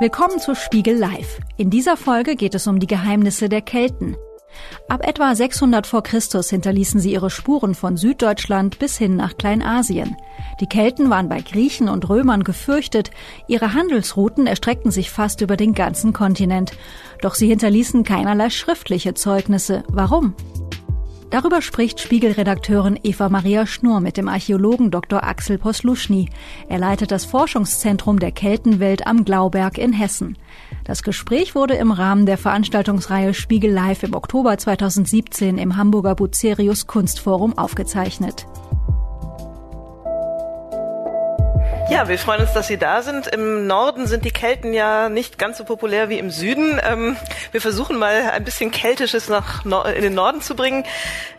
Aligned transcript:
Willkommen 0.00 0.38
zu 0.38 0.54
Spiegel 0.54 0.96
Live. 0.96 1.40
In 1.56 1.70
dieser 1.70 1.96
Folge 1.96 2.36
geht 2.36 2.54
es 2.54 2.68
um 2.68 2.78
die 2.78 2.86
Geheimnisse 2.86 3.48
der 3.48 3.62
Kelten. 3.62 4.16
Ab 4.88 5.04
etwa 5.04 5.34
600 5.34 5.88
vor 5.88 6.04
Christus 6.04 6.50
hinterließen 6.50 7.00
sie 7.00 7.10
ihre 7.10 7.30
Spuren 7.30 7.74
von 7.74 7.96
Süddeutschland 7.96 8.78
bis 8.78 8.96
hin 8.96 9.16
nach 9.16 9.36
Kleinasien. 9.36 10.16
Die 10.60 10.68
Kelten 10.68 11.10
waren 11.10 11.28
bei 11.28 11.40
Griechen 11.40 11.88
und 11.88 12.08
Römern 12.08 12.44
gefürchtet, 12.44 13.10
ihre 13.48 13.74
Handelsrouten 13.74 14.46
erstreckten 14.46 14.92
sich 14.92 15.10
fast 15.10 15.40
über 15.40 15.56
den 15.56 15.74
ganzen 15.74 16.12
Kontinent. 16.12 16.74
Doch 17.20 17.34
sie 17.34 17.48
hinterließen 17.48 18.04
keinerlei 18.04 18.50
schriftliche 18.50 19.14
Zeugnisse. 19.14 19.82
Warum? 19.88 20.36
Darüber 21.30 21.60
spricht 21.60 22.00
Spiegelredakteurin 22.00 22.98
Eva 23.02 23.28
Maria 23.28 23.66
Schnurr 23.66 24.00
mit 24.00 24.16
dem 24.16 24.28
Archäologen 24.28 24.90
Dr. 24.90 25.22
Axel 25.22 25.58
Posluschny. 25.58 26.30
Er 26.70 26.78
leitet 26.78 27.10
das 27.10 27.26
Forschungszentrum 27.26 28.18
der 28.18 28.32
Keltenwelt 28.32 29.06
am 29.06 29.26
Glauberg 29.26 29.76
in 29.76 29.92
Hessen. 29.92 30.38
Das 30.84 31.02
Gespräch 31.02 31.54
wurde 31.54 31.74
im 31.74 31.92
Rahmen 31.92 32.24
der 32.24 32.38
Veranstaltungsreihe 32.38 33.34
Spiegel 33.34 33.70
Live 33.70 34.04
im 34.04 34.14
Oktober 34.14 34.56
2017 34.56 35.58
im 35.58 35.76
Hamburger 35.76 36.14
Bucerius 36.14 36.86
Kunstforum 36.86 37.58
aufgezeichnet. 37.58 38.46
Ja, 41.90 42.06
wir 42.06 42.18
freuen 42.18 42.42
uns, 42.42 42.52
dass 42.52 42.68
Sie 42.68 42.76
da 42.76 43.00
sind. 43.00 43.28
Im 43.28 43.66
Norden 43.66 44.06
sind 44.06 44.26
die 44.26 44.30
Kelten 44.30 44.74
ja 44.74 45.08
nicht 45.08 45.38
ganz 45.38 45.56
so 45.56 45.64
populär 45.64 46.10
wie 46.10 46.18
im 46.18 46.30
Süden. 46.30 46.78
Ähm, 46.84 47.16
wir 47.50 47.62
versuchen 47.62 47.96
mal 47.96 48.30
ein 48.30 48.44
bisschen 48.44 48.70
Keltisches 48.70 49.30
nach 49.30 49.64
in 49.64 50.02
den 50.02 50.12
Norden 50.12 50.42
zu 50.42 50.54
bringen. 50.54 50.84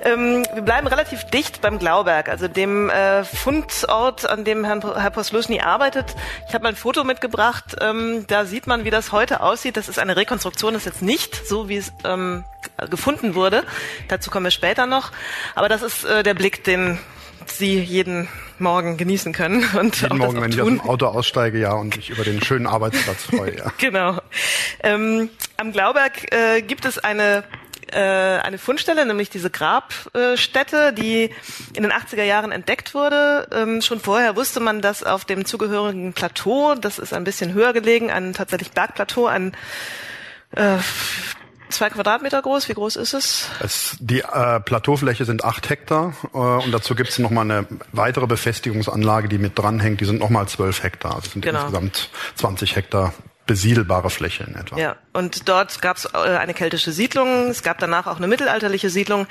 Ähm, 0.01 0.43
wir 0.51 0.63
bleiben 0.63 0.87
relativ 0.87 1.23
dicht 1.25 1.61
beim 1.61 1.77
Glauberg, 1.77 2.29
also 2.29 2.47
dem 2.47 2.89
äh, 2.89 3.23
Fundort, 3.23 4.27
an 4.27 4.43
dem 4.43 4.65
Herrn, 4.65 4.81
Herr 4.81 5.11
Posluschny 5.11 5.61
arbeitet. 5.61 6.15
Ich 6.47 6.55
habe 6.55 6.63
mal 6.63 6.69
ein 6.69 6.75
Foto 6.75 7.03
mitgebracht. 7.03 7.75
Ähm, 7.79 8.25
da 8.25 8.45
sieht 8.45 8.65
man, 8.65 8.85
wie 8.85 8.89
das 8.89 9.11
heute 9.11 9.41
aussieht. 9.41 9.77
Das 9.77 9.87
ist 9.87 9.99
eine 9.99 10.15
Rekonstruktion, 10.15 10.73
das 10.73 10.87
ist 10.87 10.93
jetzt 10.93 11.01
nicht 11.03 11.47
so, 11.47 11.69
wie 11.69 11.77
es 11.77 11.93
ähm, 12.03 12.43
gefunden 12.89 13.35
wurde. 13.35 13.63
Dazu 14.07 14.31
kommen 14.31 14.47
wir 14.47 14.51
später 14.51 14.87
noch. 14.87 15.11
Aber 15.53 15.69
das 15.69 15.83
ist 15.83 16.05
äh, 16.05 16.23
der 16.23 16.33
Blick, 16.33 16.63
den 16.63 16.97
Sie 17.45 17.79
jeden 17.79 18.27
Morgen 18.57 18.97
genießen 18.97 19.33
können. 19.33 19.65
Und 19.79 20.01
jeden 20.01 20.17
Morgen, 20.17 20.41
wenn 20.41 20.51
tun. 20.51 20.59
ich 20.59 20.61
aus 20.61 20.67
dem 20.67 20.81
Auto 20.81 21.05
aussteige, 21.07 21.59
ja, 21.59 21.73
und 21.73 21.95
mich 21.95 22.09
über 22.09 22.23
den 22.23 22.41
schönen 22.43 22.67
Arbeitsplatz 22.67 23.23
freue. 23.23 23.57
Ja. 23.57 23.71
genau. 23.77 24.19
Ähm, 24.83 25.29
am 25.57 25.71
Glauberg 25.71 26.33
äh, 26.33 26.61
gibt 26.61 26.85
es 26.85 26.99
eine 26.99 27.43
äh, 27.91 28.39
eine 28.39 28.57
Fundstelle, 28.57 29.05
nämlich 29.05 29.29
diese 29.29 29.49
Grabstätte, 29.49 30.93
die 30.93 31.31
in 31.73 31.83
den 31.83 31.91
80er 31.91 32.23
Jahren 32.23 32.51
entdeckt 32.51 32.93
wurde. 32.93 33.47
Ähm, 33.51 33.81
schon 33.81 33.99
vorher 33.99 34.35
wusste 34.35 34.59
man, 34.59 34.81
dass 34.81 35.03
auf 35.03 35.25
dem 35.25 35.45
zugehörigen 35.45 36.13
Plateau, 36.13 36.75
das 36.75 36.99
ist 36.99 37.13
ein 37.13 37.23
bisschen 37.23 37.53
höher 37.53 37.73
gelegen, 37.73 38.11
ein 38.11 38.33
tatsächlich 38.33 38.71
Bergplateau, 38.71 39.25
ein 39.25 39.53
äh, 40.55 40.77
zwei 41.69 41.89
Quadratmeter 41.89 42.41
groß. 42.41 42.69
Wie 42.69 42.73
groß 42.73 42.95
ist 42.97 43.13
es? 43.13 43.47
es 43.61 43.97
die 43.99 44.21
äh, 44.21 44.59
Plateaufläche 44.59 45.25
sind 45.25 45.43
acht 45.43 45.69
Hektar 45.69 46.13
äh, 46.33 46.37
und 46.37 46.71
dazu 46.71 46.95
gibt 46.95 47.09
es 47.09 47.19
nochmal 47.19 47.45
eine 47.45 47.67
weitere 47.91 48.27
Befestigungsanlage, 48.27 49.29
die 49.29 49.37
mit 49.37 49.57
dranhängt. 49.57 50.01
Die 50.01 50.05
sind 50.05 50.19
nochmal 50.19 50.47
zwölf 50.47 50.83
Hektar. 50.83 51.15
Also 51.15 51.31
sind 51.31 51.41
genau. 51.41 51.61
insgesamt 51.61 52.09
20 52.35 52.75
Hektar 52.75 53.13
besiedelbare 53.49 54.11
Fläche 54.11 54.43
in 54.43 54.53
etwa. 54.53 54.77
Ja, 54.77 54.95
und 55.11 55.49
dort 55.49 55.81
gab 55.81 55.97
es 55.97 56.05
äh, 56.05 56.17
eine 56.17 56.53
keltische 56.53 56.91
Siedlung. 56.91 57.47
Es 57.49 57.63
gab 57.63 57.79
danach 57.79 58.05
auch 58.05 58.17
eine 58.17 58.27
mittelalterliche 58.27 58.91
Siedlung. 58.91 59.25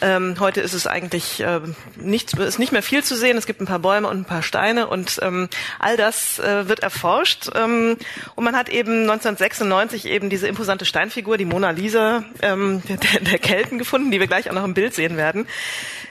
Ähm, 0.00 0.36
heute 0.38 0.60
ist 0.60 0.74
es 0.74 0.86
eigentlich 0.86 1.40
äh, 1.40 1.60
nicht, 1.96 2.34
ist 2.34 2.58
nicht 2.58 2.72
mehr 2.72 2.82
viel 2.82 3.02
zu 3.02 3.16
sehen. 3.16 3.36
Es 3.36 3.46
gibt 3.46 3.60
ein 3.60 3.66
paar 3.66 3.78
Bäume 3.78 4.08
und 4.08 4.18
ein 4.18 4.24
paar 4.24 4.42
Steine 4.42 4.86
und 4.86 5.18
ähm, 5.22 5.48
all 5.78 5.96
das 5.96 6.38
äh, 6.38 6.68
wird 6.68 6.80
erforscht. 6.80 7.50
Ähm, 7.54 7.96
und 8.34 8.44
man 8.44 8.56
hat 8.56 8.68
eben 8.68 9.02
1996 9.02 10.06
eben 10.06 10.30
diese 10.30 10.46
imposante 10.48 10.84
Steinfigur, 10.84 11.36
die 11.36 11.44
Mona 11.44 11.70
Lisa 11.70 12.24
ähm, 12.42 12.82
der, 12.88 13.20
der 13.20 13.38
Kelten 13.38 13.78
gefunden, 13.78 14.10
die 14.10 14.20
wir 14.20 14.26
gleich 14.26 14.48
auch 14.48 14.54
noch 14.54 14.64
im 14.64 14.74
Bild 14.74 14.94
sehen 14.94 15.16
werden. 15.16 15.46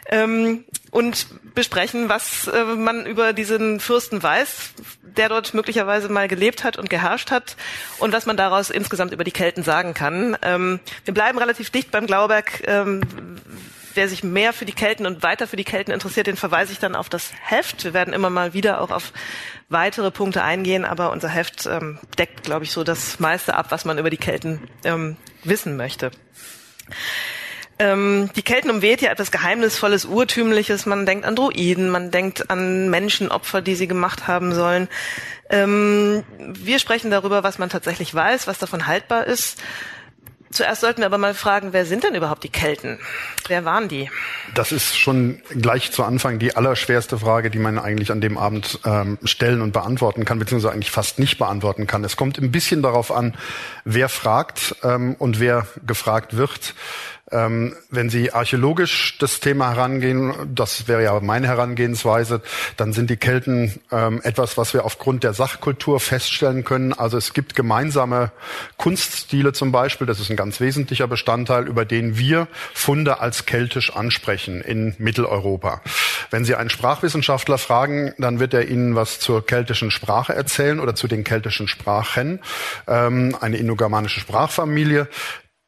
Ähm, 0.09 0.65
und 0.91 1.27
besprechen, 1.53 2.09
was 2.09 2.47
äh, 2.47 2.63
man 2.63 3.05
über 3.05 3.33
diesen 3.33 3.79
Fürsten 3.79 4.21
weiß, 4.21 4.73
der 5.17 5.29
dort 5.29 5.53
möglicherweise 5.53 6.09
mal 6.09 6.27
gelebt 6.27 6.63
hat 6.63 6.77
und 6.77 6.89
geherrscht 6.89 7.31
hat 7.31 7.57
und 7.97 8.13
was 8.13 8.25
man 8.25 8.37
daraus 8.37 8.69
insgesamt 8.69 9.11
über 9.11 9.23
die 9.23 9.31
Kelten 9.31 9.63
sagen 9.63 9.93
kann. 9.93 10.37
Ähm, 10.41 10.79
wir 11.05 11.13
bleiben 11.13 11.37
relativ 11.37 11.69
dicht 11.71 11.91
beim 11.91 12.07
Glauberg. 12.07 12.63
Ähm, 12.67 13.01
wer 13.97 14.07
sich 14.07 14.23
mehr 14.23 14.53
für 14.53 14.65
die 14.65 14.73
Kelten 14.73 15.05
und 15.05 15.23
weiter 15.23 15.47
für 15.47 15.57
die 15.57 15.65
Kelten 15.65 15.91
interessiert, 15.91 16.27
den 16.27 16.37
verweise 16.37 16.71
ich 16.71 16.79
dann 16.79 16.95
auf 16.95 17.09
das 17.09 17.33
Heft. 17.41 17.83
Wir 17.83 17.93
werden 17.93 18.13
immer 18.13 18.29
mal 18.29 18.53
wieder 18.53 18.79
auch 18.79 18.91
auf 18.91 19.11
weitere 19.67 20.11
Punkte 20.11 20.43
eingehen, 20.43 20.85
aber 20.85 21.11
unser 21.11 21.27
Heft 21.27 21.65
ähm, 21.65 21.99
deckt, 22.17 22.43
glaube 22.43 22.63
ich, 22.63 22.71
so 22.71 22.85
das 22.85 23.19
meiste 23.19 23.55
ab, 23.55 23.67
was 23.69 23.83
man 23.83 23.97
über 23.97 24.09
die 24.09 24.17
Kelten 24.17 24.69
ähm, 24.85 25.17
wissen 25.43 25.75
möchte. 25.75 26.11
Ähm, 27.79 28.29
die 28.35 28.41
Kelten 28.41 28.71
umweht 28.71 29.01
ja 29.01 29.11
etwas 29.11 29.31
Geheimnisvolles, 29.31 30.05
Urtümliches. 30.05 30.85
Man 30.85 31.05
denkt 31.05 31.25
an 31.25 31.35
Druiden, 31.35 31.89
man 31.89 32.09
denkt 32.09 32.49
an 32.49 32.89
Menschenopfer, 32.89 33.61
die 33.61 33.75
sie 33.75 33.87
gemacht 33.87 34.27
haben 34.27 34.53
sollen. 34.53 34.87
Ähm, 35.49 36.23
wir 36.39 36.79
sprechen 36.79 37.11
darüber, 37.11 37.43
was 37.43 37.59
man 37.59 37.69
tatsächlich 37.69 38.13
weiß, 38.13 38.47
was 38.47 38.57
davon 38.57 38.87
haltbar 38.87 39.27
ist. 39.27 39.61
Zuerst 40.51 40.81
sollten 40.81 41.01
wir 41.01 41.07
aber 41.07 41.17
mal 41.17 41.33
fragen, 41.33 41.73
wer 41.73 41.85
sind 41.85 42.03
denn 42.03 42.15
überhaupt 42.15 42.43
die 42.43 42.49
Kelten? 42.49 42.99
Wer 43.47 43.65
waren 43.65 43.87
die? 43.87 44.09
Das 44.55 44.71
ist 44.71 44.97
schon 44.97 45.41
gleich 45.49 45.91
zu 45.91 46.03
Anfang 46.03 46.39
die 46.39 46.55
allerschwerste 46.55 47.19
Frage, 47.19 47.49
die 47.49 47.59
man 47.59 47.77
eigentlich 47.79 48.11
an 48.11 48.21
dem 48.21 48.37
Abend 48.37 48.79
ähm, 48.85 49.17
stellen 49.23 49.61
und 49.61 49.73
beantworten 49.73 50.25
kann, 50.25 50.39
beziehungsweise 50.39 50.73
eigentlich 50.73 50.91
fast 50.91 51.19
nicht 51.19 51.37
beantworten 51.37 51.87
kann. 51.87 52.03
Es 52.03 52.15
kommt 52.15 52.37
ein 52.37 52.51
bisschen 52.51 52.81
darauf 52.81 53.11
an, 53.11 53.35
wer 53.83 54.09
fragt 54.09 54.75
ähm, 54.83 55.15
und 55.19 55.39
wer 55.39 55.67
gefragt 55.85 56.37
wird. 56.37 56.73
Ähm, 57.29 57.75
wenn 57.89 58.09
Sie 58.09 58.31
archäologisch 58.31 59.17
das 59.19 59.41
Thema 59.41 59.71
herangehen, 59.71 60.33
das 60.53 60.87
wäre 60.87 61.03
ja 61.03 61.19
meine 61.19 61.47
Herangehensweise, 61.47 62.41
dann 62.77 62.93
sind 62.93 63.09
die 63.09 63.17
Kelten 63.17 63.81
ähm, 63.91 64.21
etwas, 64.23 64.57
was 64.57 64.73
wir 64.73 64.85
aufgrund 64.85 65.23
der 65.25 65.33
Sachkultur 65.33 65.99
feststellen 65.99 66.63
können. 66.63 66.93
Also 66.93 67.17
es 67.17 67.33
gibt 67.33 67.53
gemeinsame 67.53 68.31
Kunststile 68.77 69.51
zum 69.51 69.73
Beispiel, 69.73 70.07
das 70.07 70.21
ist 70.21 70.29
ein 70.29 70.37
ganz 70.37 70.61
wesentlicher 70.61 71.07
Bestandteil, 71.07 71.67
über 71.67 71.83
den 71.83 72.17
wir 72.17 72.47
Funde 72.73 73.19
als 73.19 73.45
keltisch 73.45 73.93
ansprechen 73.93 74.61
in 74.61 74.95
Mitteleuropa. 74.97 75.81
Wenn 76.31 76.45
Sie 76.45 76.55
einen 76.55 76.69
Sprachwissenschaftler 76.69 77.57
fragen, 77.57 78.13
dann 78.17 78.39
wird 78.39 78.53
er 78.53 78.69
Ihnen 78.69 78.95
was 78.95 79.19
zur 79.19 79.45
keltischen 79.45 79.91
Sprache 79.91 80.33
erzählen 80.33 80.79
oder 80.79 80.95
zu 80.95 81.09
den 81.09 81.25
keltischen 81.25 81.67
Sprachen, 81.67 82.39
ähm, 82.87 83.35
eine 83.41 83.57
indogermanische 83.57 84.21
Sprachfamilie, 84.21 85.09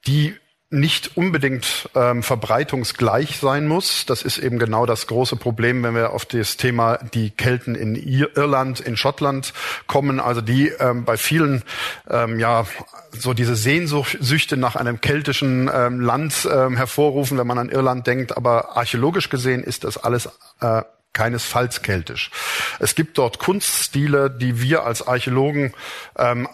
die 0.08 0.36
nicht 0.72 1.18
unbedingt 1.18 1.90
ähm, 1.96 2.22
verbreitungsgleich 2.22 3.38
sein 3.38 3.68
muss. 3.68 4.06
Das 4.06 4.22
ist 4.22 4.38
eben 4.38 4.60
genau 4.60 4.86
das 4.86 5.08
große 5.08 5.36
Problem, 5.36 5.82
wenn 5.82 5.96
wir 5.96 6.12
auf 6.14 6.26
das 6.26 6.58
Thema 6.58 6.98
die 6.98 7.32
Kelten 7.32 7.74
in 7.74 7.96
Irland, 7.96 8.80
in 8.80 8.96
Schottland 8.96 9.54
kommen, 9.88 10.20
also 10.20 10.42
die 10.42 10.68
ähm, 10.68 11.06
bei 11.06 11.18
vielen 11.18 11.64
ähm, 12.08 12.40
ja 12.40 12.68
so 13.12 13.34
diese 13.34 13.56
Sehnsüchte 13.56 14.58
nach 14.58 14.76
einem 14.76 15.02
keltischen 15.02 15.72
ähm, 15.74 16.00
Land 16.02 16.48
ähm, 16.52 16.78
hervorrufen, 16.78 17.40
wenn 17.40 17.48
man 17.48 17.58
an 17.58 17.70
Irland 17.70 18.06
denkt. 18.06 18.38
Aber 18.38 18.78
archäologisch 18.78 19.30
gesehen 19.30 19.64
ist 19.64 19.84
das 19.84 19.98
alles 19.98 20.30
äh, 20.62 20.84
keinesfalls 21.14 21.82
keltisch. 21.82 22.30
Es 22.78 22.94
gibt 22.94 23.18
dort 23.18 23.40
Kunststile, 23.40 24.30
die 24.30 24.62
wir 24.62 24.84
als 24.84 25.08
Archäologen 25.08 25.74
ähm, 26.16 26.48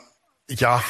ja 0.50 0.82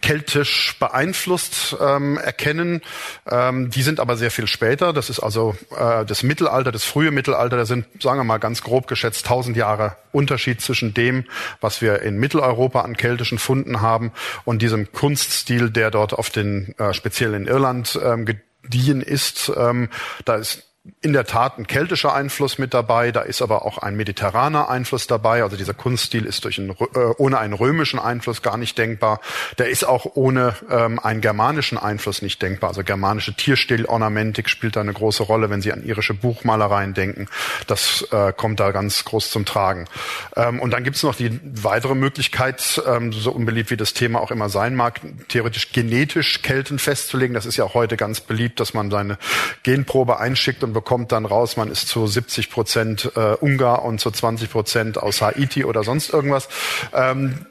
keltisch 0.00 0.76
beeinflusst 0.78 1.76
ähm, 1.80 2.18
erkennen. 2.18 2.82
Ähm, 3.30 3.70
die 3.70 3.82
sind 3.82 4.00
aber 4.00 4.16
sehr 4.16 4.30
viel 4.30 4.46
später. 4.46 4.92
Das 4.92 5.10
ist 5.10 5.20
also 5.20 5.54
äh, 5.76 6.04
das 6.04 6.22
Mittelalter, 6.22 6.72
das 6.72 6.84
frühe 6.84 7.10
Mittelalter. 7.10 7.56
Da 7.56 7.66
sind, 7.66 7.86
sagen 8.02 8.18
wir 8.18 8.24
mal 8.24 8.38
ganz 8.38 8.62
grob 8.62 8.86
geschätzt, 8.86 9.26
tausend 9.26 9.56
Jahre 9.56 9.96
Unterschied 10.12 10.60
zwischen 10.60 10.94
dem, 10.94 11.24
was 11.60 11.82
wir 11.82 12.02
in 12.02 12.18
Mitteleuropa 12.18 12.80
an 12.80 12.96
keltischen 12.96 13.38
Funden 13.38 13.80
haben 13.80 14.12
und 14.44 14.62
diesem 14.62 14.92
Kunststil, 14.92 15.70
der 15.70 15.90
dort 15.90 16.14
auf 16.14 16.30
den 16.30 16.74
äh, 16.78 16.94
speziell 16.94 17.34
in 17.34 17.46
Irland 17.46 17.98
ähm, 18.02 18.24
gediehen 18.24 19.02
ist. 19.02 19.52
Ähm, 19.56 19.88
da 20.24 20.36
ist 20.36 20.71
in 21.00 21.12
der 21.12 21.26
Tat 21.26 21.58
ein 21.58 21.68
keltischer 21.68 22.12
Einfluss 22.12 22.58
mit 22.58 22.74
dabei, 22.74 23.12
da 23.12 23.20
ist 23.20 23.40
aber 23.40 23.64
auch 23.64 23.78
ein 23.78 23.94
mediterraner 23.96 24.68
Einfluss 24.68 25.06
dabei. 25.06 25.44
Also 25.44 25.56
dieser 25.56 25.74
Kunststil 25.74 26.26
ist 26.26 26.44
durch 26.44 26.58
einen, 26.58 26.70
äh, 26.70 26.98
ohne 27.18 27.38
einen 27.38 27.52
römischen 27.52 28.00
Einfluss 28.00 28.42
gar 28.42 28.56
nicht 28.56 28.76
denkbar. 28.78 29.20
Der 29.58 29.68
ist 29.68 29.84
auch 29.84 30.06
ohne 30.14 30.56
ähm, 30.70 30.98
einen 30.98 31.20
germanischen 31.20 31.78
Einfluss 31.78 32.20
nicht 32.20 32.42
denkbar. 32.42 32.70
Also 32.70 32.82
germanische 32.82 33.32
Tierstilornamentik 33.32 34.48
spielt 34.48 34.74
da 34.74 34.80
eine 34.80 34.92
große 34.92 35.22
Rolle, 35.22 35.50
wenn 35.50 35.62
Sie 35.62 35.72
an 35.72 35.84
irische 35.84 36.14
Buchmalereien 36.14 36.94
denken. 36.94 37.28
Das 37.68 38.06
äh, 38.10 38.32
kommt 38.32 38.58
da 38.58 38.72
ganz 38.72 39.04
groß 39.04 39.30
zum 39.30 39.44
Tragen. 39.44 39.86
Ähm, 40.34 40.58
und 40.58 40.72
dann 40.72 40.82
gibt 40.82 40.96
es 40.96 41.04
noch 41.04 41.14
die 41.14 41.38
weitere 41.44 41.94
Möglichkeit, 41.94 42.82
ähm, 42.88 43.12
so 43.12 43.30
unbeliebt 43.30 43.70
wie 43.70 43.76
das 43.76 43.92
Thema 43.92 44.20
auch 44.20 44.32
immer 44.32 44.48
sein 44.48 44.74
mag, 44.74 45.00
theoretisch 45.28 45.70
genetisch 45.70 46.42
Kelten 46.42 46.80
festzulegen. 46.80 47.34
Das 47.34 47.46
ist 47.46 47.56
ja 47.56 47.64
auch 47.64 47.74
heute 47.74 47.96
ganz 47.96 48.20
beliebt, 48.20 48.58
dass 48.58 48.74
man 48.74 48.90
seine 48.90 49.16
Genprobe 49.62 50.18
einschickt 50.18 50.64
bekommt 50.72 51.12
dann 51.12 51.26
raus, 51.26 51.56
man 51.56 51.70
ist 51.70 51.88
zu 51.88 52.06
70 52.06 52.50
Prozent 52.50 53.12
äh, 53.16 53.34
Ungar 53.40 53.84
und 53.84 54.00
zu 54.00 54.10
20 54.10 54.50
Prozent 54.50 54.98
aus 54.98 55.22
Haiti 55.22 55.64
oder 55.64 55.84
sonst 55.84 56.12
irgendwas. 56.12 56.48
Ähm, 56.92 57.46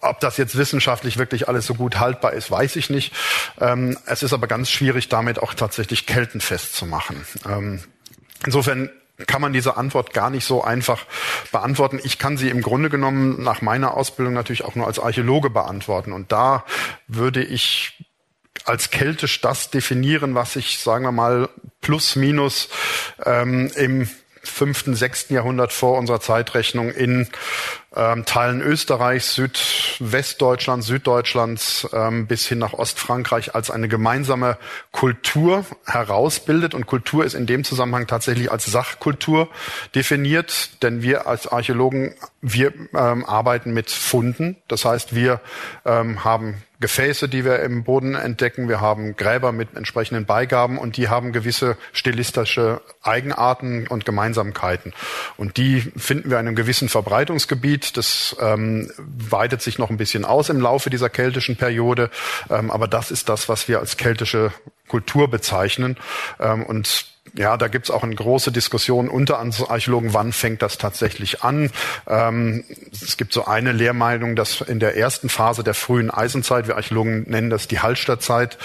ob 0.00 0.18
das 0.18 0.36
jetzt 0.36 0.58
wissenschaftlich 0.58 1.16
wirklich 1.16 1.48
alles 1.48 1.66
so 1.66 1.74
gut 1.74 2.00
haltbar 2.00 2.32
ist, 2.32 2.50
weiß 2.50 2.76
ich 2.76 2.90
nicht. 2.90 3.14
Ähm, 3.60 3.96
es 4.06 4.22
ist 4.22 4.32
aber 4.32 4.48
ganz 4.48 4.68
schwierig, 4.68 5.08
damit 5.08 5.38
auch 5.38 5.54
tatsächlich 5.54 6.06
Kelten 6.06 6.40
festzumachen. 6.40 7.24
Ähm, 7.48 7.80
insofern 8.44 8.90
kann 9.26 9.40
man 9.40 9.52
diese 9.52 9.76
Antwort 9.76 10.12
gar 10.12 10.30
nicht 10.30 10.44
so 10.44 10.64
einfach 10.64 11.06
beantworten. 11.52 12.00
Ich 12.02 12.18
kann 12.18 12.36
sie 12.36 12.48
im 12.48 12.62
Grunde 12.62 12.90
genommen 12.90 13.42
nach 13.42 13.62
meiner 13.62 13.96
Ausbildung 13.96 14.34
natürlich 14.34 14.64
auch 14.64 14.74
nur 14.74 14.86
als 14.86 14.98
Archäologe 14.98 15.50
beantworten. 15.50 16.12
Und 16.12 16.32
da 16.32 16.64
würde 17.06 17.44
ich 17.44 18.04
als 18.64 18.90
keltisch 18.90 19.40
das 19.40 19.70
definieren, 19.70 20.34
was 20.34 20.56
ich, 20.56 20.78
sagen 20.78 21.04
wir 21.04 21.12
mal, 21.12 21.48
plus 21.80 22.16
minus 22.16 22.68
ähm, 23.24 23.70
im 23.76 24.08
fünften, 24.44 24.94
sechsten 24.94 25.34
Jahrhundert 25.34 25.72
vor 25.72 25.98
unserer 25.98 26.20
Zeitrechnung 26.20 26.90
in 26.90 27.28
ähm, 27.94 28.24
Teilen 28.24 28.60
Österreichs, 28.60 29.34
Südwestdeutschlands, 29.34 30.86
Süddeutschlands 30.86 31.88
ähm, 31.92 32.26
bis 32.26 32.46
hin 32.46 32.58
nach 32.58 32.72
Ostfrankreich 32.72 33.54
als 33.54 33.70
eine 33.70 33.86
gemeinsame 33.86 34.58
Kultur 34.90 35.64
herausbildet. 35.86 36.74
Und 36.74 36.86
Kultur 36.86 37.24
ist 37.24 37.34
in 37.34 37.46
dem 37.46 37.62
Zusammenhang 37.62 38.06
tatsächlich 38.06 38.50
als 38.50 38.66
Sachkultur 38.66 39.48
definiert, 39.94 40.82
denn 40.82 41.02
wir 41.02 41.26
als 41.28 41.46
Archäologen, 41.46 42.14
wir 42.42 42.72
ähm, 42.94 43.24
arbeiten 43.24 43.72
mit 43.72 43.90
Funden. 43.90 44.56
Das 44.66 44.84
heißt, 44.84 45.14
wir 45.14 45.40
ähm, 45.84 46.24
haben 46.24 46.56
Gefäße, 46.80 47.28
die 47.28 47.44
wir 47.44 47.60
im 47.60 47.84
Boden 47.84 48.16
entdecken. 48.16 48.68
Wir 48.68 48.80
haben 48.80 49.14
Gräber 49.14 49.52
mit 49.52 49.76
entsprechenden 49.76 50.26
Beigaben 50.26 50.76
und 50.76 50.96
die 50.96 51.08
haben 51.08 51.32
gewisse 51.32 51.76
stilistische 51.92 52.80
Eigenarten 53.00 53.86
und 53.86 54.04
Gemeinsamkeiten. 54.04 54.92
Und 55.36 55.56
die 55.56 55.80
finden 55.96 56.30
wir 56.30 56.40
in 56.40 56.48
einem 56.48 56.56
gewissen 56.56 56.88
Verbreitungsgebiet. 56.88 57.96
Das 57.96 58.36
ähm, 58.40 58.90
weitet 58.98 59.62
sich 59.62 59.78
noch 59.78 59.90
ein 59.90 59.96
bisschen 59.96 60.24
aus 60.24 60.48
im 60.48 60.60
Laufe 60.60 60.90
dieser 60.90 61.08
keltischen 61.08 61.54
Periode. 61.54 62.10
Ähm, 62.50 62.72
aber 62.72 62.88
das 62.88 63.12
ist 63.12 63.28
das, 63.28 63.48
was 63.48 63.68
wir 63.68 63.78
als 63.78 63.96
keltische 63.96 64.52
Kultur 64.88 65.30
bezeichnen. 65.30 65.96
Ähm, 66.40 66.64
und 66.64 67.11
ja, 67.34 67.56
da 67.56 67.68
gibt's 67.68 67.90
auch 67.90 68.02
eine 68.02 68.14
große 68.14 68.52
Diskussion 68.52 69.08
unter 69.08 69.38
Archäologen, 69.38 70.12
wann 70.12 70.32
fängt 70.32 70.60
das 70.60 70.76
tatsächlich 70.76 71.42
an. 71.42 71.70
Ähm, 72.06 72.64
es 72.92 73.16
gibt 73.16 73.32
so 73.32 73.46
eine 73.46 73.72
Lehrmeinung, 73.72 74.36
dass 74.36 74.60
in 74.60 74.80
der 74.80 74.96
ersten 74.96 75.28
Phase 75.28 75.64
der 75.64 75.74
frühen 75.74 76.10
Eisenzeit, 76.10 76.68
wir 76.68 76.76
Archäologen 76.76 77.24
nennen 77.30 77.48
das 77.48 77.68
die 77.68 77.80
Hallstattzeit, 77.80 78.58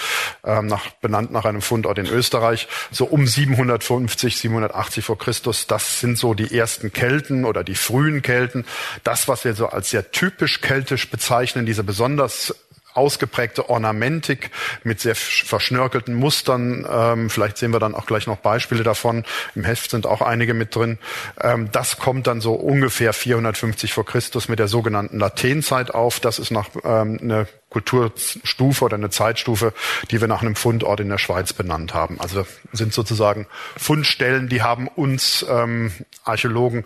ähm, 0.44 0.66
nach, 0.66 0.90
benannt 1.00 1.32
nach 1.32 1.46
einem 1.46 1.62
Fundort 1.62 1.98
in 1.98 2.06
Österreich, 2.06 2.68
so 2.90 3.06
um 3.06 3.26
750, 3.26 4.36
780 4.36 5.04
vor 5.04 5.18
Christus, 5.18 5.66
das 5.66 6.00
sind 6.00 6.18
so 6.18 6.34
die 6.34 6.56
ersten 6.56 6.92
Kelten 6.92 7.46
oder 7.46 7.64
die 7.64 7.74
frühen 7.74 8.20
Kelten. 8.20 8.66
Das, 9.02 9.28
was 9.28 9.44
wir 9.44 9.54
so 9.54 9.68
als 9.68 9.90
sehr 9.90 10.10
typisch 10.10 10.60
keltisch 10.60 11.10
bezeichnen, 11.10 11.64
diese 11.64 11.84
besonders 11.84 12.54
ausgeprägte 12.98 13.70
Ornamentik 13.70 14.50
mit 14.82 15.00
sehr 15.00 15.14
verschnörkelten 15.14 16.14
Mustern. 16.14 16.86
Ähm, 16.90 17.30
vielleicht 17.30 17.56
sehen 17.56 17.72
wir 17.72 17.78
dann 17.78 17.94
auch 17.94 18.06
gleich 18.06 18.26
noch 18.26 18.38
Beispiele 18.38 18.82
davon. 18.82 19.24
Im 19.54 19.64
Heft 19.64 19.90
sind 19.90 20.06
auch 20.06 20.20
einige 20.20 20.52
mit 20.52 20.74
drin. 20.74 20.98
Ähm, 21.40 21.70
das 21.70 21.98
kommt 21.98 22.26
dann 22.26 22.40
so 22.40 22.54
ungefähr 22.54 23.12
450 23.12 23.92
vor 23.92 24.04
Christus 24.04 24.48
mit 24.48 24.58
der 24.58 24.68
sogenannten 24.68 25.18
Latenzeit 25.18 25.94
auf. 25.94 26.18
Das 26.18 26.38
ist 26.40 26.50
nach 26.50 26.68
ähm, 26.84 27.18
eine 27.22 27.46
Kulturstufe 27.70 28.84
oder 28.84 28.96
eine 28.96 29.10
Zeitstufe, 29.10 29.74
die 30.10 30.20
wir 30.20 30.28
nach 30.28 30.40
einem 30.40 30.56
Fundort 30.56 31.00
in 31.00 31.08
der 31.08 31.18
Schweiz 31.18 31.52
benannt 31.52 31.92
haben. 31.92 32.18
Also 32.20 32.46
sind 32.72 32.94
sozusagen 32.94 33.46
Fundstellen, 33.76 34.48
die 34.48 34.62
haben 34.62 34.88
uns 34.88 35.44
ähm, 35.48 35.92
Archäologen 36.24 36.84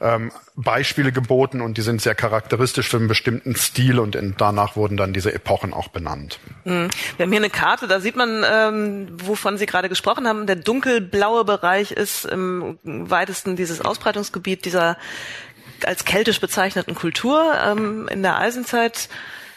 ähm, 0.00 0.32
Beispiele 0.56 1.12
geboten 1.12 1.60
und 1.60 1.78
die 1.78 1.82
sind 1.82 2.00
sehr 2.00 2.14
charakteristisch 2.14 2.88
für 2.88 2.96
einen 2.96 3.08
bestimmten 3.08 3.54
Stil 3.56 3.98
und 3.98 4.16
in, 4.16 4.34
danach 4.36 4.76
wurden 4.76 4.96
dann 4.96 5.12
diese 5.12 5.32
Epochen 5.32 5.72
auch 5.72 5.88
benannt. 5.88 6.38
Mhm. 6.64 6.88
Wir 7.16 7.24
haben 7.24 7.32
hier 7.32 7.40
eine 7.40 7.50
Karte, 7.50 7.86
da 7.86 8.00
sieht 8.00 8.16
man, 8.16 8.44
ähm, 8.48 9.08
wovon 9.24 9.56
Sie 9.58 9.66
gerade 9.66 9.88
gesprochen 9.88 10.26
haben. 10.26 10.46
Der 10.46 10.56
dunkelblaue 10.56 11.44
Bereich 11.44 11.92
ist 11.92 12.24
im 12.24 12.78
weitesten 12.82 13.56
dieses 13.56 13.80
Ausbreitungsgebiet 13.80 14.64
dieser 14.64 14.96
als 15.84 16.04
keltisch 16.04 16.40
bezeichneten 16.40 16.94
Kultur 16.94 17.52
ähm, 17.64 18.08
in 18.08 18.22
der 18.22 18.38
Eisenzeit 18.38 19.08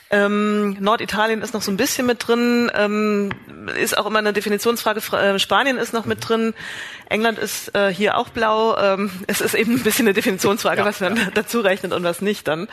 ähm, 0.10 0.78
Norditalien 0.80 1.42
ist 1.42 1.54
noch 1.54 1.62
so 1.62 1.72
ein 1.72 1.78
bisschen 1.78 2.06
mit 2.06 2.26
drin, 2.26 2.72
ähm, 2.74 3.32
ist 3.80 3.98
auch 3.98 4.06
immer 4.06 4.20
eine 4.20 4.32
Definitionsfrage. 4.32 5.02
Äh, 5.16 5.40
Spanien 5.40 5.78
ist 5.78 5.94
noch 5.94 6.06
mit 6.06 6.28
drin, 6.28 6.54
England 7.10 7.40
ist 7.40 7.76
äh, 7.76 7.94
hier 7.94 8.18
auch 8.18 8.30
blau. 8.30 8.78
Ähm, 8.78 9.12
es 9.28 9.42
ist 9.42 9.54
eben 9.54 9.76
ein 9.76 9.84
bisschen 9.84 10.08
eine 10.08 10.14
Definitionsfrage, 10.14 10.80
ja, 10.80 10.86
was 10.86 11.00
man 11.02 11.18
ja. 11.18 11.24
dazu 11.34 11.60
rechnet 11.60 11.94
und 11.94 12.04
was 12.04 12.22
nicht 12.22 12.48
dann. 12.48 12.68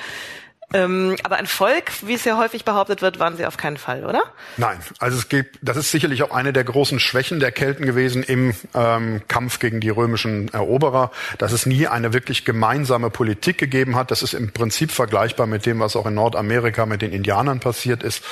Ähm, 0.72 1.16
aber 1.22 1.36
ein 1.36 1.46
Volk, 1.46 1.92
wie 2.02 2.14
es 2.14 2.24
ja 2.24 2.38
häufig 2.38 2.64
behauptet 2.64 3.02
wird, 3.02 3.18
waren 3.18 3.36
sie 3.36 3.46
auf 3.46 3.56
keinen 3.56 3.76
Fall, 3.76 4.04
oder? 4.04 4.22
Nein, 4.56 4.78
also 4.98 5.18
es 5.18 5.28
gibt, 5.28 5.58
das 5.62 5.76
ist 5.76 5.90
sicherlich 5.90 6.22
auch 6.22 6.30
eine 6.30 6.52
der 6.52 6.64
großen 6.64 6.98
Schwächen 6.98 7.40
der 7.40 7.52
Kelten 7.52 7.86
gewesen 7.86 8.22
im 8.22 8.54
ähm, 8.74 9.22
Kampf 9.28 9.58
gegen 9.58 9.80
die 9.80 9.90
römischen 9.90 10.52
Eroberer, 10.52 11.10
dass 11.38 11.52
es 11.52 11.66
nie 11.66 11.86
eine 11.86 12.12
wirklich 12.12 12.44
gemeinsame 12.44 13.10
Politik 13.10 13.58
gegeben 13.58 13.96
hat. 13.96 14.10
Das 14.10 14.22
ist 14.22 14.34
im 14.34 14.52
Prinzip 14.52 14.90
vergleichbar 14.90 15.46
mit 15.46 15.66
dem, 15.66 15.80
was 15.80 15.96
auch 15.96 16.06
in 16.06 16.14
Nordamerika 16.14 16.86
mit 16.86 17.02
den 17.02 17.12
Indianern 17.12 17.60
passiert 17.60 18.02
ist, 18.02 18.24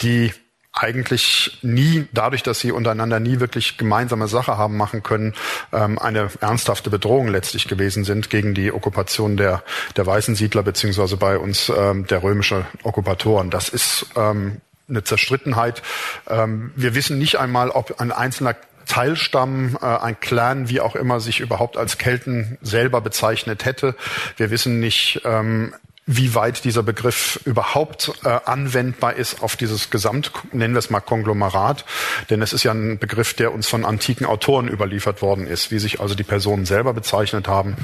die 0.00 0.32
eigentlich 0.72 1.58
nie, 1.62 2.06
dadurch, 2.12 2.42
dass 2.42 2.60
sie 2.60 2.70
untereinander 2.72 3.18
nie 3.18 3.40
wirklich 3.40 3.76
gemeinsame 3.76 4.28
Sache 4.28 4.56
haben 4.56 4.76
machen 4.76 5.02
können, 5.02 5.34
ähm, 5.72 5.98
eine 5.98 6.30
ernsthafte 6.40 6.90
Bedrohung 6.90 7.28
letztlich 7.28 7.66
gewesen 7.66 8.04
sind 8.04 8.30
gegen 8.30 8.54
die 8.54 8.72
Okkupation 8.72 9.36
der, 9.36 9.64
der 9.96 10.06
weißen 10.06 10.36
Siedler 10.36 10.62
beziehungsweise 10.62 11.16
bei 11.16 11.38
uns 11.38 11.72
ähm, 11.76 12.06
der 12.06 12.22
römische 12.22 12.66
Okkupatoren. 12.84 13.50
Das 13.50 13.68
ist 13.68 14.06
ähm, 14.16 14.60
eine 14.88 15.02
Zerstrittenheit. 15.02 15.82
Ähm, 16.28 16.72
wir 16.76 16.94
wissen 16.94 17.18
nicht 17.18 17.38
einmal, 17.38 17.70
ob 17.70 18.00
ein 18.00 18.12
einzelner 18.12 18.54
Teilstamm, 18.86 19.76
äh, 19.80 19.86
ein 19.86 20.18
Clan, 20.20 20.68
wie 20.68 20.80
auch 20.80 20.96
immer, 20.96 21.20
sich 21.20 21.40
überhaupt 21.40 21.76
als 21.76 21.98
Kelten 21.98 22.58
selber 22.60 23.00
bezeichnet 23.00 23.64
hätte. 23.64 23.94
Wir 24.36 24.50
wissen 24.50 24.80
nicht, 24.80 25.22
ähm, 25.24 25.74
wie 26.06 26.34
weit 26.34 26.64
dieser 26.64 26.82
Begriff 26.82 27.40
überhaupt 27.44 28.12
äh, 28.24 28.40
anwendbar 28.44 29.14
ist 29.14 29.42
auf 29.42 29.56
dieses 29.56 29.90
Gesamt, 29.90 30.32
nennen 30.52 30.74
wir 30.74 30.78
es 30.78 30.90
mal 30.90 31.00
Konglomerat. 31.00 31.84
Denn 32.30 32.42
es 32.42 32.52
ist 32.52 32.64
ja 32.64 32.72
ein 32.72 32.98
Begriff, 32.98 33.34
der 33.34 33.52
uns 33.52 33.68
von 33.68 33.84
antiken 33.84 34.26
Autoren 34.26 34.68
überliefert 34.68 35.22
worden 35.22 35.46
ist, 35.46 35.70
wie 35.70 35.78
sich 35.78 36.00
also 36.00 36.14
die 36.14 36.24
Personen 36.24 36.64
selber 36.64 36.94
bezeichnet 36.94 37.48
haben. 37.48 37.76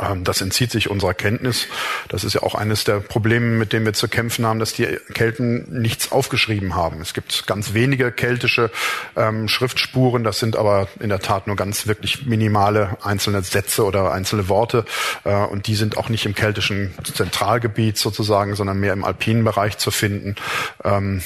Ähm, 0.00 0.24
das 0.24 0.40
entzieht 0.40 0.70
sich 0.70 0.90
unserer 0.90 1.14
Kenntnis. 1.14 1.66
Das 2.08 2.24
ist 2.24 2.34
ja 2.34 2.42
auch 2.42 2.54
eines 2.54 2.84
der 2.84 3.00
Probleme, 3.00 3.46
mit 3.46 3.72
denen 3.72 3.86
wir 3.86 3.92
zu 3.92 4.08
kämpfen 4.08 4.46
haben, 4.46 4.58
dass 4.58 4.72
die 4.72 4.86
Kelten 5.14 5.80
nichts 5.80 6.12
aufgeschrieben 6.12 6.74
haben. 6.74 7.00
Es 7.00 7.14
gibt 7.14 7.46
ganz 7.46 7.74
wenige 7.74 8.12
keltische 8.12 8.70
ähm, 9.16 9.48
Schriftspuren, 9.48 10.24
das 10.24 10.38
sind 10.38 10.56
aber 10.56 10.88
in 11.00 11.08
der 11.08 11.20
Tat 11.20 11.46
nur 11.46 11.56
ganz 11.56 11.86
wirklich 11.86 12.26
minimale 12.26 12.96
einzelne 13.02 13.42
Sätze 13.42 13.84
oder 13.84 14.12
einzelne 14.12 14.48
Worte. 14.48 14.84
Äh, 15.24 15.34
und 15.34 15.66
die 15.66 15.74
sind 15.74 15.96
auch 15.96 16.08
nicht 16.08 16.26
im 16.26 16.34
keltischen 16.34 16.94
Zentralgebiet 17.02 17.98
sozusagen, 17.98 18.54
sondern 18.54 18.78
mehr 18.78 18.92
im 18.92 19.04
alpinen 19.04 19.44
Bereich 19.44 19.78
zu 19.78 19.90
finden. 19.90 20.36
Ähm, 20.84 21.22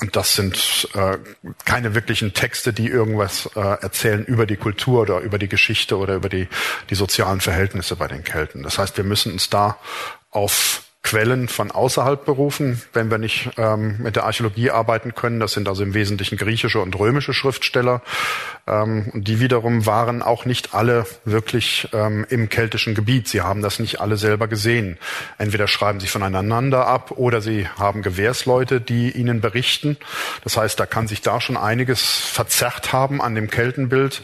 und 0.00 0.16
das 0.16 0.34
sind 0.34 0.88
äh, 0.94 1.18
keine 1.64 1.94
wirklichen 1.94 2.32
Texte, 2.32 2.72
die 2.72 2.86
irgendwas 2.86 3.50
äh, 3.54 3.60
erzählen 3.60 4.24
über 4.24 4.46
die 4.46 4.56
Kultur 4.56 5.02
oder 5.02 5.20
über 5.20 5.38
die 5.38 5.48
Geschichte 5.48 5.98
oder 5.98 6.14
über 6.14 6.28
die, 6.28 6.48
die 6.88 6.94
sozialen 6.94 7.40
Verhältnisse 7.40 7.96
bei 7.96 8.08
den 8.08 8.24
Kelten. 8.24 8.62
Das 8.62 8.78
heißt, 8.78 8.96
wir 8.96 9.04
müssen 9.04 9.32
uns 9.32 9.50
da 9.50 9.78
auf 10.30 10.82
Quellen 11.02 11.48
von 11.48 11.70
außerhalb 11.70 12.24
berufen, 12.24 12.80
wenn 12.92 13.10
wir 13.10 13.18
nicht 13.18 13.50
ähm, 13.56 13.96
mit 13.98 14.16
der 14.16 14.24
Archäologie 14.24 14.70
arbeiten 14.70 15.14
können. 15.14 15.40
Das 15.40 15.52
sind 15.52 15.66
also 15.66 15.82
im 15.82 15.94
Wesentlichen 15.94 16.36
griechische 16.36 16.78
und 16.78 16.96
römische 16.98 17.32
Schriftsteller. 17.32 18.02
Ähm, 18.66 19.10
und 19.14 19.26
die 19.26 19.40
wiederum 19.40 19.86
waren 19.86 20.22
auch 20.22 20.44
nicht 20.44 20.74
alle 20.74 21.06
wirklich 21.24 21.88
ähm, 21.92 22.26
im 22.28 22.50
keltischen 22.50 22.94
Gebiet. 22.94 23.28
Sie 23.28 23.40
haben 23.40 23.62
das 23.62 23.78
nicht 23.78 24.00
alle 24.00 24.18
selber 24.18 24.46
gesehen. 24.46 24.98
Entweder 25.38 25.68
schreiben 25.68 26.00
sie 26.00 26.06
voneinander 26.06 26.86
ab 26.86 27.12
oder 27.16 27.40
sie 27.40 27.66
haben 27.66 28.02
Gewährsleute, 28.02 28.80
die 28.80 29.10
ihnen 29.10 29.40
berichten. 29.40 29.96
Das 30.44 30.58
heißt, 30.58 30.78
da 30.78 30.84
kann 30.84 31.08
sich 31.08 31.22
da 31.22 31.40
schon 31.40 31.56
einiges 31.56 32.02
verzerrt 32.02 32.92
haben 32.92 33.22
an 33.22 33.34
dem 33.34 33.48
Keltenbild. 33.48 34.22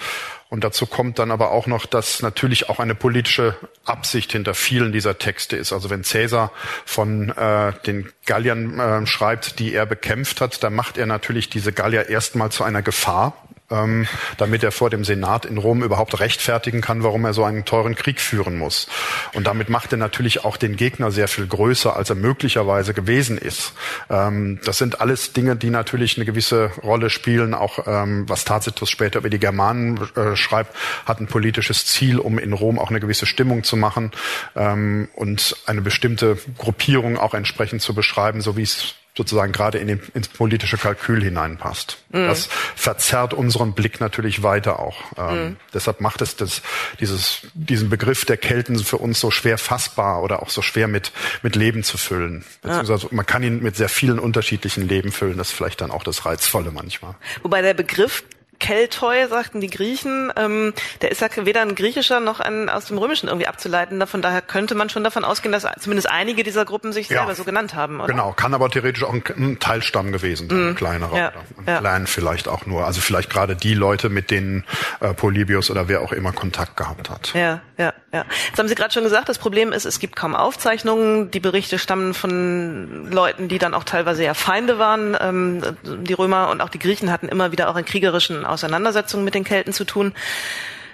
Und 0.48 0.62
dazu 0.62 0.86
kommt 0.86 1.18
dann 1.18 1.30
aber 1.32 1.50
auch 1.50 1.66
noch, 1.66 1.86
dass 1.86 2.22
natürlich 2.22 2.68
auch 2.68 2.78
eine 2.78 2.94
politische 2.94 3.56
Absicht 3.84 4.32
hinter 4.32 4.54
vielen 4.54 4.92
dieser 4.92 5.18
Texte 5.18 5.56
ist. 5.56 5.72
Also 5.72 5.90
wenn 5.90 6.04
Cäsar 6.04 6.52
von 6.84 7.30
äh, 7.30 7.72
den 7.86 8.12
Galliern 8.26 8.78
äh, 8.78 9.06
schreibt, 9.06 9.58
die 9.58 9.74
er 9.74 9.86
bekämpft 9.86 10.40
hat, 10.40 10.62
dann 10.62 10.74
macht 10.74 10.98
er 10.98 11.06
natürlich 11.06 11.50
diese 11.50 11.72
Gallier 11.72 12.08
erstmal 12.08 12.50
zu 12.50 12.62
einer 12.62 12.82
Gefahr 12.82 13.34
ähm, 13.70 14.06
damit 14.36 14.62
er 14.62 14.72
vor 14.72 14.90
dem 14.90 15.04
Senat 15.04 15.44
in 15.44 15.58
Rom 15.58 15.82
überhaupt 15.82 16.18
rechtfertigen 16.20 16.80
kann, 16.80 17.02
warum 17.02 17.24
er 17.24 17.32
so 17.32 17.44
einen 17.44 17.64
teuren 17.64 17.94
Krieg 17.94 18.20
führen 18.20 18.58
muss. 18.58 18.88
Und 19.34 19.46
damit 19.46 19.68
macht 19.68 19.92
er 19.92 19.98
natürlich 19.98 20.44
auch 20.44 20.56
den 20.56 20.76
Gegner 20.76 21.10
sehr 21.10 21.28
viel 21.28 21.46
größer, 21.46 21.96
als 21.96 22.10
er 22.10 22.16
möglicherweise 22.16 22.94
gewesen 22.94 23.38
ist. 23.38 23.72
Ähm, 24.08 24.60
das 24.64 24.78
sind 24.78 25.00
alles 25.00 25.32
Dinge, 25.32 25.56
die 25.56 25.70
natürlich 25.70 26.16
eine 26.16 26.24
gewisse 26.24 26.70
Rolle 26.82 27.10
spielen. 27.10 27.54
Auch 27.54 27.86
ähm, 27.86 28.28
was 28.28 28.44
Tacitus 28.44 28.90
später 28.90 29.18
über 29.20 29.30
die 29.30 29.40
Germanen 29.40 30.00
äh, 30.16 30.36
schreibt, 30.36 30.74
hat 31.04 31.20
ein 31.20 31.26
politisches 31.26 31.86
Ziel, 31.86 32.18
um 32.18 32.38
in 32.38 32.52
Rom 32.52 32.78
auch 32.78 32.90
eine 32.90 33.00
gewisse 33.00 33.26
Stimmung 33.26 33.64
zu 33.64 33.76
machen 33.76 34.12
ähm, 34.54 35.08
und 35.14 35.56
eine 35.66 35.82
bestimmte 35.82 36.38
Gruppierung 36.58 37.18
auch 37.18 37.34
entsprechend 37.34 37.82
zu 37.82 37.94
beschreiben, 37.94 38.40
so 38.40 38.56
wie 38.56 38.62
es 38.62 38.94
sozusagen 39.16 39.52
gerade 39.52 39.78
in 39.78 39.88
den, 39.88 40.00
ins 40.14 40.28
politische 40.28 40.76
Kalkül 40.76 41.22
hineinpasst. 41.22 41.98
Mhm. 42.10 42.26
Das 42.26 42.48
verzerrt 42.74 43.34
unseren 43.34 43.72
Blick 43.72 44.00
natürlich 44.00 44.42
weiter 44.42 44.78
auch. 44.78 44.96
Ähm, 45.16 45.44
mhm. 45.44 45.56
Deshalb 45.72 46.00
macht 46.00 46.20
es 46.20 46.36
das, 46.36 46.62
dieses, 47.00 47.42
diesen 47.54 47.88
Begriff 47.88 48.24
der 48.24 48.36
Kelten 48.36 48.78
für 48.78 48.98
uns 48.98 49.20
so 49.20 49.30
schwer 49.30 49.58
fassbar 49.58 50.22
oder 50.22 50.42
auch 50.42 50.50
so 50.50 50.62
schwer 50.62 50.88
mit, 50.88 51.12
mit 51.42 51.56
Leben 51.56 51.82
zu 51.82 51.96
füllen. 51.98 52.44
Beziehungsweise 52.62 53.08
man 53.10 53.24
kann 53.24 53.42
ihn 53.42 53.62
mit 53.62 53.76
sehr 53.76 53.88
vielen 53.88 54.18
unterschiedlichen 54.18 54.86
Leben 54.86 55.12
füllen. 55.12 55.38
Das 55.38 55.48
ist 55.48 55.54
vielleicht 55.54 55.80
dann 55.80 55.90
auch 55.90 56.04
das 56.04 56.26
Reizvolle 56.26 56.70
manchmal. 56.70 57.14
Wobei 57.42 57.62
der 57.62 57.74
Begriff 57.74 58.22
Keltoi, 58.58 59.26
sagten 59.28 59.60
die 59.60 59.70
Griechen, 59.70 60.32
ähm, 60.36 60.72
der 61.02 61.10
ist 61.10 61.20
ja 61.20 61.28
weder 61.36 61.62
ein 61.62 61.74
griechischer 61.74 62.20
noch 62.20 62.40
ein, 62.40 62.68
aus 62.68 62.86
dem 62.86 62.98
Römischen 62.98 63.28
irgendwie 63.28 63.46
abzuleiten. 63.46 64.04
Von 64.06 64.22
daher 64.22 64.42
könnte 64.42 64.74
man 64.74 64.88
schon 64.88 65.04
davon 65.04 65.24
ausgehen, 65.24 65.52
dass 65.52 65.66
zumindest 65.78 66.10
einige 66.10 66.42
dieser 66.42 66.64
Gruppen 66.64 66.92
sich 66.92 67.08
selber 67.08 67.34
so 67.34 67.44
genannt 67.44 67.74
haben. 67.74 68.00
Oder? 68.00 68.12
Genau, 68.12 68.32
kann 68.32 68.54
aber 68.54 68.70
theoretisch 68.70 69.04
auch 69.04 69.12
ein, 69.12 69.22
ein 69.36 69.58
Teilstamm 69.58 70.12
gewesen 70.12 70.48
sein, 70.48 70.58
mm. 70.58 70.68
ein 70.68 70.74
kleinerer 70.74 71.16
ja. 71.16 71.28
oder 71.28 71.38
ein 71.38 71.64
ja. 71.66 71.78
Clan 71.80 72.06
vielleicht 72.06 72.48
auch 72.48 72.66
nur. 72.66 72.84
Also 72.84 73.00
vielleicht 73.00 73.30
gerade 73.30 73.56
die 73.56 73.74
Leute, 73.74 74.08
mit 74.08 74.30
denen 74.30 74.64
äh, 75.00 75.12
Polybius 75.12 75.70
oder 75.70 75.88
wer 75.88 76.00
auch 76.00 76.12
immer 76.12 76.32
Kontakt 76.32 76.76
gehabt 76.76 77.10
hat. 77.10 77.32
Ja, 77.34 77.60
ja, 77.76 77.92
ja. 78.12 78.24
Jetzt 78.48 78.58
haben 78.58 78.68
Sie 78.68 78.74
gerade 78.74 78.92
schon 78.92 79.04
gesagt, 79.04 79.28
das 79.28 79.38
Problem 79.38 79.72
ist, 79.72 79.84
es 79.84 79.98
gibt 79.98 80.16
kaum 80.16 80.34
Aufzeichnungen. 80.34 81.30
Die 81.30 81.40
Berichte 81.40 81.78
stammen 81.78 82.14
von 82.14 83.10
Leuten, 83.10 83.48
die 83.48 83.58
dann 83.58 83.74
auch 83.74 83.84
teilweise 83.84 84.24
ja 84.24 84.34
Feinde 84.34 84.78
waren. 84.78 85.16
Ähm, 85.20 85.62
die 85.84 86.14
Römer 86.14 86.50
und 86.50 86.60
auch 86.60 86.68
die 86.68 86.78
Griechen 86.78 87.10
hatten 87.10 87.28
immer 87.28 87.52
wieder 87.52 87.68
auch 87.68 87.76
in 87.76 87.84
kriegerischen 87.84 88.45
Auseinandersetzungen 88.50 89.24
mit 89.24 89.34
den 89.34 89.44
Kelten 89.44 89.72
zu 89.72 89.84
tun. 89.84 90.12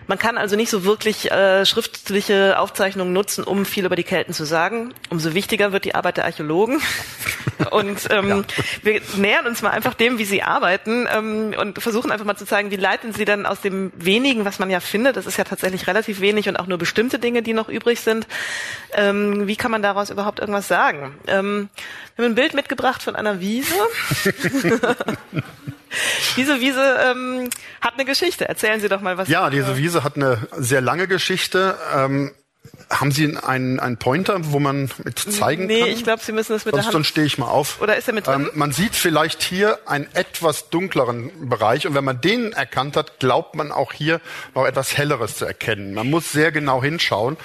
Man 0.06 0.18
kann 0.18 0.36
also 0.36 0.56
nicht 0.56 0.70
so 0.70 0.84
wirklich 0.84 1.30
äh, 1.30 1.64
schriftliche 1.64 2.58
Aufzeichnungen 2.58 3.12
nutzen, 3.12 3.44
um 3.44 3.64
viel 3.64 3.84
über 3.84 3.96
die 3.96 4.02
Kelten 4.02 4.32
zu 4.32 4.44
sagen. 4.44 4.92
Umso 5.10 5.34
wichtiger 5.34 5.72
wird 5.72 5.84
die 5.84 5.94
Arbeit 5.94 6.16
der 6.16 6.24
Archäologen. 6.24 6.80
Und 7.70 8.08
ähm, 8.10 8.28
ja. 8.28 8.42
wir 8.82 9.00
nähern 9.16 9.46
uns 9.46 9.62
mal 9.62 9.70
einfach 9.70 9.94
dem, 9.94 10.18
wie 10.18 10.24
sie 10.24 10.42
arbeiten 10.42 11.06
ähm, 11.14 11.54
und 11.56 11.80
versuchen 11.80 12.10
einfach 12.10 12.26
mal 12.26 12.36
zu 12.36 12.44
zeigen, 12.44 12.72
wie 12.72 12.76
leiten 12.76 13.12
sie 13.12 13.24
dann 13.24 13.46
aus 13.46 13.60
dem 13.60 13.92
wenigen, 13.94 14.44
was 14.44 14.58
man 14.58 14.68
ja 14.68 14.80
findet, 14.80 15.16
das 15.16 15.26
ist 15.26 15.36
ja 15.36 15.44
tatsächlich 15.44 15.86
relativ 15.86 16.20
wenig 16.20 16.48
und 16.48 16.58
auch 16.58 16.66
nur 16.66 16.76
bestimmte 16.76 17.20
Dinge, 17.20 17.42
die 17.42 17.52
noch 17.52 17.68
übrig 17.68 18.00
sind, 18.00 18.26
ähm, 18.94 19.46
wie 19.46 19.54
kann 19.54 19.70
man 19.70 19.80
daraus 19.80 20.10
überhaupt 20.10 20.40
irgendwas 20.40 20.66
sagen? 20.66 21.14
Ähm, 21.28 21.68
wir 22.16 22.24
haben 22.24 22.32
ein 22.32 22.34
Bild 22.34 22.54
mitgebracht 22.54 23.02
von 23.02 23.14
einer 23.14 23.38
Wiese. 23.38 23.74
Diese 26.36 26.60
Wiese 26.60 26.98
ähm, 27.04 27.50
hat 27.80 27.94
eine 27.94 28.04
Geschichte. 28.04 28.48
Erzählen 28.48 28.80
Sie 28.80 28.88
doch 28.88 29.00
mal 29.00 29.18
was. 29.18 29.28
Ja, 29.28 29.50
diese 29.50 29.76
Wiese 29.76 30.04
hat 30.04 30.16
eine 30.16 30.46
sehr 30.56 30.80
lange 30.80 31.06
Geschichte. 31.06 31.76
Ähm, 31.94 32.32
haben 32.90 33.10
Sie 33.10 33.36
einen, 33.36 33.80
einen 33.80 33.96
Pointer, 33.96 34.52
wo 34.52 34.58
man 34.60 34.90
mit 35.04 35.18
zeigen 35.18 35.66
nee, 35.66 35.80
kann? 35.80 35.88
Nee, 35.88 35.94
ich 35.94 36.04
glaube, 36.04 36.22
Sie 36.22 36.32
müssen 36.32 36.52
das 36.52 36.64
mit 36.64 36.74
Sonst, 36.74 36.84
der 36.84 36.86
Hand. 36.86 36.94
Dann 36.94 37.04
stehe 37.04 37.26
ich 37.26 37.38
mal 37.38 37.46
auf. 37.46 37.80
Oder 37.80 37.96
ist 37.96 38.06
er 38.06 38.14
mit 38.14 38.26
drin? 38.26 38.42
Ähm, 38.42 38.50
man 38.54 38.72
sieht 38.72 38.94
vielleicht 38.94 39.42
hier 39.42 39.78
einen 39.86 40.06
etwas 40.14 40.68
dunkleren 40.70 41.48
Bereich 41.48 41.86
und 41.86 41.94
wenn 41.94 42.04
man 42.04 42.20
den 42.20 42.52
erkannt 42.52 42.96
hat, 42.96 43.18
glaubt 43.18 43.54
man 43.54 43.72
auch 43.72 43.92
hier 43.92 44.20
noch 44.54 44.66
etwas 44.66 44.96
Helleres 44.96 45.36
zu 45.36 45.44
erkennen. 45.44 45.94
Man 45.94 46.10
muss 46.10 46.32
sehr 46.32 46.52
genau 46.52 46.82
hinschauen. 46.82 47.36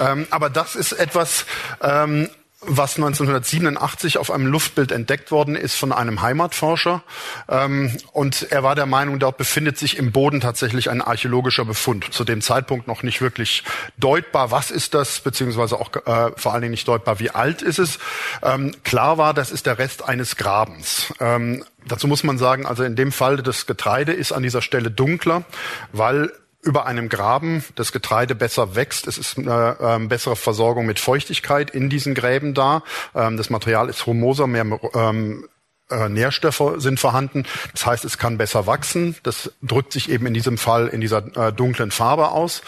Ähm, 0.00 0.26
aber 0.30 0.50
das 0.50 0.74
ist 0.74 0.92
etwas, 0.92 1.46
ähm, 1.82 2.30
was 2.66 2.96
1987 2.96 4.18
auf 4.18 4.30
einem 4.30 4.46
Luftbild 4.46 4.92
entdeckt 4.92 5.30
worden 5.30 5.56
ist 5.56 5.74
von 5.74 5.92
einem 5.92 6.22
Heimatforscher. 6.22 7.02
Ähm, 7.48 7.96
und 8.12 8.50
er 8.50 8.62
war 8.62 8.74
der 8.74 8.86
Meinung, 8.86 9.18
dort 9.18 9.36
befindet 9.36 9.78
sich 9.78 9.96
im 9.96 10.12
Boden 10.12 10.40
tatsächlich 10.40 10.90
ein 10.90 11.02
archäologischer 11.02 11.64
Befund. 11.64 12.12
Zu 12.12 12.24
dem 12.24 12.40
Zeitpunkt 12.40 12.86
noch 12.86 13.02
nicht 13.02 13.20
wirklich 13.20 13.64
deutbar, 13.98 14.50
was 14.50 14.70
ist 14.70 14.94
das, 14.94 15.20
beziehungsweise 15.20 15.78
auch 15.78 15.90
äh, 16.06 16.32
vor 16.36 16.52
allen 16.52 16.62
Dingen 16.62 16.72
nicht 16.72 16.88
deutbar, 16.88 17.20
wie 17.20 17.30
alt 17.30 17.62
ist 17.62 17.78
es. 17.78 17.98
Ähm, 18.42 18.72
klar 18.84 19.18
war, 19.18 19.34
das 19.34 19.50
ist 19.50 19.66
der 19.66 19.78
Rest 19.78 20.08
eines 20.08 20.36
Grabens. 20.36 21.12
Ähm, 21.20 21.64
dazu 21.86 22.08
muss 22.08 22.24
man 22.24 22.38
sagen, 22.38 22.66
also 22.66 22.84
in 22.84 22.96
dem 22.96 23.12
Fall 23.12 23.38
das 23.38 23.66
Getreide 23.66 24.12
ist 24.12 24.32
an 24.32 24.42
dieser 24.42 24.62
Stelle 24.62 24.90
dunkler, 24.90 25.44
weil 25.92 26.32
über 26.64 26.86
einem 26.86 27.08
Graben 27.08 27.64
das 27.74 27.92
Getreide 27.92 28.34
besser 28.34 28.74
wächst. 28.74 29.06
Es 29.06 29.18
ist 29.18 29.38
eine 29.38 29.76
ähm, 29.80 30.08
bessere 30.08 30.36
Versorgung 30.36 30.86
mit 30.86 30.98
Feuchtigkeit 30.98 31.70
in 31.70 31.90
diesen 31.90 32.14
Gräben 32.14 32.54
da. 32.54 32.82
Ähm, 33.14 33.36
das 33.36 33.50
Material 33.50 33.88
ist 33.88 34.06
humoser, 34.06 34.46
mehr 34.46 34.80
ähm, 34.94 35.46
äh, 35.90 36.08
Nährstoffe 36.08 36.74
sind 36.78 36.98
vorhanden. 36.98 37.44
Das 37.72 37.86
heißt, 37.86 38.04
es 38.04 38.18
kann 38.18 38.38
besser 38.38 38.66
wachsen. 38.66 39.16
Das 39.22 39.52
drückt 39.62 39.92
sich 39.92 40.10
eben 40.10 40.26
in 40.26 40.34
diesem 40.34 40.58
Fall 40.58 40.88
in 40.88 41.00
dieser 41.00 41.36
äh, 41.36 41.52
dunklen 41.52 41.90
Farbe 41.90 42.30
aus. 42.30 42.62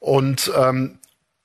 Und 0.00 0.52
ähm, 0.56 0.98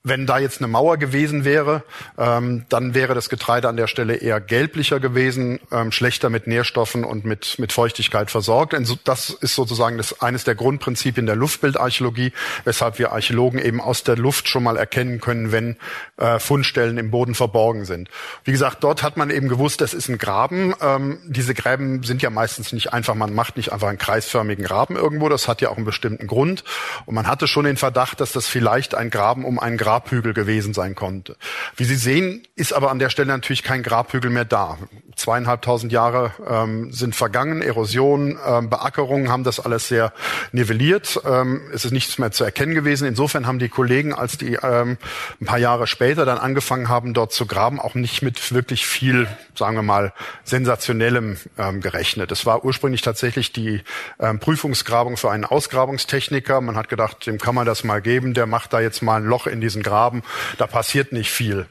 wenn 0.03 0.25
da 0.25 0.39
jetzt 0.39 0.59
eine 0.59 0.67
Mauer 0.67 0.97
gewesen 0.97 1.45
wäre, 1.45 1.83
ähm, 2.17 2.65
dann 2.69 2.95
wäre 2.95 3.13
das 3.13 3.29
Getreide 3.29 3.69
an 3.69 3.77
der 3.77 3.85
Stelle 3.85 4.15
eher 4.15 4.41
gelblicher 4.41 4.99
gewesen, 4.99 5.59
ähm, 5.71 5.91
schlechter 5.91 6.31
mit 6.31 6.47
Nährstoffen 6.47 7.03
und 7.03 7.23
mit, 7.23 7.59
mit 7.59 7.71
Feuchtigkeit 7.71 8.31
versorgt. 8.31 8.73
Und 8.73 8.85
so, 8.85 8.97
das 9.03 9.29
ist 9.29 9.53
sozusagen 9.53 9.97
das, 9.97 10.19
eines 10.19 10.43
der 10.43 10.55
Grundprinzipien 10.55 11.27
der 11.27 11.35
Luftbildarchäologie, 11.35 12.33
weshalb 12.63 12.97
wir 12.97 13.11
Archäologen 13.11 13.59
eben 13.59 13.79
aus 13.79 14.03
der 14.03 14.17
Luft 14.17 14.47
schon 14.47 14.63
mal 14.63 14.75
erkennen 14.75 15.21
können, 15.21 15.51
wenn 15.51 15.77
äh, 16.17 16.39
Fundstellen 16.39 16.97
im 16.97 17.11
Boden 17.11 17.35
verborgen 17.35 17.85
sind. 17.85 18.09
Wie 18.43 18.51
gesagt, 18.51 18.83
dort 18.83 19.03
hat 19.03 19.17
man 19.17 19.29
eben 19.29 19.49
gewusst, 19.49 19.81
das 19.81 19.93
ist 19.93 20.09
ein 20.09 20.17
Graben. 20.17 20.73
Ähm, 20.81 21.19
diese 21.25 21.53
Gräben 21.53 22.01
sind 22.01 22.23
ja 22.23 22.31
meistens 22.31 22.73
nicht 22.73 22.91
einfach, 22.91 23.13
man 23.13 23.35
macht 23.35 23.55
nicht 23.55 23.71
einfach 23.71 23.89
einen 23.89 23.99
kreisförmigen 23.99 24.65
Graben 24.65 24.95
irgendwo, 24.95 25.29
das 25.29 25.47
hat 25.47 25.61
ja 25.61 25.69
auch 25.69 25.77
einen 25.77 25.85
bestimmten 25.85 26.25
Grund. 26.25 26.63
Und 27.05 27.13
man 27.13 27.27
hatte 27.27 27.47
schon 27.47 27.65
den 27.65 27.77
Verdacht, 27.77 28.19
dass 28.19 28.31
das 28.31 28.47
vielleicht 28.47 28.95
ein 28.95 29.11
Graben 29.11 29.45
um 29.45 29.59
einen 29.59 29.77
Graben 29.77 29.90
Grabhügel 29.91 30.33
gewesen 30.33 30.73
sein 30.73 30.95
konnte. 30.95 31.35
Wie 31.75 31.83
Sie 31.83 31.97
sehen, 31.97 32.47
ist 32.55 32.71
aber 32.71 32.91
an 32.91 32.99
der 32.99 33.09
Stelle 33.09 33.27
natürlich 33.27 33.61
kein 33.61 33.83
Grabhügel 33.83 34.31
mehr 34.31 34.45
da. 34.45 34.77
Zweieinhalbtausend 35.17 35.91
Jahre 35.91 36.31
ähm, 36.47 36.93
sind 36.93 37.13
vergangen, 37.13 37.61
Erosion, 37.61 38.39
ähm, 38.47 38.69
Beackerung 38.69 39.27
haben 39.27 39.43
das 39.43 39.59
alles 39.59 39.89
sehr 39.89 40.13
nivelliert. 40.53 41.19
Ähm, 41.25 41.63
es 41.73 41.83
ist 41.83 41.91
nichts 41.91 42.17
mehr 42.19 42.31
zu 42.31 42.45
erkennen 42.45 42.73
gewesen. 42.73 43.05
Insofern 43.05 43.45
haben 43.45 43.59
die 43.59 43.67
Kollegen, 43.67 44.13
als 44.13 44.37
die 44.37 44.53
ähm, 44.63 44.97
ein 45.41 45.45
paar 45.45 45.57
Jahre 45.57 45.87
später 45.87 46.23
dann 46.23 46.37
angefangen 46.37 46.87
haben, 46.87 47.13
dort 47.13 47.33
zu 47.33 47.45
graben, 47.45 47.77
auch 47.77 47.93
nicht 47.93 48.21
mit 48.21 48.53
wirklich 48.53 48.87
viel, 48.87 49.27
sagen 49.55 49.75
wir 49.75 49.83
mal, 49.83 50.13
sensationellem 50.45 51.35
ähm, 51.57 51.81
gerechnet. 51.81 52.31
Es 52.31 52.45
war 52.45 52.63
ursprünglich 52.63 53.01
tatsächlich 53.01 53.51
die 53.51 53.81
ähm, 54.19 54.39
Prüfungsgrabung 54.39 55.17
für 55.17 55.31
einen 55.31 55.43
Ausgrabungstechniker. 55.43 56.61
Man 56.61 56.77
hat 56.77 56.87
gedacht, 56.87 57.27
dem 57.27 57.39
kann 57.39 57.55
man 57.55 57.65
das 57.65 57.83
mal 57.83 58.01
geben, 58.01 58.33
der 58.33 58.45
macht 58.45 58.71
da 58.71 58.79
jetzt 58.79 59.01
mal 59.01 59.17
ein 59.17 59.25
Loch 59.25 59.47
in 59.47 59.59
diesen 59.59 59.80
Graben, 59.83 60.23
da 60.57 60.67
passiert 60.67 61.11
nicht 61.11 61.31
viel. 61.31 61.67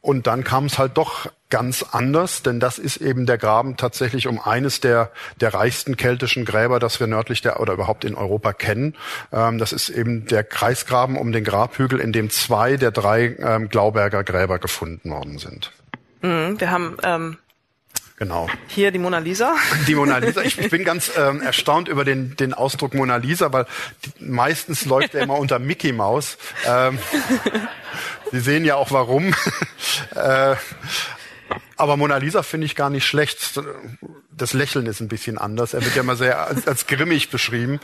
Und 0.00 0.26
dann 0.26 0.44
kam 0.44 0.66
es 0.66 0.78
halt 0.78 0.98
doch 0.98 1.30
ganz 1.48 1.82
anders, 1.82 2.42
denn 2.42 2.60
das 2.60 2.78
ist 2.78 2.98
eben 2.98 3.24
der 3.24 3.38
Graben 3.38 3.78
tatsächlich 3.78 4.26
um 4.26 4.38
eines 4.38 4.80
der, 4.80 5.10
der 5.40 5.54
reichsten 5.54 5.96
keltischen 5.96 6.44
Gräber, 6.44 6.78
das 6.78 7.00
wir 7.00 7.06
nördlich 7.06 7.40
der 7.40 7.58
oder 7.60 7.72
überhaupt 7.72 8.04
in 8.04 8.14
Europa 8.14 8.52
kennen. 8.52 8.96
Ähm, 9.32 9.58
das 9.58 9.72
ist 9.72 9.88
eben 9.88 10.26
der 10.26 10.44
Kreisgraben 10.44 11.16
um 11.16 11.32
den 11.32 11.42
Grabhügel, 11.42 12.00
in 12.00 12.12
dem 12.12 12.28
zwei 12.28 12.76
der 12.76 12.90
drei 12.90 13.36
ähm, 13.38 13.70
Glauberger 13.70 14.24
Gräber 14.24 14.58
gefunden 14.58 15.10
worden 15.10 15.38
sind. 15.38 15.72
Mhm, 16.20 16.60
wir 16.60 16.70
haben 16.70 16.96
ähm 17.02 17.38
Genau. 18.24 18.48
Hier 18.68 18.90
die 18.90 18.98
Mona 18.98 19.18
Lisa. 19.18 19.54
Die 19.86 19.94
Mona 19.94 20.16
Lisa. 20.16 20.40
Ich, 20.40 20.58
ich 20.58 20.70
bin 20.70 20.82
ganz 20.82 21.12
ähm, 21.14 21.42
erstaunt 21.42 21.88
über 21.88 22.06
den, 22.06 22.36
den 22.36 22.54
Ausdruck 22.54 22.94
Mona 22.94 23.16
Lisa, 23.16 23.52
weil 23.52 23.66
die, 24.02 24.24
meistens 24.24 24.86
läuft 24.86 25.14
er 25.14 25.24
immer 25.24 25.38
unter 25.38 25.58
Mickey 25.58 25.92
Mouse. 25.92 26.38
Ähm, 26.66 26.98
Sie 28.32 28.40
sehen 28.40 28.64
ja 28.64 28.76
auch 28.76 28.92
warum. 28.92 29.34
äh, 30.14 30.56
aber 31.76 31.96
Mona 31.96 32.16
Lisa 32.16 32.42
finde 32.42 32.66
ich 32.66 32.76
gar 32.76 32.90
nicht 32.90 33.06
schlecht. 33.06 33.60
Das 34.30 34.52
Lächeln 34.52 34.86
ist 34.86 35.00
ein 35.00 35.08
bisschen 35.08 35.38
anders. 35.38 35.74
Er 35.74 35.84
wird 35.84 35.94
ja 35.94 36.02
immer 36.02 36.16
sehr 36.16 36.46
als, 36.46 36.66
als 36.66 36.86
grimmig 36.86 37.30
beschrieben. 37.30 37.80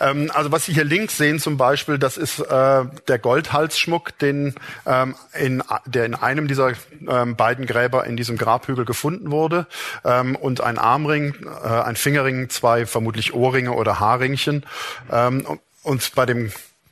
Ähm, 0.00 0.30
also 0.34 0.52
was 0.52 0.66
Sie 0.66 0.72
hier 0.72 0.84
links 0.84 1.16
sehen 1.16 1.38
zum 1.38 1.56
Beispiel, 1.56 1.98
das 1.98 2.16
ist 2.16 2.40
äh, 2.40 2.84
der 3.08 3.18
Goldhalsschmuck, 3.18 4.18
den, 4.18 4.54
ähm, 4.86 5.14
in, 5.38 5.62
der 5.86 6.06
in 6.06 6.14
einem 6.14 6.48
dieser 6.48 6.72
ähm, 7.08 7.36
beiden 7.36 7.66
Gräber 7.66 8.04
in 8.06 8.16
diesem 8.16 8.36
Grabhügel 8.36 8.84
gefunden 8.84 9.30
wurde. 9.30 9.66
Ähm, 10.04 10.36
und 10.36 10.60
ein 10.60 10.78
Armring, 10.78 11.34
äh, 11.62 11.68
ein 11.68 11.96
Fingerring, 11.96 12.50
zwei 12.50 12.86
vermutlich 12.86 13.34
Ohrringe 13.34 13.72
oder 13.72 14.00
Haarringchen. 14.00 14.64
Ähm, 15.10 15.58
und 15.82 16.14
bei 16.14 16.26
dem 16.26 16.50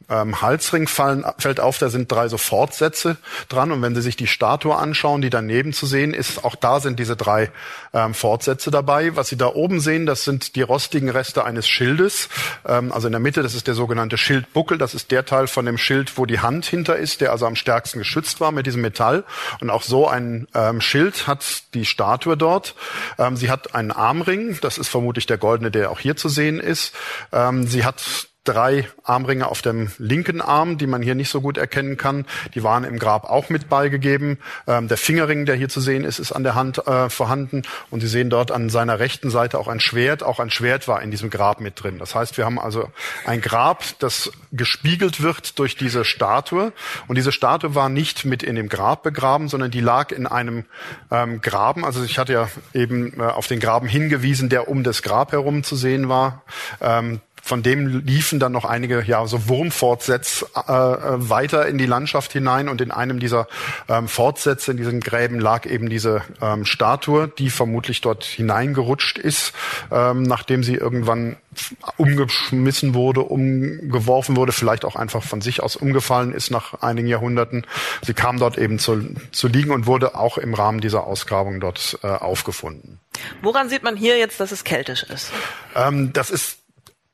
ähm, 0.09 0.41
Halsring 0.43 0.87
fallen, 0.87 1.25
fällt 1.39 1.61
auf, 1.61 1.79
da 1.79 1.89
sind 1.89 2.11
drei 2.11 2.29
so 2.29 2.39
Fortsätze 2.39 3.17
dran. 3.49 3.73
Und 3.73 3.83
wenn 3.83 3.95
Sie 3.95 4.03
sich 4.03 4.17
die 4.17 4.27
Statue 4.27 4.75
anschauen, 4.75 5.23
die 5.23 5.31
daneben 5.31 5.73
zu 5.73 5.87
sehen 5.87 6.15
ist, 6.15 6.45
auch 6.45 6.55
da 6.55 6.81
sind 6.81 6.99
diese 6.99 7.17
drei 7.17 7.51
ähm, 7.93 8.15
Fortsätze 8.15 8.71
dabei. 8.71 9.17
Was 9.17 9.29
Sie 9.29 9.37
da 9.37 9.47
oben 9.47 9.81
sehen, 9.81 10.07
das 10.07 10.25
sind 10.25 10.57
die 10.57 10.63
rostigen 10.63 11.09
Reste 11.09 11.45
eines 11.45 11.69
Schildes. 11.69 12.29
Ähm, 12.67 12.93
also 12.93 13.09
in 13.09 13.13
der 13.13 13.21
Mitte, 13.21 13.43
das 13.43 13.55
ist 13.55 13.67
der 13.67 13.75
sogenannte 13.75 14.19
Schildbuckel. 14.19 14.79
Das 14.79 14.95
ist 14.95 15.11
der 15.11 15.25
Teil 15.25 15.47
von 15.47 15.67
dem 15.67 15.79
Schild, 15.79 16.19
wo 16.19 16.27
die 16.27 16.41
Hand 16.41 16.67
hinter 16.67 16.97
ist, 16.97 17.21
der 17.21 17.33
also 17.33 17.47
am 17.47 17.57
stärksten 17.57 17.99
geschützt 17.99 18.41
war 18.41 18.53
mit 18.53 18.67
diesem 18.67 18.83
Metall. 18.83 19.25
Und 19.61 19.71
auch 19.71 19.83
so 19.83 20.09
ein 20.09 20.47
ähm, 20.55 20.81
Schild 20.81 21.27
hat 21.27 21.63
die 21.75 21.85
Statue 21.85 22.37
dort. 22.37 22.75
Ähm, 23.19 23.37
sie 23.37 23.51
hat 23.51 23.75
einen 23.75 23.91
Armring. 23.91 24.59
Das 24.61 24.79
ist 24.79 24.89
vermutlich 24.89 25.27
der 25.27 25.39
goldene, 25.39 25.71
der 25.71 25.91
auch 25.91 26.01
hier 26.01 26.17
zu 26.17 26.29
sehen 26.29 26.61
ist. 26.61 26.95
Ähm, 27.33 27.67
sie 27.67 27.85
hat 27.85 28.29
drei 28.45 28.89
Armringe 29.05 29.47
auf 29.47 29.63
dem 29.63 29.91
linken 29.99 30.41
Arm, 30.41 30.79
die 30.79 30.87
man 30.87 31.03
hier 31.03 31.15
nicht 31.15 31.29
so 31.29 31.41
gut 31.41 31.59
erkennen 31.59 31.97
kann. 31.97 32.27
Die 32.55 32.63
waren 32.63 32.85
im 32.85 32.99
Grab 32.99 33.25
auch 33.25 33.51
mit 33.51 33.69
beigegeben. 33.69 34.39
Ähm, 34.67 34.89
der 34.89 34.97
Fingerring, 34.97 35.47
der 35.47 35.55
hier 35.55 35.69
zu 35.69 35.81
sehen 35.81 36.05
ist, 36.05 36.19
ist 36.19 36.33
an 36.33 36.43
der 36.43 36.55
Hand 36.55 36.87
äh, 36.87 37.09
vorhanden. 37.09 37.63
Und 37.91 38.01
Sie 38.01 38.09
sehen 38.09 38.31
dort 38.31 38.51
an 38.51 38.69
seiner 38.69 38.99
rechten 38.99 39.31
Seite 39.31 39.59
auch 39.59 39.69
ein 39.69 39.81
Schwert. 39.81 40.23
Auch 40.23 40.41
ein 40.41 40.51
Schwert 40.51 40.89
war 40.89 41.03
in 41.03 41.11
diesem 41.11 41.31
Grab 41.31 41.61
mit 41.61 41.83
drin. 41.83 41.99
Das 41.99 42.15
heißt, 42.15 42.37
wir 42.37 42.45
haben 42.45 42.59
also 42.59 42.91
ein 43.27 43.41
Grab, 43.41 43.85
das 44.01 44.33
gespiegelt 44.51 45.23
wird 45.23 45.59
durch 45.59 45.77
diese 45.77 46.05
Statue. 46.05 46.73
Und 47.07 47.17
diese 47.17 47.33
Statue 47.33 47.75
war 47.75 47.89
nicht 47.89 48.25
mit 48.25 48.43
in 48.43 48.57
dem 48.57 48.69
Grab 48.69 49.05
begraben, 49.05 49.49
sondern 49.49 49.71
die 49.71 49.81
lag 49.81 50.11
in 50.11 50.27
einem 50.27 50.65
ähm, 51.11 51.41
Graben. 51.41 51.85
Also 51.85 52.03
ich 52.03 52.19
hatte 52.19 52.33
ja 52.33 52.49
eben 52.75 53.21
äh, 53.21 53.23
auf 53.23 53.47
den 53.47 53.61
Graben 53.61 53.87
hingewiesen, 53.87 54.49
der 54.49 54.69
um 54.69 54.83
das 54.83 55.03
Grab 55.03 55.31
herum 55.31 55.63
zu 55.63 55.77
sehen 55.77 56.09
war. 56.09 56.43
Ähm, 56.81 57.21
von 57.45 57.65
dem 57.65 58.05
liefen 58.07 58.39
dann 58.39 58.53
noch 58.53 58.65
einige 58.65 59.03
ja 59.03 59.27
so 59.27 59.49
Wurmfortsätze 59.49 60.47
äh, 60.55 60.73
äh, 60.73 61.29
weiter 61.29 61.67
in 61.67 61.77
die 61.77 61.87
Landschaft 61.87 62.33
hinein 62.33 62.69
und 62.69 62.81
in 62.81 62.93
einem 62.93 63.19
dieser 63.19 63.49
ähm, 63.89 64.07
Fortsätze 64.07 64.71
in 64.71 64.77
diesen 64.77 65.01
Gräben 65.01 65.41
lag 65.41 65.67
eben 65.67 65.89
diese 65.91 66.23
ähm, 66.41 66.65
Statue, 66.65 67.27
die 67.27 67.51
vermutlich 67.51 68.01
dort 68.01 68.23
hineingerutscht 68.23 69.19
ist, 69.19 69.53
ähm, 69.91 70.23
nachdem 70.23 70.63
sie 70.63 70.75
irgendwann 70.75 71.37
umgeschmissen 71.97 72.95
wurde, 72.95 73.23
umgeworfen 73.23 74.37
wurde, 74.37 74.53
vielleicht 74.53 74.85
auch 74.85 74.95
einfach 74.95 75.25
von 75.25 75.41
sich 75.41 75.63
aus 75.63 75.75
umgefallen 75.75 76.33
ist 76.33 76.51
nach 76.51 76.81
einigen 76.81 77.09
Jahrhunderten. 77.09 77.67
Sie 78.03 78.15
kam 78.15 78.39
dort 78.39 78.57
eben 78.57 78.79
zu, 78.79 79.17
zu 79.33 79.49
liegen 79.49 79.73
und 79.73 79.87
wurde 79.87 80.15
auch 80.15 80.39
im 80.39 80.55
Rahmen 80.55 80.81
dieser 80.81 81.05
Ausgrabung 81.05 81.59
dort 81.59 81.99
äh, 82.05 82.07
aufgefunden. 82.07 83.01
Woran 83.43 83.69
sieht 83.69 83.83
man 83.83 83.97
hier 83.97 84.17
jetzt, 84.17 84.41
dass 84.41 84.53
es 84.53 84.65
keltisch 84.65 85.03
ist? 85.03 85.31
Ähm, 85.75 86.13
das 86.13 86.31
ist 86.31 86.62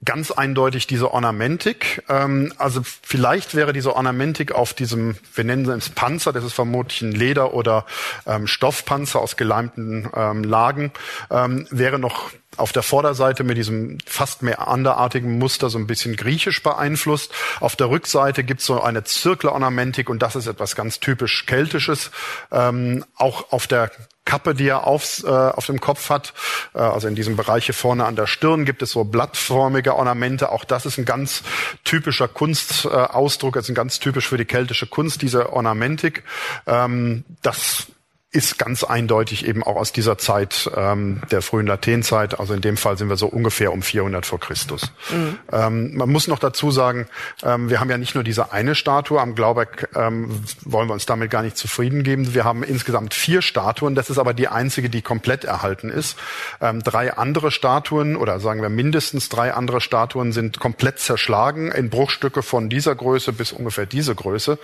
ganz 0.05 0.31
eindeutig 0.31 0.87
diese 0.87 1.13
Ornamentik. 1.13 2.05
Ähm, 2.09 2.53
also 2.59 2.83
vielleicht 2.85 3.55
wäre 3.55 3.73
diese 3.73 3.97
Ornamentik 3.97 4.53
auf 4.53 4.73
diesem, 4.73 5.17
wir 5.35 5.45
nennen 5.45 5.69
es 5.71 5.89
Panzer, 5.91 6.33
das 6.33 6.45
ist 6.45 6.53
vermutlich 6.53 7.03
ein 7.03 7.13
Leder- 7.13 7.55
oder 7.55 7.85
ähm, 8.27 8.47
Stoffpanzer 8.47 9.21
aus 9.21 9.37
geleimten 9.37 10.09
ähm, 10.15 10.45
Lagen, 10.45 10.93
ähm, 11.31 11.67
wäre 11.71 11.99
noch 11.99 12.31
auf 12.59 12.73
der 12.73 12.83
Vorderseite 12.83 13.45
mit 13.45 13.57
diesem 13.57 13.99
fast 14.07 14.43
mehr 14.43 14.69
anderartigen 14.69 15.39
Muster 15.39 15.71
so 15.71 15.79
ein 15.79 15.87
bisschen 15.87 16.17
griechisch 16.17 16.63
beeinflusst. 16.63 17.33
Auf 17.61 17.77
der 17.77 17.91
Rückseite 17.91 18.45
gibt's 18.45 18.67
so 18.67 18.81
eine 18.81 19.05
Zirkelornamentik 19.05 20.09
und 20.11 20.21
das 20.21 20.37
ist 20.37 20.47
etwas 20.47 20.77
ganz 20.77 21.01
typisch 21.01 21.47
Keltisches. 21.47 22.11
Ähm, 22.51 23.05
auch 23.17 23.53
auf 23.53 23.67
der 23.67 23.91
Kappe, 24.29 24.55
die 24.55 24.69
er 24.69 24.87
aufs, 24.87 25.25
äh, 25.25 25.27
auf 25.27 25.65
dem 25.67 25.81
Kopf 25.81 26.11
hat. 26.11 26.35
Äh, 26.75 26.81
also 26.81 27.09
in 27.09 27.15
diesem 27.15 27.37
Bereich 27.37 27.65
hier 27.65 27.75
vorne 27.75 28.05
an 28.05 28.15
der 28.15 28.27
Stirn 28.27 28.67
gibt 28.67 28.83
es 28.83 28.91
so 28.91 29.05
blattförmige 29.05 29.97
Ornamente. 29.97 30.53
Auch 30.53 30.65
das 30.65 30.85
ist 30.85 30.99
ein 30.99 31.07
ganz 31.07 31.43
typischer 31.83 32.29
Kunstausdruck, 32.29 33.57
äh, 33.57 33.59
also 33.59 33.73
ein 33.73 33.75
ganz 33.75 34.01
typisch 34.01 34.29
für 34.29 34.37
die 34.37 34.45
keltische 34.45 34.87
Kunst, 34.87 35.23
diese 35.23 35.55
Ornamentik. 35.55 36.25
Ähm, 36.67 37.25
das 37.41 37.87
ist 38.31 38.59
ganz 38.59 38.85
eindeutig 38.85 39.47
eben 39.47 39.63
auch 39.63 39.77
aus 39.77 39.91
dieser 39.91 40.19
Zeit 40.19 40.71
ähm, 40.77 41.23
der 41.31 41.41
frühen 41.41 41.67
Latenzeit. 41.67 42.39
Also 42.39 42.53
in 42.53 42.61
dem 42.61 42.77
Fall 42.77 42.99
sind 42.99 43.09
wir 43.09 43.17
so 43.17 43.27
ungefähr 43.27 43.73
um 43.73 43.81
400 43.81 44.27
vor 44.27 44.39
Christus. 44.39 44.93
Mhm. 45.11 45.39
Ähm, 45.51 45.97
man 45.97 46.11
muss 46.11 46.29
noch 46.29 46.39
dazu 46.39 46.71
sagen, 46.71 47.07
ähm, 47.43 47.71
wir 47.71 47.81
haben 47.81 47.89
ja 47.89 47.97
nicht 47.97 48.15
nur 48.15 48.25
diese 48.25 48.53
eine 48.53 48.75
Statue 48.75 49.19
am 49.19 49.35
Glauberg, 49.35 49.89
ähm, 49.95 50.43
wollen 50.61 50.89
wir 50.89 50.93
uns 50.93 51.07
damit 51.07 51.31
gar 51.31 51.43
nicht 51.43 51.57
zufrieden 51.57 52.03
geben. 52.03 52.35
Wir 52.35 52.45
haben 52.45 52.63
insgesamt 52.63 53.15
vier 53.15 53.41
Statuen. 53.41 53.95
Das 53.95 54.11
ist 54.11 54.19
aber 54.19 54.35
die 54.35 54.49
einzige, 54.49 54.91
die 54.91 55.01
komplett 55.01 55.45
erhalten 55.45 55.89
ist. 55.89 56.19
Ähm, 56.61 56.83
drei 56.83 57.15
andere 57.15 57.51
Statuen 57.51 58.15
oder 58.15 58.41
sagen 58.41 58.61
wir 58.61 58.69
mindestens 58.69 59.31
drei 59.31 59.55
andere 59.55 59.81
Statuen 59.81 60.33
sind 60.33 60.61
komplett 60.61 60.99
zerschlagen 60.99 61.73
in 61.73 61.89
Bruchstücke 61.89 62.43
von 62.43 62.69
dieser 62.69 62.95
Größe 62.95 63.33
bis 63.33 63.53
ungefähr 63.53 63.87
diese 63.87 64.15
Größe. 64.15 64.59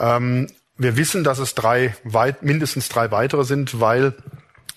Ähm, 0.00 0.46
wir 0.76 0.96
wissen, 0.96 1.24
dass 1.24 1.38
es 1.38 1.54
drei, 1.54 1.94
weit, 2.04 2.42
mindestens 2.42 2.88
drei 2.88 3.10
weitere 3.10 3.44
sind, 3.44 3.80
weil 3.80 4.14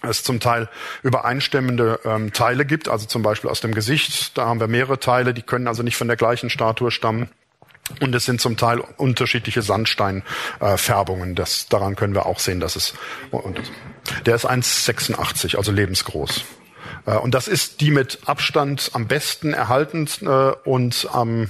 es 0.02 0.24
zum 0.24 0.40
Teil 0.40 0.70
übereinstimmende 1.04 2.00
ähm, 2.06 2.32
Teile 2.32 2.66
gibt, 2.66 2.88
also 2.88 3.06
zum 3.06 3.24
Beispiel 3.24 3.50
aus 3.50 3.62
dem 3.62 3.74
Gesicht. 3.74 4.38
Da 4.38 4.46
haben 4.46 4.60
wir 4.60 4.68
mehrere 4.68 5.00
Teile, 5.00 5.34
die 5.34 5.42
können 5.42 5.68
also 5.68 5.84
nicht 5.84 5.98
von 5.98 6.08
der 6.08 6.18
gleichen 6.18 6.50
Statue 6.50 6.92
stammen. 6.92 7.30
Und 8.02 8.16
es 8.16 8.26
sind 8.26 8.42
zum 8.42 8.58
Teil 8.58 8.80
unterschiedliche 8.80 9.62
Sandsteinfärbungen. 9.62 11.32
Äh, 11.32 11.36
das, 11.36 11.68
daran 11.68 11.96
können 11.96 12.16
wir 12.16 12.26
auch 12.26 12.40
sehen, 12.40 12.60
dass 12.60 12.76
es. 12.76 12.96
Und 13.30 13.62
der 14.26 14.36
ist 14.36 14.50
1,86, 14.50 15.56
also 15.56 15.72
lebensgroß. 15.72 16.44
Äh, 17.06 17.16
und 17.18 17.36
das 17.36 17.48
ist 17.48 17.82
die 17.82 17.92
mit 17.92 18.20
Abstand 18.26 18.90
am 18.94 19.08
besten 19.08 19.54
erhalten 19.54 20.08
äh, 20.22 20.28
und 20.68 21.08
am 21.12 21.50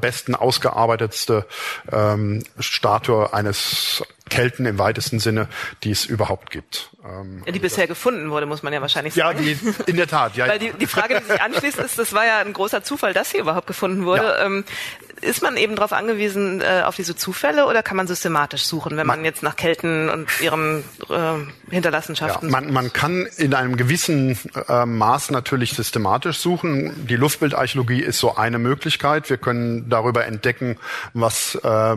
besten 0.00 0.34
ausgearbeitetste 0.34 1.46
ähm, 1.92 2.42
Statue 2.58 3.32
eines 3.32 4.02
Kelten 4.28 4.66
im 4.66 4.78
weitesten 4.78 5.20
Sinne, 5.20 5.48
die 5.84 5.90
es 5.90 6.04
überhaupt 6.04 6.50
gibt. 6.50 6.90
Ähm, 7.04 7.44
die 7.46 7.58
bisher 7.58 7.86
gefunden 7.86 8.30
wurde, 8.30 8.46
muss 8.46 8.62
man 8.62 8.72
ja 8.72 8.80
wahrscheinlich 8.80 9.14
sagen. 9.14 9.38
Ja, 9.44 9.54
die, 9.54 9.90
in 9.90 9.96
der 9.96 10.08
Tat. 10.08 10.36
Ja. 10.36 10.48
Weil 10.48 10.58
die, 10.58 10.72
die 10.72 10.86
Frage, 10.86 11.20
die 11.20 11.32
sich 11.32 11.40
anschließt, 11.40 11.78
ist, 11.78 11.98
das 11.98 12.12
war 12.12 12.26
ja 12.26 12.38
ein 12.38 12.52
großer 12.52 12.82
Zufall, 12.82 13.12
dass 13.12 13.30
sie 13.30 13.38
überhaupt 13.38 13.66
gefunden 13.66 14.04
wurde. 14.04 14.24
Ja. 14.24 14.46
Ähm, 14.46 14.64
ist 15.22 15.42
man 15.42 15.56
eben 15.56 15.76
darauf 15.76 15.92
angewiesen, 15.92 16.60
äh, 16.60 16.82
auf 16.84 16.96
diese 16.96 17.16
Zufälle 17.16 17.66
oder 17.66 17.82
kann 17.82 17.96
man 17.96 18.06
systematisch 18.06 18.64
suchen, 18.64 18.96
wenn 18.96 19.06
man, 19.06 19.18
man 19.18 19.24
jetzt 19.24 19.42
nach 19.42 19.56
Kelten 19.56 20.10
und 20.10 20.28
ihren 20.40 20.84
äh, 21.08 21.70
Hinterlassenschaften 21.70 22.50
ja, 22.50 22.60
man, 22.60 22.72
man 22.72 22.92
kann 22.92 23.26
in 23.36 23.54
einem 23.54 23.76
gewissen 23.76 24.38
äh, 24.68 24.84
Maß 24.84 25.30
natürlich 25.30 25.72
systematisch 25.72 26.38
suchen. 26.38 27.06
Die 27.06 27.16
Luftbildarchäologie 27.16 28.02
ist 28.02 28.18
so 28.18 28.36
eine 28.36 28.58
Möglichkeit. 28.58 29.30
Wir 29.30 29.38
können 29.38 29.88
darüber 29.88 30.26
entdecken, 30.26 30.78
was 31.14 31.54
äh, 31.54 31.96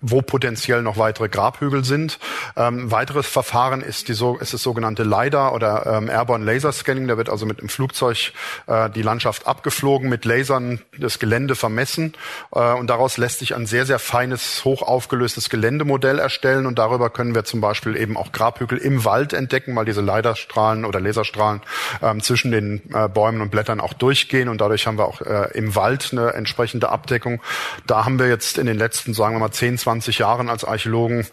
wo 0.00 0.22
potenziell 0.22 0.82
noch 0.82 0.96
weitere 0.96 1.28
Grabhügel 1.28 1.84
sind. 1.84 2.18
Ähm, 2.56 2.90
weiteres 2.90 3.26
Verfahren 3.26 3.82
ist, 3.82 4.08
die, 4.08 4.14
so, 4.14 4.38
ist 4.38 4.54
das 4.54 4.62
sogenannte 4.62 5.02
LiDAR 5.04 5.52
oder 5.52 5.86
ähm, 5.86 6.08
Airborne 6.08 6.44
Laser 6.44 6.72
Scanning. 6.72 7.06
Da 7.06 7.16
wird 7.16 7.28
also 7.28 7.44
mit 7.44 7.60
dem 7.60 7.68
Flugzeug 7.68 8.32
äh, 8.66 8.88
die 8.90 9.02
Landschaft 9.02 9.46
abgeflogen, 9.46 10.08
mit 10.08 10.24
Lasern 10.24 10.80
das 10.98 11.18
Gelände 11.18 11.54
vermessen 11.54 12.14
äh, 12.54 12.72
und 12.72 12.88
daraus 12.88 13.18
lässt 13.18 13.40
sich 13.40 13.54
ein 13.54 13.66
sehr, 13.66 13.84
sehr 13.84 13.98
feines, 13.98 14.64
hoch 14.64 14.82
aufgelöstes 14.82 15.50
Geländemodell 15.50 16.18
erstellen 16.18 16.66
und 16.66 16.78
darüber 16.78 17.10
können 17.10 17.34
wir 17.34 17.44
zum 17.44 17.60
Beispiel 17.60 17.96
eben 17.96 18.16
auch 18.16 18.32
Grabhügel 18.32 18.78
im 18.78 19.04
Wald 19.04 19.32
entdecken, 19.32 19.76
weil 19.76 19.84
diese 19.84 20.00
LiDAR-Strahlen 20.00 20.84
oder 20.84 21.00
Laserstrahlen 21.00 21.60
ähm, 22.02 22.22
zwischen 22.22 22.50
den 22.50 22.82
äh, 22.94 23.08
Bäumen 23.08 23.42
und 23.42 23.50
Blättern 23.50 23.80
auch 23.80 23.92
durchgehen 23.92 24.48
und 24.48 24.60
dadurch 24.60 24.86
haben 24.86 24.96
wir 24.96 25.06
auch 25.06 25.20
äh, 25.20 25.50
im 25.52 25.74
Wald 25.74 26.08
eine 26.12 26.32
entsprechende 26.32 26.88
Abdeckung. 26.88 27.42
Da 27.86 28.06
haben 28.06 28.18
wir 28.18 28.28
jetzt 28.28 28.56
in 28.56 28.66
den 28.66 28.78
letzten, 28.78 29.12
sagen 29.12 29.34
wir 29.34 29.40
mal, 29.40 29.50
10, 29.50 29.76
20 29.76 29.89
20 29.90 30.18
Jahren 30.18 30.48
als 30.48 30.64
Archäologen 30.64 31.26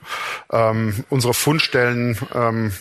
ähm, 0.51 1.03
unsere 1.09 1.35
Fundstellen 1.35 2.17
ähm, 2.33 2.73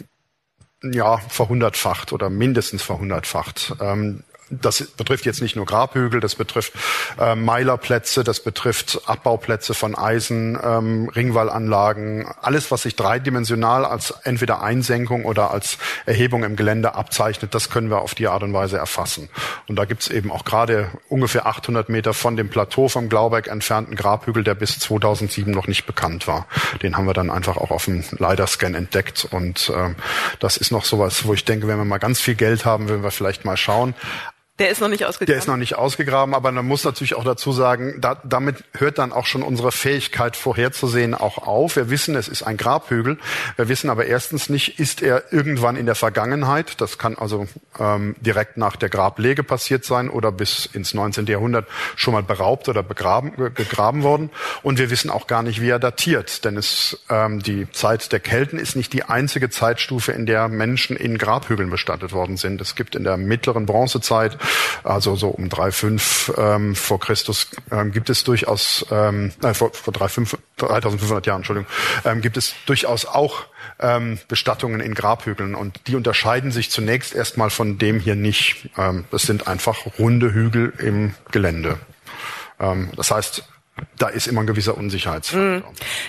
ja 0.82 1.18
verhundertfacht 1.18 2.12
oder 2.14 2.30
mindestens 2.30 2.82
verhundertfacht. 2.82 3.74
Ähm, 3.80 4.24
das 4.50 4.82
betrifft 4.82 5.26
jetzt 5.26 5.42
nicht 5.42 5.56
nur 5.56 5.66
Grabhügel, 5.66 6.20
das 6.20 6.36
betrifft 6.36 6.72
äh, 7.18 7.34
Meilerplätze, 7.34 8.22
das 8.22 8.40
betrifft 8.40 9.00
Abbauplätze 9.06 9.74
von 9.74 9.96
Eisen, 9.96 10.58
ähm, 10.62 11.08
Ringwallanlagen, 11.08 12.28
alles, 12.42 12.70
was 12.70 12.82
sich 12.82 12.94
dreidimensional 12.94 13.84
als 13.84 14.14
entweder 14.22 14.62
Einsenkung 14.62 15.24
oder 15.24 15.50
als 15.50 15.78
Erhebung 16.04 16.44
im 16.44 16.54
Gelände 16.54 16.94
abzeichnet, 16.94 17.54
das 17.54 17.70
können 17.70 17.90
wir 17.90 18.02
auf 18.02 18.14
die 18.14 18.28
Art 18.28 18.44
und 18.44 18.52
Weise 18.52 18.78
erfassen. 18.78 19.28
Und 19.66 19.76
da 19.76 19.84
gibt's 19.84 20.08
eben 20.08 20.30
auch 20.30 20.44
gerade 20.44 20.90
ungefähr 21.08 21.46
800 21.46 21.88
Meter 21.88 22.14
von 22.14 22.36
dem 22.36 22.48
Plateau 22.48 22.88
vom 22.88 23.08
Glauberg 23.08 23.48
entfernten 23.48 23.96
Grabhügel, 23.96 24.44
der 24.44 24.54
bis 24.54 24.78
2007 24.78 25.52
noch 25.52 25.66
nicht 25.66 25.86
bekannt 25.86 26.28
war. 26.28 26.46
Den 26.82 26.96
haben 26.96 27.06
wir 27.06 27.14
dann 27.14 27.30
einfach 27.30 27.56
auch 27.56 27.72
auf 27.72 27.86
dem 27.86 28.04
LiDAR-Scan 28.12 28.74
entdeckt. 28.74 29.26
Und 29.30 29.72
ähm, 29.74 29.96
das 30.38 30.56
ist 30.56 30.70
noch 30.70 30.84
sowas, 30.84 31.24
wo 31.24 31.34
ich 31.34 31.44
denke, 31.44 31.66
wenn 31.66 31.78
wir 31.78 31.84
mal 31.84 31.98
ganz 31.98 32.20
viel 32.20 32.36
Geld 32.36 32.64
haben, 32.64 32.88
würden 32.88 33.02
wir 33.02 33.10
vielleicht 33.10 33.44
mal 33.44 33.56
schauen. 33.56 33.94
Der 34.58 34.70
ist 34.70 34.80
noch 34.80 34.88
nicht 34.88 35.04
ausgegraben. 35.04 35.26
Der 35.26 35.36
ist 35.36 35.48
noch 35.48 35.58
nicht 35.58 35.74
ausgegraben, 35.76 36.34
aber 36.34 36.50
man 36.50 36.66
muss 36.66 36.82
natürlich 36.84 37.14
auch 37.14 37.24
dazu 37.24 37.52
sagen, 37.52 38.00
da, 38.00 38.16
damit 38.24 38.64
hört 38.72 38.96
dann 38.96 39.12
auch 39.12 39.26
schon 39.26 39.42
unsere 39.42 39.70
Fähigkeit 39.70 40.34
vorherzusehen 40.34 41.14
auch 41.14 41.36
auf. 41.38 41.76
Wir 41.76 41.90
wissen, 41.90 42.14
es 42.14 42.26
ist 42.26 42.42
ein 42.42 42.56
Grabhügel. 42.56 43.18
Wir 43.56 43.68
wissen 43.68 43.90
aber 43.90 44.06
erstens 44.06 44.48
nicht, 44.48 44.80
ist 44.80 45.02
er 45.02 45.30
irgendwann 45.30 45.76
in 45.76 45.84
der 45.84 45.94
Vergangenheit, 45.94 46.80
das 46.80 46.96
kann 46.96 47.18
also 47.18 47.46
ähm, 47.78 48.16
direkt 48.20 48.56
nach 48.56 48.76
der 48.76 48.88
Grablege 48.88 49.42
passiert 49.42 49.84
sein 49.84 50.08
oder 50.08 50.32
bis 50.32 50.64
ins 50.64 50.94
19. 50.94 51.26
Jahrhundert 51.26 51.68
schon 51.94 52.14
mal 52.14 52.22
beraubt 52.22 52.70
oder 52.70 52.82
begraben, 52.82 53.32
gegraben 53.54 54.04
worden. 54.04 54.30
Und 54.62 54.78
wir 54.78 54.88
wissen 54.88 55.10
auch 55.10 55.26
gar 55.26 55.42
nicht, 55.42 55.60
wie 55.60 55.68
er 55.68 55.78
datiert, 55.78 56.46
denn 56.46 56.56
es, 56.56 57.04
ähm, 57.10 57.42
die 57.42 57.70
Zeit 57.72 58.10
der 58.10 58.20
Kelten 58.20 58.58
ist 58.58 58.74
nicht 58.74 58.94
die 58.94 59.04
einzige 59.04 59.50
Zeitstufe, 59.50 60.12
in 60.12 60.24
der 60.24 60.48
Menschen 60.48 60.96
in 60.96 61.18
Grabhügeln 61.18 61.68
bestattet 61.68 62.12
worden 62.12 62.38
sind. 62.38 62.62
Es 62.62 62.74
gibt 62.74 62.94
in 62.94 63.04
der 63.04 63.18
mittleren 63.18 63.66
Bronzezeit 63.66 64.38
also 64.84 65.16
so 65.16 65.28
um 65.28 65.48
3,5 65.48 66.36
ähm, 66.38 66.74
vor 66.74 67.00
Christus, 67.00 67.48
ähm, 67.70 67.92
gibt 67.92 68.10
es 68.10 68.24
durchaus, 68.24 68.86
ähm, 68.90 69.32
äh, 69.42 69.54
vor, 69.54 69.72
vor 69.72 69.92
3, 69.92 70.08
5, 70.08 70.38
3500 70.56 71.26
Jahren, 71.26 71.38
Entschuldigung, 71.38 71.70
ähm, 72.04 72.20
gibt 72.20 72.36
es 72.36 72.54
durchaus 72.66 73.04
auch 73.06 73.46
ähm, 73.78 74.18
Bestattungen 74.28 74.80
in 74.80 74.94
Grabhügeln 74.94 75.54
und 75.54 75.80
die 75.86 75.96
unterscheiden 75.96 76.50
sich 76.50 76.70
zunächst 76.70 77.14
erstmal 77.14 77.50
von 77.50 77.78
dem 77.78 78.00
hier 78.00 78.16
nicht. 78.16 78.70
Ähm, 78.78 79.04
das 79.10 79.22
sind 79.22 79.48
einfach 79.48 79.86
runde 79.98 80.32
Hügel 80.32 80.72
im 80.78 81.14
Gelände. 81.30 81.78
Ähm, 82.58 82.90
das 82.96 83.10
heißt, 83.10 83.44
da 83.98 84.08
ist 84.08 84.26
immer 84.26 84.40
ein 84.40 84.46
gewisser 84.46 84.76
Unsicherheitsfaktor. 84.76 85.58
Mhm. 85.58 85.62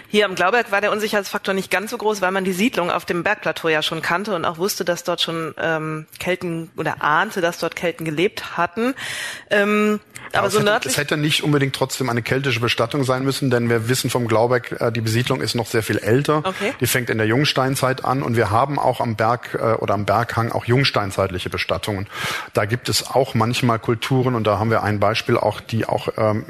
Hier 0.07 0.25
am 0.25 0.35
Glauberg 0.35 0.71
war 0.71 0.81
der 0.81 0.91
Unsicherheitsfaktor 0.91 1.53
nicht 1.53 1.71
ganz 1.71 1.91
so 1.91 1.97
groß, 1.97 2.21
weil 2.21 2.31
man 2.31 2.43
die 2.43 2.53
Siedlung 2.53 2.91
auf 2.91 3.05
dem 3.05 3.23
Bergplateau 3.23 3.69
ja 3.69 3.81
schon 3.81 4.01
kannte 4.01 4.35
und 4.35 4.45
auch 4.45 4.57
wusste, 4.57 4.85
dass 4.85 5.03
dort 5.03 5.21
schon 5.21 5.53
ähm, 5.57 6.05
Kelten 6.19 6.69
oder 6.77 7.01
ahnte, 7.01 7.41
dass 7.41 7.59
dort 7.59 7.75
Kelten 7.75 8.05
gelebt 8.05 8.57
hatten. 8.57 8.93
Ähm, 9.49 9.99
ja, 10.33 10.39
aber 10.39 10.49
so 10.49 10.59
hätte, 10.59 10.65
nördlich. 10.65 10.93
Es 10.93 10.97
hätte 10.97 11.17
nicht 11.17 11.43
unbedingt 11.43 11.75
trotzdem 11.75 12.09
eine 12.09 12.21
keltische 12.21 12.59
Bestattung 12.59 13.03
sein 13.03 13.23
müssen, 13.23 13.49
denn 13.49 13.69
wir 13.69 13.89
wissen 13.89 14.09
vom 14.09 14.27
Glauberg, 14.27 14.79
äh, 14.79 14.91
die 14.91 15.01
Besiedlung 15.01 15.41
ist 15.41 15.55
noch 15.55 15.67
sehr 15.67 15.83
viel 15.83 15.97
älter. 15.97 16.39
Okay. 16.45 16.73
Die 16.79 16.87
fängt 16.87 17.09
in 17.09 17.17
der 17.17 17.27
Jungsteinzeit 17.27 18.03
an 18.03 18.23
und 18.23 18.35
wir 18.35 18.49
haben 18.49 18.79
auch 18.79 19.01
am 19.01 19.15
Berg 19.15 19.55
äh, 19.55 19.73
oder 19.73 19.93
am 19.93 20.05
Berghang 20.05 20.51
auch 20.51 20.65
jungsteinzeitliche 20.65 21.49
Bestattungen. 21.49 22.07
Da 22.53 22.65
gibt 22.65 22.89
es 22.89 23.09
auch 23.09 23.33
manchmal 23.33 23.79
Kulturen 23.79 24.35
und 24.35 24.45
da 24.45 24.59
haben 24.59 24.69
wir 24.69 24.83
ein 24.83 24.99
Beispiel 24.99 25.37
auch, 25.37 25.61
die 25.61 25.85
auch 25.85 26.09
ähm, 26.17 26.45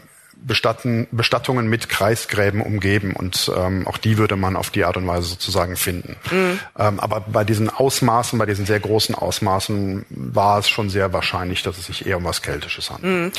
Bestatten, 0.48 1.08
Bestattungen 1.12 1.68
mit 1.68 1.90
Kreisgräben 1.90 2.62
umgeben 2.62 3.14
und 3.14 3.52
ähm, 3.56 3.86
auch 3.86 3.98
die 3.98 4.18
würde 4.18 4.38
man 4.38 4.56
auf 4.56 4.70
die 4.70 4.86
Art 4.86 4.96
und 4.96 5.06
Weise 5.06 5.28
sozusagen 5.28 5.76
finden. 5.76 6.16
Mhm. 6.32 6.60
Ähm, 6.80 7.00
aber 7.00 7.20
bei 7.22 7.44
diesen 7.44 7.70
Ausmaßen, 7.70 8.40
bei 8.40 8.46
diesen 8.46 8.66
sehr 8.66 8.80
großen 8.80 9.14
Ausmaßen 9.14 10.06
war 10.10 10.60
es 10.60 10.70
schon 10.70 10.90
sehr 10.90 11.12
wahrscheinlich, 11.12 11.64
dass 11.64 11.78
es 11.78 11.88
sich 11.88 12.06
eher 12.06 12.18
um 12.18 12.24
was 12.24 12.42
Keltisches 12.42 12.90
handelt. 12.90 13.14
Mhm. 13.14 13.32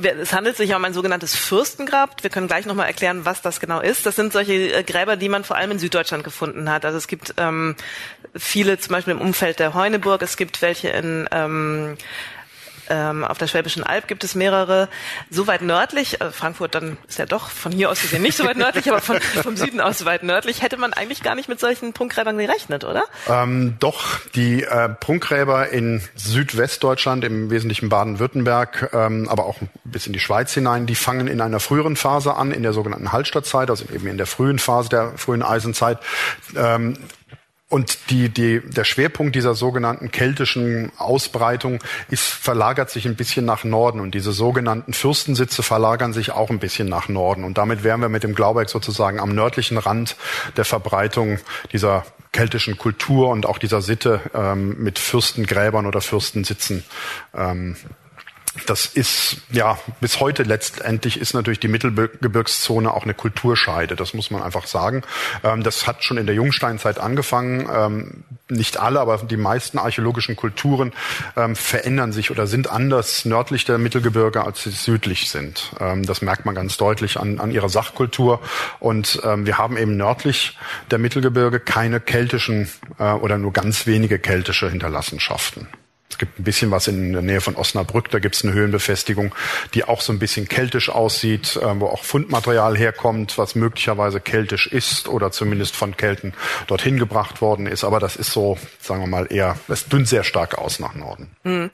Es 0.00 0.32
handelt 0.32 0.56
sich 0.56 0.70
ja 0.70 0.76
um 0.76 0.84
ein 0.84 0.94
sogenanntes 0.94 1.34
Fürstengrab. 1.34 2.22
Wir 2.22 2.30
können 2.30 2.46
gleich 2.46 2.66
nochmal 2.66 2.86
erklären, 2.86 3.24
was 3.24 3.42
das 3.42 3.58
genau 3.58 3.80
ist. 3.80 4.06
Das 4.06 4.14
sind 4.14 4.32
solche 4.32 4.72
äh, 4.72 4.82
Gräber, 4.84 5.16
die 5.16 5.28
man 5.28 5.42
vor 5.42 5.56
allem 5.56 5.72
in 5.72 5.78
Süddeutschland 5.80 6.22
gefunden 6.22 6.70
hat. 6.70 6.84
Also 6.84 6.96
es 6.96 7.08
gibt 7.08 7.34
ähm, 7.36 7.74
viele 8.34 8.78
zum 8.78 8.92
Beispiel 8.92 9.14
im 9.14 9.20
Umfeld 9.20 9.58
der 9.58 9.74
Heuneburg. 9.74 10.22
Es 10.22 10.36
gibt 10.36 10.62
welche 10.62 10.88
in 10.90 11.28
ähm, 11.32 11.96
ähm, 12.88 13.24
auf 13.24 13.38
der 13.38 13.46
Schwäbischen 13.46 13.82
Alb 13.82 14.08
gibt 14.08 14.24
es 14.24 14.34
mehrere. 14.34 14.88
So 15.30 15.46
weit 15.46 15.62
nördlich, 15.62 16.20
äh, 16.20 16.30
Frankfurt 16.30 16.74
dann 16.74 16.96
ist 17.08 17.18
ja 17.18 17.26
doch 17.26 17.50
von 17.50 17.72
hier 17.72 17.90
aus 17.90 18.00
gesehen 18.00 18.22
nicht 18.22 18.36
so 18.36 18.44
weit 18.44 18.56
nördlich, 18.56 18.88
aber 18.88 19.00
von, 19.00 19.20
vom 19.20 19.56
Süden 19.56 19.80
aus 19.80 20.04
weit 20.04 20.22
nördlich, 20.22 20.62
hätte 20.62 20.76
man 20.76 20.92
eigentlich 20.92 21.22
gar 21.22 21.34
nicht 21.34 21.48
mit 21.48 21.60
solchen 21.60 21.92
Prunkgräbern 21.92 22.38
gerechnet, 22.38 22.84
oder? 22.84 23.04
Ähm, 23.28 23.76
doch, 23.80 24.20
die 24.34 24.62
äh, 24.62 24.88
Prunkgräber 24.88 25.70
in 25.70 26.02
Südwestdeutschland, 26.14 27.24
im 27.24 27.50
Wesentlichen 27.50 27.88
Baden-Württemberg, 27.88 28.90
ähm, 28.92 29.28
aber 29.28 29.46
auch 29.46 29.56
bis 29.84 30.06
in 30.06 30.12
die 30.12 30.20
Schweiz 30.20 30.52
hinein, 30.52 30.86
die 30.86 30.94
fangen 30.94 31.26
in 31.28 31.40
einer 31.40 31.60
früheren 31.60 31.96
Phase 31.96 32.34
an, 32.34 32.52
in 32.52 32.62
der 32.62 32.72
sogenannten 32.72 33.12
Hallstattzeit, 33.12 33.70
also 33.70 33.84
eben 33.92 34.06
in 34.06 34.16
der 34.16 34.26
frühen 34.26 34.58
Phase 34.58 34.88
der 34.88 35.12
frühen 35.16 35.42
Eisenzeit. 35.42 35.98
Ähm, 36.56 36.96
und 37.70 38.10
die, 38.10 38.30
die, 38.30 38.60
der 38.60 38.84
Schwerpunkt 38.84 39.34
dieser 39.36 39.54
sogenannten 39.54 40.10
keltischen 40.10 40.90
Ausbreitung 40.96 41.80
ist, 42.08 42.24
verlagert 42.24 42.88
sich 42.88 43.04
ein 43.06 43.14
bisschen 43.14 43.44
nach 43.44 43.62
Norden. 43.62 44.00
Und 44.00 44.14
diese 44.14 44.32
sogenannten 44.32 44.94
Fürstensitze 44.94 45.62
verlagern 45.62 46.14
sich 46.14 46.30
auch 46.30 46.48
ein 46.48 46.60
bisschen 46.60 46.88
nach 46.88 47.08
Norden. 47.08 47.44
Und 47.44 47.58
damit 47.58 47.84
wären 47.84 48.00
wir 48.00 48.08
mit 48.08 48.22
dem 48.22 48.34
Glauberg 48.34 48.70
sozusagen 48.70 49.20
am 49.20 49.34
nördlichen 49.34 49.76
Rand 49.76 50.16
der 50.56 50.64
Verbreitung 50.64 51.40
dieser 51.70 52.06
keltischen 52.32 52.78
Kultur 52.78 53.28
und 53.28 53.44
auch 53.44 53.58
dieser 53.58 53.82
Sitte 53.82 54.22
ähm, 54.32 54.82
mit 54.82 54.98
Fürstengräbern 54.98 55.84
oder 55.84 56.00
Fürstensitzen 56.00 56.84
ähm, 57.34 57.76
das 58.66 58.86
ist 58.86 59.38
ja 59.50 59.78
bis 60.00 60.20
heute 60.20 60.42
letztendlich 60.42 61.20
ist 61.20 61.34
natürlich 61.34 61.60
die 61.60 61.68
Mittelgebirgszone 61.68 62.92
auch 62.92 63.04
eine 63.04 63.14
Kulturscheide. 63.14 63.96
Das 63.96 64.14
muss 64.14 64.30
man 64.30 64.42
einfach 64.42 64.66
sagen. 64.66 65.02
Ähm, 65.44 65.62
das 65.62 65.86
hat 65.86 66.04
schon 66.04 66.18
in 66.18 66.26
der 66.26 66.34
Jungsteinzeit 66.34 66.98
angefangen. 66.98 67.68
Ähm, 67.72 68.24
nicht 68.48 68.78
alle, 68.78 69.00
aber 69.00 69.18
die 69.18 69.36
meisten 69.36 69.78
archäologischen 69.78 70.36
Kulturen 70.36 70.92
ähm, 71.36 71.54
verändern 71.54 72.12
sich 72.12 72.30
oder 72.30 72.46
sind 72.46 72.70
anders 72.70 73.24
nördlich 73.24 73.64
der 73.64 73.78
Mittelgebirge, 73.78 74.44
als 74.44 74.64
sie 74.64 74.70
südlich 74.70 75.30
sind. 75.30 75.72
das 75.78 76.22
merkt 76.22 76.46
man 76.46 76.54
ganz 76.54 76.76
deutlich 76.76 77.18
an, 77.18 77.40
an 77.40 77.50
ihrer 77.50 77.68
Sachkultur. 77.68 78.40
Und 78.80 79.20
wir 79.22 79.58
haben 79.58 79.76
eben 79.76 79.96
nördlich 79.96 80.56
der 80.90 80.98
Mittelgebirge 80.98 81.60
keine 81.60 82.00
keltischen 82.00 82.68
äh, 82.98 83.12
oder 83.12 83.38
nur 83.38 83.52
ganz 83.52 83.86
wenige 83.86 84.18
keltische 84.18 84.70
Hinterlassenschaften. 84.70 85.66
Es 86.10 86.16
gibt 86.16 86.38
ein 86.38 86.44
bisschen 86.44 86.70
was 86.70 86.88
in 86.88 87.12
der 87.12 87.22
Nähe 87.22 87.40
von 87.40 87.54
Osnabrück, 87.54 88.10
da 88.10 88.18
gibt 88.18 88.34
es 88.34 88.44
eine 88.44 88.54
Höhenbefestigung, 88.54 89.34
die 89.74 89.84
auch 89.84 90.00
so 90.00 90.12
ein 90.12 90.18
bisschen 90.18 90.48
keltisch 90.48 90.88
aussieht, 90.88 91.56
äh, 91.56 91.80
wo 91.80 91.86
auch 91.86 92.02
Fundmaterial 92.02 92.76
herkommt, 92.76 93.36
was 93.36 93.54
möglicherweise 93.54 94.20
keltisch 94.20 94.66
ist 94.66 95.08
oder 95.08 95.30
zumindest 95.30 95.76
von 95.76 95.96
Kelten 95.96 96.32
dorthin 96.66 96.98
gebracht 96.98 97.40
worden 97.42 97.66
ist. 97.66 97.84
Aber 97.84 98.00
das 98.00 98.16
ist 98.16 98.32
so, 98.32 98.58
sagen 98.80 99.00
wir 99.02 99.06
mal, 99.06 99.26
eher, 99.30 99.58
es 99.68 99.86
dünnt 99.86 100.08
sehr 100.08 100.24
stark 100.24 100.56
aus 100.56 100.78
nach 100.78 100.94
Norden. 100.94 101.30
Hm. 101.42 101.70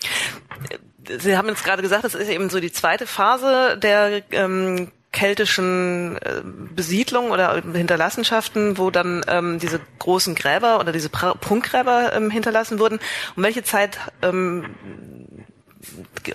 Sie 1.21 1.37
haben 1.37 1.49
jetzt 1.49 1.65
gerade 1.65 1.83
gesagt, 1.83 2.05
das 2.05 2.15
ist 2.15 2.29
eben 2.29 2.49
so 2.51 2.61
die 2.61 2.73
zweite 2.73 3.07
Phase 3.07 3.79
der 3.79 4.23
ähm, 4.33 4.91
keltischen 5.15 6.19
äh, 6.19 6.43
Besiedlungen 6.75 7.31
oder 7.31 7.55
Hinterlassenschaften, 7.55 8.77
wo 8.77 8.91
dann 8.91 9.25
ähm, 9.29 9.59
diese 9.59 9.81
großen 10.01 10.35
Gräber 10.35 10.81
oder 10.81 10.93
diese 10.93 11.09
Prunkgräber 11.09 12.13
ähm, 12.15 12.31
hinterlassen 12.31 12.79
wurden. 12.79 12.99
Um 13.37 13.45
welche 13.45 13.63
Zeit 13.63 13.99
ähm, 14.23 14.75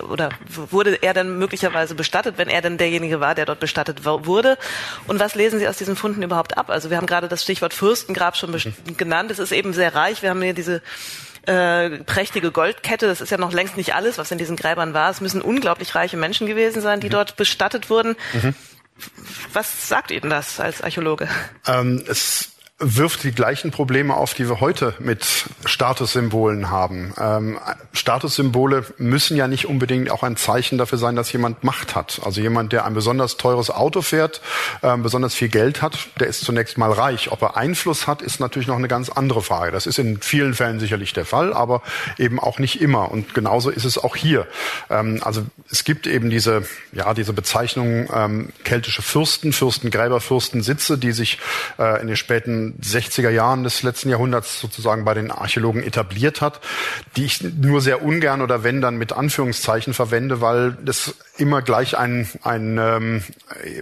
oder 0.08 0.30
wurde 0.70 1.02
er 1.02 1.12
dann 1.12 1.38
möglicherweise 1.38 1.94
bestattet, 1.94 2.38
wenn 2.38 2.48
er 2.48 2.62
denn 2.62 2.78
derjenige 2.78 3.20
war, 3.20 3.34
der 3.34 3.46
dort 3.46 3.60
bestattet 3.60 4.04
wurde? 4.04 4.56
Und 5.06 5.20
was 5.20 5.34
lesen 5.34 5.58
Sie 5.58 5.68
aus 5.68 5.76
diesen 5.76 5.96
Funden 5.96 6.22
überhaupt 6.22 6.56
ab? 6.56 6.70
Also 6.70 6.90
wir 6.90 6.96
haben 6.96 7.06
gerade 7.06 7.28
das 7.28 7.42
Stichwort 7.42 7.74
Fürstengrab 7.74 8.36
schon 8.36 8.50
mhm. 8.50 8.96
genannt. 8.96 9.30
Es 9.30 9.38
ist 9.38 9.52
eben 9.52 9.72
sehr 9.72 9.94
reich. 9.94 10.22
Wir 10.22 10.30
haben 10.30 10.42
hier 10.42 10.54
diese 10.54 10.82
äh, 11.46 11.90
prächtige 12.04 12.50
Goldkette. 12.50 13.06
Das 13.06 13.20
ist 13.20 13.30
ja 13.30 13.38
noch 13.38 13.52
längst 13.52 13.76
nicht 13.76 13.94
alles, 13.94 14.18
was 14.18 14.30
in 14.30 14.38
diesen 14.38 14.56
Gräbern 14.56 14.94
war. 14.94 15.10
Es 15.10 15.20
müssen 15.20 15.42
unglaublich 15.42 15.94
reiche 15.94 16.16
Menschen 16.16 16.46
gewesen 16.46 16.80
sein, 16.80 17.00
die 17.00 17.08
mhm. 17.08 17.12
dort 17.12 17.36
bestattet 17.36 17.90
wurden. 17.90 18.16
Mhm. 18.32 18.54
Was 19.52 19.88
sagt 19.88 20.10
Ihnen 20.10 20.30
das 20.30 20.60
als 20.60 20.82
Archäologe? 20.82 21.28
Ähm, 21.66 22.04
es 22.08 22.52
wirft 22.80 23.24
die 23.24 23.32
gleichen 23.32 23.70
Probleme 23.70 24.14
auf, 24.14 24.32
die 24.32 24.48
wir 24.48 24.60
heute 24.60 24.94
mit 24.98 25.26
Statussymbolen 25.66 26.70
haben. 26.70 27.12
Ähm, 27.18 27.58
Statussymbole 27.92 28.86
müssen 28.96 29.36
ja 29.36 29.48
nicht 29.48 29.66
unbedingt 29.66 30.10
auch 30.10 30.22
ein 30.22 30.36
Zeichen 30.36 30.78
dafür 30.78 30.96
sein, 30.96 31.14
dass 31.14 31.30
jemand 31.30 31.62
Macht 31.62 31.94
hat. 31.94 32.20
Also 32.24 32.40
jemand, 32.40 32.72
der 32.72 32.86
ein 32.86 32.94
besonders 32.94 33.36
teures 33.36 33.70
Auto 33.70 34.00
fährt, 34.00 34.40
ähm, 34.82 35.02
besonders 35.02 35.34
viel 35.34 35.48
Geld 35.48 35.82
hat, 35.82 36.08
der 36.18 36.28
ist 36.28 36.40
zunächst 36.40 36.78
mal 36.78 36.90
reich. 36.90 37.30
Ob 37.30 37.42
er 37.42 37.56
Einfluss 37.58 38.06
hat, 38.06 38.22
ist 38.22 38.40
natürlich 38.40 38.68
noch 38.68 38.76
eine 38.76 38.88
ganz 38.88 39.10
andere 39.10 39.42
Frage. 39.42 39.72
Das 39.72 39.86
ist 39.86 39.98
in 39.98 40.20
vielen 40.22 40.54
Fällen 40.54 40.80
sicherlich 40.80 41.12
der 41.12 41.26
Fall, 41.26 41.52
aber 41.52 41.82
eben 42.16 42.40
auch 42.40 42.58
nicht 42.58 42.80
immer. 42.80 43.10
Und 43.10 43.34
genauso 43.34 43.68
ist 43.68 43.84
es 43.84 43.98
auch 43.98 44.16
hier. 44.16 44.46
Ähm, 44.88 45.20
also 45.22 45.42
es 45.70 45.84
gibt 45.84 46.06
eben 46.06 46.30
diese, 46.30 46.62
ja, 46.92 47.12
diese 47.12 47.34
Bezeichnung 47.34 48.08
ähm, 48.12 48.48
keltische 48.64 49.02
Fürsten, 49.02 49.52
Fürstengräber, 49.52 50.20
Fürstensitze, 50.20 50.96
die 50.96 51.12
sich 51.12 51.38
äh, 51.78 52.00
in 52.00 52.06
den 52.06 52.16
späten 52.16 52.69
60er 52.82 53.30
Jahren 53.30 53.64
des 53.64 53.82
letzten 53.82 54.10
Jahrhunderts 54.10 54.60
sozusagen 54.60 55.04
bei 55.04 55.14
den 55.14 55.30
Archäologen 55.30 55.82
etabliert 55.82 56.40
hat, 56.40 56.60
die 57.16 57.24
ich 57.24 57.42
nur 57.42 57.80
sehr 57.80 58.02
ungern 58.02 58.42
oder 58.42 58.62
wenn 58.64 58.80
dann 58.80 58.96
mit 58.96 59.12
Anführungszeichen 59.12 59.94
verwende, 59.94 60.40
weil 60.40 60.76
das 60.84 61.14
immer 61.40 61.62
gleich 61.62 61.96
ein, 61.96 62.28
ein 62.42 62.78
ähm, 62.78 63.22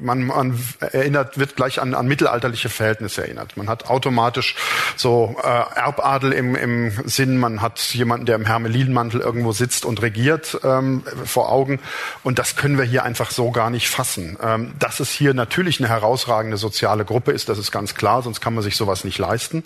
man, 0.01 0.25
man 0.25 0.59
erinnert, 0.81 1.39
wird 1.39 1.57
gleich 1.57 1.81
an, 1.81 1.95
an 1.95 2.07
mittelalterliche 2.07 2.69
Verhältnisse 2.69 3.23
erinnert. 3.23 3.57
Man 3.57 3.69
hat 3.69 3.91
automatisch 3.91 4.55
so 4.97 5.37
äh, 5.43 5.79
Erbadel 5.79 6.33
im, 6.33 6.55
im 6.55 6.93
Sinn, 7.05 7.39
man 7.39 7.61
hat 7.61 7.81
jemanden, 7.93 8.27
der 8.27 8.37
im 8.37 8.47
Hermelinmantel 8.47 9.21
irgendwo 9.21 9.53
sitzt 9.53 9.85
und 9.85 10.01
regiert 10.03 10.59
ähm, 10.65 11.03
vor 11.25 11.51
Augen. 11.51 11.81
Und 12.23 12.39
das 12.39 12.57
können 12.57 12.79
wir 12.79 12.85
hier 12.85 13.03
einfach 13.05 13.31
so 13.31 13.51
gar 13.51 13.71
nicht 13.71 13.89
fassen. 13.89 14.39
Ähm, 14.43 14.73
dass 14.79 15.01
es 15.01 15.11
hier 15.11 15.35
natürlich 15.35 15.81
eine 15.81 15.89
herausragende 15.89 16.57
soziale 16.57 17.05
Gruppe 17.05 17.33
ist, 17.33 17.49
das 17.49 17.59
ist 17.59 17.73
ganz 17.73 17.95
klar, 17.95 18.23
sonst 18.23 18.41
kann 18.41 18.55
man 18.55 18.63
sich 18.63 18.77
sowas 18.79 19.05
nicht 19.05 19.19
leisten. 19.19 19.65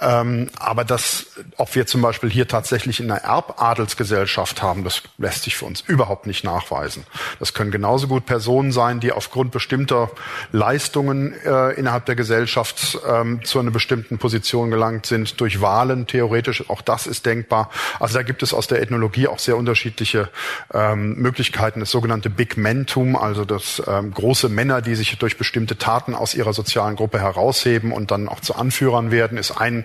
Ähm, 0.00 0.50
aber 0.58 0.84
das, 0.84 1.26
ob 1.56 1.74
wir 1.74 1.86
zum 1.86 2.02
Beispiel 2.02 2.30
hier 2.30 2.48
tatsächlich 2.48 2.98
in 2.98 3.10
einer 3.10 3.22
Erbadelsgesellschaft 3.22 4.62
haben, 4.62 4.82
das 4.82 5.02
lässt 5.18 5.44
sich 5.44 5.56
für 5.56 5.66
uns 5.66 5.82
überhaupt 5.82 6.26
nicht 6.26 6.42
nachweisen. 6.44 7.04
Das 7.38 7.54
können 7.54 7.70
genauso 7.70 8.08
gut 8.08 8.26
Personen 8.26 8.72
sein, 8.72 9.00
die 9.00 9.12
aufgrund 9.12 9.52
bestimmter 9.52 10.10
Leistungen 10.52 11.34
äh, 11.44 11.72
innerhalb 11.74 12.06
der 12.06 12.16
Gesellschaft 12.16 12.98
ähm, 13.08 13.44
zu 13.44 13.60
einer 13.60 13.70
bestimmten 13.70 14.18
Position 14.18 14.70
gelangt 14.70 15.06
sind, 15.06 15.40
durch 15.40 15.60
Wahlen 15.60 16.06
theoretisch, 16.06 16.68
auch 16.68 16.82
das 16.82 17.06
ist 17.06 17.26
denkbar. 17.26 17.70
Also 18.00 18.14
da 18.14 18.22
gibt 18.22 18.42
es 18.42 18.54
aus 18.54 18.66
der 18.66 18.80
Ethnologie 18.80 19.28
auch 19.28 19.38
sehr 19.38 19.56
unterschiedliche 19.56 20.28
ähm, 20.72 21.16
Möglichkeiten. 21.16 21.80
Das 21.80 21.90
sogenannte 21.90 22.30
Big 22.30 22.56
Mentum, 22.56 23.16
also 23.16 23.44
das 23.44 23.82
ähm, 23.86 24.12
große 24.12 24.48
Männer, 24.48 24.82
die 24.82 24.94
sich 24.94 25.16
durch 25.18 25.36
bestimmte 25.36 25.76
Taten 25.76 26.14
aus 26.14 26.34
ihrer 26.34 26.52
sozialen 26.52 26.96
Gruppe 26.96 27.18
herausheben 27.20 27.92
und 27.92 28.10
dann 28.10 28.28
auch 28.28 28.40
zu 28.46 28.54
Anführern 28.54 29.10
werden, 29.10 29.38
ist 29.38 29.52
ein 29.52 29.84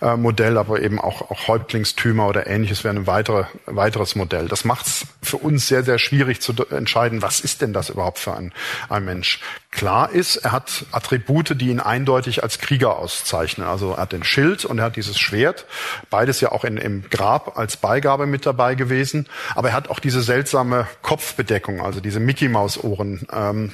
äh, 0.00 0.16
Modell, 0.16 0.58
aber 0.58 0.80
eben 0.80 1.00
auch, 1.00 1.30
auch 1.30 1.48
Häuptlingstümer 1.48 2.26
oder 2.26 2.46
ähnliches 2.46 2.84
wäre 2.84 2.94
ein 2.94 3.06
weitere, 3.06 3.44
weiteres 3.66 4.14
Modell. 4.14 4.48
Das 4.48 4.64
macht 4.64 4.86
es 4.86 5.06
für 5.22 5.36
uns 5.36 5.68
sehr, 5.68 5.82
sehr 5.82 5.98
schwierig 5.98 6.40
zu 6.40 6.54
entscheiden, 6.70 7.22
was 7.22 7.40
ist 7.40 7.60
denn 7.60 7.72
das 7.72 7.90
überhaupt 7.90 8.18
für 8.18 8.34
ein, 8.34 8.52
ein 8.88 9.04
Mensch. 9.04 9.40
Klar 9.70 10.10
ist, 10.10 10.36
er 10.36 10.52
hat 10.52 10.86
Attribute, 10.92 11.60
die 11.60 11.68
ihn 11.68 11.80
eindeutig 11.80 12.42
als 12.42 12.58
Krieger 12.58 12.96
auszeichnen. 12.96 13.66
Also 13.66 13.92
er 13.92 13.98
hat 13.98 14.12
den 14.12 14.24
Schild 14.24 14.64
und 14.64 14.78
er 14.78 14.86
hat 14.86 14.96
dieses 14.96 15.18
Schwert. 15.18 15.66
Beides 16.08 16.40
ja 16.40 16.52
auch 16.52 16.64
in, 16.64 16.78
im 16.78 17.04
Grab 17.10 17.58
als 17.58 17.76
Beigabe 17.76 18.26
mit 18.26 18.46
dabei 18.46 18.74
gewesen. 18.74 19.28
Aber 19.54 19.68
er 19.68 19.74
hat 19.74 19.90
auch 19.90 20.00
diese 20.00 20.22
seltsame 20.22 20.86
Kopfbedeckung, 21.02 21.82
also 21.82 22.00
diese 22.00 22.20
Mickey-Maus-Ohren. 22.20 23.26
Ähm, 23.30 23.72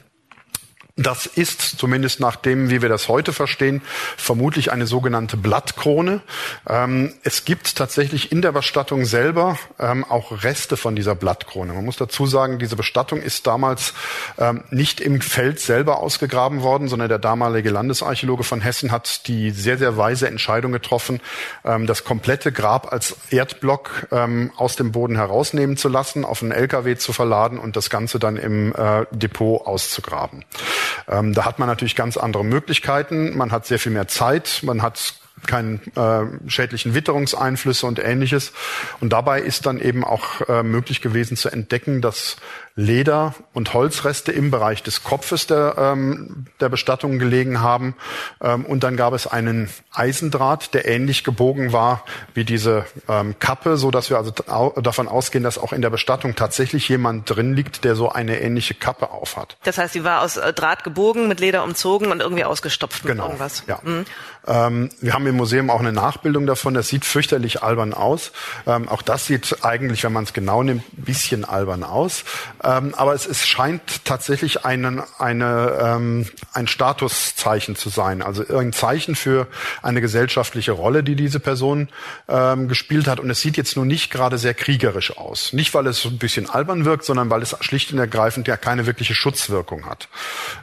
das 0.96 1.24
ist, 1.24 1.78
zumindest 1.78 2.20
nach 2.20 2.36
dem, 2.36 2.68
wie 2.68 2.82
wir 2.82 2.90
das 2.90 3.08
heute 3.08 3.32
verstehen, 3.32 3.80
vermutlich 4.18 4.72
eine 4.72 4.86
sogenannte 4.86 5.38
Blattkrone. 5.38 6.20
Ähm, 6.68 7.14
es 7.24 7.46
gibt 7.46 7.76
tatsächlich 7.76 8.30
in 8.30 8.42
der 8.42 8.52
Bestattung 8.52 9.06
selber 9.06 9.58
ähm, 9.78 10.04
auch 10.04 10.44
Reste 10.44 10.76
von 10.76 10.94
dieser 10.94 11.14
Blattkrone. 11.14 11.72
Man 11.72 11.86
muss 11.86 11.96
dazu 11.96 12.26
sagen, 12.26 12.58
diese 12.58 12.76
Bestattung 12.76 13.22
ist 13.22 13.46
damals 13.46 13.94
ähm, 14.38 14.64
nicht 14.70 15.00
im 15.00 15.22
Feld 15.22 15.60
selber 15.60 15.98
ausgegraben 15.98 16.60
worden, 16.60 16.88
sondern 16.88 17.08
der 17.08 17.18
damalige 17.18 17.70
Landesarchäologe 17.70 18.44
von 18.44 18.60
Hessen 18.60 18.92
hat 18.92 19.26
die 19.28 19.50
sehr, 19.50 19.78
sehr 19.78 19.96
weise 19.96 20.28
Entscheidung 20.28 20.72
getroffen, 20.72 21.20
ähm, 21.64 21.86
das 21.86 22.04
komplette 22.04 22.52
Grab 22.52 22.92
als 22.92 23.16
Erdblock 23.30 24.08
ähm, 24.12 24.52
aus 24.56 24.76
dem 24.76 24.92
Boden 24.92 25.16
herausnehmen 25.16 25.78
zu 25.78 25.88
lassen, 25.88 26.26
auf 26.26 26.42
einen 26.42 26.52
LKW 26.52 26.96
zu 26.96 27.14
verladen 27.14 27.58
und 27.58 27.76
das 27.76 27.88
Ganze 27.88 28.18
dann 28.18 28.36
im 28.36 28.74
äh, 28.74 29.06
Depot 29.10 29.66
auszugraben. 29.66 30.44
Ähm, 31.08 31.32
da 31.34 31.44
hat 31.44 31.58
man 31.58 31.68
natürlich 31.68 31.96
ganz 31.96 32.16
andere 32.16 32.44
Möglichkeiten. 32.44 33.36
Man 33.36 33.52
hat 33.52 33.66
sehr 33.66 33.78
viel 33.78 33.92
mehr 33.92 34.08
Zeit. 34.08 34.60
Man 34.62 34.82
hat 34.82 35.14
keinen 35.46 35.80
äh, 35.96 36.48
schädlichen 36.48 36.94
Witterungseinflüsse 36.94 37.86
und 37.86 37.98
ähnliches. 37.98 38.52
Und 39.00 39.12
dabei 39.12 39.40
ist 39.40 39.66
dann 39.66 39.80
eben 39.80 40.04
auch 40.04 40.40
äh, 40.48 40.62
möglich 40.62 41.00
gewesen 41.00 41.36
zu 41.36 41.48
entdecken, 41.48 42.00
dass 42.00 42.36
Leder- 42.74 43.34
und 43.52 43.74
Holzreste 43.74 44.32
im 44.32 44.50
Bereich 44.50 44.82
des 44.82 45.04
Kopfes 45.04 45.46
der, 45.46 45.74
ähm, 45.76 46.46
der 46.60 46.70
Bestattung 46.70 47.18
gelegen 47.18 47.60
haben. 47.60 47.94
Ähm, 48.40 48.64
und 48.64 48.82
dann 48.82 48.96
gab 48.96 49.12
es 49.12 49.26
einen 49.26 49.68
Eisendraht, 49.92 50.72
der 50.72 50.86
ähnlich 50.86 51.22
gebogen 51.22 51.72
war 51.72 52.04
wie 52.32 52.44
diese 52.44 52.86
ähm, 53.08 53.38
Kappe, 53.38 53.76
so 53.76 53.90
dass 53.90 54.08
wir 54.08 54.16
also 54.16 54.30
davon 54.80 55.06
ausgehen, 55.06 55.44
dass 55.44 55.58
auch 55.58 55.74
in 55.74 55.82
der 55.82 55.90
Bestattung 55.90 56.34
tatsächlich 56.34 56.88
jemand 56.88 57.28
drin 57.28 57.54
liegt, 57.54 57.84
der 57.84 57.94
so 57.94 58.08
eine 58.10 58.40
ähnliche 58.40 58.74
Kappe 58.74 59.10
aufhat. 59.10 59.58
Das 59.64 59.76
heißt, 59.76 59.92
sie 59.92 60.04
war 60.04 60.22
aus 60.22 60.38
äh, 60.38 60.52
Draht 60.54 60.82
gebogen, 60.82 61.28
mit 61.28 61.40
Leder 61.40 61.64
umzogen 61.64 62.10
und 62.10 62.20
irgendwie 62.20 62.44
ausgestopft 62.44 63.02
genau, 63.02 63.24
mit 63.24 63.32
irgendwas. 63.32 63.64
Ja. 63.66 63.80
Mhm. 63.82 64.06
Ähm, 64.46 64.90
wir 65.00 65.14
haben 65.14 65.26
im 65.26 65.36
Museum 65.36 65.70
auch 65.70 65.80
eine 65.80 65.92
Nachbildung 65.92 66.46
davon. 66.46 66.74
Das 66.74 66.88
sieht 66.88 67.04
fürchterlich 67.04 67.62
albern 67.62 67.94
aus. 67.94 68.32
Ähm, 68.66 68.88
auch 68.88 69.02
das 69.02 69.26
sieht 69.26 69.58
eigentlich, 69.62 70.02
wenn 70.04 70.12
man 70.12 70.24
es 70.24 70.32
genau 70.32 70.62
nimmt, 70.62 70.82
ein 70.92 71.04
bisschen 71.04 71.44
albern 71.44 71.84
aus. 71.84 72.24
Ähm, 72.64 72.94
aber 72.96 73.14
es, 73.14 73.26
es 73.26 73.46
scheint 73.46 74.04
tatsächlich 74.04 74.64
einen, 74.64 75.02
eine, 75.18 75.78
ähm, 75.80 76.26
ein 76.52 76.66
Statuszeichen 76.66 77.76
zu 77.76 77.88
sein. 77.88 78.22
Also 78.22 78.44
ein 78.56 78.72
Zeichen 78.72 79.14
für 79.14 79.46
eine 79.82 80.00
gesellschaftliche 80.00 80.72
Rolle, 80.72 81.04
die 81.04 81.14
diese 81.14 81.40
Person 81.40 81.88
ähm, 82.28 82.68
gespielt 82.68 83.06
hat. 83.06 83.20
Und 83.20 83.30
es 83.30 83.40
sieht 83.40 83.56
jetzt 83.56 83.76
nur 83.76 83.86
nicht 83.86 84.10
gerade 84.10 84.38
sehr 84.38 84.54
kriegerisch 84.54 85.16
aus. 85.16 85.52
Nicht, 85.52 85.74
weil 85.74 85.86
es 85.86 86.04
ein 86.04 86.18
bisschen 86.18 86.50
albern 86.50 86.84
wirkt, 86.84 87.04
sondern 87.04 87.30
weil 87.30 87.42
es 87.42 87.56
schlicht 87.60 87.92
und 87.92 87.98
ergreifend 87.98 88.48
ja 88.48 88.56
keine 88.56 88.86
wirkliche 88.86 89.14
Schutzwirkung 89.14 89.86
hat. 89.86 90.08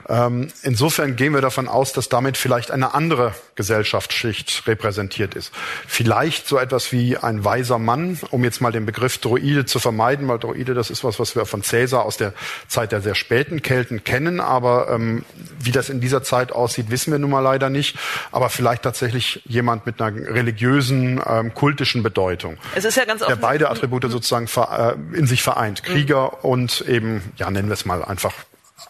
Ähm, 0.08 0.50
insofern 0.64 1.16
gehen 1.16 1.34
wir 1.34 1.42
davon 1.42 1.68
aus, 1.68 1.94
dass 1.94 2.10
damit 2.10 2.38
vielleicht 2.38 2.72
eine 2.72 2.94
andere 2.94 3.34
Gesellschaftsschicht 3.70 4.64
repräsentiert 4.66 5.36
ist. 5.36 5.54
Vielleicht 5.86 6.48
so 6.48 6.58
etwas 6.58 6.92
wie 6.92 7.18
ein 7.18 7.46
weiser 7.46 7.78
Mann, 7.78 8.18
um 8.32 8.44
jetzt 8.44 8.62
mal 8.62 8.72
den 8.72 8.88
Begriff 8.88 9.20
Droide 9.20 9.66
zu 9.66 9.78
vermeiden, 9.78 10.28
weil 10.28 10.40
Droide, 10.40 10.74
das 10.74 10.90
ist 10.90 11.04
was, 11.04 11.20
was 11.20 11.36
wir 11.36 11.46
von 11.46 11.62
Cäsar 11.62 12.04
aus 12.04 12.18
der 12.18 12.34
Zeit 12.68 12.92
der 12.92 13.02
sehr 13.02 13.14
späten 13.14 13.62
Kelten 13.62 14.04
kennen, 14.04 14.40
aber 14.40 14.90
ähm, 14.90 15.24
wie 15.60 15.72
das 15.72 15.90
in 15.90 16.02
dieser 16.02 16.24
Zeit 16.24 16.52
aussieht, 16.52 16.90
wissen 16.90 17.12
wir 17.12 17.20
nun 17.20 17.30
mal 17.30 17.42
leider 17.42 17.70
nicht. 17.70 17.96
Aber 18.32 18.50
vielleicht 18.50 18.82
tatsächlich 18.82 19.44
jemand 19.46 19.86
mit 19.86 20.02
einer 20.02 20.16
religiösen, 20.16 21.22
ähm, 21.24 21.54
kultischen 21.54 22.02
Bedeutung. 22.02 22.58
Es 22.74 22.86
ist 22.86 22.98
ja 22.98 23.06
ganz 23.06 23.24
der 23.24 23.36
beide 23.36 23.70
Attribute 23.70 24.10
sozusagen 24.10 24.48
äh, 24.48 24.94
in 25.16 25.28
sich 25.28 25.44
vereint. 25.44 25.84
Krieger 25.84 26.32
mhm. 26.42 26.50
und 26.50 26.82
eben, 26.88 27.22
ja, 27.38 27.52
nennen 27.52 27.68
wir 27.68 27.74
es 27.74 27.86
mal 27.86 28.04
einfach 28.04 28.34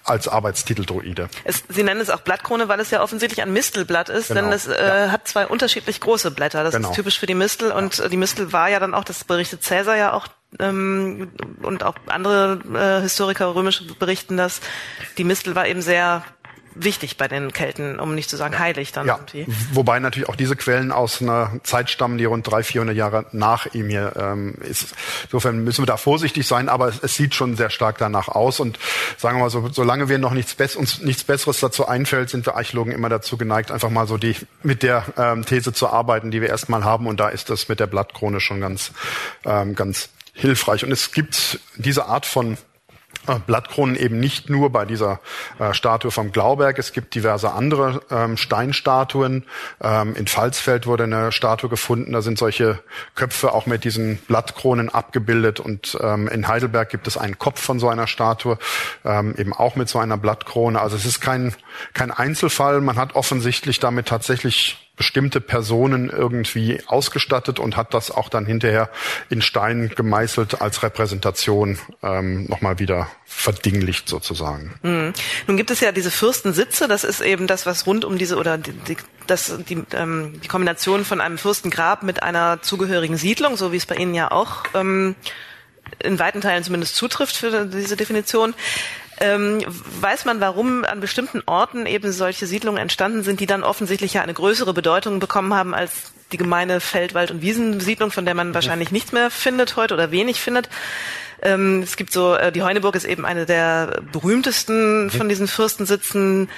als 0.10 0.28
Arbeitstitel 0.28 0.86
Droide. 0.86 1.30
Es, 1.44 1.64
Sie 1.70 1.84
nennen 1.84 2.02
es 2.02 2.10
auch 2.10 2.22
Blattkrone, 2.22 2.68
weil 2.68 2.80
es 2.80 2.92
ja 2.92 3.02
offensichtlich 3.02 3.42
ein 3.42 3.54
Mistelblatt 3.54 4.10
ist, 4.10 4.30
genau. 4.30 4.42
denn 4.42 4.52
es 4.52 4.68
äh, 4.68 5.06
ja. 5.06 5.12
hat 5.12 5.28
zwei 5.28 5.48
unterschiedlich 5.48 6.00
große 6.00 6.32
Blätter. 6.32 6.64
Das 6.64 6.76
genau. 6.76 6.90
ist 6.90 6.96
typisch 6.96 7.20
für 7.20 7.28
die 7.28 7.36
Mistel 7.36 7.72
und 7.72 7.98
ja. 7.98 8.08
die 8.08 8.18
Mistel 8.18 8.52
war 8.52 8.70
ja 8.70 8.80
dann 8.80 8.94
auch, 8.94 9.04
das 9.04 9.24
berichtet 9.24 9.64
Cäsar 9.64 9.96
ja 9.96 10.14
auch 10.14 10.28
ähm, 10.60 11.32
und 11.62 11.84
auch 11.84 11.96
andere 12.08 12.60
äh, 12.74 13.02
Historiker 13.02 13.54
römische 13.54 13.84
berichten 13.94 14.38
das, 14.38 14.62
die 15.18 15.24
Mistel 15.24 15.56
war 15.56 15.68
eben 15.68 15.82
sehr 15.82 16.24
wichtig 16.84 17.18
bei 17.18 17.28
den 17.28 17.54
Kelten, 17.54 18.00
um 18.00 18.16
nicht 18.16 18.30
zu 18.30 18.38
sagen 18.38 18.58
heilig 18.58 18.92
dann 18.92 19.08
ja. 19.08 19.18
irgendwie. 19.18 19.46
Wobei 19.74 20.00
natürlich 20.00 20.30
auch 20.30 20.36
diese 20.36 20.56
Quellen 20.56 20.92
aus 20.92 21.22
einer 21.22 21.52
Zeit 21.64 21.90
stammen, 21.90 22.18
die 22.18 22.26
rund 22.26 22.48
300, 22.48 22.66
400 22.66 22.96
Jahre 22.96 23.26
nach 23.32 23.74
ihm 23.74 23.90
hier 23.90 24.14
ähm, 24.18 24.56
ist. 24.62 24.96
Insofern 25.26 25.64
müssen 25.64 25.82
wir 25.82 25.86
da 25.88 25.98
vorsichtig 25.98 26.48
sein, 26.48 26.70
aber 26.70 26.88
es, 26.88 27.00
es, 27.02 27.16
sieht 27.16 27.36
schon 27.36 27.56
sehr 27.56 27.70
stark 27.70 27.98
danach 27.98 28.28
aus. 28.28 28.60
Und 28.60 28.80
sagen 29.18 29.38
wir 29.38 29.44
mal 29.44 29.50
so, 29.50 29.70
solange 29.72 30.10
wir 30.10 30.18
noch 30.18 30.34
nichts, 30.34 30.56
Bess 30.56 30.76
uns 30.76 31.02
nichts 31.02 31.24
Besseres 31.24 31.60
dazu 31.60 31.88
einfällt, 31.88 32.30
sind 32.30 32.46
wir 32.46 32.56
Archäologen 32.56 32.94
immer 32.94 33.10
dazu 33.10 33.38
geneigt, 33.38 33.72
einfach 33.72 33.90
mal 33.90 34.08
so 34.08 34.18
die 34.18 34.36
mit 34.64 34.84
der 34.84 35.06
ähm, 35.18 35.46
These 35.46 35.74
zu 35.74 35.90
arbeiten, 35.90 36.32
die 36.32 36.42
wir 36.42 36.50
erstmal 36.50 36.84
haben. 36.84 37.08
Und 37.08 37.20
da 37.20 37.30
ist 37.30 37.50
das 37.50 37.68
mit 37.68 37.80
der 37.80 37.88
Blattkrone 37.88 38.40
schon 38.40 38.62
ganz, 38.62 38.92
ähm, 39.46 39.76
ganz 39.76 40.10
hilfreich. 40.34 40.84
Und 40.84 40.92
es 40.92 41.12
gibt 41.12 41.60
diese 41.76 42.06
Art 42.06 42.26
von 42.26 42.58
Blattkronen 43.38 43.96
eben 43.96 44.20
nicht 44.20 44.50
nur 44.50 44.72
bei 44.72 44.86
dieser 44.86 45.20
äh, 45.60 45.74
Statue 45.74 46.12
vom 46.12 46.32
Glauberg. 46.32 46.80
Es 46.80 46.94
gibt 46.94 47.14
diverse 47.16 47.52
andere 47.52 48.02
ähm, 48.10 48.38
Steinstatuen. 48.38 49.46
Ähm, 49.82 50.16
in 50.16 50.28
Pfalzfeld 50.28 50.88
wurde 50.88 51.04
eine 51.04 51.32
Statue 51.32 51.70
gefunden. 51.70 52.14
Da 52.14 52.22
sind 52.22 52.38
solche 52.38 52.80
Köpfe 53.16 53.54
auch 53.54 53.66
mit 53.66 53.84
diesen 53.84 54.18
Blattkronen 54.28 54.90
abgebildet. 54.90 55.60
Und 55.60 55.98
ähm, 56.02 56.28
in 56.28 56.48
Heidelberg 56.48 56.90
gibt 56.90 57.08
es 57.08 57.18
einen 57.18 57.38
Kopf 57.38 57.62
von 57.62 57.80
so 57.80 57.90
einer 57.90 58.08
Statue, 58.08 58.58
ähm, 59.06 59.36
eben 59.38 59.54
auch 59.54 59.76
mit 59.76 59.90
so 59.90 60.00
einer 60.00 60.18
Blattkrone. 60.18 60.80
Also 60.80 60.96
es 60.96 61.06
ist 61.06 61.22
kein, 61.22 61.54
kein 61.94 62.12
Einzelfall. 62.12 62.82
Man 62.82 62.98
hat 62.98 63.16
offensichtlich 63.16 63.80
damit 63.80 64.08
tatsächlich 64.08 64.89
bestimmte 65.00 65.40
Personen 65.40 66.10
irgendwie 66.10 66.82
ausgestattet 66.86 67.58
und 67.58 67.78
hat 67.78 67.94
das 67.94 68.12
auch 68.12 68.28
dann 68.28 68.46
hinterher 68.46 68.90
in 69.30 69.42
Stein 69.42 69.90
gemeißelt 69.96 70.62
als 70.62 70.84
Repräsentation 70.84 71.80
ähm, 72.04 72.48
nochmal 72.48 72.80
wieder 72.80 73.10
verdinglicht 73.26 74.10
sozusagen. 74.10 74.76
Mhm. 74.84 75.14
Nun 75.48 75.56
gibt 75.56 75.72
es 75.72 75.80
ja 75.80 75.94
diese 75.94 76.12
Fürstensitze, 76.12 76.90
das 76.90 77.06
ist 77.06 77.22
eben 77.22 77.48
das, 77.48 77.66
was 77.66 77.88
rund 77.88 78.04
um 78.04 78.18
diese 78.18 78.36
oder 78.36 78.58
die, 78.58 78.74
die, 78.74 78.98
das, 79.26 79.58
die, 79.70 79.82
ähm, 79.94 80.42
die 80.44 80.50
Kombination 80.50 81.06
von 81.06 81.22
einem 81.22 81.38
Fürstengrab 81.38 82.04
mit 82.04 82.22
einer 82.22 82.62
zugehörigen 82.62 83.16
Siedlung, 83.16 83.56
so 83.56 83.72
wie 83.72 83.78
es 83.78 83.86
bei 83.86 83.96
Ihnen 83.96 84.14
ja 84.14 84.32
auch 84.32 84.66
ähm, 84.74 85.16
in 86.00 86.20
weiten 86.20 86.42
Teilen 86.42 86.66
zumindest 86.66 86.98
zutrifft 86.98 87.38
für 87.38 87.66
diese 87.66 87.96
Definition. 87.96 88.54
Ähm, 89.20 89.62
weiß 90.02 90.26
man, 90.26 90.40
warum 90.40 90.86
an 90.86 91.00
bestimmten 91.00 91.42
Orten 91.46 91.86
eben 91.86 92.12
solche 92.12 92.46
Siedlungen 92.46 92.82
entstanden 92.82 93.24
sind, 93.24 93.40
die 93.40 93.46
dann 93.46 93.64
offensichtlich 93.64 94.14
ja 94.14 94.22
eine 94.22 94.34
größere 94.34 94.74
Bedeutung 94.74 95.20
bekommen 95.20 95.54
haben 95.54 95.74
als 95.74 96.14
die 96.32 96.38
gemeine 96.38 96.80
Feld-, 96.80 97.14
Wald- 97.14 97.32
und 97.32 97.42
Wiesensiedlung, 97.42 98.12
von 98.12 98.26
der 98.26 98.36
man 98.36 98.54
wahrscheinlich 98.54 98.92
nichts 98.92 99.12
mehr 99.12 99.32
findet 99.32 99.76
heute 99.76 99.94
oder 99.94 100.12
wenig 100.12 100.40
findet. 100.40 100.70
Ähm, 101.42 101.82
es 101.82 101.96
gibt 101.96 102.12
so, 102.12 102.36
äh, 102.36 102.52
die 102.52 102.64
Heuneburg 102.64 102.96
ist 102.96 103.06
eben 103.06 103.26
eine 103.26 103.46
der 103.46 104.02
berühmtesten 104.12 105.10
von 105.10 105.30
diesen 105.30 105.48
Fürstensitzen. 105.48 106.50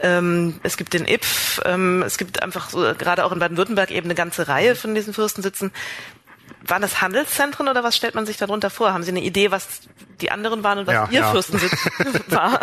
Ähm, 0.00 0.60
es 0.62 0.76
gibt 0.76 0.94
den 0.94 1.06
Ipf, 1.06 1.60
ähm, 1.64 2.02
es 2.02 2.16
gibt 2.16 2.42
einfach 2.42 2.70
so, 2.70 2.78
gerade 2.96 3.24
auch 3.24 3.32
in 3.32 3.38
Baden-Württemberg 3.38 3.90
eben 3.90 4.06
eine 4.06 4.14
ganze 4.14 4.48
Reihe 4.48 4.74
von 4.74 4.94
diesen 4.94 5.12
Fürstensitzen. 5.12 5.72
Waren 6.66 6.82
das 6.82 7.00
Handelszentren 7.00 7.68
oder 7.68 7.82
was 7.84 7.96
stellt 7.96 8.14
man 8.14 8.26
sich 8.26 8.36
darunter 8.36 8.70
vor? 8.70 8.92
Haben 8.92 9.02
Sie 9.02 9.10
eine 9.10 9.20
Idee, 9.20 9.50
was 9.50 9.80
die 10.20 10.30
anderen 10.30 10.62
waren 10.62 10.78
und 10.78 10.86
was 10.86 10.94
ja, 10.94 11.08
Ihr 11.10 11.20
ja. 11.20 11.30
Fürstensitz 11.30 11.72
war? 12.28 12.60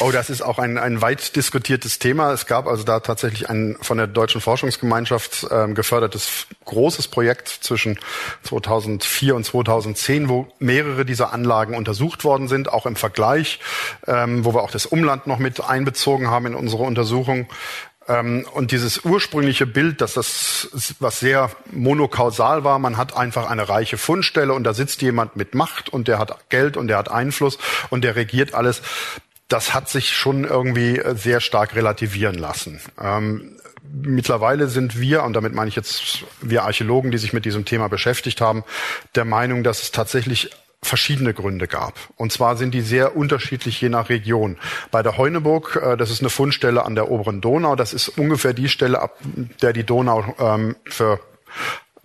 Oh, 0.00 0.10
das 0.10 0.30
ist 0.30 0.42
auch 0.42 0.58
ein, 0.58 0.78
ein 0.78 1.00
weit 1.00 1.36
diskutiertes 1.36 1.98
Thema. 1.98 2.32
Es 2.32 2.46
gab 2.46 2.66
also 2.66 2.82
da 2.84 3.00
tatsächlich 3.00 3.48
ein 3.48 3.76
von 3.80 3.96
der 3.96 4.06
Deutschen 4.06 4.40
Forschungsgemeinschaft 4.40 5.46
ähm, 5.50 5.74
gefördertes 5.74 6.46
großes 6.64 7.08
Projekt 7.08 7.48
zwischen 7.48 7.98
2004 8.42 9.34
und 9.34 9.44
2010, 9.44 10.28
wo 10.28 10.48
mehrere 10.58 11.04
dieser 11.04 11.32
Anlagen 11.32 11.76
untersucht 11.76 12.24
worden 12.24 12.48
sind, 12.48 12.68
auch 12.68 12.86
im 12.86 12.96
Vergleich, 12.96 13.60
ähm, 14.06 14.44
wo 14.44 14.54
wir 14.54 14.62
auch 14.62 14.70
das 14.70 14.86
Umland 14.86 15.26
noch 15.26 15.38
mit 15.38 15.62
einbezogen 15.62 16.28
haben 16.28 16.46
in 16.46 16.54
unsere 16.54 16.82
Untersuchung. 16.82 17.48
Ähm, 18.08 18.46
und 18.52 18.70
dieses 18.70 19.04
ursprüngliche 19.04 19.66
Bild, 19.66 20.00
dass 20.00 20.14
das 20.14 20.96
was 21.00 21.20
sehr 21.20 21.50
monokausal 21.70 22.64
war, 22.64 22.78
man 22.78 22.96
hat 22.96 23.16
einfach 23.16 23.50
eine 23.50 23.68
reiche 23.68 23.98
Fundstelle 23.98 24.52
und 24.52 24.64
da 24.64 24.74
sitzt 24.74 25.02
jemand 25.02 25.36
mit 25.36 25.54
Macht 25.54 25.88
und 25.88 26.08
der 26.08 26.18
hat 26.18 26.48
Geld 26.48 26.76
und 26.76 26.88
der 26.88 26.98
hat 26.98 27.10
Einfluss 27.10 27.58
und 27.90 28.02
der 28.02 28.16
regiert 28.16 28.54
alles, 28.54 28.82
das 29.48 29.74
hat 29.74 29.88
sich 29.88 30.12
schon 30.12 30.44
irgendwie 30.44 31.00
sehr 31.14 31.40
stark 31.40 31.74
relativieren 31.74 32.36
lassen. 32.36 32.80
Ähm, 33.00 33.56
mittlerweile 33.92 34.68
sind 34.68 34.98
wir, 35.00 35.22
und 35.22 35.34
damit 35.34 35.54
meine 35.54 35.68
ich 35.68 35.76
jetzt 35.76 36.24
wir 36.40 36.64
Archäologen, 36.64 37.10
die 37.10 37.18
sich 37.18 37.32
mit 37.32 37.44
diesem 37.44 37.64
Thema 37.64 37.88
beschäftigt 37.88 38.40
haben, 38.40 38.64
der 39.14 39.24
Meinung, 39.24 39.62
dass 39.62 39.82
es 39.82 39.92
tatsächlich 39.92 40.50
verschiedene 40.82 41.34
Gründe 41.34 41.66
gab. 41.66 41.94
Und 42.16 42.32
zwar 42.32 42.56
sind 42.56 42.72
die 42.72 42.80
sehr 42.80 43.16
unterschiedlich 43.16 43.80
je 43.80 43.88
nach 43.88 44.08
Region. 44.08 44.56
Bei 44.90 45.02
der 45.02 45.16
Heuneburg, 45.16 45.80
äh, 45.82 45.96
das 45.96 46.10
ist 46.10 46.20
eine 46.20 46.30
Fundstelle 46.30 46.84
an 46.84 46.94
der 46.94 47.10
oberen 47.10 47.40
Donau, 47.40 47.76
das 47.76 47.92
ist 47.92 48.08
ungefähr 48.08 48.52
die 48.52 48.68
Stelle, 48.68 49.00
ab 49.00 49.18
der 49.62 49.72
die 49.72 49.84
Donau 49.84 50.34
ähm, 50.38 50.76
für 50.84 51.20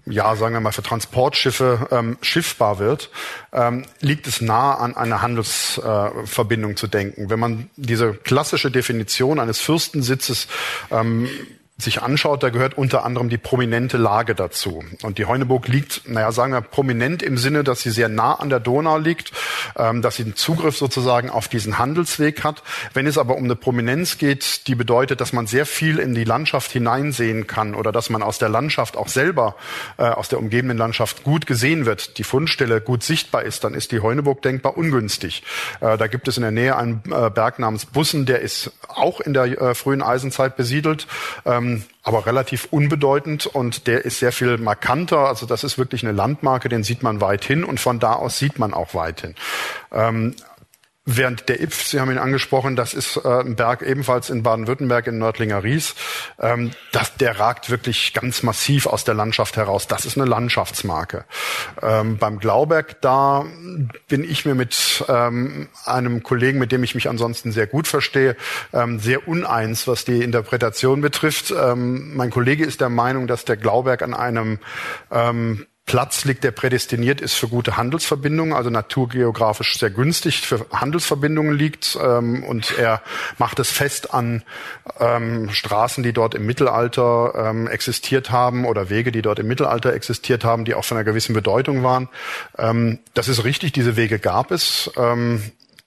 ja, 0.06 0.36
sagen 0.36 0.56
wir 0.56 0.62
mal, 0.62 0.72
für 0.72 0.82
Transportschiffe 0.82 1.88
ähm, 1.92 2.18
schiffbar 2.22 2.80
wird, 2.80 3.12
ähm, 3.54 3.86
liegt 4.00 4.26
es 4.26 4.42
nahe 4.42 4.80
an 4.80 4.98
eine 4.98 5.22
Handelsverbindung 5.22 6.72
äh, 6.72 6.76
zu 6.76 6.88
denken. 6.88 7.30
Wenn 7.30 7.40
man 7.40 7.70
diese 7.76 8.14
klassische 8.14 8.72
Definition 8.72 9.40
eines 9.40 9.60
Fürstensitzes 9.60 10.48
ähm, 10.90 11.30
sich 11.78 12.02
anschaut, 12.02 12.44
da 12.44 12.50
gehört 12.50 12.78
unter 12.78 13.04
anderem 13.06 13.30
die 13.30 13.38
prominente 13.38 13.98
Lage 13.98 14.36
dazu. 14.36 14.84
Und 15.02 15.18
die 15.18 15.26
Heuneburg 15.26 15.68
liegt, 15.68 16.08
naja, 16.08 16.32
sagen 16.32 16.54
wir 16.54 16.62
prominent 16.62 17.24
im 17.24 17.38
Sinne, 17.38 17.64
dass 17.64 17.82
sie 17.82 17.90
sehr 17.90 18.10
nah 18.10 18.34
an 18.36 18.50
der 18.50 18.60
Donau 18.60 18.98
liegt, 18.98 19.32
ähm, 19.78 20.02
dass 20.02 20.18
sie 20.18 20.24
einen 20.24 20.36
Zugriff 20.36 20.78
sozusagen 20.78 21.30
auf 21.30 21.48
diesen 21.48 21.80
Handelsweg 21.80 22.44
hat. 22.44 22.62
Wenn 22.94 23.08
es 23.08 23.18
aber 23.18 23.36
um 23.36 23.46
eine 23.46 23.56
Prominenz 23.56 24.18
geht, 24.18 24.68
die 24.68 24.76
bedeutet, 24.76 25.22
dass 25.22 25.34
man 25.34 25.48
sehr 25.48 25.66
viel 25.66 26.00
in 26.00 26.14
die 26.14 26.24
Landschaft 26.24 26.72
hineinsehen 26.72 27.48
kann 27.48 27.74
oder 27.74 27.92
dass 27.92 28.10
man 28.10 28.22
aus 28.22 28.38
der 28.38 28.50
Landschaft 28.50 28.96
auch 28.96 29.08
selber, 29.08 29.56
äh, 29.98 30.04
aus 30.04 30.30
der 30.30 30.40
umgebenden 30.40 30.78
Landschaft 30.78 31.24
gut 31.24 31.48
gesehen 31.48 31.86
wird, 31.86 32.18
die 32.18 32.24
Fundstelle 32.24 32.82
gut 32.82 33.04
sichtbar 33.04 33.44
ist, 33.44 33.64
dann 33.64 33.74
ist 33.74 33.92
die 33.92 34.00
Heuneburg 34.00 34.42
denkbar 34.42 34.78
ungünstig. 34.78 35.44
Äh, 35.80 35.98
da 35.98 36.08
gibt 36.08 36.28
es 36.28 36.38
in 36.38 36.44
der 36.44 36.52
Nähe 36.52 36.76
einen 36.76 37.02
äh, 37.12 37.30
Berg 37.30 37.58
namens 37.60 37.86
Bussen, 37.86 38.26
der 38.26 38.42
ist 38.42 38.72
auch 38.88 39.20
in 39.20 39.34
der 39.34 39.46
äh, 39.46 39.76
frühen 39.76 40.04
Eisenzeit 40.04 40.56
besiedelt. 40.56 41.08
Ähm, 41.46 41.71
aber 42.04 42.26
relativ 42.26 42.68
unbedeutend 42.72 43.46
und 43.46 43.88
der 43.88 44.06
ist 44.06 44.20
sehr 44.20 44.32
viel 44.32 44.58
markanter. 44.58 45.28
Also 45.28 45.46
das 45.46 45.64
ist 45.64 45.78
wirklich 45.78 46.04
eine 46.04 46.14
Landmarke, 46.14 46.70
den 46.70 46.84
sieht 46.84 47.04
man 47.04 47.22
weit 47.22 47.44
hin 47.44 47.64
und 47.64 47.80
von 47.80 48.00
da 48.00 48.14
aus 48.14 48.38
sieht 48.38 48.60
man 48.60 48.74
auch 48.74 48.94
weit 48.94 49.22
hin. 49.22 49.36
Ähm, 49.92 50.36
Während 51.04 51.50
der 51.50 51.60
Ipf, 51.62 51.84
Sie 51.88 52.00
haben 52.00 52.12
ihn 52.12 52.20
angesprochen, 52.20 52.76
das 52.76 52.94
ist 52.94 53.18
äh, 53.18 53.28
ein 53.28 53.56
Berg 53.56 53.82
ebenfalls 53.82 54.30
in 54.30 54.44
Baden-Württemberg 54.44 55.08
in 55.08 55.18
Nördlinger 55.18 55.64
Ries. 55.64 55.96
Ähm, 56.40 56.74
das, 56.92 57.16
der 57.16 57.40
ragt 57.40 57.72
wirklich 57.72 58.14
ganz 58.14 58.44
massiv 58.44 58.86
aus 58.86 59.04
der 59.04 59.16
Landschaft 59.16 59.58
heraus. 59.58 59.88
Das 59.88 60.06
ist 60.06 60.16
eine 60.16 60.30
Landschaftsmarke. 60.30 61.26
Ähm, 61.82 62.20
beim 62.20 62.38
Glauberg, 62.38 63.02
da 63.02 63.46
bin 64.10 64.24
ich 64.24 64.46
mir 64.46 64.54
mit 64.54 65.04
ähm, 65.08 65.70
einem 65.86 66.22
Kollegen, 66.22 66.60
mit 66.60 66.72
dem 66.72 66.84
ich 66.84 66.94
mich 66.94 67.10
ansonsten 67.10 67.52
sehr 67.52 67.66
gut 67.66 67.88
verstehe, 67.88 68.36
ähm, 68.72 69.00
sehr 69.00 69.28
uneins, 69.28 69.88
was 69.88 70.06
die 70.06 70.22
Interpretation 70.22 71.02
betrifft. 71.02 71.50
Ähm, 71.50 72.16
mein 72.16 72.30
Kollege 72.30 72.64
ist 72.64 72.80
der 72.80 72.90
Meinung, 72.90 73.26
dass 73.26 73.44
der 73.44 73.58
Glauberg 73.58 74.04
an 74.04 74.14
einem 74.14 74.60
ähm, 75.10 75.66
Platz 75.86 76.24
liegt, 76.26 76.44
der 76.44 76.52
prädestiniert 76.52 77.20
ist 77.22 77.34
für 77.34 77.48
gute 77.48 77.76
Handelsverbindungen, 77.76 78.54
also 78.54 78.70
naturgeografisch 78.70 79.78
sehr 79.78 79.90
günstig 79.90 80.42
für 80.42 80.66
Handelsverbindungen 80.72 81.54
liegt. 81.54 81.98
Ähm, 82.02 82.44
und 82.44 82.78
er 82.78 83.02
macht 83.38 83.60
es 83.60 83.72
fest 83.72 84.14
an 84.14 84.44
ähm, 85.00 85.50
Straßen, 85.50 86.04
die 86.04 86.14
dort 86.14 86.36
im 86.36 86.46
Mittelalter 86.46 87.34
ähm, 87.36 87.68
existiert 87.68 88.32
haben 88.32 88.66
oder 88.66 88.90
Wege, 88.90 89.12
die 89.12 89.22
dort 89.22 89.40
im 89.40 89.48
Mittelalter 89.48 89.94
existiert 89.94 90.46
haben, 90.46 90.66
die 90.66 90.76
auch 90.76 90.86
von 90.86 90.98
einer 90.98 91.04
gewissen 91.04 91.34
Bedeutung 91.34 91.84
waren. 91.84 92.08
Ähm, 92.58 93.00
das 93.14 93.28
ist 93.28 93.44
richtig, 93.44 93.74
diese 93.74 93.98
Wege 93.98 94.20
gab 94.20 94.52
es. 94.52 94.92
Ähm, 94.96 95.42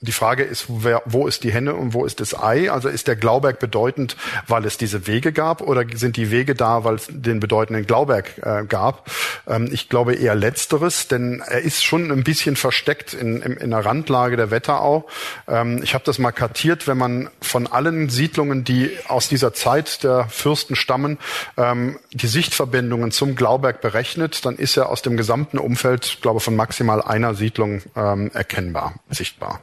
die 0.04 0.12
Frage 0.12 0.42
ist, 0.42 0.66
wer, 0.68 1.02
wo 1.06 1.26
ist 1.26 1.44
die 1.44 1.52
Henne 1.52 1.74
und 1.74 1.94
wo 1.94 2.04
ist 2.04 2.20
das 2.20 2.38
Ei? 2.40 2.70
Also 2.70 2.88
ist 2.88 3.08
der 3.08 3.16
Glauberg 3.16 3.58
bedeutend, 3.58 4.16
weil 4.46 4.64
es 4.66 4.76
diese 4.76 5.06
Wege 5.06 5.32
gab 5.32 5.62
oder 5.62 5.84
sind 5.94 6.16
die 6.16 6.30
Wege 6.30 6.54
da, 6.54 6.84
weil 6.84 6.96
es 6.96 7.08
den 7.10 7.40
bedeutenden 7.40 7.86
Glauberg 7.86 8.38
äh, 8.42 8.64
gab? 8.66 9.10
Ähm, 9.46 9.68
ich 9.72 9.88
glaube 9.88 10.14
eher 10.14 10.34
letzteres, 10.34 11.08
denn 11.08 11.42
er 11.46 11.62
ist 11.62 11.82
schon 11.84 12.10
ein 12.10 12.22
bisschen 12.22 12.56
versteckt 12.56 13.14
in, 13.14 13.40
in, 13.40 13.52
in 13.56 13.70
der 13.70 13.84
Randlage 13.84 14.36
der 14.36 14.50
Wetterau. 14.50 15.06
Ähm, 15.48 15.80
ich 15.82 15.94
habe 15.94 16.04
das 16.04 16.18
mal 16.18 16.32
kartiert, 16.32 16.86
wenn 16.86 16.98
man 16.98 17.30
von 17.40 17.66
allen 17.66 18.10
Siedlungen, 18.10 18.64
die 18.64 18.90
aus 19.08 19.28
dieser 19.28 19.54
Zeit 19.54 20.04
der 20.04 20.28
Fürsten 20.28 20.76
stammen, 20.76 21.18
ähm, 21.56 21.98
die 22.12 22.26
Sichtverbindungen 22.26 23.10
zum 23.10 23.36
Glauberg 23.36 23.80
berechnet, 23.80 24.44
dann 24.44 24.56
ist 24.56 24.76
er 24.76 24.90
aus 24.90 25.02
dem 25.02 25.16
gesamten 25.16 25.58
Umfeld, 25.58 26.18
glaube 26.20 26.40
von 26.40 26.56
maximal 26.56 27.00
einer 27.00 27.34
Siedlung 27.34 27.80
ähm, 27.96 28.30
erkennbar, 28.34 28.94
sichtbar 29.08 29.60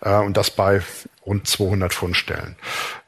äh, 0.00 0.16
und 0.16 0.36
das 0.36 0.50
bei 0.50 0.82
rund 1.26 1.46
200 1.46 1.92
Fundstellen. 1.92 2.56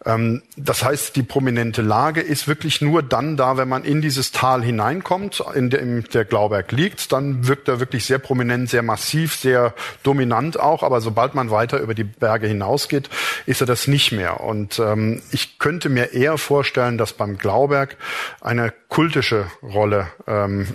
Ähm, 0.04 0.42
das 0.56 0.84
heißt, 0.84 1.14
die 1.14 1.22
prominente 1.22 1.82
Lage 1.82 2.20
ist 2.20 2.48
wirklich 2.48 2.80
nur 2.80 3.02
dann 3.02 3.36
da, 3.36 3.56
wenn 3.56 3.68
man 3.68 3.84
in 3.84 4.02
dieses 4.02 4.32
Tal 4.32 4.62
hineinkommt, 4.62 5.42
in 5.54 5.70
dem 5.70 6.04
der 6.08 6.24
Glauberg 6.24 6.72
liegt, 6.72 7.12
dann 7.12 7.46
wirkt 7.46 7.68
er 7.68 7.78
wirklich 7.78 8.04
sehr 8.04 8.18
prominent, 8.18 8.68
sehr 8.68 8.82
massiv, 8.82 9.36
sehr 9.36 9.72
dominant 10.02 10.58
auch, 10.58 10.82
aber 10.82 11.00
sobald 11.00 11.34
man 11.34 11.50
weiter 11.50 11.78
über 11.78 11.94
die 11.94 12.04
Berge 12.04 12.48
hinausgeht, 12.48 13.08
ist 13.46 13.60
er 13.60 13.66
das 13.66 13.86
nicht 13.86 14.12
mehr. 14.12 14.40
Und 14.40 14.78
ähm, 14.80 15.22
ich 15.30 15.58
könnte 15.58 15.88
mir 15.88 16.12
eher 16.12 16.38
vorstellen, 16.38 16.98
dass 16.98 17.12
beim 17.12 17.38
Glauberg 17.38 17.96
eine 18.40 18.72
kultische 18.88 19.46
Rolle 19.62 20.08
ähm, 20.26 20.66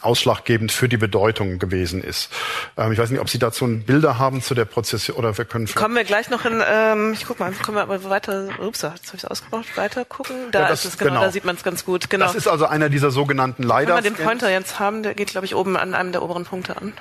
ausschlaggebend 0.00 0.72
für 0.72 0.88
die 0.88 0.96
Bedeutung 0.96 1.58
gewesen 1.58 2.02
ist. 2.02 2.30
Ähm, 2.76 2.92
ich 2.92 2.98
weiß 2.98 3.10
nicht, 3.10 3.20
ob 3.20 3.28
Sie 3.28 3.38
dazu 3.38 3.66
Bilder 3.66 4.18
haben 4.18 4.42
zu 4.42 4.54
der 4.54 4.64
Prozession 4.64 5.16
oder 5.16 5.36
wir 5.36 5.44
können. 5.44 5.66
Kommen 5.66 5.94
wir 5.94 6.04
gleich 6.04 6.30
noch 6.30 6.44
in. 6.44 6.62
Ähm, 6.66 7.12
ich 7.12 7.26
guck 7.26 7.40
mal, 7.40 7.52
können 7.52 7.76
wir 7.76 7.82
aber 7.82 8.02
weiter. 8.04 8.48
Ups, 8.60 8.82
jetzt 8.82 9.08
habe 9.08 9.16
ich 9.16 9.30
ausgebraucht. 9.30 9.76
Weiter 9.76 10.04
gucken. 10.04 10.36
Da 10.52 10.62
ja, 10.62 10.68
das, 10.68 10.84
ist 10.84 10.92
es 10.92 10.98
genau, 10.98 11.12
genau, 11.12 11.22
Da 11.22 11.32
sieht 11.32 11.44
man 11.44 11.56
es 11.56 11.62
ganz 11.62 11.84
gut. 11.84 12.10
Genau. 12.10 12.26
Das 12.26 12.34
ist 12.34 12.46
also 12.46 12.66
einer 12.66 12.88
dieser 12.88 13.10
sogenannten 13.10 13.62
Leider. 13.62 13.96
Wenn 13.96 14.04
wir 14.04 14.10
den 14.10 14.24
Pointer 14.24 14.50
jetzt 14.50 14.78
haben, 14.78 15.02
der 15.02 15.14
geht, 15.14 15.28
glaube 15.28 15.46
ich, 15.46 15.54
oben 15.54 15.76
an 15.76 15.94
einem 15.94 16.12
der 16.12 16.22
oberen 16.22 16.44
Punkte 16.44 16.76
an. 16.76 16.92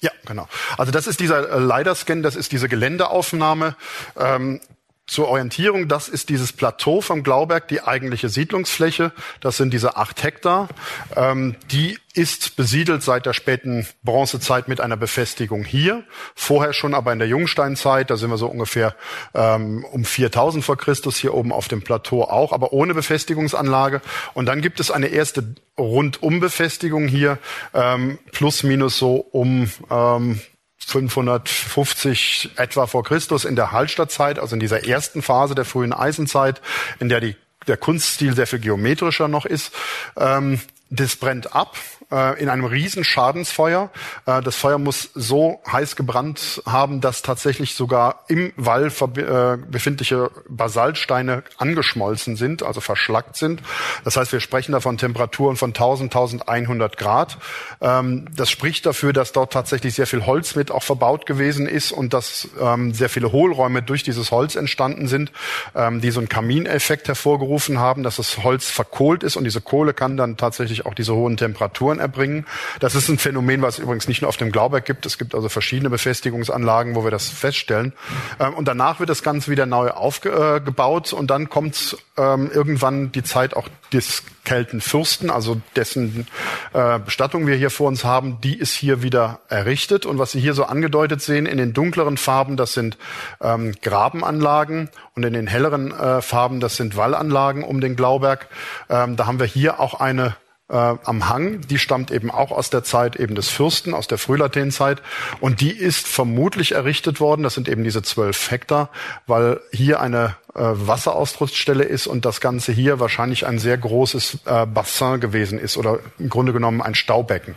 Ja, 0.00 0.10
genau. 0.26 0.48
Also 0.76 0.92
das 0.92 1.06
ist 1.06 1.18
dieser 1.18 1.50
äh, 1.50 1.58
LiDAR-Scan, 1.58 2.22
das 2.22 2.36
ist 2.36 2.52
diese 2.52 2.68
Geländeaufnahme. 2.68 3.74
Ähm, 4.16 4.60
zur 5.08 5.28
Orientierung, 5.28 5.88
das 5.88 6.08
ist 6.08 6.28
dieses 6.28 6.52
Plateau 6.52 7.00
vom 7.00 7.22
Glauberg, 7.22 7.66
die 7.66 7.80
eigentliche 7.82 8.28
Siedlungsfläche. 8.28 9.12
Das 9.40 9.56
sind 9.56 9.72
diese 9.72 9.96
acht 9.96 10.22
Hektar. 10.22 10.68
Ähm, 11.16 11.56
die 11.72 11.98
ist 12.12 12.56
besiedelt 12.56 13.02
seit 13.02 13.24
der 13.24 13.32
späten 13.32 13.86
Bronzezeit 14.02 14.68
mit 14.68 14.82
einer 14.82 14.98
Befestigung 14.98 15.64
hier. 15.64 16.04
Vorher 16.34 16.74
schon 16.74 16.92
aber 16.92 17.12
in 17.12 17.18
der 17.18 17.28
Jungsteinzeit, 17.28 18.10
da 18.10 18.16
sind 18.18 18.28
wir 18.28 18.36
so 18.36 18.48
ungefähr 18.48 18.94
ähm, 19.34 19.84
um 19.90 20.04
4000 20.04 20.62
vor 20.62 20.76
Christus 20.76 21.16
hier 21.16 21.32
oben 21.32 21.52
auf 21.52 21.68
dem 21.68 21.80
Plateau 21.80 22.24
auch, 22.24 22.52
aber 22.52 22.74
ohne 22.74 22.92
Befestigungsanlage. 22.92 24.02
Und 24.34 24.44
dann 24.44 24.60
gibt 24.60 24.78
es 24.78 24.90
eine 24.90 25.06
erste 25.06 25.54
Rundumbefestigung 25.78 27.08
hier, 27.08 27.38
ähm, 27.72 28.18
plus 28.32 28.62
minus 28.62 28.98
so 28.98 29.16
um 29.16 29.70
ähm, 29.90 30.40
550 30.88 32.52
etwa 32.56 32.86
vor 32.86 33.04
Christus 33.04 33.44
in 33.44 33.56
der 33.56 33.72
Hallstattzeit, 33.72 34.38
also 34.38 34.54
in 34.54 34.60
dieser 34.60 34.86
ersten 34.86 35.22
Phase 35.22 35.54
der 35.54 35.64
frühen 35.64 35.92
Eisenzeit, 35.92 36.62
in 36.98 37.08
der 37.08 37.20
die, 37.20 37.36
der 37.66 37.76
Kunststil 37.76 38.34
sehr 38.34 38.46
viel 38.46 38.60
geometrischer 38.60 39.28
noch 39.28 39.44
ist. 39.44 39.72
Ähm, 40.16 40.60
das 40.90 41.16
brennt 41.16 41.54
ab 41.54 41.76
äh, 42.10 42.40
in 42.40 42.48
einem 42.48 42.64
riesen 42.64 43.04
Schadensfeuer. 43.04 43.90
Äh, 44.26 44.42
das 44.42 44.56
Feuer 44.56 44.78
muss 44.78 45.10
so 45.14 45.60
heiß 45.70 45.96
gebrannt 45.96 46.62
haben, 46.66 47.00
dass 47.00 47.22
tatsächlich 47.22 47.74
sogar 47.74 48.24
im 48.28 48.52
Wall 48.56 48.86
äh, 48.86 49.56
befindliche 49.56 50.30
Basaltsteine 50.48 51.42
angeschmolzen 51.56 52.36
sind, 52.36 52.62
also 52.62 52.80
verschlackt 52.80 53.36
sind. 53.36 53.62
Das 54.04 54.16
heißt, 54.16 54.32
wir 54.32 54.40
sprechen 54.40 54.72
da 54.72 54.80
von 54.80 54.98
Temperaturen 54.98 55.56
von 55.56 55.70
1000, 55.70 56.12
1100 56.12 56.96
Grad. 56.96 57.38
Ähm, 57.80 58.26
das 58.34 58.50
spricht 58.50 58.86
dafür, 58.86 59.12
dass 59.12 59.32
dort 59.32 59.52
tatsächlich 59.52 59.94
sehr 59.94 60.06
viel 60.06 60.26
Holz 60.26 60.54
mit 60.54 60.70
auch 60.70 60.82
verbaut 60.82 61.26
gewesen 61.26 61.66
ist 61.66 61.92
und 61.92 62.14
dass 62.14 62.48
ähm, 62.60 62.92
sehr 62.94 63.08
viele 63.08 63.32
Hohlräume 63.32 63.82
durch 63.82 64.02
dieses 64.02 64.30
Holz 64.30 64.54
entstanden 64.54 65.08
sind, 65.08 65.32
ähm, 65.74 66.00
die 66.00 66.10
so 66.10 66.20
einen 66.20 66.28
Kamineffekt 66.28 67.08
hervorgerufen 67.08 67.78
haben, 67.78 68.02
dass 68.02 68.16
das 68.16 68.42
Holz 68.42 68.68
verkohlt 68.70 69.22
ist 69.22 69.36
und 69.36 69.44
diese 69.44 69.60
Kohle 69.60 69.94
kann 69.94 70.16
dann 70.16 70.36
tatsächlich 70.36 70.58
tatsächlich 70.58 70.86
auch 70.86 70.94
diese 70.94 71.14
hohen 71.14 71.36
Temperaturen 71.36 71.97
erbringen. 72.00 72.46
Das 72.80 72.94
ist 72.94 73.08
ein 73.08 73.18
Phänomen, 73.18 73.62
was 73.62 73.74
es 73.74 73.84
übrigens 73.84 74.08
nicht 74.08 74.22
nur 74.22 74.28
auf 74.28 74.36
dem 74.36 74.52
Glauberg 74.52 74.84
gibt. 74.84 75.06
Es 75.06 75.18
gibt 75.18 75.34
also 75.34 75.48
verschiedene 75.48 75.90
Befestigungsanlagen, 75.90 76.94
wo 76.94 77.04
wir 77.04 77.10
das 77.10 77.28
feststellen. 77.28 77.92
Ähm, 78.40 78.54
und 78.54 78.68
danach 78.68 79.00
wird 79.00 79.10
das 79.10 79.22
Ganze 79.22 79.50
wieder 79.50 79.66
neu 79.66 79.90
aufgebaut 79.90 81.12
und 81.12 81.30
dann 81.30 81.48
kommt 81.48 81.96
ähm, 82.16 82.50
irgendwann 82.52 83.12
die 83.12 83.22
Zeit 83.22 83.54
auch 83.54 83.68
des 83.92 84.22
Keltenfürsten, 84.48 85.30
also 85.30 85.60
dessen 85.76 86.26
äh, 86.72 86.98
Bestattung 86.98 87.46
wir 87.46 87.54
hier 87.56 87.68
vor 87.68 87.86
uns 87.86 88.04
haben, 88.04 88.40
die 88.40 88.58
ist 88.58 88.72
hier 88.72 89.02
wieder 89.02 89.40
errichtet. 89.48 90.06
Und 90.06 90.18
was 90.18 90.32
Sie 90.32 90.40
hier 90.40 90.54
so 90.54 90.64
angedeutet 90.64 91.20
sehen 91.20 91.44
in 91.44 91.58
den 91.58 91.74
dunkleren 91.74 92.16
Farben, 92.16 92.56
das 92.56 92.72
sind 92.72 92.96
ähm, 93.42 93.74
Grabenanlagen 93.82 94.88
und 95.14 95.24
in 95.24 95.34
den 95.34 95.46
helleren 95.46 95.92
äh, 95.92 96.22
Farben, 96.22 96.60
das 96.60 96.76
sind 96.76 96.96
Wallanlagen 96.96 97.62
um 97.62 97.82
den 97.82 97.94
Glauberg. 97.94 98.48
Ähm, 98.88 99.16
da 99.16 99.26
haben 99.26 99.38
wir 99.38 99.46
hier 99.46 99.80
auch 99.80 100.00
eine 100.00 100.34
äh, 100.68 100.74
am 100.74 101.28
Hang. 101.28 101.60
Die 101.62 101.78
stammt 101.78 102.10
eben 102.10 102.30
auch 102.30 102.50
aus 102.50 102.70
der 102.70 102.84
Zeit 102.84 103.16
eben 103.16 103.34
des 103.34 103.48
Fürsten, 103.48 103.94
aus 103.94 104.06
der 104.06 104.18
Frühlatenzeit. 104.18 105.02
Und 105.40 105.60
die 105.60 105.72
ist 105.72 106.06
vermutlich 106.06 106.72
errichtet 106.72 107.20
worden, 107.20 107.42
das 107.42 107.54
sind 107.54 107.68
eben 107.68 107.84
diese 107.84 108.02
zwölf 108.02 108.50
Hektar, 108.50 108.90
weil 109.26 109.60
hier 109.72 110.00
eine 110.00 110.36
äh, 110.54 110.60
Wasseraustrittsstelle 110.60 111.84
ist 111.84 112.06
und 112.06 112.24
das 112.24 112.40
Ganze 112.40 112.72
hier 112.72 113.00
wahrscheinlich 113.00 113.46
ein 113.46 113.58
sehr 113.58 113.78
großes 113.78 114.38
äh, 114.44 114.66
Bassin 114.66 115.20
gewesen 115.20 115.58
ist 115.58 115.76
oder 115.76 116.00
im 116.18 116.28
Grunde 116.28 116.52
genommen 116.52 116.82
ein 116.82 116.94
Staubecken. 116.94 117.54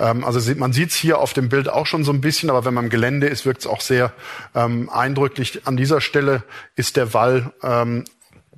Ähm, 0.00 0.24
also 0.24 0.40
sieht, 0.40 0.58
man 0.58 0.72
sieht 0.72 0.90
es 0.90 0.96
hier 0.96 1.18
auf 1.18 1.32
dem 1.32 1.48
Bild 1.48 1.68
auch 1.68 1.86
schon 1.86 2.04
so 2.04 2.12
ein 2.12 2.20
bisschen, 2.20 2.50
aber 2.50 2.64
wenn 2.64 2.74
man 2.74 2.84
im 2.84 2.90
Gelände 2.90 3.26
ist, 3.26 3.44
wirkt 3.46 3.62
es 3.62 3.66
auch 3.66 3.80
sehr 3.80 4.12
ähm, 4.54 4.88
eindrücklich. 4.90 5.62
An 5.66 5.76
dieser 5.76 6.00
Stelle 6.00 6.42
ist 6.76 6.96
der 6.96 7.12
Wall 7.14 7.52
ähm, 7.62 8.04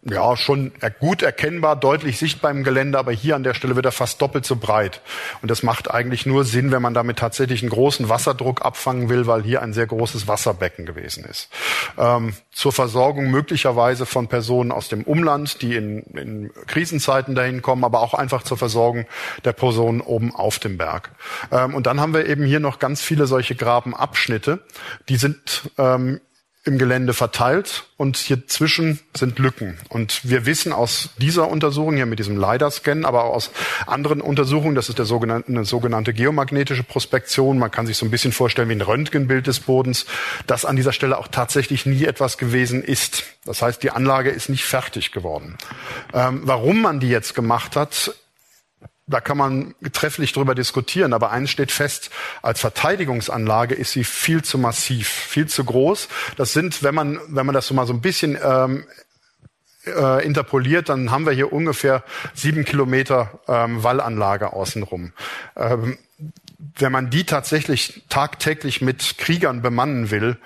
ja, 0.08 0.36
schon 0.36 0.72
gut 1.00 1.22
erkennbar, 1.22 1.74
deutlich 1.74 2.18
sichtbar 2.18 2.50
im 2.52 2.62
Gelände, 2.62 2.98
aber 2.98 3.12
hier 3.12 3.34
an 3.34 3.42
der 3.42 3.54
Stelle 3.54 3.74
wird 3.74 3.86
er 3.86 3.92
fast 3.92 4.22
doppelt 4.22 4.46
so 4.46 4.56
breit. 4.56 5.00
Und 5.42 5.50
das 5.50 5.62
macht 5.62 5.90
eigentlich 5.90 6.26
nur 6.26 6.44
Sinn, 6.44 6.70
wenn 6.70 6.82
man 6.82 6.94
damit 6.94 7.18
tatsächlich 7.18 7.62
einen 7.62 7.70
großen 7.70 8.08
Wasserdruck 8.08 8.64
abfangen 8.64 9.08
will, 9.08 9.26
weil 9.26 9.42
hier 9.42 9.62
ein 9.62 9.72
sehr 9.72 9.86
großes 9.86 10.28
Wasserbecken 10.28 10.86
gewesen 10.86 11.24
ist. 11.24 11.48
Ähm, 11.98 12.34
zur 12.52 12.72
Versorgung 12.72 13.30
möglicherweise 13.30 14.06
von 14.06 14.28
Personen 14.28 14.70
aus 14.70 14.88
dem 14.88 15.02
Umland, 15.02 15.60
die 15.62 15.74
in, 15.74 16.02
in 16.14 16.50
Krisenzeiten 16.66 17.34
dahin 17.34 17.60
kommen, 17.60 17.84
aber 17.84 18.00
auch 18.00 18.14
einfach 18.14 18.42
zur 18.42 18.56
Versorgung 18.56 19.06
der 19.44 19.52
Personen 19.52 20.00
oben 20.00 20.34
auf 20.34 20.58
dem 20.60 20.78
Berg. 20.78 21.10
Ähm, 21.50 21.74
und 21.74 21.86
dann 21.86 22.00
haben 22.00 22.14
wir 22.14 22.26
eben 22.26 22.44
hier 22.44 22.60
noch 22.60 22.78
ganz 22.78 23.02
viele 23.02 23.26
solche 23.26 23.56
Grabenabschnitte, 23.56 24.60
die 25.08 25.16
sind 25.16 25.70
ähm, 25.78 26.20
im 26.66 26.78
Gelände 26.78 27.14
verteilt 27.14 27.84
und 27.96 28.16
hier 28.16 28.46
zwischen 28.46 29.00
sind 29.16 29.38
Lücken. 29.38 29.78
Und 29.88 30.28
wir 30.28 30.46
wissen 30.46 30.72
aus 30.72 31.10
dieser 31.18 31.48
Untersuchung 31.48 31.96
hier 31.96 32.06
mit 32.06 32.18
diesem 32.18 32.36
LiDAR-Scan, 32.36 33.04
aber 33.04 33.24
auch 33.24 33.34
aus 33.34 33.50
anderen 33.86 34.20
Untersuchungen, 34.20 34.74
das 34.74 34.88
ist 34.88 34.98
der 34.98 35.04
sogenannte, 35.04 35.48
eine 35.48 35.64
sogenannte 35.64 36.12
geomagnetische 36.12 36.82
Prospektion, 36.82 37.58
man 37.58 37.70
kann 37.70 37.86
sich 37.86 37.96
so 37.96 38.04
ein 38.04 38.10
bisschen 38.10 38.32
vorstellen 38.32 38.68
wie 38.68 38.74
ein 38.74 38.80
Röntgenbild 38.80 39.46
des 39.46 39.60
Bodens, 39.60 40.06
dass 40.46 40.64
an 40.64 40.76
dieser 40.76 40.92
Stelle 40.92 41.18
auch 41.18 41.28
tatsächlich 41.28 41.86
nie 41.86 42.04
etwas 42.04 42.36
gewesen 42.36 42.82
ist. 42.82 43.24
Das 43.44 43.62
heißt, 43.62 43.82
die 43.82 43.90
Anlage 43.90 44.30
ist 44.30 44.48
nicht 44.48 44.64
fertig 44.64 45.12
geworden. 45.12 45.56
Ähm, 46.12 46.40
warum 46.44 46.82
man 46.82 47.00
die 47.00 47.08
jetzt 47.08 47.34
gemacht 47.34 47.76
hat, 47.76 48.12
da 49.06 49.20
kann 49.20 49.36
man 49.36 49.74
trefflich 49.92 50.32
drüber 50.32 50.54
diskutieren, 50.54 51.12
aber 51.12 51.30
eines 51.30 51.50
steht 51.50 51.70
fest, 51.70 52.10
als 52.42 52.60
Verteidigungsanlage 52.60 53.74
ist 53.74 53.92
sie 53.92 54.02
viel 54.02 54.42
zu 54.42 54.58
massiv, 54.58 55.08
viel 55.08 55.46
zu 55.46 55.64
groß. 55.64 56.08
Das 56.36 56.52
sind, 56.52 56.82
wenn 56.82 56.94
man, 56.94 57.20
wenn 57.28 57.46
man 57.46 57.54
das 57.54 57.68
so 57.68 57.74
mal 57.74 57.86
so 57.86 57.92
ein 57.92 58.00
bisschen 58.00 58.36
ähm, 58.42 58.84
äh, 59.86 60.24
interpoliert, 60.24 60.88
dann 60.88 61.12
haben 61.12 61.24
wir 61.24 61.32
hier 61.32 61.52
ungefähr 61.52 62.02
sieben 62.34 62.64
Kilometer 62.64 63.38
ähm, 63.46 63.84
Wallanlage 63.84 64.52
außenrum. 64.52 65.12
Ähm, 65.56 65.98
wenn 66.58 66.90
man 66.90 67.08
die 67.10 67.24
tatsächlich 67.24 68.02
tagtäglich 68.08 68.80
mit 68.80 69.18
Kriegern 69.18 69.62
bemannen 69.62 70.10
will, 70.10 70.36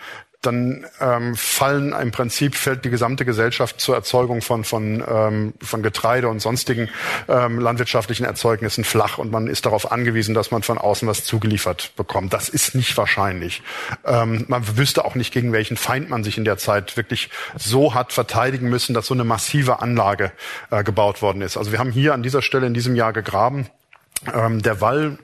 dann 0.43 0.87
ähm, 1.01 1.37
fallen 1.37 1.93
im 1.93 2.13
Prinzip 2.13 2.55
fällt 2.55 2.85
die 2.85 2.91
gesamte 2.91 3.25
Gesellschaft 3.25 3.81
zur 3.81 3.95
Erzeugung 3.95 4.41
von 4.41 4.65
von 4.65 5.05
ähm, 5.07 5.55
von 5.61 5.83
Getreide 5.83 6.29
und 6.29 6.41
sonstigen 6.41 6.89
ähm, 7.29 7.59
landwirtschaftlichen 7.59 8.25
Erzeugnissen 8.25 8.85
flach 8.85 9.19
und 9.19 9.31
man 9.31 9.49
ist 9.49 9.67
darauf 9.67 9.93
angewiesen, 9.93 10.35
dass 10.35 10.51
man 10.51 10.63
von 10.63 10.79
außen 10.79 11.07
was 11.07 11.25
zugeliefert 11.25 11.93
bekommt. 11.97 12.33
Das 12.33 12.49
ist 12.49 12.75
nicht 12.75 12.97
wahrscheinlich. 12.97 13.63
Ähm, 14.05 14.47
man 14.49 14.79
wüsste 14.79 15.05
auch 15.05 15.15
nicht, 15.15 15.33
gegen 15.33 15.53
welchen 15.53 15.77
Feind 15.77 16.09
man 16.09 16.25
sich 16.25 16.39
in 16.39 16.45
der 16.45 16.57
Zeit 16.57 16.97
wirklich 16.97 17.29
so 17.57 17.95
hat 17.95 18.13
verteidigen 18.13 18.71
müssen, 18.71 18.95
dass 18.95 19.07
so 19.07 19.15
eine 19.15 19.25
massive 19.25 19.81
Anlage 19.81 20.33
äh, 20.71 20.83
gebaut 20.83 21.21
worden 21.21 21.43
ist. 21.43 21.59
Also 21.59 21.71
wir 21.73 21.79
haben 21.79 21.93
hier 21.93 22.15
an 22.15 22.23
dieser 22.23 22.41
Stelle 22.41 22.67
in 22.67 22.75
diesem 22.75 22.95
Jahr 22.95 23.13
gegraben. 23.13 23.69
Ähm, 24.35 24.63
der 24.63 24.81
Wall 24.81 25.19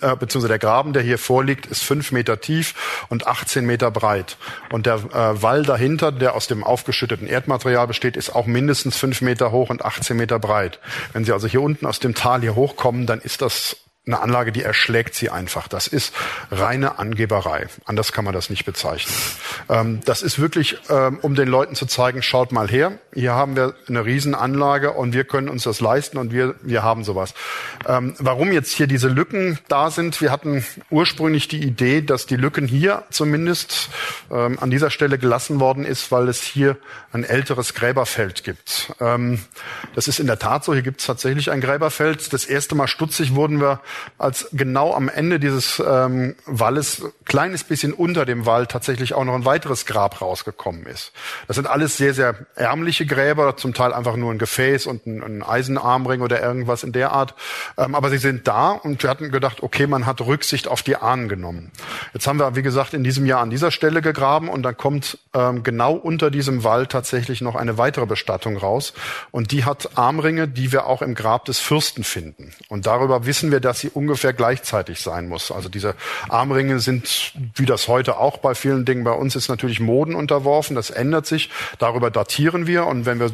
äh, 0.00 0.16
beziehungsweise 0.16 0.48
der 0.48 0.58
Graben, 0.58 0.92
der 0.92 1.02
hier 1.02 1.18
vorliegt, 1.18 1.66
ist 1.66 1.82
fünf 1.82 2.12
Meter 2.12 2.40
tief 2.40 3.04
und 3.08 3.26
18 3.26 3.64
Meter 3.64 3.90
breit. 3.90 4.36
Und 4.70 4.86
der 4.86 4.96
äh, 4.96 5.42
Wall 5.42 5.62
dahinter, 5.62 6.12
der 6.12 6.34
aus 6.34 6.46
dem 6.46 6.64
aufgeschütteten 6.64 7.26
Erdmaterial 7.26 7.86
besteht, 7.86 8.16
ist 8.16 8.34
auch 8.34 8.46
mindestens 8.46 8.96
fünf 8.96 9.20
Meter 9.20 9.52
hoch 9.52 9.70
und 9.70 9.84
18 9.84 10.16
Meter 10.16 10.38
breit. 10.38 10.80
Wenn 11.12 11.24
Sie 11.24 11.32
also 11.32 11.46
hier 11.46 11.62
unten 11.62 11.86
aus 11.86 11.98
dem 11.98 12.14
Tal 12.14 12.40
hier 12.40 12.54
hochkommen, 12.54 13.06
dann 13.06 13.20
ist 13.20 13.42
das 13.42 13.76
eine 14.12 14.22
Anlage, 14.22 14.52
die 14.52 14.62
erschlägt 14.62 15.14
sie 15.14 15.30
einfach. 15.30 15.68
Das 15.68 15.86
ist 15.86 16.14
reine 16.50 16.98
Angeberei. 16.98 17.68
Anders 17.84 18.12
kann 18.12 18.24
man 18.24 18.34
das 18.34 18.50
nicht 18.50 18.64
bezeichnen. 18.64 19.14
Ähm, 19.68 20.00
das 20.04 20.22
ist 20.22 20.40
wirklich, 20.40 20.78
ähm, 20.88 21.18
um 21.22 21.34
den 21.34 21.48
Leuten 21.48 21.74
zu 21.74 21.86
zeigen, 21.86 22.22
schaut 22.22 22.52
mal 22.52 22.68
her. 22.68 22.98
Hier 23.14 23.34
haben 23.34 23.56
wir 23.56 23.74
eine 23.88 24.04
Riesenanlage 24.04 24.92
und 24.92 25.14
wir 25.14 25.24
können 25.24 25.48
uns 25.48 25.64
das 25.64 25.80
leisten 25.80 26.18
und 26.18 26.32
wir, 26.32 26.54
wir 26.62 26.82
haben 26.82 27.04
sowas. 27.04 27.34
Ähm, 27.86 28.14
warum 28.18 28.52
jetzt 28.52 28.72
hier 28.72 28.86
diese 28.86 29.08
Lücken 29.08 29.58
da 29.68 29.90
sind? 29.90 30.20
Wir 30.20 30.32
hatten 30.32 30.64
ursprünglich 30.90 31.48
die 31.48 31.62
Idee, 31.62 32.02
dass 32.02 32.26
die 32.26 32.36
Lücken 32.36 32.66
hier 32.66 33.04
zumindest 33.10 33.90
ähm, 34.30 34.58
an 34.60 34.70
dieser 34.70 34.90
Stelle 34.90 35.18
gelassen 35.18 35.60
worden 35.60 35.84
ist, 35.84 36.10
weil 36.10 36.28
es 36.28 36.42
hier 36.42 36.76
ein 37.12 37.24
älteres 37.24 37.74
Gräberfeld 37.74 38.44
gibt. 38.44 38.92
Ähm, 39.00 39.40
das 39.94 40.08
ist 40.08 40.18
in 40.18 40.26
der 40.26 40.38
Tat 40.38 40.64
so. 40.64 40.72
Hier 40.72 40.82
gibt 40.82 41.00
es 41.00 41.06
tatsächlich 41.06 41.50
ein 41.50 41.60
Gräberfeld. 41.60 42.32
Das 42.32 42.44
erste 42.44 42.74
Mal 42.74 42.88
stutzig 42.88 43.34
wurden 43.34 43.60
wir 43.60 43.80
als 44.18 44.48
genau 44.52 44.94
am 44.94 45.08
Ende 45.08 45.40
dieses 45.40 45.82
ähm, 45.84 46.36
Walles, 46.46 47.02
kleines 47.24 47.64
bisschen 47.64 47.92
unter 47.92 48.24
dem 48.24 48.46
Wall, 48.46 48.66
tatsächlich 48.66 49.14
auch 49.14 49.24
noch 49.24 49.34
ein 49.34 49.44
weiteres 49.44 49.86
Grab 49.86 50.20
rausgekommen 50.20 50.86
ist. 50.86 51.12
Das 51.46 51.56
sind 51.56 51.66
alles 51.66 51.96
sehr, 51.96 52.14
sehr 52.14 52.34
ärmliche 52.54 53.06
Gräber, 53.06 53.56
zum 53.56 53.74
Teil 53.74 53.92
einfach 53.92 54.16
nur 54.16 54.32
ein 54.32 54.38
Gefäß 54.38 54.86
und 54.86 55.06
ein, 55.06 55.22
ein 55.22 55.42
Eisenarmring 55.42 56.20
oder 56.20 56.42
irgendwas 56.42 56.84
in 56.84 56.92
der 56.92 57.12
Art. 57.12 57.34
Ähm, 57.76 57.94
aber 57.94 58.10
sie 58.10 58.18
sind 58.18 58.46
da 58.46 58.70
und 58.70 59.02
wir 59.02 59.10
hatten 59.10 59.30
gedacht, 59.30 59.62
okay, 59.62 59.86
man 59.86 60.06
hat 60.06 60.20
Rücksicht 60.20 60.68
auf 60.68 60.82
die 60.82 60.96
Ahnen 60.96 61.28
genommen. 61.28 61.70
Jetzt 62.12 62.26
haben 62.26 62.38
wir, 62.38 62.56
wie 62.56 62.62
gesagt, 62.62 62.94
in 62.94 63.04
diesem 63.04 63.26
Jahr 63.26 63.40
an 63.40 63.50
dieser 63.50 63.70
Stelle 63.70 64.02
gegraben 64.02 64.48
und 64.48 64.62
dann 64.62 64.76
kommt 64.76 65.18
ähm, 65.34 65.62
genau 65.62 65.94
unter 65.94 66.30
diesem 66.30 66.64
Wall 66.64 66.86
tatsächlich 66.86 67.40
noch 67.40 67.56
eine 67.56 67.78
weitere 67.78 68.06
Bestattung 68.06 68.56
raus. 68.56 68.92
Und 69.30 69.52
die 69.52 69.64
hat 69.64 69.96
Armringe, 69.96 70.48
die 70.48 70.72
wir 70.72 70.86
auch 70.86 71.02
im 71.02 71.14
Grab 71.14 71.44
des 71.44 71.58
Fürsten 71.58 72.04
finden. 72.04 72.52
Und 72.68 72.86
darüber 72.86 73.26
wissen 73.26 73.50
wir, 73.50 73.60
dass 73.60 73.79
sie 73.80 73.88
ungefähr 73.88 74.32
gleichzeitig 74.32 75.00
sein 75.00 75.28
muss. 75.28 75.50
Also 75.50 75.68
diese 75.68 75.94
Armringe 76.28 76.78
sind, 76.80 77.32
wie 77.54 77.66
das 77.66 77.88
heute 77.88 78.18
auch 78.18 78.38
bei 78.38 78.54
vielen 78.54 78.84
Dingen 78.84 79.04
bei 79.04 79.12
uns 79.12 79.36
ist, 79.36 79.48
natürlich 79.48 79.80
Moden 79.80 80.14
unterworfen. 80.14 80.76
Das 80.76 80.90
ändert 80.90 81.26
sich. 81.26 81.50
Darüber 81.78 82.10
datieren 82.10 82.66
wir. 82.66 82.86
Und 82.86 83.06
wenn 83.06 83.20
wir 83.20 83.30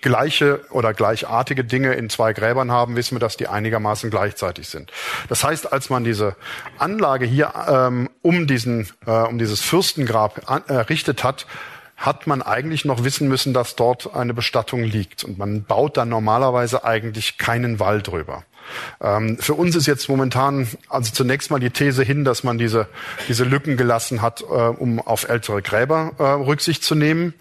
gleiche 0.00 0.60
oder 0.70 0.94
gleichartige 0.94 1.64
Dinge 1.64 1.94
in 1.94 2.08
zwei 2.08 2.32
Gräbern 2.32 2.70
haben, 2.70 2.96
wissen 2.96 3.16
wir, 3.16 3.20
dass 3.20 3.36
die 3.36 3.48
einigermaßen 3.48 4.10
gleichzeitig 4.10 4.68
sind. 4.68 4.92
Das 5.28 5.44
heißt, 5.44 5.72
als 5.72 5.90
man 5.90 6.04
diese 6.04 6.36
Anlage 6.78 7.26
hier 7.26 7.52
ähm, 7.68 8.08
um 8.22 8.46
diesen 8.46 8.88
äh, 9.06 9.10
um 9.10 9.38
dieses 9.38 9.60
Fürstengrab 9.60 10.68
errichtet 10.68 11.24
hat, 11.24 11.46
hat 11.96 12.28
man 12.28 12.42
eigentlich 12.42 12.84
noch 12.84 13.02
wissen 13.02 13.28
müssen, 13.28 13.52
dass 13.52 13.74
dort 13.74 14.14
eine 14.14 14.32
Bestattung 14.32 14.84
liegt. 14.84 15.24
Und 15.24 15.36
man 15.36 15.64
baut 15.64 15.96
dann 15.96 16.08
normalerweise 16.08 16.84
eigentlich 16.84 17.38
keinen 17.38 17.80
Wall 17.80 18.02
drüber. 18.02 18.44
Ähm, 19.00 19.38
für 19.38 19.54
uns 19.54 19.76
ist 19.76 19.86
jetzt 19.86 20.08
momentan 20.08 20.68
also 20.88 21.12
zunächst 21.12 21.50
mal 21.50 21.60
die 21.60 21.70
These 21.70 22.02
hin, 22.02 22.24
dass 22.24 22.44
man 22.44 22.58
diese, 22.58 22.88
diese 23.28 23.44
Lücken 23.44 23.76
gelassen 23.76 24.22
hat, 24.22 24.42
äh, 24.42 24.44
um 24.44 25.00
auf 25.00 25.28
ältere 25.28 25.62
Gräber 25.62 26.12
äh, 26.18 26.22
Rücksicht 26.22 26.84
zu 26.84 26.94
nehmen. 26.94 27.34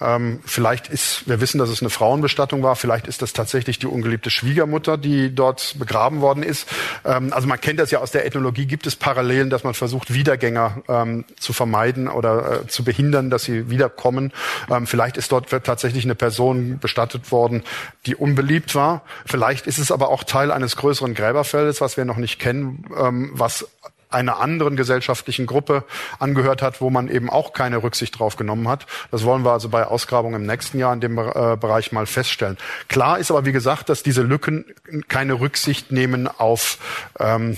Ähm, 0.00 0.40
vielleicht 0.44 0.88
ist, 0.88 1.28
wir 1.28 1.40
wissen, 1.40 1.58
dass 1.58 1.68
es 1.68 1.80
eine 1.80 1.88
Frauenbestattung 1.88 2.64
war, 2.64 2.74
vielleicht 2.74 3.06
ist 3.06 3.22
das 3.22 3.32
tatsächlich 3.32 3.78
die 3.78 3.86
ungeliebte 3.86 4.28
Schwiegermutter, 4.28 4.98
die 4.98 5.32
dort 5.32 5.76
begraben 5.78 6.20
worden 6.20 6.42
ist. 6.42 6.68
Ähm, 7.04 7.32
also 7.32 7.46
man 7.46 7.60
kennt 7.60 7.78
das 7.78 7.92
ja 7.92 8.00
aus 8.00 8.10
der 8.10 8.26
Ethnologie, 8.26 8.66
gibt 8.66 8.88
es 8.88 8.96
Parallelen, 8.96 9.50
dass 9.50 9.62
man 9.62 9.72
versucht, 9.72 10.12
Wiedergänger 10.12 10.82
ähm, 10.88 11.24
zu 11.38 11.52
vermeiden 11.52 12.08
oder 12.08 12.62
äh, 12.62 12.66
zu 12.66 12.82
behindern, 12.82 13.30
dass 13.30 13.44
sie 13.44 13.70
wiederkommen. 13.70 14.32
Ähm, 14.68 14.88
vielleicht 14.88 15.16
ist 15.16 15.30
dort 15.30 15.48
tatsächlich 15.48 16.04
eine 16.04 16.16
Person 16.16 16.78
bestattet 16.80 17.30
worden, 17.30 17.62
die 18.06 18.16
unbeliebt 18.16 18.74
war. 18.74 19.02
Vielleicht 19.24 19.68
ist 19.68 19.78
es 19.78 19.92
aber 19.92 20.08
auch 20.08 20.24
Teil 20.24 20.50
eines 20.50 20.73
größeren 20.76 21.14
Gräberfeldes, 21.14 21.80
was 21.80 21.96
wir 21.96 22.04
noch 22.04 22.16
nicht 22.16 22.38
kennen, 22.38 22.84
ähm, 22.96 23.30
was 23.34 23.66
einer 24.14 24.38
anderen 24.38 24.76
gesellschaftlichen 24.76 25.46
Gruppe 25.46 25.84
angehört 26.18 26.62
hat, 26.62 26.80
wo 26.80 26.88
man 26.88 27.08
eben 27.08 27.28
auch 27.28 27.52
keine 27.52 27.82
Rücksicht 27.82 28.18
drauf 28.18 28.36
genommen 28.36 28.68
hat. 28.68 28.86
Das 29.10 29.24
wollen 29.24 29.44
wir 29.44 29.52
also 29.52 29.68
bei 29.68 29.86
Ausgrabungen 29.86 30.42
im 30.42 30.46
nächsten 30.46 30.78
Jahr 30.78 30.94
in 30.94 31.00
dem 31.00 31.18
äh, 31.18 31.56
Bereich 31.56 31.92
mal 31.92 32.06
feststellen. 32.06 32.56
Klar 32.88 33.18
ist 33.18 33.30
aber, 33.30 33.44
wie 33.44 33.52
gesagt, 33.52 33.88
dass 33.88 34.02
diese 34.02 34.22
Lücken 34.22 34.64
keine 35.08 35.40
Rücksicht 35.40 35.90
nehmen 35.90 36.28
auf 36.28 36.78
ähm, 37.18 37.56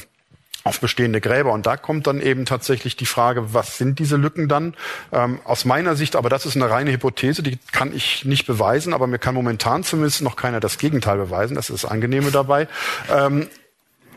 auf 0.67 0.81
bestehende 0.81 1.21
Gräber. 1.21 1.53
Und 1.53 1.67
da 1.67 1.77
kommt 1.77 2.07
dann 2.07 2.21
eben 2.21 2.45
tatsächlich 2.45 2.97
die 2.97 3.07
Frage, 3.07 3.55
was 3.55 3.79
sind 3.79 3.99
diese 3.99 4.17
Lücken 4.17 4.49
dann? 4.49 4.75
Ähm, 5.13 5.39
aus 5.45 5.65
meiner 5.65 5.95
Sicht, 5.95 6.17
aber 6.17 6.29
das 6.29 6.45
ist 6.45 6.57
eine 6.57 6.69
reine 6.69 6.91
Hypothese, 6.93 7.43
die 7.43 7.59
kann 7.73 7.95
ich 7.95 8.25
nicht 8.25 8.47
beweisen, 8.47 8.93
aber 8.93 9.07
mir 9.07 9.19
kann 9.19 9.35
momentan 9.35 9.85
zumindest 9.85 10.23
noch 10.23 10.37
keiner 10.37 10.61
das 10.61 10.79
Gegenteil 10.79 11.19
beweisen. 11.19 11.55
Das 11.55 11.71
ist 11.71 11.85
das 11.85 11.91
Angenehme 11.91 12.31
dabei. 12.31 12.69
Ähm, 13.11 13.49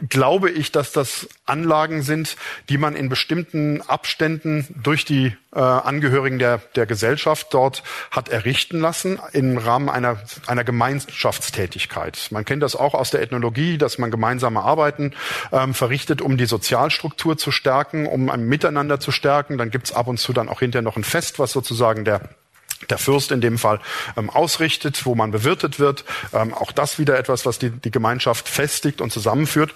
glaube 0.08 0.50
ich, 0.50 0.72
dass 0.72 0.92
das 0.92 1.28
Anlagen 1.46 2.02
sind, 2.02 2.38
die 2.70 2.78
man 2.78 2.96
in 2.96 3.10
bestimmten 3.10 3.82
Abständen 3.82 4.68
durch 4.82 5.06
die 5.06 5.36
äh, 5.54 5.60
Angehörigen 5.60 6.40
der, 6.40 6.60
der 6.76 6.86
Gesellschaft 6.86 7.48
dort 7.54 7.84
hat 8.12 8.30
errichten 8.30 8.80
lassen 8.80 9.20
im 9.34 9.58
Rahmen 9.58 9.90
einer, 9.90 10.18
einer 10.48 10.64
Gemeinschaftstätigkeit. 10.64 12.28
Man 12.32 12.46
kennt 12.46 12.64
das 12.64 12.76
auch 12.76 12.94
aus 12.94 13.12
der 13.12 13.22
Ethnologie, 13.22 13.78
dass 13.78 13.98
man 13.98 14.12
gemeinsame 14.12 14.62
Arbeiten 14.62 15.14
ähm, 15.52 15.74
verrichtet, 15.74 16.22
um 16.22 16.38
die 16.38 16.46
Sozialstruktur 16.46 17.38
zu 17.38 17.52
stärken, 17.52 18.06
um 18.06 18.30
ein 18.30 18.48
Miteinander 18.48 19.00
zu 19.00 19.12
stärken. 19.12 19.58
Dann 19.58 19.72
gibt's 19.72 19.92
ab 19.92 20.08
und 20.08 20.20
zu 20.20 20.34
dann 20.34 20.50
auch 20.50 20.60
hinterher 20.60 20.84
noch 20.84 20.98
ein 20.98 21.04
Fest, 21.04 21.40
was 21.40 21.52
sozusagen 21.52 22.06
der 22.06 22.22
der 22.90 22.98
Fürst 22.98 23.32
in 23.32 23.42
dem 23.42 23.58
Fall 23.58 23.80
ähm, 24.18 24.30
ausrichtet, 24.30 25.06
wo 25.06 25.16
man 25.16 25.32
bewirtet 25.32 25.80
wird. 25.80 26.06
Ähm, 26.34 26.54
auch 26.54 26.72
das 26.72 27.00
wieder 27.00 27.18
etwas, 27.18 27.46
was 27.46 27.60
die, 27.60 27.70
die 27.70 27.92
Gemeinschaft 27.92 28.48
festigt 28.48 29.02
und 29.02 29.12
zusammenführt. 29.12 29.74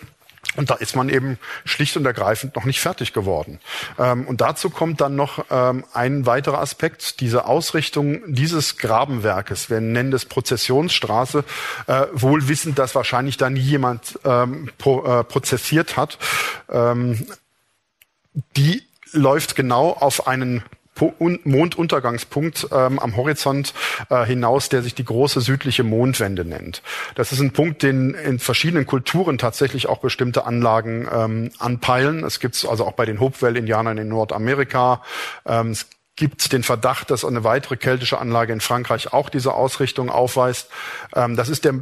Und 0.55 0.69
da 0.69 0.75
ist 0.75 0.95
man 0.95 1.09
eben 1.09 1.39
schlicht 1.65 1.97
und 1.97 2.05
ergreifend 2.05 2.55
noch 2.55 2.65
nicht 2.65 2.79
fertig 2.79 3.13
geworden. 3.13 3.59
Ähm, 3.97 4.27
und 4.27 4.41
dazu 4.41 4.69
kommt 4.69 5.01
dann 5.01 5.15
noch 5.15 5.45
ähm, 5.49 5.83
ein 5.93 6.25
weiterer 6.25 6.59
Aspekt, 6.59 7.21
diese 7.21 7.45
Ausrichtung 7.45 8.21
dieses 8.27 8.77
Grabenwerkes. 8.77 9.69
Wir 9.69 9.81
nennen 9.81 10.11
das 10.11 10.25
Prozessionsstraße, 10.25 11.43
äh, 11.87 12.05
wohl 12.13 12.47
wissend, 12.47 12.77
dass 12.77 12.93
wahrscheinlich 12.93 13.37
da 13.37 13.49
nie 13.49 13.61
jemand 13.61 14.19
ähm, 14.25 14.69
pro, 14.77 15.03
äh, 15.05 15.23
prozessiert 15.23 15.97
hat. 15.97 16.19
Ähm, 16.69 17.25
die 18.55 18.83
läuft 19.11 19.55
genau 19.55 19.91
auf 19.91 20.27
einen 20.27 20.63
Monduntergangspunkt 21.43 22.67
ähm, 22.71 22.99
am 22.99 23.15
Horizont 23.15 23.73
äh, 24.09 24.25
hinaus, 24.25 24.69
der 24.69 24.81
sich 24.81 24.95
die 24.95 25.05
große 25.05 25.41
südliche 25.41 25.83
Mondwende 25.83 26.45
nennt. 26.45 26.81
Das 27.15 27.31
ist 27.31 27.39
ein 27.39 27.51
Punkt, 27.51 27.83
den 27.83 28.13
in 28.13 28.39
verschiedenen 28.39 28.85
Kulturen 28.85 29.37
tatsächlich 29.37 29.87
auch 29.87 29.99
bestimmte 29.99 30.45
Anlagen 30.45 31.07
ähm, 31.11 31.51
anpeilen. 31.59 32.23
Es 32.23 32.39
gibt 32.39 32.65
also 32.69 32.85
auch 32.85 32.93
bei 32.93 33.05
den 33.05 33.19
Hopewell-Indianern 33.19 33.97
in 33.97 34.09
Nordamerika. 34.09 35.01
Ähm, 35.45 35.71
es 35.71 35.87
gibt 36.15 36.51
den 36.53 36.63
Verdacht, 36.63 37.09
dass 37.09 37.25
eine 37.25 37.43
weitere 37.43 37.75
keltische 37.75 38.19
Anlage 38.19 38.53
in 38.53 38.61
Frankreich 38.61 39.13
auch 39.13 39.29
diese 39.29 39.53
Ausrichtung 39.53 40.09
aufweist. 40.09 40.69
Ähm, 41.15 41.35
das 41.35 41.49
ist 41.49 41.65
der 41.65 41.73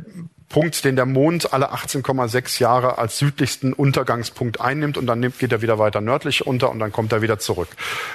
Punkt, 0.51 0.83
den 0.85 0.95
der 0.95 1.05
Mond 1.05 1.53
alle 1.53 1.73
18,6 1.73 2.59
Jahre 2.61 2.97
als 2.97 3.17
südlichsten 3.17 3.73
Untergangspunkt 3.73 4.61
einnimmt 4.61 4.97
und 4.97 5.07
dann 5.07 5.21
geht 5.21 5.51
er 5.51 5.61
wieder 5.61 5.79
weiter 5.79 6.01
nördlich 6.01 6.45
unter 6.45 6.69
und 6.69 6.79
dann 6.79 6.91
kommt 6.91 7.11
er 7.11 7.21
wieder 7.21 7.39
zurück. 7.39 7.69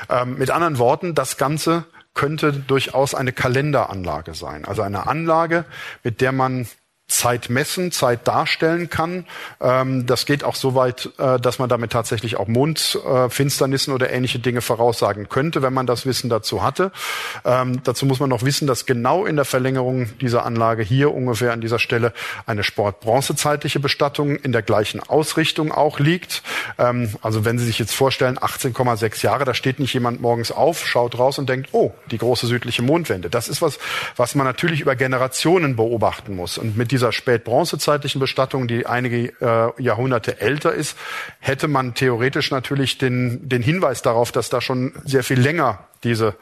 Ähm, 0.08 0.38
mit 0.38 0.50
anderen 0.50 0.78
Worten, 0.78 1.14
das 1.14 1.36
Ganze 1.36 1.84
könnte 2.14 2.52
durchaus 2.52 3.14
eine 3.14 3.32
Kalenderanlage 3.32 4.34
sein. 4.34 4.64
Also 4.64 4.82
eine 4.82 5.06
Anlage, 5.06 5.64
mit 6.02 6.20
der 6.20 6.32
man 6.32 6.66
Zeit 7.08 7.50
messen, 7.50 7.92
Zeit 7.92 8.26
darstellen 8.26 8.90
kann. 8.90 9.26
Ähm, 9.60 10.06
das 10.06 10.26
geht 10.26 10.42
auch 10.42 10.56
so 10.56 10.74
weit, 10.74 11.10
äh, 11.18 11.38
dass 11.38 11.60
man 11.60 11.68
damit 11.68 11.92
tatsächlich 11.92 12.36
auch 12.36 12.48
Mondfinsternissen 12.48 13.94
oder 13.94 14.10
ähnliche 14.10 14.40
Dinge 14.40 14.60
voraussagen 14.60 15.28
könnte, 15.28 15.62
wenn 15.62 15.72
man 15.72 15.86
das 15.86 16.04
Wissen 16.04 16.28
dazu 16.28 16.64
hatte. 16.64 16.90
Ähm, 17.44 17.80
dazu 17.84 18.06
muss 18.06 18.18
man 18.18 18.28
noch 18.28 18.42
wissen, 18.42 18.66
dass 18.66 18.86
genau 18.86 19.24
in 19.24 19.36
der 19.36 19.44
Verlängerung 19.44 20.18
dieser 20.18 20.44
Anlage 20.44 20.82
hier 20.82 21.14
ungefähr 21.14 21.52
an 21.52 21.60
dieser 21.60 21.78
Stelle 21.78 22.12
eine 22.44 22.64
Sport-Bronzezeitliche 22.64 23.78
Bestattung 23.78 24.34
in 24.34 24.50
der 24.50 24.62
gleichen 24.62 24.98
Ausrichtung 24.98 25.70
auch 25.70 26.00
liegt. 26.00 26.42
Ähm, 26.76 27.14
also 27.22 27.44
wenn 27.44 27.60
Sie 27.60 27.66
sich 27.66 27.78
jetzt 27.78 27.94
vorstellen, 27.94 28.36
18,6 28.36 29.22
Jahre, 29.22 29.44
da 29.44 29.54
steht 29.54 29.78
nicht 29.78 29.94
jemand 29.94 30.20
morgens 30.20 30.50
auf, 30.50 30.84
schaut 30.84 31.16
raus 31.16 31.38
und 31.38 31.48
denkt, 31.48 31.68
oh, 31.70 31.92
die 32.10 32.18
große 32.18 32.48
südliche 32.48 32.82
Mondwende. 32.82 33.30
Das 33.30 33.46
ist 33.46 33.62
was, 33.62 33.78
was 34.16 34.34
man 34.34 34.44
natürlich 34.44 34.80
über 34.80 34.96
Generationen 34.96 35.76
beobachten 35.76 36.34
muss. 36.34 36.58
Und 36.58 36.76
mit 36.76 36.95
dieser 36.96 37.12
spätbronzezeitlichen 37.12 38.22
Bestattung, 38.22 38.68
die 38.68 38.86
einige 38.86 39.34
äh, 39.42 39.82
Jahrhunderte 39.82 40.40
älter 40.40 40.72
ist, 40.72 40.96
hätte 41.40 41.68
man 41.68 41.92
theoretisch 41.92 42.50
natürlich 42.50 42.96
den, 42.96 43.46
den 43.50 43.60
Hinweis 43.60 44.00
darauf, 44.00 44.32
dass 44.32 44.48
da 44.48 44.62
schon 44.62 44.94
sehr 45.04 45.22
viel 45.22 45.38
länger 45.38 45.80
diese, 46.04 46.36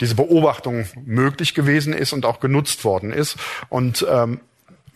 diese 0.00 0.16
Beobachtung 0.16 0.86
möglich 1.04 1.54
gewesen 1.54 1.92
ist 1.92 2.12
und 2.12 2.26
auch 2.26 2.40
genutzt 2.40 2.84
worden 2.84 3.12
ist. 3.12 3.36
Und 3.68 4.04
ähm, 4.10 4.40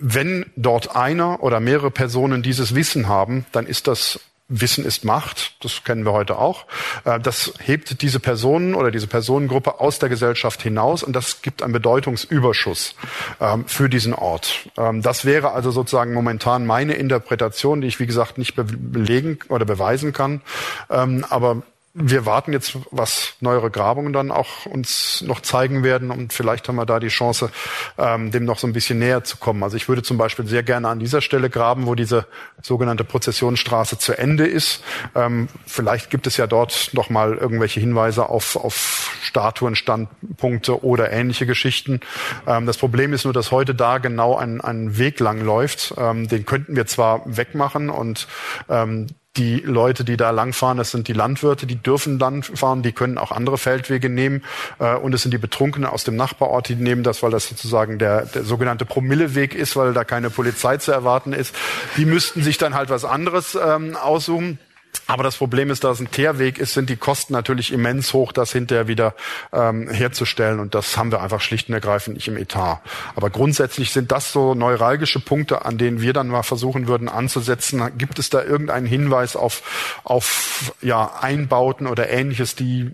wenn 0.01 0.47
dort 0.57 0.97
einer 0.97 1.45
oder 1.45 1.61
mehrere 1.61 1.93
Personen 1.93 2.43
dieses 2.43 2.75
Wissen 2.75 3.07
haben, 3.07 3.47
dann 3.53 3.67
ist 3.67 3.87
das 3.87 4.19
Wissen 4.49 4.87
ist 4.87 5.05
Macht, 5.05 5.63
das 5.63 5.85
kennen 5.85 6.07
wir 6.07 6.13
heute 6.13 6.39
auch. 6.39 6.65
Äh, 7.05 7.21
das 7.21 7.53
hebt 7.63 8.01
diese 8.01 8.19
Personen 8.19 8.75
oder 8.75 8.91
diese 8.91 9.07
Personengruppe 9.07 9.79
aus 9.81 9.99
der 9.99 10.09
Gesellschaft 10.09 10.63
hinaus 10.63 11.03
und 11.03 11.15
das 11.15 11.43
gibt 11.43 11.63
einen 11.63 11.75
Bedeutungsüberschuss 11.75 12.95
ähm, 13.41 13.67
für 13.67 13.91
diesen 13.91 14.15
Ort. 14.15 14.71
Ähm, 14.79 15.03
das 15.03 15.27
wäre 15.27 15.53
also 15.53 15.71
sozusagen 15.71 16.15
momentan 16.15 16.67
meine 16.67 16.95
Interpretation, 16.95 17.83
die 17.83 17.89
ich 17.89 18.01
wie 18.01 18.07
gesagt 18.07 18.39
nicht 18.39 18.55
belegen 18.57 19.39
oder 19.51 19.67
beweisen 19.67 20.15
kann. 20.15 20.41
Ähm, 20.89 21.27
aber 21.29 21.63
wir 22.01 22.27
warten 22.27 22.53
jetzt, 22.53 22.77
was 22.91 23.35
neuere 23.41 23.71
Grabungen 23.71 24.13
dann 24.13 24.31
auch 24.31 24.67
uns 24.67 25.23
noch 25.27 25.41
zeigen 25.41 25.83
werden 25.83 26.11
und 26.11 26.33
vielleicht 26.33 26.69
haben 26.69 26.77
wir 26.77 26.87
da 26.87 27.01
die 27.01 27.09
Chance, 27.09 27.51
ähm, 27.99 28.31
dem 28.31 28.45
noch 28.45 28.59
so 28.59 28.67
ein 28.67 28.73
bisschen 28.73 28.99
näher 28.99 29.25
zu 29.25 29.37
kommen. 29.37 29.63
Also 29.63 29.77
ich 29.77 29.89
würde 29.89 30.03
zum 30.03 30.17
Beispiel 30.17 30.47
sehr 30.47 30.63
gerne 30.63 30.89
an 30.89 30.99
dieser 30.99 31.21
Stelle 31.21 31.51
graben, 31.51 31.87
wo 31.87 31.95
diese 31.95 32.27
sogenannte 32.63 33.05
Prozessionsstraße 33.05 33.99
zu 33.99 34.17
Ende 34.17 34.47
ist. 34.47 34.83
Ähm, 35.15 35.49
vielleicht 35.67 36.11
gibt 36.11 36.27
es 36.27 36.37
ja 36.37 36.47
dort 36.47 36.91
noch 36.93 37.11
mal 37.11 37.35
irgendwelche 37.35 37.81
Hinweise 37.81 38.29
auf, 38.29 38.57
auf 38.57 39.17
Statuen, 39.23 39.75
Standpunkte 39.75 40.85
oder 40.85 41.11
ähnliche 41.11 41.47
Geschichten. 41.47 42.01
Ähm, 42.47 42.67
das 42.67 42.77
Problem 42.77 43.13
ist 43.13 43.25
nur, 43.25 43.35
dass 43.35 43.51
heute 43.51 43.75
da 43.75 43.99
genau 43.99 44.37
ein, 44.37 44.61
ein 44.61 44.99
Weg 44.99 45.21
lang 45.21 45.41
läuft. 45.41 45.95
Ähm, 45.99 46.29
den 46.29 46.47
könnten 46.47 46.77
wir 46.77 46.87
zwar 46.87 47.23
wegmachen 47.25 47.91
und 47.91 48.29
ähm, 48.69 49.09
die 49.39 49.61
Leute, 49.61 50.05
die 50.05 50.17
da 50.17 50.31
langfahren, 50.31 50.77
das 50.77 50.91
sind 50.91 51.09
die 51.09 51.13
Landwirte, 51.13 51.67
die 51.67 51.77
dürfen 51.77 52.19
dann 52.19 52.43
fahren, 52.43 52.83
die 52.83 52.93
können 52.93 53.17
auch 53.17 53.31
andere 53.31 53.57
Feldwege 53.57 54.09
nehmen. 54.09 54.43
Äh, 54.79 54.97
und 54.97 55.15
es 55.15 55.23
sind 55.23 55.33
die 55.33 55.39
Betrunkenen 55.39 55.89
aus 55.89 56.05
dem 56.05 56.17
Nachbarort, 56.17 56.69
die 56.69 56.75
nehmen 56.75 57.03
das, 57.03 57.23
weil 57.23 57.31
das 57.31 57.49
sozusagen 57.49 57.99
der, 57.99 58.27
der 58.27 58.43
sogenannte 58.43 58.85
Promilleweg 58.85 59.55
ist, 59.55 59.77
weil 59.77 59.93
da 59.93 60.05
keine 60.05 60.31
Polizei 60.31 60.77
zu 60.77 60.93
erwarten 60.93 61.33
ist. 61.33 61.55
Die 61.97 62.05
müssten 62.05 62.43
sich 62.43 62.59
dann 62.59 62.75
halt 62.75 62.91
was 62.91 63.05
anderes 63.05 63.57
ähm, 63.61 63.97
aussuchen. 63.97 64.59
Aber 65.07 65.23
das 65.23 65.39
Problem 65.39 65.71
ist, 65.71 65.85
da 65.85 65.91
es 65.91 66.01
ein 66.01 66.11
Teerweg 66.11 66.59
ist, 66.59 66.75
sind 66.75 66.91
die 66.91 66.97
Kosten 66.97 67.33
natürlich 67.33 67.73
immens 67.73 68.13
hoch, 68.13 68.31
das 68.31 68.53
hinterher 68.53 68.89
wieder 68.89 69.15
ähm, 69.55 69.89
herzustellen. 69.89 70.61
Und 70.61 70.75
das 70.75 70.99
haben 70.99 71.11
wir 71.11 71.23
einfach 71.23 71.41
schlicht 71.41 71.69
und 71.69 71.75
ergreifend 71.75 72.17
nicht 72.17 72.29
im 72.29 72.37
Etat. 72.37 72.81
Aber 73.17 73.31
grundsätzlich 73.31 73.91
sind 73.91 74.13
das 74.13 74.33
so 74.33 74.55
neuralgische 74.55 75.19
Punkte, 75.19 75.65
an 75.65 75.79
denen 75.79 76.03
wir 76.03 76.13
dann 76.13 76.29
mal 76.29 76.43
versuchen 76.43 76.89
würden 76.89 77.09
anzusetzen. 77.09 77.97
Gibt 77.97 78.19
es 78.19 78.29
da 78.29 78.43
irgendeinen 78.43 78.87
Hinweis 78.87 79.35
auf, 79.35 80.01
auf 80.05 80.75
ja, 80.83 81.11
Einbauten 81.21 81.87
oder 81.87 82.11
ähnliches, 82.11 82.55
die 82.55 82.91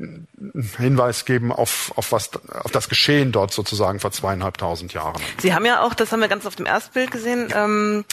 Hinweis 0.79 1.25
geben 1.25 1.51
auf, 1.51 1.93
auf, 1.97 2.13
was, 2.13 2.31
auf 2.49 2.71
das 2.71 2.89
Geschehen 2.89 3.33
dort 3.33 3.53
sozusagen 3.53 3.99
vor 3.99 4.13
zweieinhalbtausend 4.13 4.93
Jahren? 4.93 5.21
Sie 5.39 5.53
haben 5.53 5.67
ja 5.67 5.83
auch, 5.83 5.95
das 5.95 6.13
haben 6.13 6.21
wir 6.21 6.29
ganz 6.29 6.47
auf 6.47 6.55
dem 6.55 6.67
Erstbild 6.67 7.11
gesehen, 7.11 7.53
ähm 7.55 8.05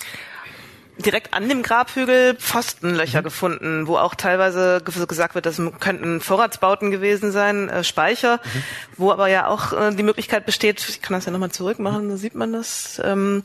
direkt 0.97 1.33
an 1.33 1.49
dem 1.49 1.63
Grabhügel 1.63 2.35
Pfostenlöcher 2.35 3.19
mhm. 3.19 3.23
gefunden, 3.23 3.87
wo 3.87 3.97
auch 3.97 4.15
teilweise 4.15 4.81
gesagt 4.83 5.35
wird, 5.35 5.45
das 5.45 5.61
könnten 5.79 6.21
Vorratsbauten 6.21 6.91
gewesen 6.91 7.31
sein, 7.31 7.69
äh, 7.69 7.83
Speicher, 7.83 8.39
mhm. 8.43 8.63
wo 8.97 9.11
aber 9.11 9.27
ja 9.27 9.47
auch 9.47 9.73
äh, 9.73 9.93
die 9.95 10.03
Möglichkeit 10.03 10.45
besteht, 10.45 10.87
ich 10.87 11.01
kann 11.01 11.15
das 11.15 11.25
ja 11.25 11.31
nochmal 11.31 11.51
zurückmachen, 11.51 12.09
da 12.09 12.17
sieht 12.17 12.35
man 12.35 12.53
das, 12.53 13.01
ähm, 13.03 13.43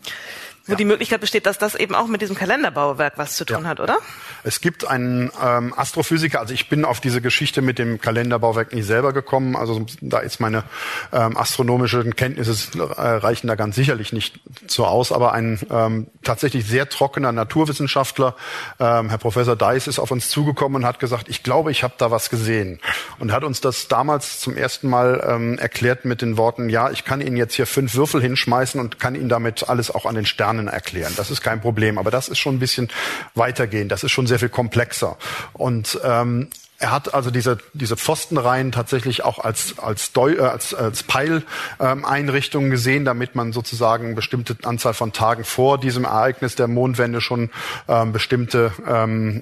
wo 0.66 0.72
ja. 0.72 0.76
die 0.76 0.84
Möglichkeit 0.84 1.20
besteht, 1.20 1.46
dass 1.46 1.58
das 1.58 1.74
eben 1.74 1.94
auch 1.94 2.06
mit 2.08 2.22
diesem 2.22 2.36
Kalenderbauwerk 2.36 3.14
was 3.16 3.36
zu 3.36 3.44
tun 3.44 3.62
ja. 3.62 3.68
hat, 3.68 3.80
oder? 3.80 3.98
Es 4.42 4.60
gibt 4.60 4.86
einen 4.86 5.30
ähm, 5.42 5.74
Astrophysiker, 5.76 6.40
also 6.40 6.54
ich 6.54 6.68
bin 6.68 6.84
auf 6.84 7.00
diese 7.00 7.20
Geschichte 7.20 7.62
mit 7.62 7.78
dem 7.78 8.00
Kalenderbauwerk 8.00 8.74
nicht 8.74 8.86
selber 8.86 9.12
gekommen, 9.12 9.56
also 9.56 9.84
da 10.00 10.18
ist 10.18 10.40
meine 10.40 10.64
ähm, 11.12 11.36
astronomischen 11.36 12.16
Kenntnisse 12.16 12.78
äh, 12.78 12.82
reichen 12.82 13.46
da 13.46 13.54
ganz 13.54 13.76
sicherlich 13.76 14.12
nicht 14.12 14.40
so 14.66 14.86
aus, 14.86 15.12
aber 15.12 15.32
ein 15.32 15.60
ähm, 15.70 16.08
tatsächlich 16.22 16.66
sehr 16.66 16.88
trockener 16.88 17.32
Naturwissenschaftler, 17.32 18.34
ähm, 18.80 19.08
Herr 19.08 19.18
Professor 19.18 19.56
Deiss, 19.56 19.86
ist 19.86 19.98
auf 19.98 20.10
uns 20.10 20.28
zugekommen 20.30 20.82
und 20.82 20.86
hat 20.86 20.98
gesagt, 20.98 21.28
ich 21.28 21.42
glaube, 21.42 21.70
ich 21.70 21.82
habe 21.82 21.94
da 21.98 22.10
was 22.10 22.30
gesehen 22.30 22.80
und 23.18 23.32
hat 23.32 23.44
uns 23.44 23.60
das 23.60 23.88
damals 23.88 24.40
zum 24.40 24.56
ersten 24.56 24.88
Mal 24.88 25.24
ähm, 25.26 25.58
erklärt 25.58 26.04
mit 26.04 26.22
den 26.22 26.36
Worten, 26.36 26.68
ja, 26.68 26.90
ich 26.90 27.04
kann 27.04 27.20
Ihnen 27.20 27.36
jetzt 27.36 27.54
hier 27.54 27.66
fünf 27.66 27.94
Würfel 27.94 28.20
hinschmeißen 28.20 28.80
und 28.80 28.98
kann 28.98 29.14
Ihnen 29.14 29.28
damit 29.28 29.68
alles 29.68 29.90
auch 29.90 30.06
an 30.06 30.14
den 30.14 30.26
Sternen 30.26 30.55
Laternen 30.56 30.68
erklären. 30.68 31.12
Das 31.16 31.30
ist 31.30 31.42
kein 31.42 31.60
Problem, 31.60 31.98
aber 31.98 32.10
das 32.10 32.28
ist 32.28 32.38
schon 32.38 32.56
ein 32.56 32.58
bisschen 32.58 32.88
weitergehend. 33.34 33.92
Das 33.92 34.04
ist 34.04 34.12
schon 34.12 34.26
sehr 34.26 34.38
viel 34.38 34.48
komplexer. 34.48 35.16
Und 35.52 35.98
ähm, 36.04 36.48
er 36.78 36.90
hat 36.90 37.14
also 37.14 37.30
diese, 37.30 37.58
diese 37.72 37.96
Pfostenreihen 37.96 38.70
tatsächlich 38.70 39.24
auch 39.24 39.38
als, 39.38 39.78
als, 39.78 40.12
Deu, 40.12 40.34
äh, 40.34 40.40
als, 40.40 40.74
als 40.74 41.02
Peileinrichtung 41.04 42.64
ähm, 42.64 42.70
gesehen, 42.70 43.04
damit 43.04 43.34
man 43.34 43.52
sozusagen 43.52 44.14
bestimmte 44.14 44.56
Anzahl 44.64 44.94
von 44.94 45.12
Tagen 45.12 45.44
vor 45.44 45.78
diesem 45.78 46.04
Ereignis 46.04 46.54
der 46.54 46.68
Mondwende 46.68 47.20
schon 47.20 47.50
ähm, 47.88 48.12
bestimmte 48.12 48.72
ähm, 48.86 49.40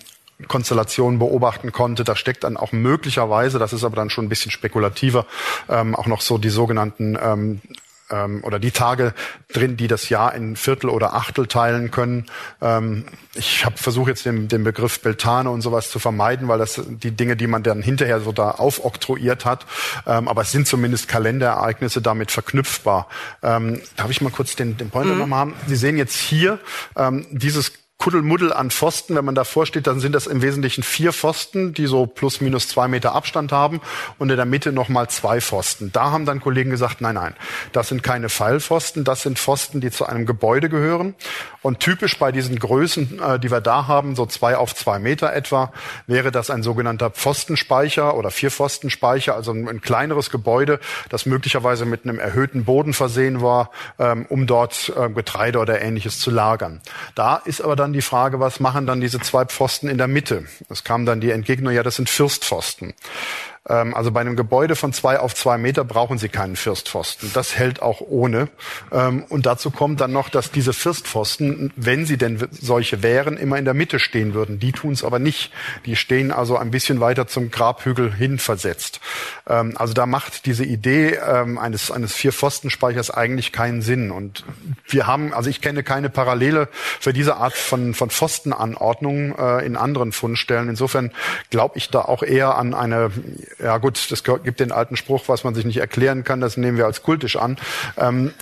Konstellationen 0.49 1.19
beobachten 1.19 1.73
konnte. 1.73 2.05
Da 2.05 2.15
steckt 2.17 2.45
dann 2.45 2.57
auch 2.57 2.73
möglicherweise, 2.73 3.59
das 3.59 3.73
ist 3.73 3.85
aber 3.85 3.97
dann 3.97 4.11
schon 4.11 4.27
ein 4.27 4.29
bisschen 4.29 4.51
spekulativer, 4.51 5.27
ähm, 5.69 5.95
auch 5.95 6.07
noch 6.07 6.21
so 6.21 6.39
die 6.39 6.51
sogenannten 6.51 7.19
ähm, 7.21 7.61
ähm, 8.11 8.43
oder 8.45 8.59
die 8.59 8.71
Tage 8.71 9.15
drin, 9.53 9.77
die 9.77 9.89
das 9.89 10.09
Jahr 10.09 10.35
in 10.35 10.57
Viertel 10.57 10.91
oder 10.91 11.15
Achtel 11.15 11.47
teilen 11.47 11.91
können. 11.91 12.27
Ähm, 12.61 13.07
ich 13.35 13.65
habe 13.65 13.77
versucht 13.77 14.09
jetzt 14.09 14.27
den, 14.27 14.49
den 14.49 14.65
Begriff 14.65 15.01
Beltane 15.01 15.51
und 15.51 15.63
sowas 15.63 15.91
zu 15.91 15.99
vermeiden, 15.99 16.49
weil 16.49 16.59
das 16.59 16.81
die 16.87 17.11
Dinge, 17.11 17.37
die 17.37 17.47
man 17.47 17.63
dann 17.63 17.83
hinterher 17.83 18.21
so 18.21 18.33
da 18.33 18.51
aufoktroyiert 18.53 19.45
hat. 19.45 19.67
Ähm, 20.07 20.29
aber 20.29 20.43
es 20.43 20.53
sind 20.53 20.67
zumindest 20.67 21.09
Kalenderereignisse 21.09 22.03
damit 22.03 22.31
verknüpfbar. 22.31 23.09
Ähm, 23.43 23.81
darf 23.97 24.11
ich 24.11 24.21
mal 24.21 24.31
kurz 24.31 24.57
den, 24.57 24.77
den 24.77 24.91
Pointer 24.91 25.15
mhm. 25.15 25.21
nochmal 25.21 25.41
haben? 25.41 25.55
Sie 25.67 25.77
sehen 25.77 25.97
jetzt 25.97 26.17
hier 26.17 26.59
ähm, 26.97 27.27
dieses 27.31 27.73
Kuddelmuddel 28.05 28.53
an 28.53 28.71
Pfosten. 28.71 29.17
Wenn 29.17 29.25
man 29.25 29.35
davor 29.35 29.65
steht, 29.65 29.87
dann 29.87 29.99
sind 29.99 30.15
das 30.15 30.27
im 30.27 30.43
Wesentlichen 30.43 30.83
vier 30.83 31.11
Pfosten, 31.11 31.73
die 31.73 31.87
so 31.87 32.05
plus 32.05 32.43
minus 32.43 32.69
zwei 32.69 32.87
Meter 32.87 33.15
Abstand 33.15 33.51
haben 33.51 33.81
und 34.19 34.29
in 34.29 34.37
der 34.37 34.45
Mitte 34.45 34.73
nochmal 34.73 35.09
zwei 35.09 35.41
Pfosten. 35.41 35.91
Da 35.91 36.11
haben 36.11 36.27
dann 36.27 36.43
Kollegen 36.43 36.69
gesagt, 36.69 37.01
nein, 37.01 37.15
nein, 37.15 37.35
das 37.73 37.89
sind 37.89 38.03
keine 38.03 38.29
Pfeilpfosten, 38.29 39.05
das 39.05 39.23
sind 39.23 39.39
Pfosten, 39.39 39.81
die 39.81 39.91
zu 39.91 40.05
einem 40.05 40.27
Gebäude 40.27 40.69
gehören. 40.69 41.15
Und 41.63 41.81
typisch 41.81 42.19
bei 42.19 42.31
diesen 42.31 42.59
Größen, 42.59 43.23
äh, 43.23 43.39
die 43.39 43.51
wir 43.51 43.63
da 43.63 43.87
haben, 43.87 44.17
so 44.17 44.27
zwei 44.27 44.59
auf 44.59 44.75
zwei 44.75 44.99
Meter 44.99 45.33
etwa, 45.33 45.73
wäre 46.07 46.31
das 46.31 46.51
ein 46.51 46.63
sogenannter 46.63 47.09
Pfostenspeicher 47.09 48.19
oder 48.19 48.31
Vierpfostenspeicher, 48.31 49.35
also 49.35 49.53
ein, 49.53 49.67
ein 49.67 49.81
kleineres 49.81 50.29
Gebäude, 50.29 50.79
das 51.09 51.25
möglicherweise 51.25 51.87
mit 51.87 52.05
einem 52.05 52.19
erhöhten 52.19 52.67
Boden 52.67 52.93
versehen 52.93 53.41
war, 53.41 53.71
ähm, 53.99 54.27
um 54.29 54.47
dort 54.47 54.93
äh, 54.95 55.09
Getreide 55.09 55.59
oder 55.59 55.81
ähnliches 55.81 56.19
zu 56.21 56.31
lagern. 56.31 56.83
Da 57.15 57.37
ist 57.37 57.63
aber 57.63 57.77
dann 57.77 57.94
die 57.95 58.03
Frage, 58.03 58.41
was 58.41 58.61
machen 58.61 58.87
dann 58.87 59.01
diese 59.01 59.21
zwei 59.21 59.45
Pfosten 59.45 59.89
in 59.89 59.99
der 59.99 60.09
Mitte? 60.09 60.45
Es 60.69 60.85
kam 60.85 61.07
dann 61.07 61.21
die 61.21 61.31
Entgegnung, 61.31 61.73
ja, 61.73 61.83
das 61.83 61.97
sind 61.97 62.11
Fürstpfosten. 62.11 62.95
Ähm, 63.69 63.95
also 63.95 64.11
bei 64.11 64.21
einem 64.21 64.37
Gebäude 64.37 64.77
von 64.77 64.93
zwei 64.93 65.19
auf 65.19 65.35
zwei 65.35 65.59
Meter 65.59 65.85
brauchen 65.85 66.19
Sie 66.19 66.29
keinen 66.29 66.57
Fürstpfosten. 66.57 67.31
Das 67.33 67.57
hält 67.57 67.81
auch 67.81 68.01
ohne. 68.01 68.49
Ähm, 68.93 69.25
und 69.29 69.47
dazu 69.47 69.71
kommt 69.71 70.01
dann 70.01 70.13
noch, 70.13 70.29
dass 70.29 70.51
diese 70.51 70.73
Fürstpfosten, 70.73 71.73
wenn 71.77 72.05
sie 72.07 72.19
denn 72.19 72.47
solche 72.51 73.03
wären, 73.03 73.37
immer 73.37 73.59
in 73.59 73.65
der 73.65 73.75
Mitte 73.75 73.99
stehen 73.99 74.35
würden. 74.35 74.59
Die 74.59 74.73
tun 74.73 74.93
es 74.93 75.05
aber 75.05 75.19
nicht. 75.19 75.53
Die 75.87 75.97
stehen 75.97 76.31
also 76.31 76.57
ein 76.59 76.71
bisschen 76.71 77.01
weiter 77.01 77.27
zum 77.27 77.51
Grabhügel 77.51 78.13
hin 78.13 78.39
versetzt. 78.39 79.01
Ähm, 79.49 79.75
also 79.77 79.95
da 79.95 80.07
macht 80.07 80.47
diese 80.47 80.65
Idee 80.65 81.19
eines, 81.19 81.91
eines 81.91 82.15
Vier-Pfosten-Speichers 82.15 83.11
eigentlich 83.11 83.53
keinen 83.53 83.83
Sinn. 83.83 84.11
Und 84.11 84.45
wir 84.89 85.07
haben, 85.07 85.33
also 85.33 85.49
ich 85.49 85.61
kenne 85.61 85.83
keine 85.83 86.11
Parallele 86.11 86.69
für 86.73 87.13
diese 87.13 87.37
Art 87.37 87.55
von, 87.55 87.95
von 87.95 88.11
Pfostenanordnung 88.11 89.37
äh, 89.39 89.65
in 89.65 89.77
anderen 89.77 90.13
Fundstellen. 90.13 90.69
Insofern 90.69 91.13
glaube 91.51 91.79
ich 91.79 91.91
da 91.91 92.01
auch 92.01 92.23
eher 92.23 92.57
an 92.57 92.75
eine 92.75 93.11
ja 93.63 93.79
gut, 93.79 94.11
das 94.11 94.25
gibt 94.25 94.61
den 94.61 94.73
alten 94.73 94.97
Spruch, 94.97 95.25
was 95.27 95.45
man 95.45 95.55
sich 95.55 95.65
nicht 95.65 95.79
erklären 95.79 96.25
kann, 96.25 96.41
das 96.41 96.57
nehmen 96.57 96.77
wir 96.77 96.87
als 96.87 97.03
kultisch 97.03 97.37
an. 97.37 97.57
Ähm, 97.97 98.33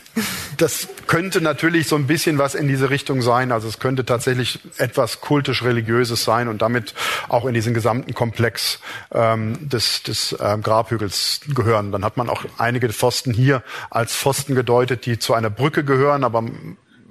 das 0.56 0.88
könnte 1.06 1.40
natürlich 1.40 1.88
so 1.88 1.96
ein 1.96 2.06
bisschen 2.06 2.38
was 2.38 2.54
in 2.54 2.68
diese 2.68 2.90
Richtung 2.90 3.22
sein. 3.22 3.52
Also 3.52 3.68
es 3.68 3.78
könnte 3.78 4.04
tatsächlich 4.04 4.60
etwas 4.78 5.20
kultisch-religiöses 5.20 6.24
sein 6.24 6.48
und 6.48 6.62
damit 6.62 6.94
auch 7.28 7.46
in 7.46 7.54
diesen 7.54 7.74
gesamten 7.74 8.14
Komplex 8.14 8.80
ähm, 9.12 9.68
des, 9.68 10.02
des 10.02 10.36
ähm, 10.40 10.62
Grabhügels 10.62 11.40
gehören. 11.54 11.92
Dann 11.92 12.04
hat 12.04 12.16
man 12.16 12.28
auch 12.28 12.44
einige 12.58 12.88
Pfosten 12.90 13.32
hier 13.32 13.62
als 13.90 14.14
Pfosten 14.14 14.54
gedeutet, 14.54 15.06
die 15.06 15.18
zu 15.18 15.34
einer 15.34 15.50
Brücke 15.50 15.84
gehören, 15.84 16.24
aber 16.24 16.44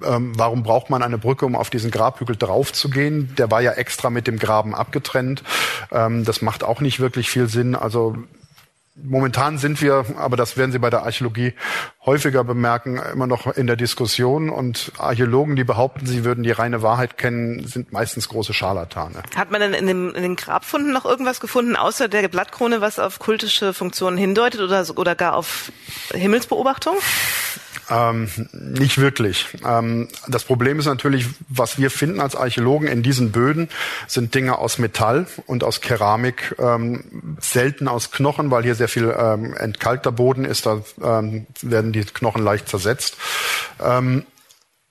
ähm, 0.06 0.32
warum 0.36 0.62
braucht 0.62 0.90
man 0.90 1.02
eine 1.02 1.18
Brücke, 1.18 1.46
um 1.46 1.56
auf 1.56 1.70
diesen 1.70 1.90
Grabhügel 1.90 2.36
draufzugehen? 2.36 3.34
Der 3.36 3.50
war 3.50 3.60
ja 3.60 3.72
extra 3.72 4.10
mit 4.10 4.26
dem 4.26 4.38
Graben 4.38 4.74
abgetrennt. 4.74 5.42
Ähm, 5.90 6.24
das 6.24 6.42
macht 6.42 6.64
auch 6.64 6.80
nicht 6.80 7.00
wirklich 7.00 7.30
viel 7.30 7.48
Sinn. 7.48 7.74
Also 7.74 8.16
Momentan 8.94 9.56
sind 9.56 9.80
wir, 9.80 10.04
aber 10.18 10.36
das 10.36 10.58
werden 10.58 10.70
Sie 10.70 10.78
bei 10.78 10.90
der 10.90 11.02
Archäologie 11.04 11.54
häufiger 12.04 12.44
bemerken, 12.44 13.00
immer 13.10 13.26
noch 13.26 13.46
in 13.46 13.66
der 13.66 13.76
Diskussion. 13.76 14.50
Und 14.50 14.92
Archäologen, 14.98 15.56
die 15.56 15.64
behaupten, 15.64 16.04
sie 16.04 16.26
würden 16.26 16.44
die 16.44 16.50
reine 16.50 16.82
Wahrheit 16.82 17.16
kennen, 17.16 17.66
sind 17.66 17.90
meistens 17.90 18.28
große 18.28 18.52
Scharlatane. 18.52 19.22
Hat 19.34 19.50
man 19.50 19.62
denn 19.62 19.72
in, 19.72 19.86
dem, 19.86 20.14
in 20.14 20.22
den 20.22 20.36
Grabfunden 20.36 20.92
noch 20.92 21.06
irgendwas 21.06 21.40
gefunden, 21.40 21.74
außer 21.74 22.08
der 22.08 22.28
Blattkrone, 22.28 22.82
was 22.82 22.98
auf 22.98 23.18
kultische 23.18 23.72
Funktionen 23.72 24.18
hindeutet 24.18 24.60
oder, 24.60 24.84
oder 24.94 25.14
gar 25.14 25.36
auf 25.36 25.72
Himmelsbeobachtung? 26.12 26.96
Ähm, 27.92 28.28
nicht 28.52 28.98
wirklich. 28.98 29.48
Ähm, 29.66 30.08
das 30.26 30.44
Problem 30.44 30.78
ist 30.78 30.86
natürlich, 30.86 31.26
was 31.48 31.78
wir 31.78 31.90
finden 31.90 32.20
als 32.20 32.34
Archäologen 32.34 32.88
in 32.88 33.02
diesen 33.02 33.32
Böden, 33.32 33.68
sind 34.06 34.34
Dinge 34.34 34.58
aus 34.58 34.78
Metall 34.78 35.26
und 35.46 35.62
aus 35.62 35.80
Keramik, 35.80 36.54
ähm, 36.58 37.36
selten 37.40 37.88
aus 37.88 38.10
Knochen, 38.10 38.50
weil 38.50 38.62
hier 38.62 38.74
sehr 38.74 38.88
viel 38.88 39.14
ähm, 39.16 39.54
entkalkter 39.54 40.12
Boden 40.12 40.44
ist, 40.44 40.64
da 40.64 40.82
ähm, 41.02 41.46
werden 41.60 41.92
die 41.92 42.04
Knochen 42.04 42.42
leicht 42.42 42.68
zersetzt. 42.68 43.16
Ähm, 43.82 44.24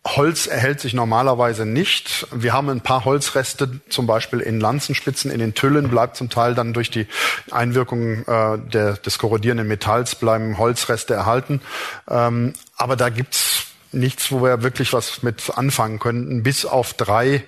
Holz 0.06 0.48
erhält 0.48 0.80
sich 0.80 0.94
normalerweise 0.94 1.66
nicht. 1.66 2.28
Wir 2.32 2.54
haben 2.54 2.70
ein 2.70 2.82
paar 2.82 3.06
Holzreste, 3.06 3.80
zum 3.90 4.08
Beispiel 4.08 4.40
in 4.40 4.60
Lanzenspitzen, 4.60 5.30
in 5.30 5.40
den 5.40 5.54
Tüllen 5.54 5.90
bleibt 5.90 6.18
zum 6.18 6.30
Teil 6.30 6.56
dann 6.56 6.74
durch 6.74 6.90
die 6.90 7.06
Einwirkung 7.52 8.26
äh, 8.26 8.58
der, 8.58 8.94
des 8.94 9.20
korrodierenden 9.20 9.68
Metalls 9.68 10.16
bleiben 10.16 10.58
Holzreste 10.58 11.14
erhalten. 11.14 11.62
Ähm, 12.10 12.54
aber 12.78 12.96
da 12.96 13.10
gibt's 13.10 13.68
nichts, 13.94 14.32
wo 14.32 14.42
wir 14.42 14.64
wirklich 14.64 14.94
was 14.94 15.22
mit 15.22 15.52
anfangen 15.56 16.00
könnten, 16.00 16.44
bis 16.44 16.66
auf 16.66 16.94
drei 16.94 17.44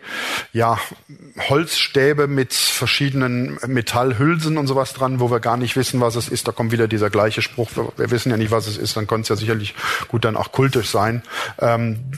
ja, 0.51 0.78
Holzstäbe 1.49 2.28
mit 2.28 2.54
verschiedenen 2.54 3.58
Metallhülsen 3.66 4.58
und 4.58 4.68
sowas 4.68 4.93
dran, 4.93 5.20
wo 5.20 5.32
wir 5.32 5.39
gar 5.39 5.58
nicht 5.58 5.76
wissen, 5.76 6.01
was 6.01 6.16
es 6.16 6.28
ist. 6.28 6.47
Da 6.47 6.51
kommt 6.51 6.72
wieder 6.72 6.88
dieser 6.88 7.10
gleiche 7.10 7.41
Spruch, 7.41 7.70
wir 7.76 8.12
wissen 8.12 8.30
ja 8.30 8.38
nicht, 8.38 8.51
was 8.51 8.68
es 8.68 8.78
ist, 8.78 8.97
dann 8.97 9.08
könnte 9.08 9.24
es 9.24 9.30
ja 9.30 9.36
sicherlich 9.36 9.74
gut 10.08 10.26
dann 10.26 10.36
auch 10.36 10.51
kultisch 10.51 10.89
sein. 10.89 11.24
Ähm, 11.60 12.12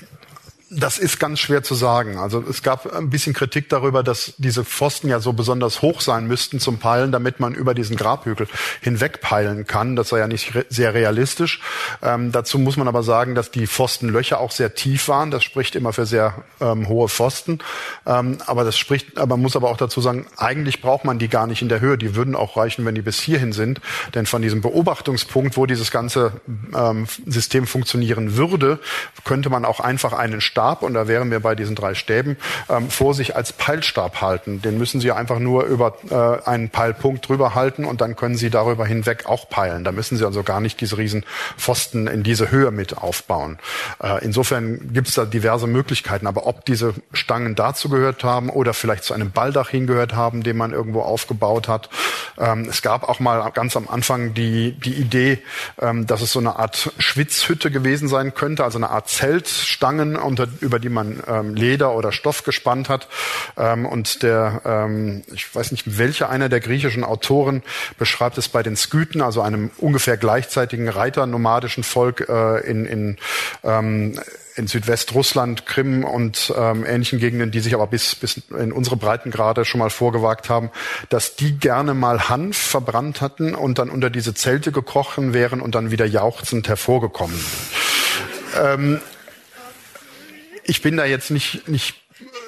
das 0.78 0.98
ist 0.98 1.20
ganz 1.20 1.40
schwer 1.40 1.64
zu 1.64 1.76
sagen. 1.76 2.18
Also 2.18 2.44
es 2.50 2.62
gab 2.62 2.94
ein 2.94 3.10
bisschen 3.10 3.34
Kritik 3.34 3.70
darüber, 3.70 4.04
dass 4.04 4.34
diese 4.38 4.66
Pfosten 4.66 5.08
ja 5.08 5.20
so 5.20 5.34
besonders 5.34 5.82
hoch 5.82 6.02
sein 6.02 6.28
müssten 6.28 6.60
zum 6.60 6.80
Peilen, 6.80 7.12
damit 7.12 7.40
man 7.40 7.54
über 7.54 7.74
diesen 7.74 7.96
Grabhügel 7.96 8.48
hinweg 8.82 9.22
peilen 9.22 9.66
kann. 9.66 9.96
Das 9.96 10.10
sei 10.10 10.20
ja 10.20 10.28
nicht 10.28 10.56
re 10.56 10.66
sehr 10.70 10.94
realistisch. 10.94 11.62
Ähm, 12.02 12.32
dazu 12.32 12.60
muss 12.60 12.78
man 12.78 12.88
aber 12.88 13.04
sagen, 13.04 13.36
dass 13.36 13.52
die 13.52 13.68
Pfostenlöcher 13.68 14.40
auch 14.40 14.52
sehr 14.52 14.76
tief 14.76 15.08
waren. 15.08 15.32
Das 15.32 15.44
spricht 15.44 15.76
immer 15.76 15.94
für 15.94 16.06
sehr 16.06 16.44
ähm, 16.60 16.88
hohe 16.88 17.08
Pfosten. 17.08 17.60
Ähm, 18.06 18.38
aber 18.46 18.64
das 18.64 18.78
spricht, 18.78 19.18
aber 19.18 19.36
man 19.36 19.42
muss 19.42 19.56
aber 19.56 19.70
auch 19.70 19.78
dazu 19.78 20.02
sagen, 20.02 20.26
eigentlich 20.38 20.82
braucht 20.82 21.06
man 21.06 21.20
die 21.20 21.30
gar 21.30 21.48
nicht 21.48 21.62
in 21.62 21.70
der 21.70 21.80
Höhe. 21.80 21.98
Die 21.98 22.16
würden 22.16 22.36
auch 22.36 22.58
reichen, 22.58 22.86
wenn 22.86 22.96
die 22.96 23.02
bis 23.02 23.20
hierhin 23.20 23.54
sind. 23.54 23.80
Denn 24.14 24.26
von 24.26 24.42
diesem 24.42 24.62
Beobachtungspunkt, 24.62 25.58
wo 25.58 25.66
dieses 25.66 25.92
ganze 25.92 26.34
ähm, 26.76 27.08
System 27.26 27.68
funktionieren 27.68 28.36
würde, 28.36 28.80
könnte 29.24 29.50
man 29.50 29.66
auch 29.66 29.80
einfach 29.80 30.14
einen 30.14 30.42
Stab, 30.66 30.82
und 30.82 30.96
da 30.96 31.08
wären 31.08 31.30
wir 31.30 31.40
bei 31.40 31.54
diesen 31.54 31.76
drei 31.76 31.94
Stäben, 31.94 32.38
ähm, 32.70 32.90
vor 32.90 33.14
sich 33.14 33.36
als 33.36 33.54
Peilstab 33.54 34.22
halten. 34.22 34.62
Den 34.62 34.80
müssen 34.80 35.00
Sie 35.00 35.12
einfach 35.12 35.38
nur 35.38 35.66
über 35.66 35.96
äh, 36.10 36.50
einen 36.50 36.70
Peilpunkt 36.70 37.28
drüber 37.28 37.54
halten 37.54 37.86
und 37.86 38.02
dann 38.02 38.16
können 38.16 38.36
Sie 38.36 38.50
darüber 38.50 38.86
hinweg 38.86 39.28
auch 39.28 39.48
peilen. 39.48 39.84
Da 39.84 39.92
müssen 39.92 40.18
Sie 40.18 40.26
also 40.26 40.42
gar 40.42 40.62
nicht 40.62 40.82
diese 40.82 40.98
riesen 40.98 41.24
Pfosten 41.58 42.08
in 42.08 42.24
diese 42.24 42.50
Höhe 42.50 42.72
mit 42.72 42.98
aufbauen. 42.98 43.60
Äh, 44.02 44.24
insofern 44.26 44.92
gibt 44.92 45.08
es 45.08 45.16
da 45.16 45.26
diverse 45.26 45.68
Möglichkeiten. 45.68 46.26
Aber 46.26 46.48
ob 46.48 46.66
diese 46.66 46.96
Stangen 47.14 47.54
dazu 47.54 47.90
gehört 47.90 48.24
haben 48.24 48.50
oder 48.50 48.74
vielleicht 48.74 49.04
zu 49.04 49.14
einem 49.14 49.30
Balldach 49.32 49.70
hingehört 49.70 50.16
haben, 50.16 50.42
den 50.42 50.58
man 50.58 50.72
irgendwo 50.72 51.02
aufgebaut 51.02 51.68
hat. 51.68 51.90
Ähm, 52.40 52.68
es 52.70 52.82
gab 52.82 53.08
auch 53.08 53.20
mal 53.20 53.52
ganz 53.52 53.78
am 53.78 53.88
Anfang 53.88 54.34
die, 54.34 54.72
die 54.72 54.94
Idee, 54.94 55.40
ähm, 55.80 56.08
dass 56.08 56.22
es 56.22 56.32
so 56.32 56.40
eine 56.40 56.58
Art 56.58 56.92
Schwitzhütte 56.98 57.70
gewesen 57.70 58.08
sein 58.08 58.34
könnte, 58.34 58.64
also 58.64 58.80
eine 58.80 58.90
Art 58.90 59.10
Zeltstangen 59.10 60.16
unter 60.16 60.45
über 60.62 60.80
die 60.80 60.90
man 60.90 61.22
ähm, 61.28 61.56
Leder 61.56 61.96
oder 61.96 62.12
Stoff 62.12 62.44
gespannt 62.44 62.90
hat. 62.90 63.08
Ähm, 63.58 63.86
und 63.86 64.24
der, 64.24 64.62
ähm, 64.66 65.24
ich 65.34 65.54
weiß 65.54 65.72
nicht, 65.72 65.98
welcher 65.98 66.30
einer 66.30 66.50
der 66.50 66.60
griechischen 66.60 67.04
Autoren 67.04 67.64
beschreibt 67.98 68.38
es 68.38 68.50
bei 68.50 68.64
den 68.64 68.76
Skythen, 68.76 69.22
also 69.22 69.42
einem 69.42 69.72
ungefähr 69.78 70.18
gleichzeitigen 70.18 70.90
Reiternomadischen 70.90 71.84
Volk 71.84 72.28
äh, 72.30 72.60
in, 72.70 72.86
in 72.86 73.18
ähm, 73.64 74.20
in 74.56 74.68
Südwestrussland, 74.68 75.66
Krim 75.66 76.04
und 76.04 76.54
ähm, 76.58 76.86
ähnlichen 76.86 77.20
Gegenden, 77.20 77.52
die 77.52 77.60
sich 77.60 77.74
aber 77.74 77.88
bis, 77.88 78.16
bis 78.16 78.42
in 78.58 78.72
unsere 78.72 78.96
Breitengrade 78.96 79.66
schon 79.66 79.80
mal 79.80 79.90
vorgewagt 79.90 80.50
haben, 80.50 80.72
dass 81.10 81.36
die 81.36 81.58
gerne 81.58 81.94
mal 81.94 82.30
Hanf 82.30 82.58
verbrannt 82.58 83.20
hatten 83.20 83.54
und 83.54 83.80
dann 83.80 83.90
unter 83.90 84.10
diese 84.10 84.34
Zelte 84.34 84.72
gekrochen 84.72 85.34
wären 85.34 85.60
und 85.60 85.76
dann 85.76 85.92
wieder 85.92 86.06
jauchzend 86.06 86.70
hervorgekommen. 86.70 87.38
Ähm, 88.62 89.02
ich 90.66 90.82
bin 90.82 90.98
da 90.98 91.06
jetzt 91.06 91.32
nicht, 91.32 91.68
nicht 91.68 91.96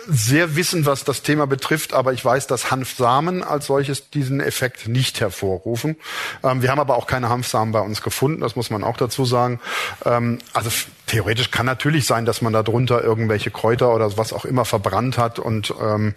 sehr 0.07 0.55
wissen, 0.55 0.85
was 0.85 1.03
das 1.03 1.21
Thema 1.21 1.45
betrifft, 1.45 1.93
aber 1.93 2.13
ich 2.13 2.23
weiß, 2.23 2.47
dass 2.47 2.71
Hanfsamen 2.71 3.43
als 3.43 3.65
solches 3.65 4.09
diesen 4.09 4.39
Effekt 4.39 4.87
nicht 4.87 5.19
hervorrufen. 5.19 5.97
Ähm, 6.43 6.61
wir 6.61 6.71
haben 6.71 6.79
aber 6.79 6.95
auch 6.95 7.07
keine 7.07 7.29
Hanfsamen 7.29 7.73
bei 7.73 7.81
uns 7.81 8.01
gefunden, 8.01 8.41
das 8.41 8.55
muss 8.55 8.69
man 8.69 8.83
auch 8.83 8.97
dazu 8.97 9.25
sagen. 9.25 9.59
Ähm, 10.05 10.39
also 10.53 10.69
theoretisch 11.07 11.51
kann 11.51 11.65
natürlich 11.65 12.05
sein, 12.05 12.25
dass 12.25 12.41
man 12.41 12.53
da 12.53 12.63
drunter 12.63 13.03
irgendwelche 13.03 13.49
Kräuter 13.49 13.93
oder 13.93 14.17
was 14.17 14.33
auch 14.33 14.45
immer 14.45 14.65
verbrannt 14.65 15.17
hat 15.17 15.39
und 15.39 15.73
ähm, 15.81 16.13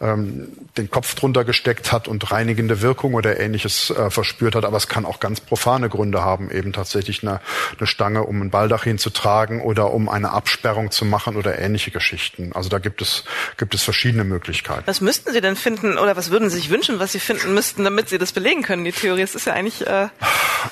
ähm, 0.00 0.48
den 0.76 0.90
Kopf 0.90 1.14
drunter 1.14 1.44
gesteckt 1.44 1.92
hat 1.92 2.06
und 2.06 2.30
reinigende 2.30 2.80
Wirkung 2.80 3.14
oder 3.14 3.40
ähnliches 3.40 3.90
äh, 3.90 4.10
verspürt 4.10 4.54
hat. 4.54 4.64
Aber 4.64 4.76
es 4.76 4.86
kann 4.86 5.04
auch 5.04 5.18
ganz 5.18 5.40
profane 5.40 5.88
Gründe 5.88 6.22
haben, 6.22 6.50
eben 6.50 6.72
tatsächlich 6.72 7.22
eine, 7.22 7.40
eine 7.78 7.86
Stange, 7.86 8.24
um 8.24 8.40
ein 8.42 8.50
Baldachin 8.50 8.98
zu 8.98 9.10
tragen 9.10 9.62
oder 9.62 9.92
um 9.92 10.08
eine 10.08 10.30
Absperrung 10.30 10.90
zu 10.90 11.04
machen 11.04 11.36
oder 11.36 11.58
ähnliche 11.58 11.90
Geschichten. 11.90 12.52
Also 12.54 12.68
da 12.68 12.78
gibt 12.78 13.02
es 13.02 13.24
gibt 13.56 13.74
es 13.74 13.82
verschiedene 13.82 14.24
Möglichkeiten. 14.24 14.82
Was 14.86 15.00
müssten 15.00 15.32
Sie 15.32 15.40
denn 15.40 15.56
finden 15.56 15.98
oder 15.98 16.16
was 16.16 16.30
würden 16.30 16.50
Sie 16.50 16.56
sich 16.56 16.70
wünschen, 16.70 16.98
was 16.98 17.12
Sie 17.12 17.20
finden 17.20 17.54
müssten, 17.54 17.84
damit 17.84 18.10
Sie 18.10 18.18
das 18.18 18.32
belegen 18.32 18.62
können, 18.62 18.84
die 18.84 18.92
Theorie? 18.92 19.22
Es 19.22 19.34
ist 19.34 19.46
ja 19.46 19.54
eigentlich... 19.54 19.86
Äh 19.86 20.08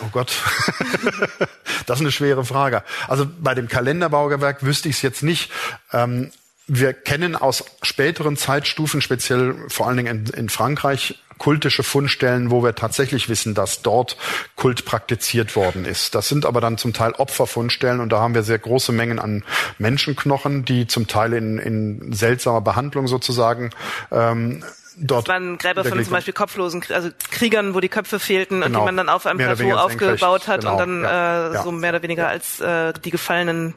oh 0.00 0.08
Gott, 0.12 0.32
das 1.86 1.98
ist 1.98 2.02
eine 2.02 2.12
schwere 2.12 2.44
Frage. 2.44 2.82
Also 3.08 3.26
bei 3.40 3.54
dem 3.54 3.61
Kalenderbaugewerk 3.68 4.64
wüsste 4.64 4.88
ich 4.88 4.96
es 4.96 5.02
jetzt 5.02 5.22
nicht. 5.22 5.50
Ähm, 5.92 6.30
wir 6.68 6.92
kennen 6.92 7.34
aus 7.34 7.64
späteren 7.82 8.36
Zeitstufen, 8.36 9.00
speziell 9.00 9.56
vor 9.68 9.88
allen 9.88 9.96
Dingen 9.96 10.26
in, 10.28 10.34
in, 10.34 10.48
Frankreich, 10.48 11.18
kultische 11.38 11.82
Fundstellen, 11.82 12.50
wo 12.50 12.62
wir 12.62 12.74
tatsächlich 12.74 13.28
wissen, 13.28 13.54
dass 13.54 13.82
dort 13.82 14.16
Kult 14.54 14.84
praktiziert 14.84 15.56
worden 15.56 15.84
ist. 15.84 16.14
Das 16.14 16.28
sind 16.28 16.46
aber 16.46 16.60
dann 16.60 16.78
zum 16.78 16.92
Teil 16.92 17.12
Opferfundstellen 17.12 18.00
und 18.00 18.10
da 18.10 18.20
haben 18.20 18.34
wir 18.34 18.44
sehr 18.44 18.60
große 18.60 18.92
Mengen 18.92 19.18
an 19.18 19.44
Menschenknochen, 19.78 20.64
die 20.64 20.86
zum 20.86 21.08
Teil 21.08 21.32
in, 21.32 21.58
in 21.58 22.12
seltsamer 22.12 22.60
Behandlung 22.60 23.08
sozusagen 23.08 23.70
ähm, 24.12 24.62
dort. 24.96 25.28
Das 25.28 25.34
waren 25.34 25.58
Gräber 25.58 25.84
von 25.84 26.02
zum 26.02 26.12
Beispiel 26.12 26.34
kopflosen, 26.34 26.82
also 26.90 27.10
Kriegern, 27.30 27.74
wo 27.74 27.80
die 27.80 27.88
Köpfe 27.88 28.18
fehlten 28.18 28.60
genau. 28.60 28.66
und 28.66 28.72
die 28.72 28.74
genau. 28.74 28.84
man 28.84 28.96
dann 28.96 29.08
auf 29.08 29.26
einem 29.26 29.38
Plateau 29.38 29.72
aufgebaut 29.76 30.48
hat 30.48 30.60
genau. 30.60 30.72
und 30.72 30.78
dann 30.78 31.02
ja. 31.02 31.48
äh, 31.50 31.54
ja. 31.54 31.62
so 31.62 31.72
mehr 31.72 31.90
oder 31.90 32.02
weniger 32.02 32.28
als 32.28 32.60
äh, 32.60 32.92
die 33.04 33.10
gefallenen 33.10 33.74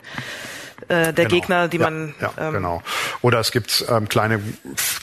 äh, 0.87 1.13
der 1.13 1.13
genau. 1.13 1.29
Gegner, 1.29 1.67
die 1.67 1.77
ja, 1.77 1.83
man. 1.83 2.13
Ja, 2.19 2.31
ähm, 2.37 2.53
genau. 2.53 2.83
Oder 3.21 3.39
es 3.39 3.51
gibt 3.51 3.85
ähm, 3.89 4.09
kleine 4.09 4.41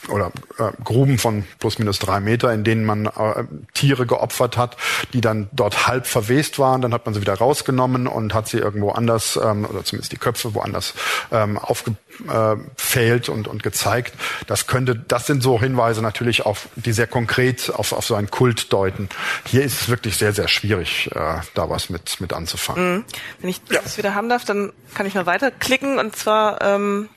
oder 0.09 0.31
äh, 0.59 0.71
Gruben 0.85 1.19
von 1.19 1.45
plus 1.59 1.79
minus 1.79 1.99
drei 1.99 2.21
Meter, 2.21 2.53
in 2.53 2.65
denen 2.65 2.85
man 2.85 3.07
äh, 3.07 3.45
Tiere 3.73 4.07
geopfert 4.07 4.57
hat, 4.57 4.77
die 5.13 5.21
dann 5.21 5.49
dort 5.53 5.87
halb 5.87 6.07
verwest 6.07 6.59
waren. 6.59 6.83
Dann 6.83 6.93
hat 6.93 7.07
man 7.07 7.15
sie 7.15 7.21
wieder 7.21 7.35
rausgenommen 7.35 8.07
und 8.07 8.35
hat 8.35 8.49
sie 8.49 8.59
irgendwo 8.59 8.91
anders 8.91 9.39
ähm, 9.43 9.65
oder 9.65 9.85
zumindest 9.85 10.13
die 10.13 10.19
Köpfe 10.19 10.55
woanders 10.55 10.95
ähm, 11.31 11.59
aufge 11.59 11.95
äh, 12.29 12.57
fehlt 12.77 13.29
und, 13.29 13.49
und 13.49 13.63
gezeigt. 13.63 14.15
Das 14.47 14.67
könnte, 14.67 14.97
das 14.97 15.27
sind 15.27 15.43
so 15.43 15.61
Hinweise 15.61 16.03
natürlich 16.03 16.45
auf, 16.47 16.69
die 16.77 16.93
sehr 16.93 17.07
konkret 17.07 17.71
auf, 17.75 17.93
auf 17.93 18.05
so 18.05 18.15
einen 18.15 18.31
Kult 18.31 18.73
deuten. 18.73 19.09
Hier 19.47 19.63
ist 19.63 19.83
es 19.83 19.89
wirklich 19.89 20.17
sehr, 20.17 20.33
sehr 20.33 20.49
schwierig, 20.49 21.11
äh, 21.15 21.41
da 21.55 21.71
was 21.71 21.91
mit, 21.91 22.21
mit 22.21 22.33
anzufangen. 22.33 22.97
Mhm. 22.97 23.05
Wenn 23.41 23.51
ich 23.51 23.61
ja. 23.71 23.81
das 23.83 23.99
wieder 23.99 24.15
haben 24.15 24.29
darf, 24.29 24.45
dann 24.45 24.73
kann 24.95 25.07
ich 25.07 25.15
mal 25.15 25.27
weiterklicken 25.27 25.99
und 25.99 26.17
zwar 26.17 26.61
ähm, 26.63 27.09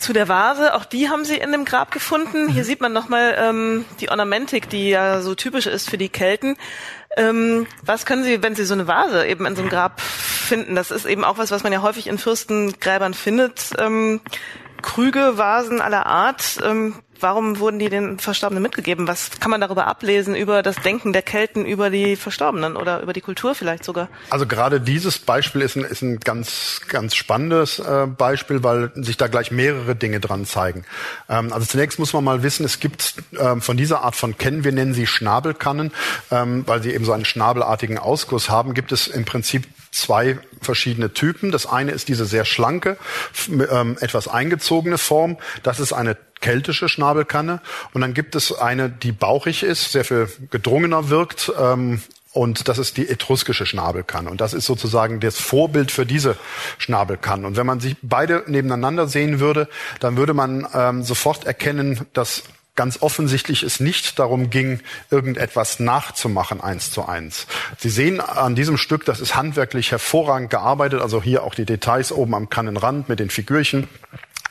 zu 0.00 0.12
der 0.12 0.28
Vase, 0.28 0.74
auch 0.74 0.84
die 0.84 1.08
haben 1.08 1.24
sie 1.24 1.36
in 1.36 1.52
dem 1.52 1.64
Grab 1.64 1.90
gefunden. 1.90 2.48
Hier 2.48 2.64
sieht 2.64 2.80
man 2.80 2.92
nochmal 2.92 3.36
ähm, 3.38 3.84
die 4.00 4.08
Ornamentik, 4.08 4.68
die 4.70 4.88
ja 4.88 5.20
so 5.20 5.34
typisch 5.34 5.66
ist 5.66 5.88
für 5.88 5.98
die 5.98 6.08
Kelten. 6.08 6.56
Ähm, 7.16 7.66
was 7.82 8.06
können 8.06 8.24
Sie, 8.24 8.42
wenn 8.42 8.54
Sie 8.54 8.64
so 8.64 8.74
eine 8.74 8.86
Vase 8.86 9.26
eben 9.26 9.44
in 9.44 9.56
so 9.56 9.62
einem 9.62 9.70
Grab 9.70 10.00
finden? 10.00 10.74
Das 10.74 10.90
ist 10.90 11.06
eben 11.06 11.24
auch 11.24 11.38
was, 11.38 11.50
was 11.50 11.62
man 11.62 11.72
ja 11.72 11.82
häufig 11.82 12.06
in 12.06 12.18
Fürstengräbern 12.18 13.14
findet. 13.14 13.72
Ähm, 13.78 14.20
Krüge, 14.80 15.36
Vasen 15.36 15.80
aller 15.80 16.06
Art. 16.06 16.58
Ähm, 16.64 16.94
warum 17.20 17.58
wurden 17.58 17.78
die 17.78 17.88
den 17.88 18.18
Verstorbenen 18.18 18.62
mitgegeben? 18.62 19.06
Was 19.06 19.30
kann 19.40 19.50
man 19.50 19.60
darüber 19.60 19.86
ablesen, 19.86 20.34
über 20.34 20.62
das 20.62 20.76
Denken 20.76 21.12
der 21.12 21.22
Kelten, 21.22 21.64
über 21.64 21.90
die 21.90 22.16
Verstorbenen 22.16 22.76
oder 22.76 23.00
über 23.02 23.12
die 23.12 23.20
Kultur 23.20 23.54
vielleicht 23.54 23.84
sogar? 23.84 24.08
Also 24.30 24.46
gerade 24.46 24.80
dieses 24.80 25.18
Beispiel 25.18 25.62
ist 25.62 25.76
ein, 25.76 25.84
ist 25.84 26.02
ein 26.02 26.20
ganz, 26.20 26.80
ganz 26.88 27.14
spannendes 27.14 27.78
äh, 27.78 28.06
Beispiel, 28.06 28.62
weil 28.62 28.90
sich 28.94 29.16
da 29.16 29.28
gleich 29.28 29.50
mehrere 29.50 29.94
Dinge 29.94 30.20
dran 30.20 30.46
zeigen. 30.46 30.84
Ähm, 31.28 31.52
also 31.52 31.66
zunächst 31.66 31.98
muss 31.98 32.12
man 32.12 32.24
mal 32.24 32.42
wissen, 32.42 32.64
es 32.64 32.80
gibt 32.80 33.14
ähm, 33.38 33.60
von 33.60 33.76
dieser 33.76 34.02
Art 34.02 34.16
von 34.16 34.38
Kennen, 34.38 34.64
wir 34.64 34.72
nennen 34.72 34.94
sie 34.94 35.06
Schnabelkannen, 35.06 35.92
ähm, 36.30 36.64
weil 36.66 36.82
sie 36.82 36.92
eben 36.92 37.04
so 37.04 37.12
einen 37.12 37.24
schnabelartigen 37.24 37.98
Ausguss 37.98 38.50
haben, 38.50 38.74
gibt 38.74 38.92
es 38.92 39.06
im 39.06 39.24
Prinzip 39.24 39.66
zwei 39.90 40.38
verschiedene 40.60 41.12
Typen. 41.12 41.50
Das 41.50 41.66
eine 41.66 41.92
ist 41.92 42.08
diese 42.08 42.24
sehr 42.24 42.44
schlanke, 42.44 42.96
ähm, 43.48 43.96
etwas 44.00 44.28
eingezogene 44.28 44.98
Form. 44.98 45.36
Das 45.62 45.80
ist 45.80 45.92
eine 45.92 46.16
keltische 46.40 46.88
Schnabelkanne. 46.88 47.60
Und 47.92 48.00
dann 48.00 48.14
gibt 48.14 48.34
es 48.34 48.52
eine, 48.52 48.88
die 48.88 49.12
bauchig 49.12 49.62
ist, 49.62 49.92
sehr 49.92 50.04
viel 50.04 50.28
gedrungener 50.50 51.10
wirkt. 51.10 51.52
Ähm, 51.58 52.02
und 52.32 52.68
das 52.68 52.78
ist 52.78 52.96
die 52.96 53.08
etruskische 53.08 53.66
Schnabelkanne. 53.66 54.30
Und 54.30 54.40
das 54.40 54.54
ist 54.54 54.66
sozusagen 54.66 55.18
das 55.18 55.38
Vorbild 55.38 55.90
für 55.90 56.06
diese 56.06 56.36
Schnabelkanne. 56.78 57.46
Und 57.46 57.56
wenn 57.56 57.66
man 57.66 57.80
sich 57.80 57.96
beide 58.02 58.44
nebeneinander 58.46 59.08
sehen 59.08 59.40
würde, 59.40 59.68
dann 59.98 60.16
würde 60.16 60.32
man 60.32 60.66
ähm, 60.72 61.02
sofort 61.02 61.44
erkennen, 61.44 62.06
dass 62.12 62.44
ganz 62.76 63.02
offensichtlich 63.02 63.64
es 63.64 63.80
nicht 63.80 64.18
darum 64.18 64.48
ging, 64.48 64.80
irgendetwas 65.10 65.80
nachzumachen 65.80 66.60
eins 66.60 66.90
zu 66.90 67.04
eins. 67.04 67.46
Sie 67.78 67.90
sehen 67.90 68.20
an 68.20 68.54
diesem 68.54 68.78
Stück, 68.78 69.04
das 69.04 69.20
ist 69.20 69.34
handwerklich 69.34 69.90
hervorragend 69.90 70.50
gearbeitet, 70.50 71.02
also 71.02 71.20
hier 71.20 71.42
auch 71.42 71.54
die 71.54 71.66
Details 71.66 72.12
oben 72.12 72.34
am 72.34 72.48
Kannenrand 72.48 73.08
mit 73.08 73.18
den 73.18 73.28
Figürchen. 73.28 73.88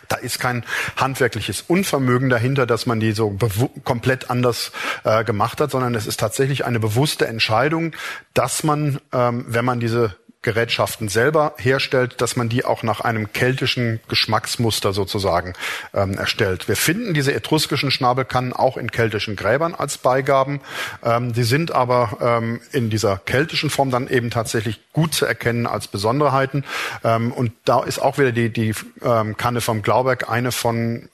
Da 0.10 0.18
ist 0.18 0.40
kein 0.40 0.66
handwerkliches 0.98 1.64
Unvermögen 1.68 2.30
dahinter, 2.30 2.66
dass 2.66 2.86
man 2.86 3.00
die 3.00 3.14
so 3.14 3.38
komplett 3.86 4.30
anders 4.30 4.72
äh, 5.06 5.24
gemacht 5.24 5.62
hat, 5.62 5.72
sondern 5.72 5.96
es 5.96 6.06
ist 6.06 6.20
tatsächlich 6.20 6.66
eine 6.66 6.80
bewusste 6.80 7.28
Entscheidung, 7.28 7.94
dass 8.34 8.64
man, 8.64 9.00
ähm, 9.14 9.46
wenn 9.48 9.64
man 9.64 9.80
diese 9.80 10.16
Gerätschaften 10.42 11.10
selber 11.10 11.54
herstellt, 11.58 12.22
dass 12.22 12.38
man 12.38 12.48
die 12.48 12.64
auch 12.64 12.82
nach 12.82 13.02
einem 13.02 13.34
keltischen 13.34 14.00
Geschmacksmuster 14.08 14.94
sozusagen 14.94 15.54
ähm, 15.94 16.14
erstellt. 16.14 16.70
Wir 16.70 16.78
finden 16.78 17.14
diese 17.14 17.34
etruskischen 17.34 17.92
Schnabelkannen 17.92 18.54
auch 18.54 18.78
in 18.78 18.90
keltischen 18.90 19.36
Gräbern 19.36 19.76
als 19.76 19.98
Beigaben. 19.98 20.62
Ähm, 21.04 21.34
die 21.34 21.44
sind 21.44 21.72
aber 21.72 22.18
ähm, 22.22 22.62
in 22.72 22.90
dieser 22.90 23.18
keltischen 23.18 23.70
Form 23.70 23.92
dann 23.92 24.08
eben 24.08 24.30
tatsächlich 24.30 24.80
gut 24.94 25.14
zu 25.14 25.26
erkennen 25.26 25.68
als 25.68 25.88
Besonderheiten. 25.88 26.64
Ähm, 27.04 27.34
und 27.34 27.52
da 27.66 27.84
ist 27.84 28.00
auch 28.00 28.18
wieder 28.18 28.32
die, 28.32 28.50
die 28.50 28.74
ähm, 29.02 29.36
Kanne 29.36 29.60
vom 29.60 29.82
Glauberg 29.82 30.30
eine 30.30 30.54
von 30.54 31.10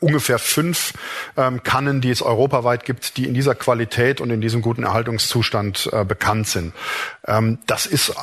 ungefähr 0.00 0.38
fünf 0.38 0.92
ähm, 1.36 1.62
Kannen, 1.62 2.00
die 2.00 2.10
es 2.10 2.22
europaweit 2.22 2.84
gibt, 2.84 3.16
die 3.16 3.24
in 3.24 3.34
dieser 3.34 3.54
Qualität 3.54 4.20
und 4.20 4.30
in 4.30 4.40
diesem 4.40 4.62
guten 4.62 4.82
Erhaltungszustand 4.82 5.88
äh, 5.92 6.04
bekannt 6.04 6.48
sind. 6.48 6.74
Ähm, 7.26 7.58
das 7.66 7.86
ist 7.86 8.14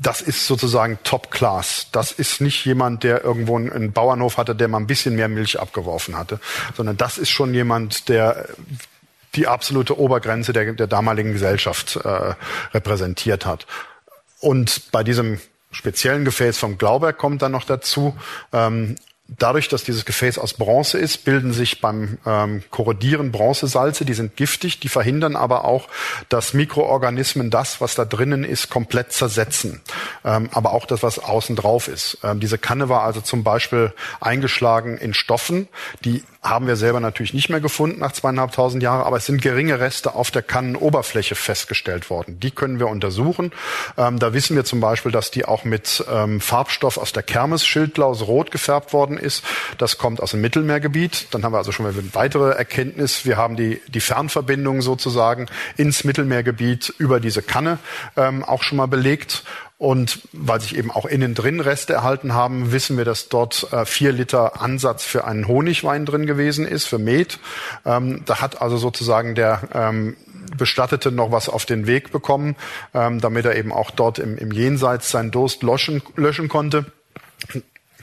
das 0.00 0.20
ist 0.20 0.46
sozusagen 0.46 0.98
Top 1.02 1.30
Class. 1.30 1.88
Das 1.92 2.12
ist 2.12 2.40
nicht 2.40 2.64
jemand, 2.64 3.02
der 3.02 3.24
irgendwo 3.24 3.56
einen 3.56 3.92
Bauernhof 3.92 4.36
hatte, 4.36 4.54
der 4.54 4.68
mal 4.68 4.78
ein 4.78 4.86
bisschen 4.86 5.16
mehr 5.16 5.28
Milch 5.28 5.58
abgeworfen 5.58 6.16
hatte, 6.16 6.40
sondern 6.76 6.96
das 6.96 7.18
ist 7.18 7.30
schon 7.30 7.52
jemand, 7.54 8.08
der 8.08 8.48
die 9.34 9.46
absolute 9.46 9.98
Obergrenze 9.98 10.52
der, 10.52 10.72
der 10.72 10.86
damaligen 10.86 11.32
Gesellschaft 11.32 11.96
äh, 11.96 12.34
repräsentiert 12.72 13.44
hat. 13.44 13.66
Und 14.40 14.90
bei 14.92 15.02
diesem 15.02 15.40
speziellen 15.70 16.24
Gefäß 16.24 16.56
vom 16.58 16.78
Glauberg 16.78 17.18
kommt 17.18 17.42
dann 17.42 17.52
noch 17.52 17.64
dazu, 17.64 18.16
ähm, 18.52 18.96
Dadurch, 19.36 19.68
dass 19.68 19.84
dieses 19.84 20.06
Gefäß 20.06 20.38
aus 20.38 20.54
Bronze 20.54 20.96
ist, 20.96 21.26
bilden 21.26 21.52
sich 21.52 21.82
beim 21.82 22.16
ähm, 22.24 22.62
Korrodieren 22.70 23.30
Bronzesalze, 23.30 24.06
die 24.06 24.14
sind 24.14 24.36
giftig, 24.36 24.80
die 24.80 24.88
verhindern 24.88 25.36
aber 25.36 25.66
auch, 25.66 25.88
dass 26.30 26.54
Mikroorganismen 26.54 27.50
das, 27.50 27.82
was 27.82 27.94
da 27.94 28.06
drinnen 28.06 28.42
ist, 28.42 28.70
komplett 28.70 29.12
zersetzen. 29.12 29.82
Ähm, 30.24 30.48
aber 30.52 30.72
auch 30.72 30.86
das, 30.86 31.02
was 31.02 31.18
außen 31.18 31.56
drauf 31.56 31.88
ist. 31.88 32.16
Ähm, 32.24 32.40
diese 32.40 32.56
Kanne 32.56 32.88
war 32.88 33.02
also 33.02 33.20
zum 33.20 33.44
Beispiel 33.44 33.92
eingeschlagen 34.18 34.96
in 34.96 35.12
Stoffen, 35.12 35.68
die 36.06 36.24
haben 36.48 36.66
wir 36.66 36.76
selber 36.76 37.00
natürlich 37.00 37.34
nicht 37.34 37.48
mehr 37.48 37.60
gefunden 37.60 38.00
nach 38.00 38.12
zweieinhalbtausend 38.12 38.82
Jahren, 38.82 39.02
aber 39.02 39.16
es 39.16 39.26
sind 39.26 39.42
geringe 39.42 39.80
Reste 39.80 40.14
auf 40.14 40.30
der 40.30 40.42
Kannenoberfläche 40.42 41.34
festgestellt 41.34 42.10
worden. 42.10 42.40
Die 42.40 42.50
können 42.50 42.78
wir 42.78 42.88
untersuchen. 42.88 43.52
Ähm, 43.96 44.18
da 44.18 44.32
wissen 44.32 44.56
wir 44.56 44.64
zum 44.64 44.80
Beispiel, 44.80 45.12
dass 45.12 45.30
die 45.30 45.44
auch 45.44 45.64
mit 45.64 46.04
ähm, 46.10 46.40
Farbstoff 46.40 46.98
aus 46.98 47.12
der 47.12 47.22
Kermes-Schildlaus 47.22 48.26
rot 48.26 48.50
gefärbt 48.50 48.92
worden 48.92 49.18
ist. 49.18 49.44
Das 49.78 49.98
kommt 49.98 50.20
aus 50.20 50.32
dem 50.32 50.40
Mittelmeergebiet. 50.40 51.28
Dann 51.32 51.44
haben 51.44 51.52
wir 51.52 51.58
also 51.58 51.72
schon 51.72 51.84
mal 51.86 51.92
eine 51.92 52.14
weitere 52.14 52.50
Erkenntnis. 52.50 53.24
Wir 53.24 53.36
haben 53.36 53.56
die, 53.56 53.80
die 53.88 54.00
Fernverbindung 54.00 54.82
sozusagen 54.82 55.46
ins 55.76 56.04
Mittelmeergebiet 56.04 56.94
über 56.98 57.20
diese 57.20 57.42
Kanne 57.42 57.78
ähm, 58.16 58.44
auch 58.44 58.62
schon 58.62 58.78
mal 58.78 58.88
belegt. 58.88 59.44
Und 59.78 60.20
weil 60.32 60.60
sich 60.60 60.76
eben 60.76 60.90
auch 60.90 61.06
innen 61.06 61.34
drin 61.34 61.60
Reste 61.60 61.92
erhalten 61.92 62.34
haben, 62.34 62.72
wissen 62.72 62.96
wir, 62.96 63.04
dass 63.04 63.28
dort 63.28 63.72
äh, 63.72 63.84
vier 63.84 64.10
Liter 64.10 64.60
Ansatz 64.60 65.04
für 65.04 65.24
einen 65.24 65.46
Honigwein 65.46 66.04
drin 66.04 66.26
gewesen 66.26 66.66
ist, 66.66 66.86
für 66.86 66.98
Met. 66.98 67.38
Ähm, 67.86 68.22
da 68.26 68.40
hat 68.40 68.60
also 68.60 68.76
sozusagen 68.76 69.36
der 69.36 69.68
ähm, 69.72 70.16
Bestattete 70.56 71.12
noch 71.12 71.30
was 71.30 71.48
auf 71.48 71.64
den 71.64 71.86
Weg 71.86 72.10
bekommen, 72.10 72.56
ähm, 72.92 73.20
damit 73.20 73.44
er 73.44 73.54
eben 73.54 73.72
auch 73.72 73.92
dort 73.92 74.18
im, 74.18 74.36
im 74.36 74.50
Jenseits 74.50 75.10
seinen 75.10 75.30
Durst 75.30 75.62
löschen, 75.62 76.02
löschen 76.16 76.48
konnte. 76.48 76.86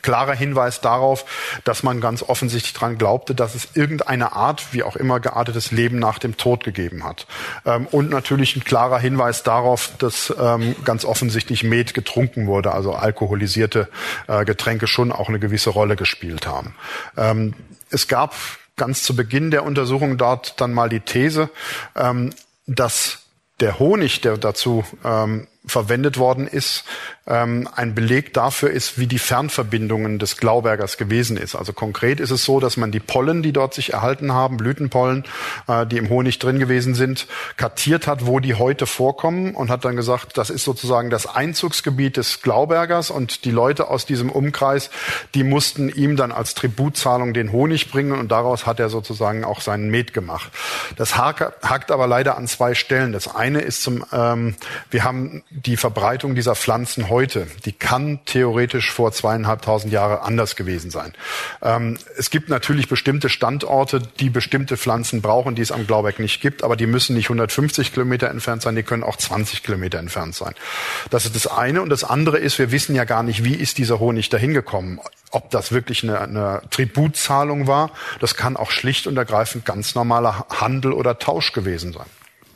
Klarer 0.01 0.35
Hinweis 0.35 0.81
darauf, 0.81 1.25
dass 1.63 1.83
man 1.83 2.01
ganz 2.01 2.23
offensichtlich 2.23 2.73
daran 2.73 2.97
glaubte, 2.97 3.33
dass 3.35 3.55
es 3.55 3.69
irgendeine 3.73 4.33
Art, 4.33 4.73
wie 4.73 4.83
auch 4.83 4.95
immer 4.95 5.19
geartetes 5.19 5.71
Leben 5.71 5.99
nach 5.99 6.19
dem 6.19 6.37
Tod 6.37 6.63
gegeben 6.63 7.03
hat. 7.03 7.27
Ähm, 7.65 7.87
und 7.87 8.09
natürlich 8.09 8.55
ein 8.55 8.63
klarer 8.63 8.99
Hinweis 8.99 9.43
darauf, 9.43 9.91
dass 9.97 10.33
ähm, 10.39 10.75
ganz 10.85 11.05
offensichtlich 11.05 11.63
Met 11.63 11.93
getrunken 11.93 12.47
wurde, 12.47 12.71
also 12.71 12.93
alkoholisierte 12.93 13.89
äh, 14.27 14.45
Getränke 14.45 14.87
schon 14.87 15.11
auch 15.11 15.29
eine 15.29 15.39
gewisse 15.39 15.71
Rolle 15.71 15.95
gespielt 15.95 16.45
haben. 16.47 16.75
Ähm, 17.17 17.53
es 17.89 18.07
gab 18.07 18.35
ganz 18.75 19.03
zu 19.03 19.15
Beginn 19.15 19.51
der 19.51 19.63
Untersuchung 19.63 20.17
dort 20.17 20.59
dann 20.59 20.73
mal 20.73 20.89
die 20.89 20.99
These, 20.99 21.49
ähm, 21.95 22.31
dass 22.67 23.19
der 23.59 23.79
Honig, 23.79 24.21
der 24.21 24.37
dazu 24.37 24.83
ähm, 25.03 25.47
verwendet 25.67 26.17
worden 26.17 26.47
ist, 26.47 26.83
ähm, 27.27 27.67
ein 27.75 27.95
Beleg 27.95 28.33
dafür 28.33 28.69
ist, 28.69 28.99
wie 28.99 29.07
die 29.07 29.17
Fernverbindungen 29.17 30.19
des 30.19 30.37
Glaubergers 30.37 30.97
gewesen 30.97 31.37
ist. 31.37 31.55
Also 31.55 31.73
konkret 31.73 32.19
ist 32.19 32.29
es 32.29 32.45
so, 32.45 32.59
dass 32.59 32.77
man 32.77 32.91
die 32.91 32.99
Pollen, 32.99 33.41
die 33.41 33.51
dort 33.51 33.73
sich 33.73 33.93
erhalten 33.93 34.31
haben, 34.31 34.57
Blütenpollen, 34.57 35.23
äh, 35.67 35.87
die 35.87 35.97
im 35.97 36.09
Honig 36.09 36.37
drin 36.37 36.59
gewesen 36.59 36.93
sind, 36.93 37.27
kartiert 37.57 38.05
hat, 38.05 38.27
wo 38.27 38.39
die 38.39 38.55
heute 38.55 38.85
vorkommen 38.85 39.55
und 39.55 39.71
hat 39.71 39.85
dann 39.85 39.95
gesagt, 39.95 40.37
das 40.37 40.49
ist 40.49 40.63
sozusagen 40.63 41.09
das 41.09 41.25
Einzugsgebiet 41.25 42.17
des 42.17 42.41
Glaubergers 42.41 43.09
und 43.09 43.45
die 43.45 43.51
Leute 43.51 43.89
aus 43.89 44.05
diesem 44.05 44.29
Umkreis, 44.29 44.91
die 45.33 45.43
mussten 45.43 45.89
ihm 45.89 46.15
dann 46.15 46.31
als 46.31 46.53
Tributzahlung 46.53 47.33
den 47.33 47.51
Honig 47.51 47.89
bringen 47.89 48.11
und 48.11 48.31
daraus 48.31 48.67
hat 48.67 48.79
er 48.79 48.89
sozusagen 48.89 49.43
auch 49.43 49.61
seinen 49.61 49.89
Met 49.89 50.13
gemacht. 50.13 50.51
Das 50.95 51.17
hakt 51.17 51.91
aber 51.91 52.07
leider 52.07 52.37
an 52.37 52.47
zwei 52.47 52.75
Stellen. 52.75 53.11
Das 53.13 53.33
eine 53.33 53.61
ist 53.61 53.81
zum, 53.81 54.05
ähm, 54.11 54.55
wir 54.91 55.03
haben 55.03 55.43
die 55.55 55.77
Verbreitung 55.77 56.35
dieser 56.35 56.53
Pflanzen 56.53 57.09
heute, 57.09 57.47
die 57.63 57.71
kann 57.71 58.19
theoretisch 58.25 58.91
vor 58.91 59.13
zweieinhalbtausend 59.13 59.93
Jahre 59.93 60.21
anders 60.21 60.57
gewesen 60.57 60.91
sein. 60.91 61.13
Ähm, 61.61 61.97
es 62.17 62.29
gibt 62.29 62.49
natürlich 62.49 62.89
bestimmte 62.89 63.29
Standorte, 63.29 64.01
die 64.19 64.29
bestimmte 64.29 64.75
Pflanzen 64.75 65.21
brauchen, 65.21 65.55
die 65.55 65.61
es 65.61 65.71
am 65.71 65.87
Glauberg 65.87 66.19
nicht 66.19 66.41
gibt, 66.41 66.63
aber 66.63 66.75
die 66.75 66.87
müssen 66.87 67.15
nicht 67.15 67.27
150 67.27 67.93
Kilometer 67.93 68.29
entfernt 68.29 68.63
sein, 68.63 68.75
die 68.75 68.83
können 68.83 69.03
auch 69.03 69.15
20 69.15 69.63
Kilometer 69.63 69.97
entfernt 69.97 70.35
sein. 70.35 70.53
Das 71.09 71.25
ist 71.25 71.35
das 71.35 71.47
eine. 71.47 71.81
Und 71.81 71.89
das 71.89 72.03
andere 72.03 72.37
ist, 72.37 72.59
wir 72.59 72.71
wissen 72.71 72.93
ja 72.93 73.05
gar 73.05 73.23
nicht, 73.23 73.45
wie 73.45 73.55
ist 73.55 73.77
dieser 73.77 73.99
Honig 73.99 74.29
dahin 74.29 74.53
gekommen. 74.53 74.99
Ob 75.31 75.51
das 75.51 75.71
wirklich 75.71 76.03
eine, 76.03 76.19
eine 76.19 76.61
Tributzahlung 76.69 77.67
war, 77.67 77.91
das 78.19 78.35
kann 78.35 78.57
auch 78.57 78.71
schlicht 78.71 79.07
und 79.07 79.15
ergreifend 79.15 79.63
ganz 79.63 79.95
normaler 79.95 80.45
Handel 80.49 80.91
oder 80.91 81.17
Tausch 81.17 81.53
gewesen 81.53 81.93
sein. 81.93 82.05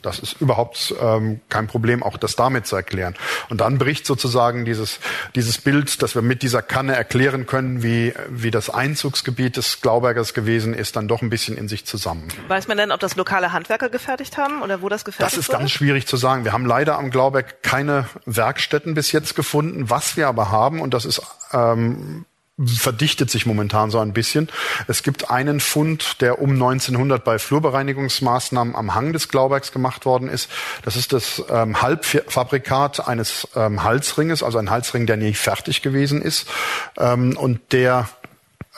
Das 0.02 0.18
ist 0.18 0.40
überhaupt 0.40 0.94
ähm, 1.00 1.40
kein 1.48 1.66
Problem, 1.66 2.02
auch 2.02 2.16
das 2.16 2.36
damit 2.36 2.66
zu 2.66 2.76
erklären. 2.76 3.14
Und 3.48 3.60
dann 3.60 3.78
bricht 3.78 4.06
sozusagen 4.06 4.64
dieses, 4.64 5.00
dieses 5.34 5.58
Bild, 5.58 6.02
dass 6.02 6.14
wir 6.14 6.22
mit 6.22 6.42
dieser 6.42 6.62
Kanne 6.62 6.94
erklären 6.94 7.46
können, 7.46 7.82
wie, 7.82 8.14
wie 8.28 8.50
das 8.50 8.70
Einzugsgebiet 8.70 9.56
des 9.56 9.80
Glaubergers 9.80 10.34
gewesen 10.34 10.74
ist, 10.74 10.96
dann 10.96 11.08
doch 11.08 11.22
ein 11.22 11.30
bisschen 11.30 11.56
in 11.56 11.68
sich 11.68 11.84
zusammen. 11.84 12.28
Weiß 12.48 12.68
man 12.68 12.76
denn, 12.76 12.92
ob 12.92 13.00
das 13.00 13.16
lokale 13.16 13.52
Handwerker 13.52 13.88
gefertigt 13.88 14.36
haben 14.38 14.62
oder 14.62 14.82
wo 14.82 14.88
das 14.88 15.04
gefertigt 15.04 15.32
wurde? 15.32 15.36
Das 15.36 15.38
ist 15.38 15.48
wurde? 15.48 15.58
ganz 15.58 15.70
schwierig 15.70 16.06
zu 16.06 16.16
sagen. 16.16 16.44
Wir 16.44 16.52
haben 16.52 16.66
leider 16.66 16.98
am 16.98 17.10
Glauberg 17.10 17.62
keine 17.62 18.08
Werkstätten 18.26 18.94
bis 18.94 19.12
jetzt 19.12 19.34
gefunden. 19.34 19.90
Was 19.90 20.16
wir 20.16 20.28
aber 20.28 20.50
haben, 20.50 20.80
und 20.80 20.94
das 20.94 21.04
ist 21.04 21.22
ähm, 21.52 22.24
verdichtet 22.66 23.30
sich 23.30 23.46
momentan 23.46 23.90
so 23.90 23.98
ein 23.98 24.12
bisschen. 24.12 24.48
Es 24.86 25.02
gibt 25.02 25.30
einen 25.30 25.60
Fund, 25.60 26.20
der 26.20 26.40
um 26.40 26.50
1900 26.50 27.24
bei 27.24 27.38
Flurbereinigungsmaßnahmen 27.38 28.74
am 28.74 28.94
Hang 28.94 29.12
des 29.12 29.28
Glaubergs 29.28 29.72
gemacht 29.72 30.04
worden 30.04 30.28
ist. 30.28 30.50
Das 30.82 30.96
ist 30.96 31.12
das 31.12 31.42
ähm, 31.48 31.80
Halbfabrikat 31.80 33.06
eines 33.08 33.48
ähm, 33.56 33.82
Halsringes, 33.82 34.42
also 34.42 34.58
ein 34.58 34.70
Halsring, 34.70 35.06
der 35.06 35.16
nie 35.16 35.34
fertig 35.34 35.82
gewesen 35.82 36.22
ist 36.22 36.48
ähm, 36.98 37.36
und 37.36 37.72
der 37.72 38.08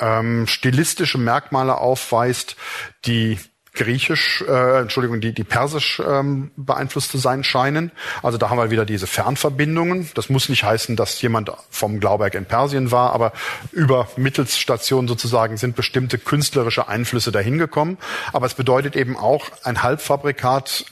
ähm, 0.00 0.46
stilistische 0.46 1.18
Merkmale 1.18 1.76
aufweist, 1.76 2.56
die 3.04 3.38
griechisch, 3.74 4.44
äh, 4.46 4.80
Entschuldigung, 4.80 5.20
die, 5.20 5.32
die 5.32 5.44
persisch 5.44 6.00
ähm, 6.06 6.50
beeinflusst 6.56 7.10
zu 7.10 7.18
sein 7.18 7.42
scheinen. 7.42 7.90
Also 8.22 8.36
da 8.36 8.50
haben 8.50 8.58
wir 8.58 8.70
wieder 8.70 8.84
diese 8.84 9.06
Fernverbindungen. 9.06 10.10
Das 10.14 10.28
muss 10.28 10.48
nicht 10.48 10.64
heißen, 10.64 10.94
dass 10.94 11.20
jemand 11.22 11.50
vom 11.70 11.98
Glauberg 11.98 12.34
in 12.34 12.44
Persien 12.44 12.90
war, 12.90 13.12
aber 13.12 13.32
über 13.70 14.08
Mittelsstationen 14.16 15.08
sozusagen 15.08 15.56
sind 15.56 15.74
bestimmte 15.74 16.18
künstlerische 16.18 16.88
Einflüsse 16.88 17.32
dahin 17.32 17.58
gekommen. 17.58 17.96
Aber 18.32 18.46
es 18.46 18.54
bedeutet 18.54 18.94
eben 18.94 19.16
auch, 19.16 19.50
ein 19.64 19.82
Halbfabrikat 19.82 20.84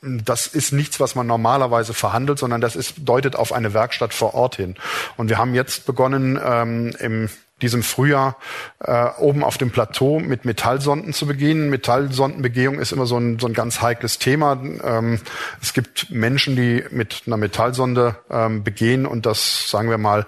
das 0.00 0.46
ist 0.46 0.72
nichts, 0.72 1.00
was 1.00 1.16
man 1.16 1.26
normalerweise 1.26 1.92
verhandelt, 1.92 2.38
sondern 2.38 2.60
das 2.60 2.76
ist, 2.76 2.94
deutet 2.98 3.34
auf 3.34 3.52
eine 3.52 3.74
Werkstatt 3.74 4.14
vor 4.14 4.34
Ort 4.34 4.54
hin. 4.54 4.76
Und 5.16 5.28
wir 5.28 5.38
haben 5.38 5.54
jetzt 5.54 5.86
begonnen, 5.86 6.38
ähm, 6.40 6.94
im 7.00 7.28
diesem 7.62 7.82
Frühjahr 7.82 8.36
äh, 8.80 9.06
oben 9.18 9.42
auf 9.42 9.58
dem 9.58 9.70
Plateau 9.70 10.20
mit 10.20 10.44
Metallsonden 10.44 11.12
zu 11.12 11.26
begehen. 11.26 11.70
Metallsondenbegehung 11.70 12.78
ist 12.78 12.92
immer 12.92 13.06
so 13.06 13.18
ein, 13.18 13.38
so 13.38 13.46
ein 13.46 13.54
ganz 13.54 13.80
heikles 13.80 14.18
Thema. 14.18 14.60
Ähm, 14.84 15.20
es 15.60 15.72
gibt 15.72 16.10
Menschen, 16.10 16.56
die 16.56 16.84
mit 16.90 17.22
einer 17.26 17.36
Metallsonde 17.36 18.16
ähm, 18.30 18.62
begehen 18.62 19.06
und 19.06 19.26
das, 19.26 19.68
sagen 19.68 19.90
wir 19.90 19.98
mal, 19.98 20.26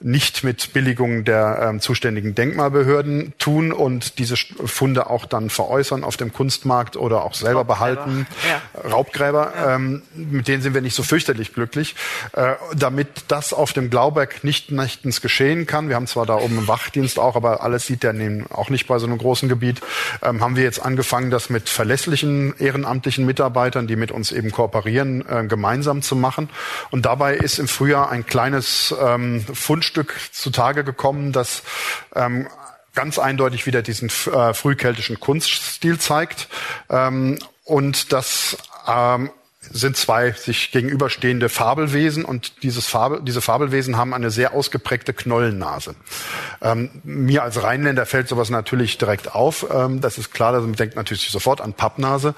nicht 0.00 0.44
mit 0.44 0.72
Billigung 0.72 1.24
der 1.24 1.58
ähm, 1.62 1.80
zuständigen 1.80 2.34
Denkmalbehörden 2.34 3.32
tun 3.38 3.72
und 3.72 4.18
diese 4.18 4.36
Funde 4.36 5.08
auch 5.08 5.24
dann 5.24 5.48
veräußern 5.50 6.04
auf 6.04 6.16
dem 6.16 6.32
Kunstmarkt 6.32 6.96
oder 6.96 7.22
auch 7.22 7.34
selber 7.34 7.60
Raubgräber. 7.60 7.94
behalten. 8.04 8.26
Ja. 8.48 8.90
Raubgräber, 8.90 9.52
ja. 9.56 9.74
Ähm, 9.74 10.02
mit 10.14 10.48
denen 10.48 10.62
sind 10.62 10.74
wir 10.74 10.80
nicht 10.82 10.94
so 10.94 11.02
fürchterlich 11.02 11.54
glücklich. 11.54 11.94
Äh, 12.32 12.54
damit 12.74 13.08
das 13.28 13.52
auf 13.52 13.72
dem 13.72 13.88
Glauberg 13.88 14.44
nicht 14.44 14.70
nächtens 14.70 15.20
geschehen 15.20 15.66
kann, 15.66 15.88
wir 15.88 15.96
haben 15.96 16.06
zwar 16.06 16.26
da 16.26 16.34
oben 16.34 16.58
einen 16.58 16.68
Wachdienst 16.68 17.18
auch, 17.18 17.36
aber 17.36 17.62
alles 17.62 17.86
sieht 17.86 18.02
der 18.02 18.16
auch 18.50 18.70
nicht 18.70 18.86
bei 18.86 18.98
so 18.98 19.06
einem 19.06 19.18
großen 19.18 19.48
Gebiet, 19.48 19.80
ähm, 20.22 20.40
haben 20.40 20.56
wir 20.56 20.62
jetzt 20.62 20.80
angefangen, 20.80 21.30
das 21.30 21.50
mit 21.50 21.68
verlässlichen 21.68 22.54
ehrenamtlichen 22.58 23.26
Mitarbeitern, 23.26 23.86
die 23.86 23.96
mit 23.96 24.10
uns 24.10 24.32
eben 24.32 24.50
kooperieren, 24.50 25.24
äh, 25.28 25.44
gemeinsam 25.46 26.02
zu 26.02 26.16
machen. 26.16 26.48
Und 26.90 27.06
dabei 27.06 27.36
ist 27.36 27.58
im 27.58 27.68
Frühjahr 27.68 28.10
ein 28.10 28.26
kleines 28.26 28.94
ähm, 29.00 29.44
Fund 29.52 29.85
Fundstück 29.86 30.16
zutage 30.32 30.82
gekommen, 30.82 31.30
das 31.30 31.62
ähm, 32.16 32.48
ganz 32.94 33.20
eindeutig 33.20 33.66
wieder 33.66 33.82
diesen 33.82 34.08
äh, 34.08 34.52
frühkeltischen 34.52 35.20
Kunststil 35.20 36.00
zeigt. 36.00 36.48
Ähm, 36.90 37.38
und 37.62 38.12
das 38.12 38.56
ähm, 38.88 39.30
sind 39.72 39.96
zwei 39.96 40.32
sich 40.32 40.70
gegenüberstehende 40.70 41.48
Fabelwesen 41.48 42.24
und 42.24 42.62
dieses 42.62 42.86
Fabel, 42.86 43.20
diese 43.22 43.40
Fabelwesen 43.40 43.96
haben 43.96 44.14
eine 44.14 44.30
sehr 44.30 44.52
ausgeprägte 44.52 45.12
Knollennase. 45.12 45.94
Ähm, 46.62 46.90
mir 47.04 47.42
als 47.42 47.62
Rheinländer 47.62 48.06
fällt 48.06 48.28
sowas 48.28 48.50
natürlich 48.50 48.98
direkt 48.98 49.34
auf. 49.34 49.66
Ähm, 49.72 50.00
das 50.00 50.18
ist 50.18 50.32
klar, 50.32 50.52
man 50.60 50.74
denkt 50.74 50.96
natürlich 50.96 51.30
sofort 51.30 51.60
an 51.60 51.72
Pappnase. 51.72 52.34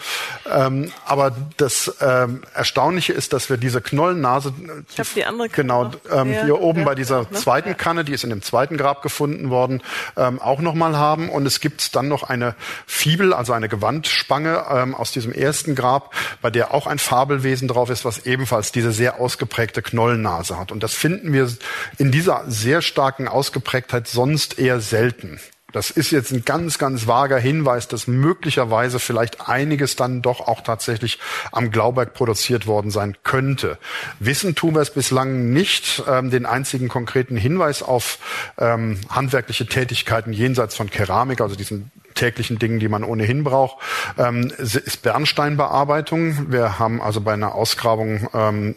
Ähm, 0.51 0.93
aber 1.05 1.37
das 1.57 1.97
ähm, 2.01 2.43
Erstaunliche 2.55 3.13
ist, 3.13 3.33
dass 3.33 3.51
wir 3.51 3.57
diese 3.57 3.81
Knollennase, 3.81 4.53
ich 4.91 4.99
habe 4.99 5.09
die 5.15 5.25
andere 5.25 5.49
Kanne 5.49 5.57
genau 5.57 5.91
ähm, 6.11 6.33
ja, 6.33 6.45
hier 6.45 6.61
oben 6.61 6.81
ja, 6.81 6.87
bei 6.87 6.95
dieser 6.95 7.21
ne? 7.23 7.33
zweiten 7.33 7.77
Kanne, 7.77 8.05
die 8.05 8.13
ist 8.13 8.25
in 8.25 8.31
dem 8.31 8.43
zweiten 8.43 8.77
Grab 8.77 9.03
gefunden 9.03 9.51
worden, 9.51 9.83
ähm, 10.17 10.41
auch 10.41 10.61
nochmal 10.61 10.97
haben. 10.97 11.29
Und 11.29 11.47
es 11.47 11.61
gibt 11.61 11.95
dann 11.95 12.09
noch 12.09 12.23
eine 12.23 12.55
Fibel, 12.87 13.33
also 13.33 13.53
eine 13.53 13.69
Gewandspange 13.69 14.49
aus 14.99 15.13
diesem 15.13 15.33
ersten 15.33 15.75
Grab, 15.75 16.15
bei 16.43 16.51
der 16.51 16.75
auch 16.75 16.87
ein 16.87 16.99
Fabel 16.99 17.18
Fabelwesen 17.19 17.67
drauf 17.67 17.91
ist, 17.91 18.05
was 18.05 18.27
ebenfalls 18.27 18.71
diese 18.71 18.93
sehr 18.93 19.21
ausgeprägte 19.21 19.83
Knollennase 19.83 20.57
hat. 20.57 20.71
Und 20.71 20.85
das 20.85 20.95
finden 20.95 21.33
wir 21.33 21.51
in 21.99 22.13
dieser 22.13 22.45
sehr 22.47 22.81
starken 22.81 23.27
Ausgeprägtheit 23.27 24.07
sonst 24.07 24.61
eher 24.61 24.81
selten. 24.81 25.41
Das 25.73 25.91
ist 25.91 26.13
jetzt 26.13 26.31
ein 26.31 26.45
ganz, 26.45 26.79
ganz 26.79 27.09
vager 27.09 27.37
Hinweis, 27.37 27.89
dass 27.89 28.07
möglicherweise 28.07 29.01
vielleicht 29.01 29.49
einiges 29.49 29.97
dann 29.97 30.23
doch 30.23 30.47
auch 30.47 30.61
tatsächlich 30.61 31.19
am 31.51 31.73
Glauberg 31.73 32.15
produziert 32.15 32.69
worden 32.69 32.93
sein 32.93 33.17
könnte. 33.25 33.79
Wissen 34.21 34.55
tun 34.55 34.77
wir 34.77 34.81
es 34.81 34.91
bislang 34.91 35.53
nicht. 35.53 36.05
Ähm, 36.09 36.31
den 36.31 36.47
einzigen 36.47 36.89
konkreten 36.89 37.37
Hinweis 37.37 37.83
auf 37.83 38.19
ähm, 38.59 39.01
handwerkliche 39.11 39.67
Tätigkeiten 39.67 40.33
jenseits 40.33 40.77
von 40.77 40.89
Keramik, 40.89 41.41
also 41.41 41.57
diesen 41.57 41.91
täglichen 42.19 42.59
Dingen, 42.59 42.81
die 42.81 42.89
man 42.89 43.05
ohnehin 43.05 43.45
braucht, 43.45 43.79
ähm, 44.19 44.53
ist 44.59 45.03
Bernsteinbearbeitung. 45.03 46.51
Wir 46.51 46.79
haben 46.79 47.01
also 47.01 47.21
bei 47.21 47.33
einer 47.33 47.55
Ausgrabung 47.55 48.29
ähm, 48.35 48.75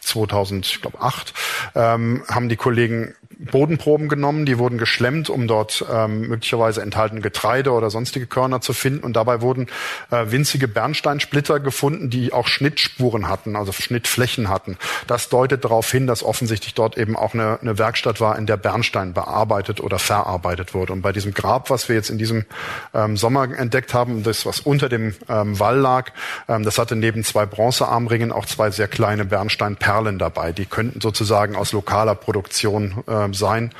2008 0.00 1.34
ähm, 1.74 2.24
haben 2.28 2.48
die 2.48 2.56
Kollegen 2.56 3.14
Bodenproben 3.38 4.08
genommen, 4.08 4.46
die 4.46 4.58
wurden 4.58 4.78
geschlemmt, 4.78 5.30
um 5.30 5.46
dort 5.46 5.84
ähm, 5.92 6.28
möglicherweise 6.28 6.82
enthaltene 6.82 7.20
Getreide 7.20 7.72
oder 7.72 7.90
sonstige 7.90 8.26
Körner 8.26 8.60
zu 8.60 8.72
finden. 8.72 9.04
Und 9.04 9.14
dabei 9.14 9.40
wurden 9.40 9.66
äh, 10.10 10.26
winzige 10.28 10.68
Bernsteinsplitter 10.68 11.60
gefunden, 11.60 12.10
die 12.10 12.32
auch 12.32 12.46
Schnittspuren 12.46 13.28
hatten, 13.28 13.56
also 13.56 13.72
Schnittflächen 13.72 14.48
hatten. 14.48 14.76
Das 15.06 15.28
deutet 15.28 15.64
darauf 15.64 15.90
hin, 15.90 16.06
dass 16.06 16.22
offensichtlich 16.22 16.74
dort 16.74 16.96
eben 16.96 17.16
auch 17.16 17.34
eine, 17.34 17.58
eine 17.60 17.78
Werkstatt 17.78 18.20
war, 18.20 18.38
in 18.38 18.46
der 18.46 18.56
Bernstein 18.56 19.12
bearbeitet 19.12 19.80
oder 19.80 19.98
verarbeitet 19.98 20.74
wurde. 20.74 20.92
Und 20.92 21.02
bei 21.02 21.12
diesem 21.12 21.34
Grab, 21.34 21.70
was 21.70 21.88
wir 21.88 21.96
jetzt 21.96 22.10
in 22.10 22.18
diesem 22.18 22.44
ähm, 22.94 23.16
Sommer 23.16 23.44
entdeckt 23.56 23.94
haben, 23.94 24.22
das, 24.22 24.46
was 24.46 24.60
unter 24.60 24.88
dem 24.88 25.14
ähm, 25.28 25.58
Wall 25.58 25.78
lag, 25.78 26.10
ähm, 26.48 26.62
das 26.64 26.78
hatte 26.78 26.96
neben 26.96 27.24
zwei 27.24 27.46
Bronzearmringen 27.46 28.32
auch 28.32 28.46
zwei 28.46 28.70
sehr 28.70 28.88
kleine 28.88 29.24
Bernsteinperlen 29.24 30.18
dabei. 30.18 30.52
Die 30.52 30.66
könnten 30.66 31.00
sozusagen 31.00 31.56
aus 31.56 31.72
lokaler 31.72 32.14
Produktion 32.14 33.02
äh, 33.06 33.21
äh, 33.30 33.34
sein. 33.34 33.70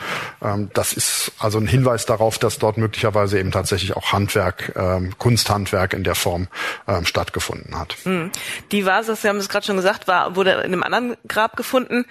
Ähm, 0.43 0.71
das 0.75 0.93
ist 0.93 1.33
also 1.39 1.59
ein 1.59 1.67
Hinweis 1.67 2.07
darauf, 2.07 2.39
dass 2.39 2.59
dort 2.59 2.79
möglicherweise 2.79 3.39
eben 3.39 3.51
tatsächlich 3.51 3.97
auch 3.97 4.13
Handwerk, 4.13 4.73
ähm, 4.77 5.17
Kunsthandwerk 5.19 5.93
in 5.95 6.05
der 6.05 6.15
Form 6.15 6.49
ähm, 6.87 7.05
stattgefunden 7.05 7.79
hat. 7.79 7.97
Hm. 8.05 8.31
Die 8.71 8.87
Vase, 8.87 9.17
Sie 9.17 9.29
haben 9.29 9.39
es 9.39 9.49
gerade 9.49 9.67
schon 9.67 9.77
gesagt, 9.77 10.09
war, 10.09 10.37
wurde 10.37 10.53
in 10.53 10.73
einem 10.73 10.83
anderen 10.83 11.17
Grab 11.29 11.57
gefunden. 11.57 12.05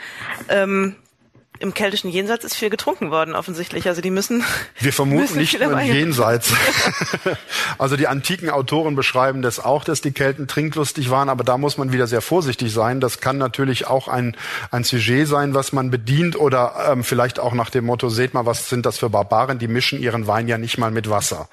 Ähm, 0.50 0.96
im 1.62 1.74
keltischen 1.74 2.10
Jenseits 2.10 2.44
ist 2.44 2.56
viel 2.56 2.70
getrunken 2.70 3.12
worden, 3.12 3.36
offensichtlich. 3.36 3.88
Also 3.88 4.02
die 4.02 4.10
müssen. 4.10 4.44
Wir 4.80 4.92
vermuten 4.92 5.22
müssen 5.22 5.38
nicht 5.38 5.60
nur 5.60 5.72
im 5.72 5.80
Jenseits. 5.80 6.54
also 7.78 7.96
die 7.96 8.08
antiken 8.08 8.50
Autoren 8.50 8.96
beschreiben 8.96 9.42
das 9.42 9.60
auch, 9.60 9.84
dass 9.84 10.02
die 10.02 10.12
Kelten 10.12 10.48
trinklustig 10.48 11.10
waren, 11.10 11.30
aber 11.30 11.44
da 11.44 11.58
muss 11.58 11.78
man 11.78 11.92
wieder 11.92 12.08
sehr 12.08 12.22
vorsichtig 12.22 12.74
sein. 12.74 13.00
Das 13.00 13.20
kann 13.20 13.38
natürlich 13.38 13.88
auch 13.88 14.08
ein, 14.08 14.36
ein 14.72 14.84
Sujet 14.84 15.28
sein, 15.28 15.54
was 15.54 15.72
man 15.72 15.92
bedient 15.92 16.36
oder 16.36 16.88
ähm, 16.90 17.04
vielleicht 17.04 17.40
auch 17.40 17.54
nach 17.54 17.70
dem 17.70 17.86
Motto, 17.86 18.10
seht 18.10 18.34
mal, 18.34 18.46
was 18.46 18.70
sind 18.70 18.86
das 18.86 18.98
für 18.98 19.10
Barbaren, 19.10 19.60
die 19.60 19.68
mischen 19.68 20.00
ihren 20.00 20.28
Wein 20.28 20.48
ja 20.48 20.58
nicht 20.58 20.78
mal 20.78 20.92
mit 20.92 21.10
Wasser. 21.10 21.48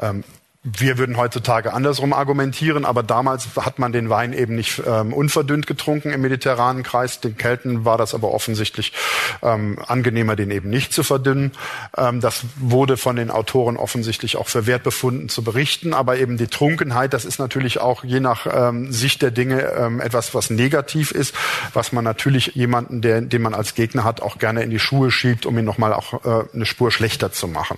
Ähm, 0.00 0.24
wir 0.64 0.96
würden 0.96 1.18
heutzutage 1.18 1.74
andersrum 1.74 2.14
argumentieren, 2.14 2.86
aber 2.86 3.02
damals 3.02 3.48
hat 3.56 3.78
man 3.78 3.92
den 3.92 4.08
Wein 4.08 4.32
eben 4.32 4.54
nicht 4.54 4.82
ähm, 4.86 5.12
unverdünnt 5.12 5.66
getrunken 5.66 6.10
im 6.10 6.22
mediterranen 6.22 6.82
Kreis. 6.82 7.20
Den 7.20 7.36
Kelten 7.36 7.84
war 7.84 7.98
das 7.98 8.14
aber 8.14 8.32
offensichtlich 8.32 8.94
ähm, 9.42 9.78
angenehmer, 9.86 10.36
den 10.36 10.50
eben 10.50 10.70
nicht 10.70 10.94
zu 10.94 11.02
verdünnen. 11.02 11.52
Ähm, 11.98 12.22
das 12.22 12.46
wurde 12.56 12.96
von 12.96 13.16
den 13.16 13.30
Autoren 13.30 13.76
offensichtlich 13.76 14.38
auch 14.38 14.48
für 14.48 14.66
wert 14.66 14.84
befunden 14.84 15.28
zu 15.28 15.44
berichten, 15.44 15.92
aber 15.92 16.16
eben 16.16 16.38
die 16.38 16.46
Trunkenheit, 16.46 17.12
das 17.12 17.26
ist 17.26 17.38
natürlich 17.38 17.78
auch 17.78 18.02
je 18.02 18.20
nach 18.20 18.46
ähm, 18.50 18.90
Sicht 18.90 19.20
der 19.20 19.32
Dinge 19.32 19.60
ähm, 19.76 20.00
etwas, 20.00 20.34
was 20.34 20.48
negativ 20.48 21.10
ist, 21.10 21.34
was 21.74 21.92
man 21.92 22.04
natürlich 22.04 22.52
jemanden, 22.54 23.02
der, 23.02 23.20
den 23.20 23.42
man 23.42 23.52
als 23.52 23.74
Gegner 23.74 24.02
hat, 24.04 24.22
auch 24.22 24.38
gerne 24.38 24.62
in 24.62 24.70
die 24.70 24.78
Schuhe 24.78 25.10
schiebt, 25.10 25.44
um 25.44 25.58
ihn 25.58 25.66
nochmal 25.66 25.92
auch 25.92 26.24
äh, 26.24 26.44
eine 26.54 26.64
Spur 26.64 26.90
schlechter 26.90 27.32
zu 27.32 27.48
machen. 27.48 27.76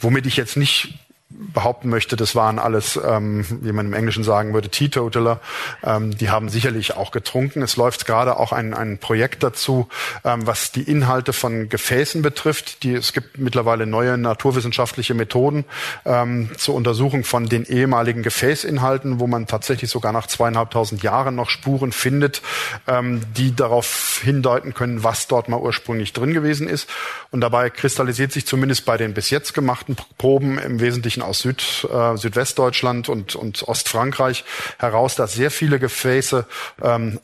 Womit 0.00 0.26
ich 0.26 0.36
jetzt 0.36 0.58
nicht 0.58 0.98
behaupten 1.38 1.88
möchte, 1.88 2.16
das 2.16 2.34
waren 2.34 2.58
alles, 2.58 2.98
ähm, 3.02 3.44
wie 3.62 3.72
man 3.72 3.86
im 3.86 3.92
Englischen 3.92 4.24
sagen 4.24 4.54
würde, 4.54 4.68
Teetotaler. 4.68 5.40
Ähm, 5.82 6.16
die 6.16 6.30
haben 6.30 6.48
sicherlich 6.48 6.96
auch 6.96 7.10
getrunken. 7.10 7.62
Es 7.62 7.76
läuft 7.76 8.06
gerade 8.06 8.38
auch 8.38 8.52
ein, 8.52 8.74
ein 8.74 8.98
Projekt 8.98 9.42
dazu, 9.42 9.88
ähm, 10.24 10.46
was 10.46 10.72
die 10.72 10.82
Inhalte 10.82 11.32
von 11.32 11.68
Gefäßen 11.68 12.22
betrifft. 12.22 12.82
Die, 12.82 12.94
es 12.94 13.12
gibt 13.12 13.38
mittlerweile 13.38 13.86
neue 13.86 14.16
naturwissenschaftliche 14.18 15.14
Methoden 15.14 15.64
ähm, 16.04 16.50
zur 16.56 16.74
Untersuchung 16.74 17.24
von 17.24 17.46
den 17.46 17.64
ehemaligen 17.64 18.22
Gefäßinhalten, 18.22 19.20
wo 19.20 19.26
man 19.26 19.46
tatsächlich 19.46 19.90
sogar 19.90 20.12
nach 20.12 20.26
zweieinhalbtausend 20.26 21.02
Jahren 21.02 21.34
noch 21.34 21.50
Spuren 21.50 21.92
findet, 21.92 22.42
ähm, 22.86 23.20
die 23.36 23.54
darauf 23.54 24.20
hindeuten 24.22 24.74
können, 24.74 25.04
was 25.04 25.26
dort 25.26 25.48
mal 25.48 25.60
ursprünglich 25.60 26.12
drin 26.12 26.32
gewesen 26.32 26.68
ist. 26.68 26.88
Und 27.30 27.40
dabei 27.40 27.70
kristallisiert 27.70 28.32
sich 28.32 28.46
zumindest 28.46 28.84
bei 28.84 28.96
den 28.96 29.14
bis 29.14 29.30
jetzt 29.30 29.54
gemachten 29.54 29.96
Proben 30.18 30.58
im 30.58 30.80
Wesentlichen 30.80 31.22
aus 31.26 31.40
Süd, 31.40 31.86
äh, 31.92 32.16
Südwestdeutschland 32.16 33.08
und, 33.08 33.36
und 33.36 33.62
Ostfrankreich 33.66 34.44
heraus, 34.78 35.14
dass 35.14 35.34
sehr 35.34 35.50
viele 35.50 35.78
Gefäße 35.78 36.46
ähm, 36.82 37.20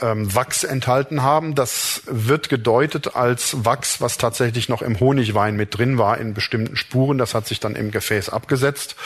ähm, 0.00 0.34
Wachs 0.34 0.64
enthalten 0.64 1.22
haben. 1.22 1.54
Das 1.54 2.02
wird 2.06 2.48
gedeutet 2.48 3.16
als 3.16 3.64
Wachs, 3.64 4.00
was 4.00 4.18
tatsächlich 4.18 4.68
noch 4.68 4.82
im 4.82 4.98
Honigwein 4.98 5.56
mit 5.56 5.76
drin 5.76 5.98
war 5.98 6.18
in 6.18 6.34
bestimmten 6.34 6.76
Spuren. 6.76 7.18
Das 7.18 7.34
hat 7.34 7.46
sich 7.46 7.60
dann 7.60 7.76
im 7.76 7.90
Gefäß 7.90 8.28
abgesetzt. 8.28 8.96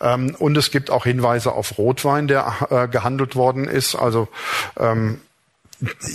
Ähm, 0.00 0.34
und 0.38 0.56
es 0.56 0.70
gibt 0.70 0.90
auch 0.90 1.04
Hinweise 1.04 1.52
auf 1.52 1.78
Rotwein, 1.78 2.28
der 2.28 2.54
äh, 2.70 2.88
gehandelt 2.88 3.36
worden 3.36 3.68
ist. 3.68 3.94
Also 3.94 4.28
ähm, 4.78 5.20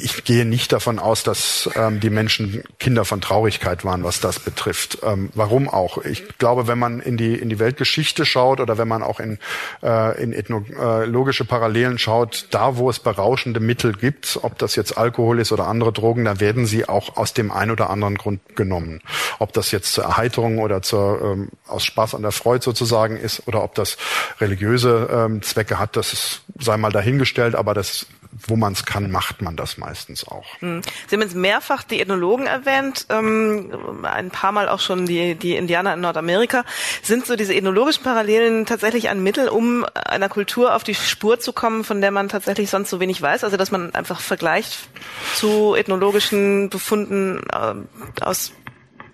ich 0.01 0.25
gehe 0.25 0.43
nicht 0.43 0.73
davon 0.73 0.99
aus, 0.99 1.23
dass 1.23 1.69
ähm, 1.75 2.01
die 2.01 2.09
Menschen 2.09 2.63
Kinder 2.79 3.05
von 3.05 3.21
Traurigkeit 3.21 3.85
waren, 3.85 4.03
was 4.03 4.19
das 4.19 4.39
betrifft. 4.39 4.97
Ähm, 5.03 5.29
warum 5.35 5.69
auch? 5.69 5.99
Ich 6.03 6.37
glaube, 6.37 6.67
wenn 6.67 6.77
man 6.77 6.99
in 6.99 7.15
die 7.15 7.35
in 7.35 7.49
die 7.49 7.59
Weltgeschichte 7.59 8.25
schaut 8.25 8.59
oder 8.59 8.77
wenn 8.77 8.89
man 8.89 9.03
auch 9.03 9.21
in 9.21 9.39
äh, 9.81 10.21
in 10.21 10.33
ethnologische 10.33 11.45
Parallelen 11.45 11.97
schaut, 11.97 12.47
da 12.51 12.75
wo 12.75 12.89
es 12.89 12.99
berauschende 12.99 13.61
Mittel 13.61 13.93
gibt, 13.93 14.39
ob 14.41 14.57
das 14.57 14.75
jetzt 14.75 14.97
Alkohol 14.97 15.39
ist 15.39 15.53
oder 15.53 15.67
andere 15.67 15.93
Drogen, 15.93 16.25
da 16.25 16.41
werden 16.41 16.65
sie 16.65 16.89
auch 16.89 17.15
aus 17.15 17.33
dem 17.33 17.49
ein 17.49 17.71
oder 17.71 17.89
anderen 17.89 18.15
Grund 18.15 18.41
genommen. 18.57 19.01
Ob 19.39 19.53
das 19.53 19.71
jetzt 19.71 19.93
zur 19.93 20.03
Erheiterung 20.03 20.59
oder 20.59 20.81
zur 20.81 21.21
ähm, 21.21 21.49
aus 21.67 21.85
Spaß 21.85 22.15
an 22.15 22.21
der 22.21 22.33
Freude 22.33 22.63
sozusagen 22.63 23.15
ist 23.15 23.47
oder 23.47 23.63
ob 23.63 23.75
das 23.75 23.97
religiöse 24.41 25.09
ähm, 25.09 25.41
Zwecke 25.41 25.79
hat, 25.79 25.95
das 25.95 26.11
ist, 26.11 26.41
sei 26.59 26.75
mal 26.75 26.91
dahingestellt. 26.91 27.55
Aber 27.55 27.73
das 27.73 28.07
wo 28.47 28.55
man 28.55 28.73
es 28.73 28.85
kann, 28.85 29.11
macht 29.11 29.41
man 29.41 29.55
das 29.55 29.77
meistens 29.77 30.27
auch. 30.27 30.45
Hm. 30.59 30.81
Sie 31.07 31.15
haben 31.15 31.21
jetzt 31.21 31.35
mehrfach 31.35 31.83
die 31.83 31.99
Ethnologen 31.99 32.45
erwähnt, 32.45 33.05
ähm, 33.09 33.71
ein 34.03 34.31
paar 34.31 34.51
Mal 34.51 34.69
auch 34.69 34.79
schon 34.79 35.05
die, 35.05 35.35
die 35.35 35.55
Indianer 35.55 35.93
in 35.93 36.01
Nordamerika. 36.01 36.65
Sind 37.01 37.25
so 37.25 37.35
diese 37.35 37.53
ethnologischen 37.53 38.03
Parallelen 38.03 38.65
tatsächlich 38.65 39.09
ein 39.09 39.23
Mittel, 39.23 39.49
um 39.49 39.85
einer 39.93 40.29
Kultur 40.29 40.75
auf 40.75 40.83
die 40.83 40.95
Spur 40.95 41.39
zu 41.39 41.53
kommen, 41.53 41.83
von 41.83 42.01
der 42.01 42.11
man 42.11 42.29
tatsächlich 42.29 42.69
sonst 42.69 42.89
so 42.89 42.99
wenig 42.99 43.21
weiß? 43.21 43.43
Also 43.43 43.57
dass 43.57 43.71
man 43.71 43.93
einfach 43.93 44.19
vergleicht 44.19 44.89
zu 45.35 45.75
ethnologischen 45.75 46.69
Befunden 46.69 47.41
äh, 47.51 48.23
aus 48.23 48.51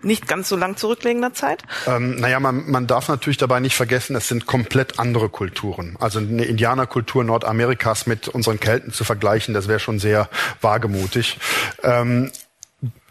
nicht 0.02 0.28
ganz 0.28 0.50
so 0.50 0.56
lang 0.56 0.78
zurückliegender 0.78 1.34
Zeit? 1.34 1.64
Ähm, 1.88 2.16
naja, 2.16 2.40
man, 2.40 2.70
man 2.70 2.88
darf 2.88 3.08
natürlich 3.08 3.38
dabei 3.38 3.60
nicht 3.60 3.76
vergessen, 3.76 4.16
es 4.16 4.28
sind 4.28 4.46
komplett 4.46 5.00
andere 5.00 5.30
Kulturen. 5.30 5.96
Also 6.00 6.20
eine 6.20 6.46
Indianerkultur 6.46 7.24
Nordamerikas 7.24 8.08
mit 8.08 8.28
unseren 8.28 8.60
Kelten 8.60 8.92
zu 8.92 9.04
vergleichen, 9.04 9.54
das 9.54 9.68
wäre 9.68 9.80
schon 9.80 10.00
sehr 10.00 10.30
wagemutig. 10.62 11.40
Ähm, 11.84 12.32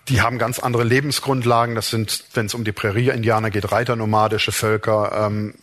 die 0.08 0.22
haben 0.22 0.38
ganz 0.38 0.58
andere 0.58 0.84
Lebensgrundlagen. 0.84 1.74
Das 1.74 1.90
sind, 1.90 2.24
wenn 2.34 2.46
es 2.46 2.54
um 2.54 2.64
die 2.64 2.72
Prärie-Indianer 2.72 3.50
geht, 3.50 3.70
reiternomadische 3.70 4.52
Völker. 4.52 5.26
Ähm, 5.26 5.54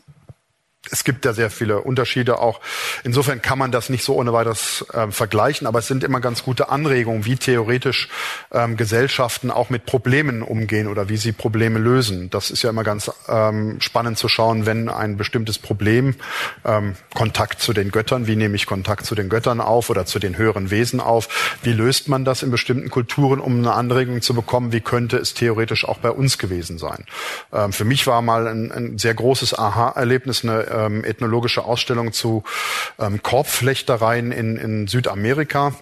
es 0.92 1.04
gibt 1.04 1.26
da 1.26 1.34
sehr 1.34 1.50
viele 1.50 1.82
Unterschiede 1.82 2.40
auch. 2.40 2.62
Insofern 3.04 3.42
kann 3.42 3.58
man 3.58 3.72
das 3.72 3.90
nicht 3.90 4.04
so 4.04 4.16
ohne 4.16 4.34
weiteres 4.34 4.86
äh, 4.94 5.12
vergleichen, 5.12 5.68
aber 5.68 5.80
es 5.80 5.88
sind 5.88 6.04
immer 6.04 6.20
ganz 6.20 6.44
gute 6.44 6.70
Anregungen, 6.70 7.26
wie 7.26 7.36
theoretisch 7.36 8.10
ähm, 8.52 8.78
Gesellschaften 8.78 9.52
auch 9.52 9.70
mit 9.70 9.86
Problemen 9.86 10.42
umgehen 10.42 10.88
oder 10.88 11.10
wie 11.10 11.18
sie 11.18 11.32
Probleme 11.32 11.80
lösen. 11.80 12.30
Das 12.30 12.52
ist 12.52 12.62
ja 12.64 12.70
immer 12.70 12.84
ganz 12.84 13.12
ähm, 13.28 13.78
spannend 13.80 14.18
zu 14.18 14.28
schauen, 14.28 14.66
wenn 14.66 14.90
ein 14.90 15.18
bestimmtes 15.18 15.58
Problem, 15.58 16.16
ähm, 16.64 16.96
Kontakt 17.14 17.62
zu 17.62 17.74
den 17.74 17.92
Göttern, 17.92 18.28
wie 18.28 18.36
nehme 18.36 18.56
ich 18.56 18.66
Kontakt 18.66 19.06
zu 19.06 19.16
den 19.16 19.30
Göttern 19.30 19.62
auf 19.62 19.90
oder 19.90 20.06
zu 20.06 20.20
den 20.20 20.38
höheren 20.38 20.72
Wesen 20.72 21.00
auf, 21.00 21.58
wie 21.64 21.74
löst 21.74 22.08
man 22.08 22.26
das 22.26 22.44
in 22.44 22.52
bestimmten 22.52 22.90
Kulturen, 22.90 23.40
um 23.40 23.58
eine 23.58 23.74
Anregung 23.74 24.22
zu 24.22 24.34
bekommen, 24.34 24.72
wie 24.72 24.82
könnte 24.82 25.18
es 25.18 25.34
theoretisch 25.34 25.86
auch 25.86 26.00
bei 26.00 26.12
uns 26.12 26.38
gewesen 26.38 26.78
sein. 26.78 27.06
Ähm, 27.52 27.74
für 27.74 27.86
mich 27.86 28.08
war 28.08 28.22
mal 28.22 28.48
ein, 28.48 28.72
ein 28.72 28.98
sehr 28.98 29.14
großes 29.14 29.58
Aha-Erlebnis, 29.58 30.44
eine 30.44 30.66
ähm, 30.76 31.04
ethnologische 31.04 31.64
Ausstellung 31.64 32.12
zu 32.12 32.44
ähm, 33.00 33.24
Korbflechtereien 33.24 34.32
in, 34.32 34.58
in 34.58 34.88
Südamerika 34.88 35.74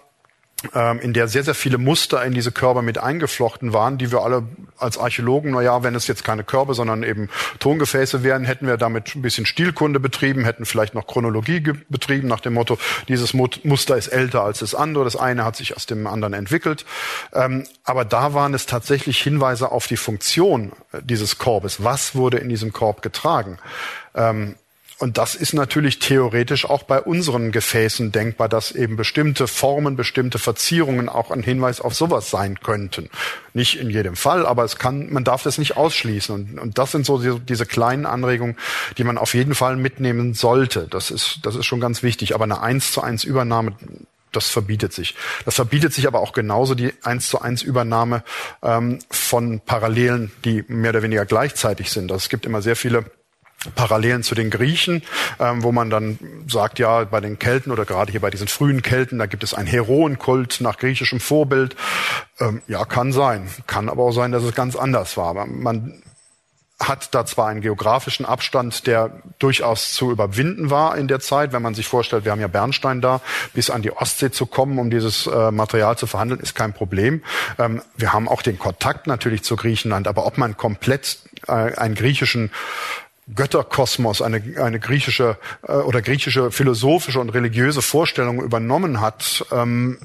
ähm, 0.74 1.00
in 1.00 1.14
der 1.14 1.28
sehr, 1.28 1.44
sehr 1.44 1.56
viele 1.56 1.78
Muster 1.78 2.24
in 2.24 2.34
diese 2.34 2.52
Körper 2.52 2.82
mit 2.82 2.98
eingeflochten 2.98 3.74
waren, 3.74 3.98
die 3.98 4.12
wir 4.12 4.22
alle 4.22 4.44
als 4.78 4.98
Archäologen, 4.98 5.52
na 5.52 5.62
ja, 5.62 5.84
wenn 5.84 5.94
es 5.96 6.08
jetzt 6.08 6.24
keine 6.24 6.44
Körbe, 6.44 6.74
sondern 6.74 7.04
eben 7.04 7.30
Tongefäße 7.60 8.24
wären, 8.24 8.46
hätten 8.46 8.68
wir 8.68 8.78
damit 8.78 9.16
ein 9.16 9.22
bisschen 9.22 9.46
Stilkunde 9.46 10.00
betrieben, 10.00 10.46
hätten 10.46 10.66
vielleicht 10.66 10.94
noch 10.94 11.06
Chronologie 11.06 11.60
betrieben 11.90 12.28
nach 12.28 12.40
dem 12.40 12.54
Motto, 12.54 12.78
dieses 13.08 13.34
Muster 13.34 13.98
ist 13.98 14.08
älter 14.08 14.44
als 14.44 14.60
das 14.60 14.74
andere, 14.74 15.04
das 15.04 15.16
eine 15.16 15.44
hat 15.44 15.58
sich 15.58 15.76
aus 15.76 15.86
dem 15.86 16.08
anderen 16.08 16.34
entwickelt. 16.34 16.86
Ähm, 17.34 17.66
aber 17.84 18.06
da 18.06 18.34
waren 18.34 18.54
es 18.54 18.66
tatsächlich 18.66 19.22
Hinweise 19.22 19.72
auf 19.72 19.88
die 19.88 19.98
Funktion 19.98 20.72
dieses 21.02 21.38
Korbes. 21.38 21.84
Was 21.84 22.16
wurde 22.16 22.38
in 22.38 22.48
diesem 22.48 22.72
Korb 22.72 23.02
getragen? 23.02 23.58
Und 25.00 25.18
das 25.18 25.36
ist 25.36 25.54
natürlich 25.54 26.00
theoretisch 26.00 26.66
auch 26.70 26.84
bei 26.84 27.02
unseren 27.02 27.52
Gefäßen 27.52 28.12
denkbar, 28.12 28.48
dass 28.48 28.72
eben 28.72 28.96
bestimmte 28.96 29.48
Formen, 29.48 29.96
bestimmte 29.96 30.40
Verzierungen 30.40 31.10
auch 31.10 31.32
ein 31.32 31.44
Hinweis 31.44 31.82
auf 31.82 31.96
sowas 31.96 32.30
sein 32.30 32.60
könnten. 32.60 33.10
Nicht 33.54 33.80
in 33.80 33.90
jedem 33.90 34.16
Fall, 34.16 34.46
aber 34.46 34.64
es 34.64 34.78
kann, 34.78 35.12
man 35.12 35.24
darf 35.24 35.44
das 35.44 35.58
nicht 35.58 35.78
ausschließen. 35.78 36.34
Und, 36.34 36.60
und 36.60 36.78
das 36.78 36.92
sind 36.92 37.06
so 37.06 37.18
die, 37.18 37.40
diese 37.40 37.66
kleinen 37.66 38.06
Anregungen, 38.06 38.56
die 38.98 39.04
man 39.04 39.18
auf 39.18 39.34
jeden 39.34 39.56
Fall 39.56 39.76
mitnehmen 39.76 40.34
sollte. 40.34 40.88
Das 40.90 41.12
ist, 41.12 41.40
das 41.44 41.56
ist 41.56 41.66
schon 41.66 41.80
ganz 41.80 42.04
wichtig. 42.04 42.36
Aber 42.36 42.44
eine 42.44 42.62
eins 42.62 42.92
zu 42.92 43.02
eins 43.02 43.24
Übernahme, 43.24 43.76
das 44.32 44.50
verbietet 44.50 44.94
sich. 44.94 45.16
Das 45.46 45.56
verbietet 45.56 45.94
sich 45.94 46.08
aber 46.08 46.20
auch 46.20 46.34
genauso 46.34 46.76
die 46.76 46.94
eins 47.04 47.30
zu 47.30 47.42
eins 47.42 47.62
Übernahme 47.62 48.24
ähm, 48.62 49.00
von 49.10 49.60
Parallelen, 49.60 50.32
die 50.46 50.64
mehr 50.68 50.92
oder 50.92 51.04
weniger 51.04 51.26
gleichzeitig 51.26 51.92
sind. 51.92 52.12
Also 52.12 52.24
es 52.24 52.30
gibt 52.30 52.46
immer 52.46 52.62
sehr 52.62 52.76
viele 52.76 53.06
Parallelen 53.76 54.24
zu 54.24 54.36
den 54.36 54.50
Griechen, 54.50 55.04
ähm, 55.40 55.64
wo 55.64 55.72
man 55.72 55.90
dann 55.90 56.20
sagt, 56.48 56.80
ja, 56.80 57.04
bei 57.04 57.20
den 57.20 57.40
Kelten 57.40 57.72
oder 57.72 57.86
gerade 57.86 58.12
hier 58.12 58.22
bei 58.22 58.30
diesen 58.30 58.48
frühen 58.48 58.82
Kelten, 58.82 59.20
da 59.20 59.26
gibt 59.26 59.44
es 59.44 59.54
einen 59.54 59.68
Heroenkult 59.68 60.62
nach 60.62 60.78
griechischem 60.78 61.20
Vorbild. 61.20 61.76
Ähm, 62.40 62.62
ja, 62.68 62.86
kann 62.86 63.12
sein. 63.12 63.48
Kann 63.68 63.90
aber 63.90 64.04
auch 64.04 64.12
sein, 64.12 64.32
dass 64.32 64.44
es 64.44 64.56
ganz 64.56 64.76
anders 64.76 65.18
war. 65.18 65.34
Man 65.46 66.04
hat 66.80 67.14
da 67.14 67.26
zwar 67.26 67.48
einen 67.48 67.62
geografischen 67.62 68.26
Abstand, 68.26 68.88
der 68.88 69.22
durchaus 69.40 69.94
zu 69.94 70.12
überwinden 70.12 70.70
war 70.70 70.98
in 70.98 71.08
der 71.08 71.20
Zeit. 71.20 71.54
Wenn 71.54 71.62
man 71.62 71.74
sich 71.74 71.88
vorstellt, 71.88 72.26
wir 72.26 72.32
haben 72.32 72.42
ja 72.42 72.48
Bernstein 72.48 73.02
da, 73.02 73.22
bis 73.54 73.70
an 73.70 73.82
die 73.82 73.92
Ostsee 73.92 74.32
zu 74.32 74.46
kommen, 74.46 74.80
um 74.80 74.90
dieses 74.90 75.28
äh, 75.28 75.52
Material 75.52 75.98
zu 75.98 76.08
verhandeln, 76.08 76.40
ist 76.42 76.56
kein 76.56 76.74
Problem. 76.74 77.24
Ähm, 77.58 77.82
wir 77.96 78.14
haben 78.14 78.28
auch 78.28 78.42
den 78.42 78.60
Kontakt 78.60 79.08
natürlich 79.08 79.44
zu 79.44 79.56
Griechenland, 79.56 80.08
aber 80.08 80.26
ob 80.26 80.38
man 80.38 80.58
komplett 80.58 81.20
äh, 81.48 81.52
einen 81.52 81.96
griechischen 81.96 82.52
Götterkosmos, 83.36 84.22
eine, 84.22 84.42
eine 84.62 84.80
griechische 84.80 85.38
äh, 85.68 85.74
oder 85.74 86.02
griechische 86.02 86.52
philosophische 86.52 87.20
und 87.20 87.30
religiöse 87.30 87.82
Vorstellung 87.82 88.42
übernommen 88.42 89.02
hat, 89.02 89.46
ähm, 89.52 89.98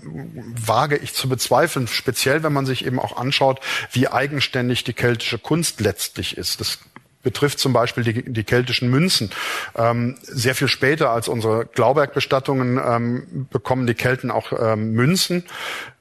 wage 0.65 0.97
ich 0.97 1.15
zu 1.15 1.29
bezweifeln. 1.29 1.87
Speziell, 1.89 2.43
wenn 2.43 2.53
man 2.53 2.67
sich 2.67 2.87
eben 2.87 2.99
auch 2.99 3.17
anschaut, 3.17 3.61
wie 3.93 4.09
eigenständig 4.09 4.85
die 4.85 4.93
keltische 4.93 5.39
Kunst 5.39 5.81
letztlich 5.81 6.37
ist. 6.37 6.61
Das 6.61 6.79
betrifft 7.23 7.59
zum 7.59 7.73
Beispiel 7.73 8.05
die, 8.05 8.33
die 8.33 8.45
keltischen 8.45 8.91
Münzen. 8.91 9.31
Ähm, 9.77 10.17
sehr 10.23 10.55
viel 10.55 10.69
später 10.69 11.11
als 11.11 11.29
unsere 11.29 11.67
Glaubergbestattungen 11.67 12.81
ähm, 12.83 13.47
bekommen 13.51 13.87
die 13.87 13.95
Kelten 13.95 14.31
auch 14.31 14.53
ähm, 14.59 14.93
Münzen. 14.93 15.45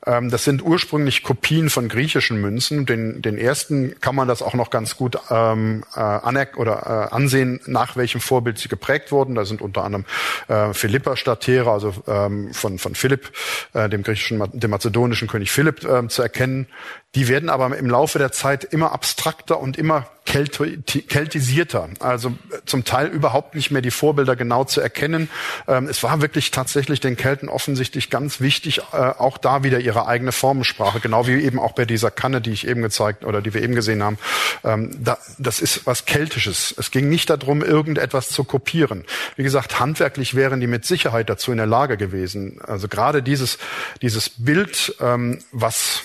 Ähm, 0.07 0.31
das 0.31 0.45
sind 0.45 0.63
ursprünglich 0.63 1.21
Kopien 1.21 1.69
von 1.69 1.89
griechischen 1.89 2.39
Münzen. 2.39 2.85
Den, 2.85 3.21
den 3.21 3.37
ersten 3.37 3.99
kann 3.99 4.15
man 4.15 4.27
das 4.27 4.41
auch 4.41 4.53
noch 4.53 4.69
ganz 4.69 4.95
gut 4.95 5.17
ähm, 5.29 5.83
äh, 5.95 6.45
oder 6.55 7.09
äh, 7.11 7.15
ansehen, 7.15 7.59
nach 7.65 7.97
welchem 7.97 8.21
Vorbild 8.21 8.57
sie 8.57 8.69
geprägt 8.69 9.11
wurden. 9.11 9.35
Da 9.35 9.43
sind 9.43 9.61
unter 9.61 9.83
anderem 9.83 10.05
äh, 10.47 10.73
Philippa 10.73 11.17
Statere, 11.17 11.69
also 11.69 11.93
ähm, 12.07 12.53
von, 12.53 12.79
von 12.79 12.95
Philipp, 12.95 13.31
äh, 13.73 13.89
dem 13.89 14.03
griechischen, 14.03 14.41
dem 14.53 14.71
mazedonischen 14.71 15.27
König 15.27 15.51
Philipp 15.51 15.83
äh, 15.83 16.07
zu 16.07 16.21
erkennen. 16.21 16.67
Die 17.15 17.27
werden 17.27 17.49
aber 17.49 17.75
im 17.75 17.89
Laufe 17.89 18.19
der 18.19 18.31
Zeit 18.31 18.63
immer 18.63 18.91
abstrakter 18.91 19.59
und 19.59 19.77
immer 19.77 20.05
keltisierter. 20.25 21.89
Also 21.99 22.29
äh, 22.29 22.57
zum 22.65 22.83
Teil 22.83 23.07
überhaupt 23.07 23.55
nicht 23.55 23.71
mehr 23.71 23.81
die 23.81 23.91
Vorbilder 23.91 24.35
genau 24.35 24.65
zu 24.65 24.81
erkennen. 24.81 25.29
Ähm, 25.67 25.87
es 25.87 26.03
war 26.03 26.21
wirklich 26.21 26.51
tatsächlich 26.51 26.99
den 26.99 27.15
Kelten 27.15 27.49
offensichtlich 27.49 28.09
ganz 28.09 28.41
wichtig, 28.41 28.81
äh, 28.91 28.97
auch 28.97 29.37
da 29.37 29.63
wieder 29.63 29.79
ihre 29.79 29.96
eigene 30.05 30.31
Formensprache, 30.31 30.99
genau 30.99 31.25
wie 31.25 31.41
eben 31.41 31.59
auch 31.59 31.71
bei 31.71 31.85
dieser 31.85 32.11
Kanne, 32.11 32.41
die 32.41 32.51
ich 32.51 32.67
eben 32.67 32.81
gezeigt 32.81 33.25
oder 33.25 33.41
die 33.41 33.53
wir 33.53 33.63
eben 33.63 33.75
gesehen 33.75 34.03
haben. 34.03 34.17
Ähm, 34.63 34.91
da, 35.03 35.17
das 35.37 35.59
ist 35.59 35.87
was 35.87 36.05
Keltisches. 36.05 36.75
Es 36.77 36.91
ging 36.91 37.09
nicht 37.09 37.29
darum, 37.29 37.63
irgendetwas 37.63 38.29
zu 38.29 38.43
kopieren. 38.43 39.05
Wie 39.35 39.43
gesagt, 39.43 39.79
handwerklich 39.79 40.35
wären 40.35 40.59
die 40.59 40.67
mit 40.67 40.85
Sicherheit 40.85 41.29
dazu 41.29 41.51
in 41.51 41.57
der 41.57 41.65
Lage 41.65 41.97
gewesen. 41.97 42.59
Also 42.61 42.87
gerade 42.87 43.23
dieses, 43.23 43.57
dieses 44.01 44.29
Bild, 44.29 44.95
ähm, 44.99 45.39
was 45.51 46.03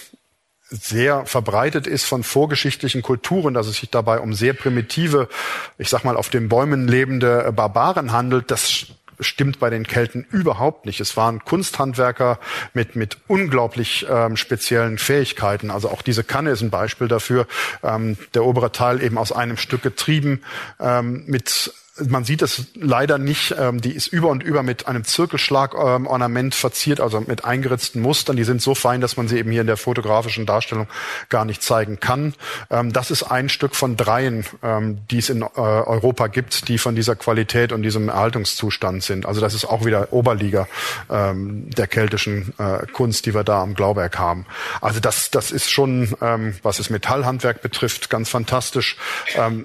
sehr 0.73 1.27
verbreitet 1.27 1.87
ist 1.87 2.05
von 2.05 2.23
vorgeschichtlichen 2.23 3.03
Kulturen, 3.03 3.53
dass 3.53 3.67
es 3.67 3.77
sich 3.77 3.91
dabei 3.91 4.21
um 4.21 4.33
sehr 4.33 4.55
primitive, 4.55 5.29
ich 5.77 5.91
sag 5.91 6.05
mal, 6.05 6.17
auf 6.17 6.31
den 6.31 6.49
Bäumen 6.49 6.89
lebende 6.89 7.53
Barbaren 7.53 8.13
handelt, 8.13 8.51
das 8.51 8.87
stimmt 9.23 9.59
bei 9.59 9.71
den 9.71 9.87
Kelten 9.87 10.27
überhaupt 10.31 10.87
nicht. 10.87 11.01
Es 11.01 11.17
waren 11.17 11.45
Kunsthandwerker 11.45 12.39
mit, 12.75 12.97
mit 12.97 13.19
unglaublich 13.29 14.07
ähm, 14.09 14.37
speziellen 14.37 14.99
Fähigkeiten. 14.99 15.71
Also 15.71 15.89
auch 15.89 16.03
diese 16.03 16.25
Kanne 16.25 16.51
ist 16.51 16.63
ein 16.63 16.71
Beispiel 16.71 17.09
dafür. 17.09 17.47
Ähm, 17.83 18.17
der 18.35 18.45
obere 18.45 18.73
Teil 18.73 19.03
eben 19.03 19.19
aus 19.19 19.33
einem 19.33 19.57
Stück 19.57 19.83
getrieben, 19.83 20.43
ähm, 20.81 21.25
mit 21.27 21.73
man 22.09 22.25
sieht 22.25 22.41
es 22.41 22.67
leider 22.75 23.19
nicht. 23.19 23.55
Ähm, 23.59 23.81
die 23.81 23.93
ist 23.93 24.07
über 24.07 24.29
und 24.29 24.43
über 24.43 24.63
mit 24.63 24.87
einem 24.87 25.05
Zirkelschlagornament 25.05 26.55
ähm, 26.55 26.59
verziert, 26.59 27.01
also 27.01 27.21
mit 27.21 27.45
eingeritzten 27.45 28.01
Mustern. 28.01 28.37
Die 28.37 28.45
sind 28.45 28.63
so 28.63 28.75
fein, 28.75 29.03
dass 29.03 29.17
man 29.17 29.29
sie 29.29 29.39
eben 29.39 29.51
hier 29.51 29.61
in 29.61 29.67
der 29.67 29.77
fotografischen 29.77 30.47
Darstellung 30.47 30.87
gar 31.29 31.45
nicht 31.45 31.63
zeigen 31.63 32.01
kann. 32.01 32.35
Ähm, 32.71 32.93
das 32.93 33.11
ist 33.11 33.25
ein 33.25 33.51
Stück 33.51 33.77
von 33.77 33.97
dreien, 33.97 34.47
ähm, 34.63 35.01
die 35.11 35.19
es 35.19 35.29
in 35.29 35.43
äh, 35.43 35.47
Europa 35.55 36.29
gibt, 36.29 36.69
die 36.69 36.79
von 36.79 36.95
dieser 36.95 37.15
Qualität 37.15 37.73
und 37.73 37.83
diesem 37.83 38.09
Erhaltungszustand 38.09 39.03
sind. 39.03 39.27
Also 39.27 39.43
das 39.43 39.53
ist 39.53 39.67
auch 39.67 39.85
wieder 39.85 40.13
Oberliga 40.13 40.69
ähm, 41.11 41.69
der 41.71 41.89
keltischen 41.89 42.55
äh, 42.59 42.87
Kunst, 42.87 43.27
die 43.27 43.35
wir 43.35 43.45
da 43.45 43.63
am 43.63 43.75
Glauberg 43.75 44.19
haben. 44.19 44.47
Also 44.81 44.99
das, 44.99 45.31
das 45.31 45.51
ist 45.51 45.71
schon, 45.71 46.15
ähm, 46.23 46.55
was 46.63 46.79
das 46.79 46.89
Metallhandwerk 46.89 47.61
betrifft, 47.61 48.09
ganz 48.09 48.29
fantastisch. 48.31 48.97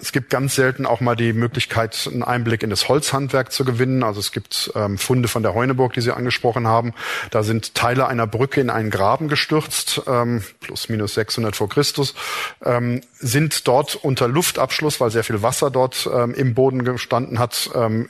es 0.02 0.12
gibt 0.12 0.30
ganz 0.30 0.56
selten 0.56 0.86
auch 0.86 1.02
mal 1.02 1.16
die 1.16 1.34
Möglichkeit, 1.34 2.10
einen 2.18 2.24
Einblick 2.24 2.64
in 2.64 2.70
das 2.70 2.90
Holzhandwerk 2.90 3.52
zu 3.52 3.66
gewinnen. 3.66 4.04
Also 4.04 4.20
es 4.20 4.32
gibt 4.32 4.72
ähm, 4.76 4.98
Funde 4.98 5.28
von 5.28 5.44
der 5.44 5.54
Heuneburg, 5.54 5.94
die 5.94 6.02
Sie 6.02 6.12
angesprochen 6.12 6.68
haben. 6.68 6.94
Da 7.32 7.44
sind 7.44 7.76
Teile 7.76 8.08
einer 8.08 8.28
Brücke 8.28 8.62
in 8.62 8.70
einen 8.70 8.90
Graben 8.90 9.28
gestürzt, 9.28 10.02
ähm, 10.08 10.44
plus 10.60 10.90
minus 10.90 11.14
600 11.14 11.56
vor 11.56 11.70
Christus, 11.70 12.16
ähm, 12.64 13.02
sind 13.14 13.68
dort 13.68 13.96
unter 13.96 14.28
Luftabschluss, 14.28 15.00
weil 15.00 15.12
sehr 15.12 15.24
viel 15.24 15.42
Wasser 15.42 15.72
dort 15.72 16.10
ähm, 16.14 16.34
im 16.34 16.54
Boden 16.54 16.84
gestanden 16.84 17.40
hat, 17.40 17.70
ähm, 17.76 18.10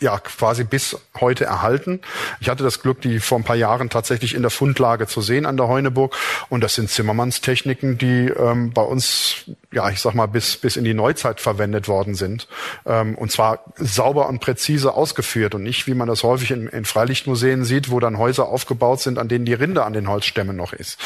ja 0.00 0.18
quasi 0.18 0.64
bis 0.64 0.96
heute 1.20 1.44
erhalten. 1.44 2.00
Ich 2.40 2.48
hatte 2.48 2.64
das 2.64 2.82
Glück, 2.82 3.00
die 3.00 3.20
vor 3.20 3.38
ein 3.38 3.44
paar 3.44 3.56
Jahren 3.56 3.90
tatsächlich 3.90 4.34
in 4.34 4.42
der 4.42 4.50
Fundlage 4.50 5.06
zu 5.06 5.20
sehen 5.20 5.46
an 5.46 5.56
der 5.56 5.68
Heuneburg. 5.68 6.16
Und 6.48 6.62
das 6.62 6.74
sind 6.74 6.90
Zimmermannstechniken, 6.90 7.98
die 7.98 8.28
ähm, 8.28 8.72
bei 8.72 8.82
uns, 8.82 9.44
ja, 9.72 9.88
ich 9.90 10.00
sag 10.00 10.14
mal, 10.14 10.26
bis, 10.26 10.56
bis 10.56 10.76
in 10.76 10.84
die 10.84 10.94
Neuzeit 10.94 11.40
verwendet 11.40 11.88
worden 11.88 12.14
sind. 12.14 12.48
Ähm, 12.86 13.14
und 13.14 13.32
zwar 13.32 13.64
sauber 13.76 14.28
und 14.28 14.40
präzise 14.40 14.94
ausgeführt 14.94 15.54
und 15.54 15.62
nicht, 15.62 15.86
wie 15.86 15.94
man 15.94 16.08
das 16.08 16.22
häufig 16.22 16.50
in, 16.50 16.68
in 16.68 16.84
Freilichtmuseen 16.84 17.64
sieht, 17.64 17.90
wo 17.90 18.00
dann 18.00 18.18
Häuser 18.18 18.48
aufgebaut 18.48 19.00
sind, 19.00 19.18
an 19.18 19.28
denen 19.28 19.44
die 19.44 19.54
Rinde 19.54 19.84
an 19.84 19.92
den 19.92 20.08
Holzstämmen 20.08 20.56
noch 20.56 20.72
ist. 20.72 20.98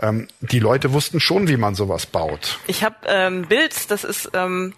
Ähm, 0.00 0.28
die 0.40 0.60
Leute 0.60 0.92
wussten 0.92 1.20
schon, 1.20 1.48
wie 1.48 1.56
man 1.56 1.74
sowas 1.74 2.06
baut. 2.06 2.58
Ich 2.66 2.84
habe 2.84 2.96
ähm, 3.06 3.46
Bild, 3.46 3.90
das 3.90 4.04
ist 4.04 4.30
ähm, 4.34 4.74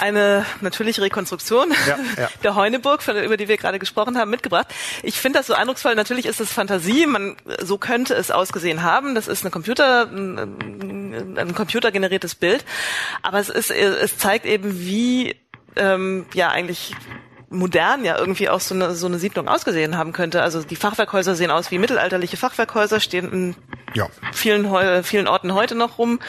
eine 0.00 0.44
natürliche 0.60 1.02
Rekonstruktion 1.02 1.72
ja, 1.86 1.98
ja. 2.16 2.28
der 2.42 2.54
Heuneburg, 2.54 3.02
von, 3.02 3.16
über 3.16 3.36
die 3.36 3.48
wir 3.48 3.56
gerade 3.56 3.78
gesprochen 3.78 4.18
haben, 4.18 4.30
mitgebracht. 4.30 4.68
Ich 5.02 5.18
finde 5.18 5.38
das 5.38 5.46
so 5.46 5.54
eindrucksvoll. 5.54 5.94
Natürlich 5.94 6.26
ist 6.26 6.40
es 6.40 6.52
Fantasie. 6.52 7.06
Man, 7.06 7.36
so 7.62 7.78
könnte 7.78 8.14
es 8.14 8.30
ausgesehen 8.30 8.82
haben. 8.82 9.14
Das 9.14 9.28
ist 9.28 9.44
eine 9.44 9.50
Computer, 9.50 10.08
ein, 10.10 11.36
ein 11.38 11.54
computergeneriertes 11.54 12.34
Bild. 12.34 12.64
Aber 13.22 13.38
es 13.38 13.48
ist, 13.48 13.70
es 13.70 14.18
zeigt 14.18 14.46
eben, 14.46 14.80
wie, 14.80 15.36
ähm, 15.76 16.26
ja, 16.34 16.50
eigentlich 16.50 16.94
modern 17.54 18.04
ja 18.04 18.18
irgendwie 18.18 18.48
auch 18.48 18.60
so 18.60 18.74
eine, 18.74 18.94
so 18.94 19.06
eine 19.06 19.18
Siedlung 19.18 19.48
ausgesehen 19.48 19.96
haben 19.96 20.12
könnte. 20.12 20.42
Also 20.42 20.62
die 20.62 20.76
Fachwerkhäuser 20.76 21.34
sehen 21.34 21.50
aus 21.50 21.70
wie 21.70 21.78
mittelalterliche 21.78 22.36
Fachwerkhäuser, 22.36 23.00
stehen 23.00 23.32
in 23.32 23.54
ja. 23.94 24.08
vielen, 24.32 25.04
vielen 25.04 25.28
Orten 25.28 25.54
heute 25.54 25.74
noch 25.74 25.98
rum. 25.98 26.20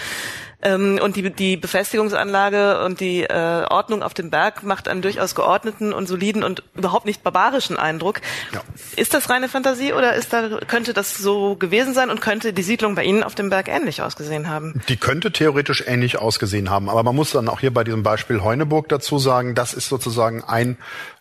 Ähm, 0.66 0.99
und 1.01 1.16
die, 1.16 1.30
die 1.30 1.57
Befestigungsanlage 1.57 2.84
und 2.84 2.99
die 2.99 3.22
äh, 3.22 3.66
Ordnung 3.70 4.01
auf 4.01 4.16
dem 4.16 4.32
Berg 4.32 4.63
macht 4.63 4.88
einen 4.88 5.03
durchaus 5.03 5.36
geordneten 5.36 5.93
und 5.93 6.07
soliden 6.07 6.43
und 6.43 6.63
überhaupt 6.76 7.05
nicht 7.05 7.24
barbarischen 7.24 7.78
Eindruck. 7.78 8.20
Ja. 8.51 8.61
Ist 8.95 9.13
das 9.13 9.30
reine 9.30 9.47
Fantasie 9.47 9.93
oder 9.93 10.16
ist 10.16 10.34
da, 10.34 10.59
könnte 10.68 10.93
das 10.93 11.18
so 11.18 11.55
gewesen 11.55 11.93
sein 11.93 12.09
und 12.09 12.20
könnte 12.20 12.51
die 12.51 12.63
Siedlung 12.63 12.95
bei 12.95 13.03
Ihnen 13.03 13.24
auf 13.24 13.36
dem 13.36 13.51
Berg 13.51 13.68
ähnlich 13.68 14.01
ausgesehen 14.01 14.49
haben? 14.49 14.82
Die 14.89 14.97
könnte 14.97 15.32
theoretisch 15.32 15.84
ähnlich 15.86 16.18
ausgesehen 16.18 16.72
haben, 16.72 16.89
aber 16.89 17.03
man 17.03 17.16
muss 17.16 17.32
dann 17.32 17.47
auch 17.47 17.59
hier 17.59 17.72
bei 17.72 17.84
diesem 17.84 18.01
Beispiel 18.01 18.41
Heuneburg 18.41 18.89
dazu 18.89 19.20
sagen, 19.20 19.53
das 19.53 19.76
ist 19.76 19.88
sozusagen 19.88 20.43
ein 20.43 20.78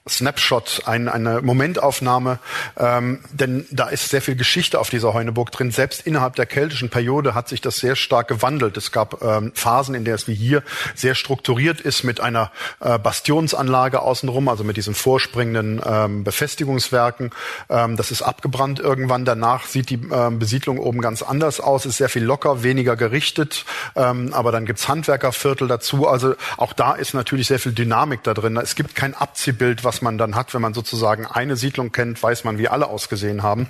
Snapshot, 0.06 0.82
ein, 0.84 1.08
eine 1.08 1.40
Momentaufnahme, 1.40 2.38
ähm, 2.76 3.20
denn 3.32 3.66
da 3.70 3.88
ist 3.88 4.10
sehr 4.10 4.20
viel 4.20 4.36
Geschichte 4.36 4.78
auf 4.78 4.90
dieser 4.90 5.14
Heuneburg 5.14 5.50
drin. 5.50 5.70
Selbst 5.70 6.06
innerhalb 6.06 6.34
der 6.34 6.44
keltischen 6.44 6.90
Periode 6.90 7.34
hat 7.34 7.48
sich 7.48 7.62
das 7.62 7.76
sehr 7.76 7.96
stark 7.96 8.28
gewandelt. 8.28 8.76
Es 8.76 8.92
gab 8.92 9.22
ähm, 9.22 9.52
Phasen, 9.54 9.94
in 9.94 10.04
der 10.04 10.16
es 10.16 10.28
wie 10.28 10.34
hier 10.34 10.62
sehr 10.94 11.14
strukturiert 11.14 11.80
ist 11.80 12.04
mit 12.04 12.20
einer 12.20 12.52
äh, 12.80 12.98
Bastionsanlage 12.98 14.02
außenrum, 14.02 14.48
also 14.48 14.62
mit 14.62 14.76
diesen 14.76 14.94
vorspringenden 14.94 15.80
ähm, 15.86 16.22
Befestigungswerken. 16.22 17.30
Ähm, 17.70 17.96
das 17.96 18.10
ist 18.10 18.20
abgebrannt 18.20 18.80
irgendwann. 18.80 19.24
Danach 19.24 19.64
sieht 19.64 19.88
die 19.88 20.00
ähm, 20.12 20.38
Besiedlung 20.38 20.80
oben 20.80 21.00
ganz 21.00 21.22
anders 21.22 21.60
aus, 21.60 21.86
ist 21.86 21.96
sehr 21.96 22.10
viel 22.10 22.24
locker, 22.24 22.62
weniger 22.62 22.96
gerichtet, 22.96 23.64
ähm, 23.96 24.34
aber 24.34 24.52
dann 24.52 24.66
gibt's 24.66 24.86
Handwerkerviertel 24.86 25.66
dazu. 25.66 26.06
Also 26.06 26.34
auch 26.58 26.74
da 26.74 26.92
ist 26.92 27.14
natürlich 27.14 27.46
sehr 27.46 27.58
viel 27.58 27.72
Dynamik 27.72 28.22
da 28.22 28.34
drin. 28.34 28.58
Es 28.58 28.74
gibt 28.74 28.94
kein 28.94 29.14
Abziehbild, 29.14 29.82
was 29.82 29.93
was 29.94 30.02
man 30.02 30.18
dann 30.18 30.34
hat, 30.34 30.52
wenn 30.54 30.62
man 30.62 30.74
sozusagen 30.74 31.24
eine 31.24 31.54
Siedlung 31.56 31.92
kennt, 31.92 32.20
weiß 32.20 32.42
man, 32.42 32.58
wie 32.58 32.68
alle 32.68 32.88
ausgesehen 32.88 33.44
haben. 33.44 33.68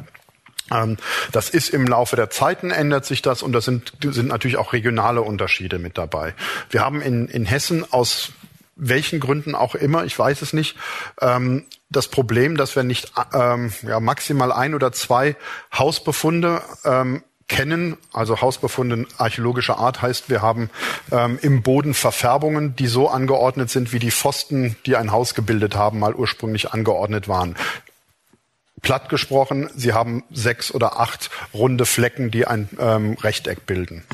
Ähm, 0.73 0.97
das 1.33 1.51
ist 1.51 1.69
im 1.69 1.87
Laufe 1.87 2.17
der 2.17 2.31
Zeiten 2.31 2.71
ändert 2.71 3.05
sich 3.05 3.21
das 3.21 3.43
und 3.43 3.53
da 3.53 3.61
sind, 3.61 3.93
sind 4.03 4.29
natürlich 4.29 4.57
auch 4.57 4.73
regionale 4.73 5.21
Unterschiede 5.21 5.79
mit 5.79 5.99
dabei. 5.99 6.35
Wir 6.71 6.81
haben 6.81 7.03
in, 7.03 7.29
in 7.29 7.45
Hessen 7.45 7.85
aus 7.93 8.33
welchen 8.75 9.21
Gründen 9.21 9.55
auch 9.55 9.75
immer, 9.75 10.05
ich 10.07 10.19
weiß 10.19 10.41
es 10.41 10.55
nicht, 10.55 10.77
ähm, 11.21 11.67
das 11.91 12.09
Problem, 12.09 12.57
dass 12.57 12.75
wir 12.75 12.85
nicht 12.85 13.13
ähm, 13.35 13.71
ja, 13.83 14.01
maximal 14.01 14.51
ein 14.51 14.75
oder 14.75 14.93
zwei 14.93 15.37
Hausbefunde 15.77 16.63
kennen, 17.49 17.97
also 18.13 18.41
Hausbefunde 18.41 19.07
archäologischer 19.19 19.79
Art 19.79 20.03
heißt, 20.03 20.31
wir 20.31 20.43
haben 20.43 20.71
ähm, 21.13 21.39
im 21.43 21.63
Boden 21.63 21.95
Verfärbungen, 21.95 22.75
die 22.77 22.87
so 22.87 23.09
angeordnet 23.09 23.71
sind, 23.71 23.93
wie 23.93 23.99
die 23.99 24.11
Pfosten, 24.11 24.77
die 24.87 24.97
ein 24.97 25.13
Haus 25.13 25.35
gebildet 25.35 25.75
haben, 25.75 25.99
mal 25.99 26.15
ursprünglich 26.15 26.73
angeordnet 26.73 27.29
waren. 27.29 27.57
platt 28.83 29.09
gesprochen, 29.09 29.71
sie 29.75 29.93
haben 29.93 30.25
sechs 30.31 30.73
oder 30.73 31.01
acht 31.01 31.31
runde 31.55 31.87
Flecken, 31.87 32.31
die 32.31 32.47
ein 32.47 32.69
ähm, 32.79 33.17
Rechteck 33.23 33.67
bilden, 33.67 34.05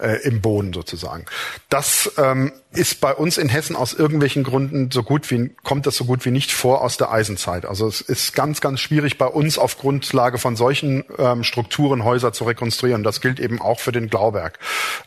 äh, 0.00 0.20
im 0.22 0.40
Boden 0.40 0.72
sozusagen. 0.72 1.26
Das 1.68 2.12
ähm, 2.18 2.52
ist 2.76 3.00
bei 3.00 3.14
uns 3.14 3.38
in 3.38 3.48
Hessen 3.48 3.74
aus 3.74 3.94
irgendwelchen 3.94 4.44
Gründen 4.44 4.90
so 4.90 5.02
gut 5.02 5.30
wie, 5.30 5.50
kommt 5.64 5.86
das 5.86 5.96
so 5.96 6.04
gut 6.04 6.24
wie 6.24 6.30
nicht 6.30 6.52
vor 6.52 6.82
aus 6.82 6.96
der 6.96 7.10
Eisenzeit. 7.10 7.64
Also 7.64 7.88
es 7.88 8.00
ist 8.00 8.34
ganz, 8.34 8.60
ganz 8.60 8.80
schwierig 8.80 9.18
bei 9.18 9.26
uns 9.26 9.58
auf 9.58 9.78
Grundlage 9.78 10.38
von 10.38 10.56
solchen 10.56 11.04
ähm, 11.18 11.42
Strukturen 11.42 12.04
Häuser 12.04 12.32
zu 12.32 12.44
rekonstruieren. 12.44 13.02
Das 13.02 13.20
gilt 13.20 13.40
eben 13.40 13.60
auch 13.60 13.80
für 13.80 13.92
den 13.92 14.08
Glauberg. 14.08 14.58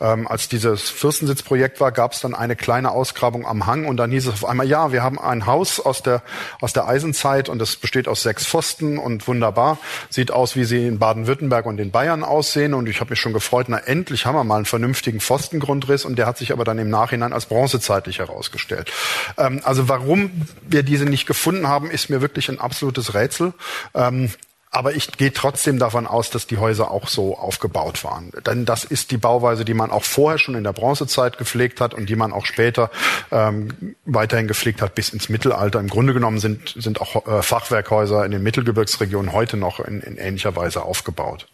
Ähm, 0.02 0.28
als 0.28 0.50
dieses 0.50 0.90
Fürstensitzprojekt 0.90 1.80
war, 1.80 1.92
gab 1.92 2.14
es 2.14 2.22
dann 2.22 2.34
eine 2.34 2.56
kleine 2.56 2.92
Ausgrabung 2.92 3.46
am 3.46 3.68
Hang 3.68 3.86
und 3.86 3.98
dann 3.98 4.12
hieß 4.12 4.28
es 4.28 4.34
auf 4.34 4.46
einmal, 4.46 4.68
ja, 4.68 4.92
wir 4.92 5.04
haben 5.04 5.20
ein 5.20 5.46
Haus 5.46 5.80
aus 5.80 6.02
der, 6.02 6.24
aus 6.62 6.74
der 6.74 6.88
Eisenzeit 6.88 7.50
und 7.50 7.60
das 7.60 7.76
besteht 7.76 8.08
aus 8.08 8.24
sechs 8.24 8.46
Pfosten 8.46 8.98
und 8.98 9.28
wunderbar. 9.28 9.78
Sieht 10.10 10.32
aus, 10.32 10.56
wie 10.56 10.64
sie 10.64 10.88
in 10.88 11.00
Baden-Württemberg 11.00 11.66
und 11.66 11.80
in 11.80 11.92
Bayern 11.92 12.24
aussehen 12.24 12.74
und 12.74 12.90
ich 12.90 13.00
habe 13.00 13.12
mich 13.12 13.20
schon 13.20 13.34
gefreut, 13.34 13.68
na 13.70 13.78
endlich 13.78 14.26
haben 14.26 14.36
wir 14.36 14.44
mal 14.44 14.58
einen 14.58 14.66
vernünftigen 14.66 15.20
Pfostengrundriss 15.20 16.06
und 16.06 16.18
der 16.18 16.26
hat 16.26 16.38
sich 16.38 16.52
aber 16.52 16.64
dann 16.64 16.80
im 16.80 16.90
Nachhinein 16.90 17.34
als 17.34 17.46
bronzezeitlich 17.60 18.20
herausgestellt. 18.20 18.92
Ähm, 19.38 19.60
also 19.64 19.90
warum 19.90 20.48
wir 20.68 20.84
diese 20.84 21.06
nicht 21.06 21.26
gefunden 21.26 21.68
haben, 21.68 21.92
ist 21.92 22.10
mir 22.10 22.22
wirklich 22.22 22.48
ein 22.48 22.60
absolutes 22.60 23.14
Rätsel. 23.14 23.54
Ähm, 23.94 24.32
aber 24.72 24.94
ich 24.94 25.12
gehe 25.14 25.34
trotzdem 25.34 25.80
davon 25.80 26.06
aus, 26.06 26.30
dass 26.30 26.46
die 26.46 26.58
Häuser 26.58 26.92
auch 26.92 27.08
so 27.08 27.36
aufgebaut 27.36 28.04
waren. 28.04 28.32
Denn 28.46 28.66
das 28.66 28.84
ist 28.84 29.10
die 29.10 29.18
Bauweise, 29.18 29.66
die 29.66 29.74
man 29.74 29.90
auch 29.90 30.04
vorher 30.04 30.38
schon 30.38 30.54
in 30.54 30.64
der 30.64 30.74
Bronzezeit 30.74 31.40
gepflegt 31.40 31.82
hat 31.82 31.96
und 31.96 32.08
die 32.08 32.16
man 32.16 32.32
auch 32.32 32.46
später 32.46 32.92
ähm, 33.32 33.96
weiterhin 34.06 34.48
gepflegt 34.48 34.84
hat 34.84 34.94
bis 34.94 35.10
ins 35.10 35.28
Mittelalter. 35.28 35.80
Im 35.80 35.88
Grunde 35.88 36.14
genommen 36.14 36.40
sind, 36.40 36.76
sind 36.78 37.02
auch 37.02 37.26
äh, 37.26 37.42
Fachwerkhäuser 37.42 38.24
in 38.26 38.32
den 38.32 38.44
Mittelgebirgsregionen 38.44 39.34
heute 39.34 39.58
noch 39.58 39.80
in, 39.80 40.02
in 40.02 40.18
ähnlicher 40.18 40.56
Weise 40.56 40.84
aufgebaut. 40.84 41.48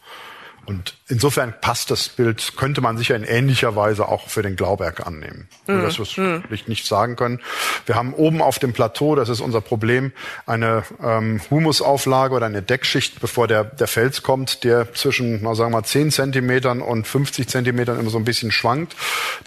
Und 0.66 0.96
insofern 1.08 1.54
passt 1.62 1.92
das 1.92 2.10
Bild, 2.10 2.54
könnte 2.58 2.82
man 2.82 2.98
sicher 2.98 3.16
in 3.16 3.24
ähnlicher 3.24 3.76
Weise 3.76 4.08
auch 4.08 4.28
für 4.28 4.42
den 4.42 4.56
Glauberg 4.56 5.06
annehmen. 5.06 5.48
Mhm. 5.68 5.76
Nur, 5.76 5.84
dass 5.84 5.98
wir 5.98 6.04
es 6.04 6.18
mhm. 6.18 6.44
nicht 6.68 6.86
sagen 6.88 7.16
können. 7.16 7.40
Wir 7.86 7.96
haben 7.96 8.14
oben 8.14 8.42
auf 8.42 8.58
dem 8.58 8.74
Plateau, 8.74 9.16
das 9.16 9.30
ist 9.30 9.42
unser 9.42 9.62
Problem, 9.62 10.12
eine 10.46 10.84
ähm, 11.04 11.40
Humusauflage 11.52 12.34
oder 12.34 12.48
eine 12.48 12.62
Deckschicht, 12.62 13.20
bevor 13.22 13.48
der, 13.48 13.64
der 13.64 13.88
Fels 13.88 14.24
kommt, 14.24 14.64
der 14.64 14.94
zwischen, 14.94 15.42
na, 15.44 15.54
sagen 15.54 15.72
wir 15.72 15.78
mal, 15.78 15.84
10 15.84 16.12
Zentimetern 16.12 16.82
und 16.82 17.08
50 17.08 17.48
Zentimetern 17.48 18.00
immer 18.00 18.10
so 18.10 18.18
ein 18.18 18.26
bisschen 18.26 18.52
schwankt. 18.52 18.96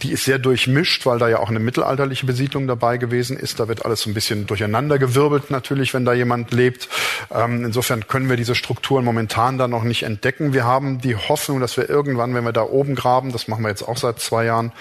Die 0.03 0.13
ist 0.13 0.25
sehr 0.25 0.39
durchmischt, 0.39 1.05
weil 1.07 1.19
da 1.19 1.29
ja 1.29 1.41
auch 1.41 1.49
eine 1.49 1.61
mittelalterliche 1.61 2.27
Besiedlung 2.27 2.67
dabei 2.67 2.97
gewesen 2.99 3.37
ist. 3.37 3.59
Da 3.59 3.69
wird 3.69 3.85
alles 3.85 4.03
so 4.03 4.11
ein 4.11 4.15
bisschen 4.15 4.47
durcheinandergewirbelt 4.47 5.51
natürlich, 5.51 5.95
wenn 5.95 6.05
da 6.05 6.13
jemand 6.13 6.53
lebt. 6.53 6.89
Ähm, 7.35 7.65
insofern 7.65 8.07
können 8.07 8.29
wir 8.29 8.37
diese 8.37 8.55
Strukturen 8.55 9.05
momentan 9.05 9.59
da 9.59 9.67
noch 9.67 9.83
nicht 9.83 10.05
entdecken. 10.05 10.53
Wir 10.53 10.65
haben 10.65 11.01
die 11.01 11.08
Hoffnung, 11.17 11.61
dass 11.61 11.77
wir 11.77 11.89
irgendwann, 11.89 12.35
wenn 12.35 12.45
wir 12.45 12.53
da 12.53 12.63
oben 12.63 12.95
graben, 12.95 13.33
das 13.33 13.49
machen 13.49 13.63
wir 13.63 13.69
jetzt 13.69 13.83
auch 13.83 13.97
seit 13.97 14.21
zwei 14.21 14.45
Jahren, 14.45 14.73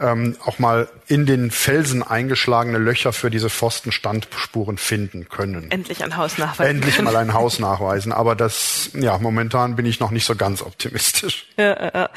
ähm, 0.00 0.36
auch 0.44 0.58
mal 0.58 0.88
in 1.06 1.26
den 1.26 1.50
Felsen 1.50 2.02
eingeschlagene 2.02 2.78
Löcher 2.78 3.12
für 3.12 3.30
diese 3.30 3.50
Pfostenstandspuren 3.50 4.78
finden 4.78 5.28
können. 5.28 5.70
Endlich 5.70 6.04
ein 6.04 6.16
Haus 6.16 6.38
nachweisen. 6.38 6.76
Endlich 6.76 7.00
mal 7.02 7.16
ein 7.16 7.32
Haus 7.32 7.58
nachweisen. 7.58 8.12
Aber 8.12 8.34
das, 8.34 8.90
ja, 8.94 9.18
momentan 9.18 9.76
bin 9.76 9.86
ich 9.86 10.00
noch 10.00 10.10
nicht 10.10 10.24
so 10.24 10.36
ganz 10.36 10.62
optimistisch. 10.62 11.46
Ja, 11.56 11.92
ja. 11.94 12.10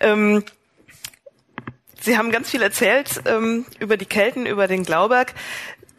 Ähm 0.00 0.44
Sie 2.02 2.16
haben 2.16 2.30
ganz 2.30 2.48
viel 2.48 2.62
erzählt 2.62 3.20
ähm, 3.26 3.66
über 3.78 3.98
die 3.98 4.06
Kelten, 4.06 4.46
über 4.46 4.66
den 4.66 4.84
Glauberg 4.84 5.34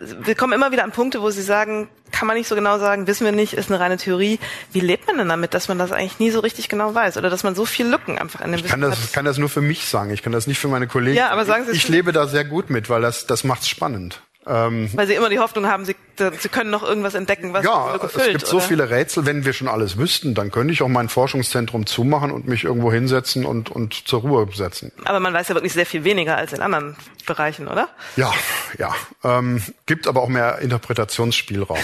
wir 0.02 0.36
kommen 0.36 0.54
immer 0.54 0.72
wieder 0.72 0.84
an 0.84 0.92
Punkte, 0.92 1.22
wo 1.22 1.30
Sie 1.30 1.42
sagen, 1.42 1.90
kann 2.12 2.28
man 2.28 2.36
nicht 2.36 2.48
so 2.48 2.56
genau 2.56 2.80
sagen, 2.80 3.08
wissen 3.08 3.26
wir 3.26 3.32
nicht, 3.32 3.54
ist 3.54 3.70
eine 3.70 3.80
reine 3.80 3.98
Theorie. 3.98 4.40
Wie 4.72 4.80
lebt 4.80 5.08
man 5.08 5.18
denn 5.18 5.30
damit, 5.30 5.54
dass 5.54 5.68
man 5.68 5.78
das 5.78 5.92
eigentlich 5.92 6.20
nie 6.20 6.32
so 6.32 6.40
richtig 6.40 6.70
genau 6.70 6.94
weiß 6.94 7.18
oder 7.18 7.30
dass 7.30 7.44
man 7.44 7.56
so 7.56 7.66
viel 7.66 7.88
Lücken 7.88 8.18
einfach 8.18 8.42
in 8.42 8.52
dem 8.52 8.60
ich 8.60 8.66
kann 8.66 8.82
das, 8.82 9.04
Ich 9.04 9.12
kann 9.12 9.26
das 9.26 9.38
nur 9.38 9.50
für 9.50 9.62
mich 9.62 9.86
sagen, 9.86 10.10
ich 10.12 10.24
kann 10.24 10.34
das 10.34 10.48
nicht 10.48 10.60
für 10.60 10.68
meine 10.68 10.88
Kollegen. 10.88 11.18
Ja, 11.18 11.30
aber 11.30 11.46
sagen 11.46 11.66
Sie 11.66 11.72
Ich, 11.72 11.84
ich 11.84 11.90
lebe 11.90 12.12
da 12.12 12.28
sehr 12.28 12.46
gut 12.46 12.70
mit, 12.70 12.90
weil 12.90 13.02
das, 13.02 13.28
das 13.28 13.44
macht's 13.44 13.70
spannend. 13.70 14.22
Ähm, 14.48 14.90
Weil 14.94 15.06
Sie 15.06 15.14
immer 15.14 15.30
die 15.30 15.38
Hoffnung 15.38 15.68
haben, 15.68 15.86
Sie, 15.86 15.96
Sie 16.18 16.50
können 16.50 16.72
noch 16.72 16.82
irgendwas 16.82 17.14
entdecken, 17.14 17.54
was 17.54 17.64
ja, 17.64 17.98
gefüllt, 17.98 18.26
es 18.26 18.32
gibt 18.32 18.44
oder? 18.44 18.52
so 18.52 18.60
viele 18.60 18.90
Rätsel. 18.90 19.26
Wenn 19.26 19.46
wir 19.46 19.54
schon 19.54 19.68
alles 19.68 19.98
wüssten, 19.98 20.34
dann 20.34 20.50
könnte 20.50 20.74
ich 20.74 20.82
auch 20.82 20.88
mein 20.88 21.10
Forschungszentrum 21.10 21.86
zumachen 21.86 22.32
und 22.32 22.48
mich 22.48 22.64
irgendwo 22.64 22.92
hinsetzen 22.92 23.46
und, 23.46 23.70
und 23.70 24.08
zur 24.08 24.22
Ruhe 24.22 24.48
setzen. 24.52 24.92
Aber 25.06 25.20
man 25.20 25.34
weiß 25.34 25.50
ja 25.50 25.56
wirklich 25.56 25.74
sehr 25.74 25.86
viel 25.86 26.04
weniger 26.04 26.38
als 26.38 26.54
in 26.54 26.62
anderen 26.62 26.96
Bereichen, 27.28 27.68
oder? 27.68 27.90
Ja, 28.16 28.34
ja. 28.80 28.96
Ähm, 29.24 29.62
gibt 29.86 30.08
aber 30.08 30.24
auch 30.24 30.30
mehr 30.30 30.58
Interpretationsspielraum. 30.60 31.78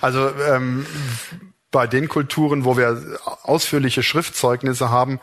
also 0.00 0.30
ähm, 0.48 0.86
bei 1.70 1.86
den 1.86 2.08
Kulturen, 2.08 2.64
wo 2.64 2.76
wir 2.76 3.00
ausführliche 3.42 4.02
Schriftzeugnisse 4.02 4.90
haben, 4.90 5.20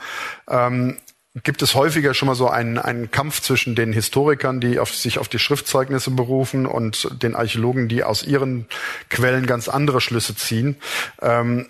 ähm, 0.48 0.98
gibt 1.44 1.62
es 1.62 1.76
häufiger 1.76 2.14
schon 2.14 2.28
mal 2.28 2.36
so 2.36 2.50
einen, 2.50 2.78
einen 2.78 3.12
Kampf 3.12 3.42
zwischen 3.42 3.76
den 3.76 3.94
Historikern, 3.94 4.60
die 4.60 4.80
auf, 4.80 4.94
sich 4.94 5.20
auf 5.20 5.28
die 5.28 5.40
Schriftzeugnisse 5.40 6.12
berufen 6.12 6.66
und 6.66 7.10
den 7.24 7.36
Archäologen, 7.36 7.88
die 7.88 8.04
aus 8.04 8.24
ihren 8.24 8.68
Quellen 9.10 9.46
ganz 9.46 9.70
andere 9.70 10.02
Schlüsse 10.02 10.36
ziehen. 10.36 10.78
Ähm, 11.22 11.68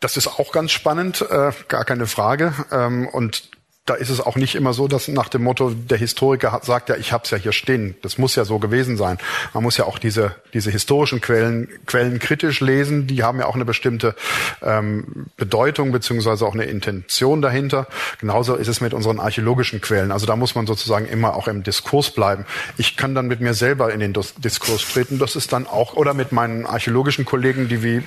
das 0.00 0.16
ist 0.16 0.28
auch 0.28 0.52
ganz 0.52 0.70
spannend, 0.70 1.22
äh, 1.28 1.52
gar 1.68 1.84
keine 1.84 2.06
Frage. 2.06 2.52
Ähm, 2.70 3.08
und 3.08 3.50
da 3.88 3.94
ist 3.94 4.10
es 4.10 4.20
auch 4.20 4.36
nicht 4.36 4.54
immer 4.54 4.74
so, 4.74 4.86
dass 4.86 5.08
nach 5.08 5.28
dem 5.28 5.42
Motto, 5.42 5.70
der 5.70 5.96
Historiker 5.96 6.52
hat, 6.52 6.64
sagt 6.64 6.90
ja, 6.90 6.96
ich 6.96 7.12
habe 7.12 7.24
es 7.24 7.30
ja 7.30 7.38
hier 7.38 7.52
stehen. 7.52 7.96
Das 8.02 8.18
muss 8.18 8.36
ja 8.36 8.44
so 8.44 8.58
gewesen 8.58 8.98
sein. 8.98 9.16
Man 9.54 9.62
muss 9.62 9.78
ja 9.78 9.84
auch 9.86 9.98
diese, 9.98 10.34
diese 10.52 10.70
historischen 10.70 11.22
Quellen, 11.22 11.68
Quellen 11.86 12.18
kritisch 12.18 12.60
lesen. 12.60 13.06
Die 13.06 13.22
haben 13.22 13.38
ja 13.38 13.46
auch 13.46 13.54
eine 13.54 13.64
bestimmte 13.64 14.14
ähm, 14.62 15.26
Bedeutung 15.38 15.90
beziehungsweise 15.90 16.46
auch 16.46 16.52
eine 16.52 16.64
Intention 16.64 17.40
dahinter. 17.40 17.86
Genauso 18.20 18.56
ist 18.56 18.68
es 18.68 18.82
mit 18.82 18.92
unseren 18.92 19.20
archäologischen 19.20 19.80
Quellen. 19.80 20.12
Also 20.12 20.26
da 20.26 20.36
muss 20.36 20.54
man 20.54 20.66
sozusagen 20.66 21.06
immer 21.06 21.34
auch 21.34 21.48
im 21.48 21.62
Diskurs 21.62 22.10
bleiben. 22.10 22.44
Ich 22.76 22.96
kann 22.96 23.14
dann 23.14 23.26
mit 23.26 23.40
mir 23.40 23.54
selber 23.54 23.92
in 23.92 24.00
den 24.00 24.12
Diskurs 24.12 24.86
treten. 24.86 25.18
Das 25.18 25.34
ist 25.34 25.52
dann 25.52 25.66
auch, 25.66 25.94
oder 25.94 26.12
mit 26.12 26.32
meinen 26.32 26.66
archäologischen 26.66 27.24
Kollegen, 27.24 27.68
die 27.68 27.82
wie 27.82 28.02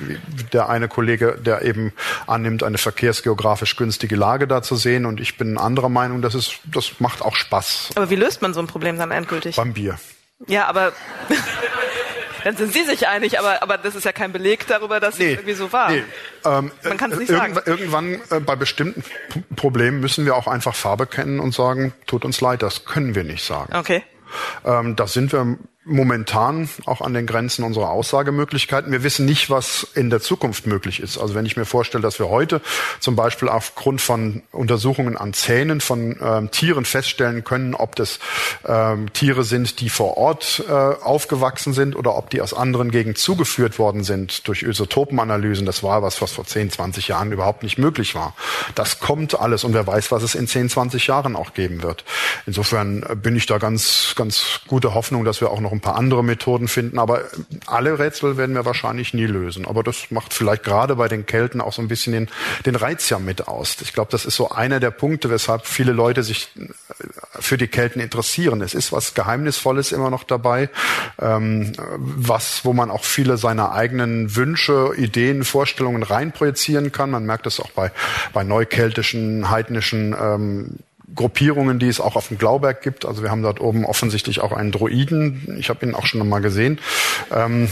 der 0.54 0.70
eine 0.70 0.88
Kollege, 0.88 1.40
der 1.44 1.64
eben 1.64 1.92
annimmt, 2.28 2.62
eine 2.62 2.78
verkehrsgeografisch 2.78 3.76
günstige 3.78 4.16
Lage 4.16 4.48
da 4.48 4.62
zu 4.62 4.76
sehen 4.76 5.06
und 5.08 5.20
ich 5.20 5.38
bin 5.38 5.58
ein 5.58 5.71
anderer 5.72 5.90
Meinung, 5.90 6.22
das 6.22 6.36
ist, 6.36 6.60
das 6.66 7.00
macht 7.00 7.22
auch 7.22 7.36
Spaß. 7.36 7.92
Aber 7.96 8.10
wie 8.10 8.16
löst 8.16 8.42
man 8.42 8.54
so 8.54 8.60
ein 8.60 8.68
Problem 8.68 8.98
dann 8.98 9.12
endgültig? 9.12 9.56
Beim 9.56 9.74
Bier. 9.74 9.98
Ja, 10.48 10.68
aber 10.68 10.92
dann 12.44 12.58
sind 12.58 12.74
Sie 12.74 12.84
sich 12.84 13.08
einig, 13.08 13.40
aber, 13.40 13.64
aber 13.64 13.78
das 13.78 13.96
ist 13.96 14.04
ja 14.04 14.12
kein 14.12 14.32
Beleg 14.32 14.68
darüber, 14.68 15.00
dass 15.00 15.18
nee, 15.18 15.26
es 15.26 15.32
irgendwie 15.32 15.54
so 15.54 15.72
war. 15.72 15.92
Nee. 15.92 16.04
Ähm, 16.44 16.72
man 16.84 16.98
kann 16.98 17.12
es 17.12 17.20
nicht 17.20 17.30
irgendwann, 17.30 17.54
sagen. 17.54 17.70
Irgendwann 17.70 18.22
äh, 18.30 18.40
bei 18.40 18.56
bestimmten 18.56 19.04
Problemen 19.56 20.02
müssen 20.02 20.26
wir 20.26 20.36
auch 20.36 20.48
einfach 20.48 20.76
Farbe 20.76 21.06
kennen 21.06 21.40
und 21.40 21.54
sagen, 21.54 21.94
tut 22.08 22.26
uns 22.26 22.42
leid, 22.42 22.62
das 22.62 22.86
können 22.86 23.16
wir 23.16 23.24
nicht 23.24 23.46
sagen. 23.46 23.74
Okay. 23.76 24.04
Ähm, 24.66 24.96
das 24.96 25.14
sind 25.14 25.32
wir 25.32 25.58
momentan 25.84 26.70
auch 26.86 27.02
an 27.02 27.16
den 27.16 27.26
Grenzen 27.26 27.64
unserer 27.64 27.90
Aussagemöglichkeiten. 27.90 28.92
Wir 28.92 29.04
wissen 29.04 29.26
nicht, 29.26 29.50
was 29.50 29.88
in 29.96 30.12
der 30.12 30.22
Zukunft 30.22 30.68
möglich 30.68 31.00
ist. 31.00 31.18
Also 31.18 31.34
wenn 31.34 31.46
ich 31.48 31.58
mir 31.58 31.66
vorstelle, 31.66 32.04
dass 32.04 32.20
wir 32.20 32.30
heute 32.30 32.62
zum 33.00 33.16
Beispiel 33.16 33.50
aufgrund 33.50 34.00
von 34.00 34.44
Untersuchungen 34.52 35.18
an 35.18 35.34
Zähnen 35.34 35.82
von 35.82 36.18
ähm, 36.22 36.52
Tieren 36.52 36.86
feststellen 36.86 37.44
können, 37.44 37.74
ob 37.74 37.96
das 37.96 38.20
ähm, 38.68 39.12
Tiere 39.14 39.44
sind, 39.44 39.80
die 39.80 39.90
vor 39.90 40.18
Ort 40.18 40.64
äh, 40.68 40.72
aufgewachsen 40.72 41.74
sind 41.74 41.96
oder 41.96 42.16
ob 42.16 42.30
die 42.30 42.42
aus 42.42 42.54
anderen 42.54 42.92
Gegenden 42.92 43.16
zugeführt 43.16 43.80
worden 43.80 44.04
sind 44.04 44.48
durch 44.48 44.62
Isotopenanalysen. 44.62 45.66
Das 45.66 45.82
war 45.82 46.04
was, 46.04 46.22
was 46.22 46.32
vor 46.32 46.46
10, 46.46 46.70
20 46.70 47.08
Jahren 47.08 47.32
überhaupt 47.32 47.64
nicht 47.64 47.80
möglich 47.80 48.14
war. 48.14 48.36
Das 48.76 49.00
kommt 49.00 49.40
alles 49.40 49.64
und 49.64 49.74
wer 49.74 49.88
weiß, 49.88 50.12
was 50.12 50.22
es 50.22 50.36
in 50.36 50.48
10, 50.48 50.70
20 50.70 51.08
Jahren 51.08 51.36
auch 51.36 51.56
geben 51.56 51.82
wird. 51.82 52.06
Insofern 52.46 53.04
bin 53.16 53.36
ich 53.36 53.48
da 53.48 53.58
ganz, 53.58 54.14
ganz 54.16 54.62
gute 54.68 54.94
Hoffnung, 54.94 55.26
dass 55.26 55.42
wir 55.42 55.50
auch 55.50 55.60
noch 55.60 55.71
noch 55.72 55.78
ein 55.78 55.82
paar 55.82 55.96
andere 55.96 56.24
Methoden 56.24 56.68
finden, 56.68 57.00
aber 57.00 57.24
alle 57.66 57.98
Rätsel 57.98 58.38
werden 58.38 58.56
wir 58.56 58.66
wahrscheinlich 58.66 59.14
nie 59.14 59.26
lösen. 59.26 59.66
Aber 59.66 59.84
das 59.84 60.12
macht 60.12 60.34
vielleicht 60.34 60.64
gerade 60.64 60.96
bei 60.96 61.08
den 61.08 61.26
Kelten 61.26 61.62
auch 61.62 61.74
so 61.74 61.82
ein 61.82 61.88
bisschen 61.88 62.14
den, 62.14 62.30
den 62.66 62.76
Reiz 62.76 63.10
ja 63.10 63.20
mit 63.20 63.48
aus. 63.48 63.78
Ich 63.82 63.94
glaube, 63.94 64.12
das 64.12 64.26
ist 64.26 64.36
so 64.36 64.50
einer 64.50 64.80
der 64.80 64.92
Punkte, 64.92 65.30
weshalb 65.30 65.66
viele 65.66 65.94
Leute 65.94 66.24
sich 66.24 66.50
äh, 66.58 66.68
für 67.40 67.58
die 67.58 67.68
Kelten 67.68 68.02
interessieren. 68.02 68.62
Es 68.62 68.74
ist 68.74 68.92
was 68.92 69.14
Geheimnisvolles 69.14 69.92
immer 69.92 70.10
noch 70.10 70.24
dabei, 70.24 70.70
ähm, 71.20 71.72
was, 71.98 72.66
wo 72.66 72.74
man 72.74 72.92
auch 72.92 73.06
viele 73.06 73.38
seiner 73.38 73.72
eigenen 73.72 74.36
Wünsche, 74.36 74.92
Ideen, 74.98 75.44
Vorstellungen 75.44 76.04
reinprojizieren 76.04 76.92
kann. 76.92 77.12
Man 77.12 77.26
merkt 77.26 77.46
das 77.46 77.60
auch 77.60 77.72
bei, 77.72 77.92
bei 78.34 78.44
neukeltischen, 78.44 79.50
heidnischen 79.50 80.16
ähm, 80.20 80.80
Gruppierungen, 81.16 81.80
die 81.80 81.88
es 81.88 82.00
auch 82.00 82.16
auf 82.16 82.30
dem 82.30 82.38
Glauberg 82.38 82.82
gibt. 82.82 83.06
Also 83.06 83.24
wir 83.24 83.32
haben 83.32 83.42
dort 83.42 83.60
oben 83.60 83.86
offensichtlich 83.86 84.42
auch 84.42 84.52
einen 84.52 84.72
Droiden. 84.72 85.58
Ich 85.60 85.70
habe 85.70 85.86
ihn 85.86 85.96
auch 85.96 86.06
schon 86.06 86.28
mal 86.28 86.40
gesehen. 86.40 86.80
Ähm, 87.32 87.70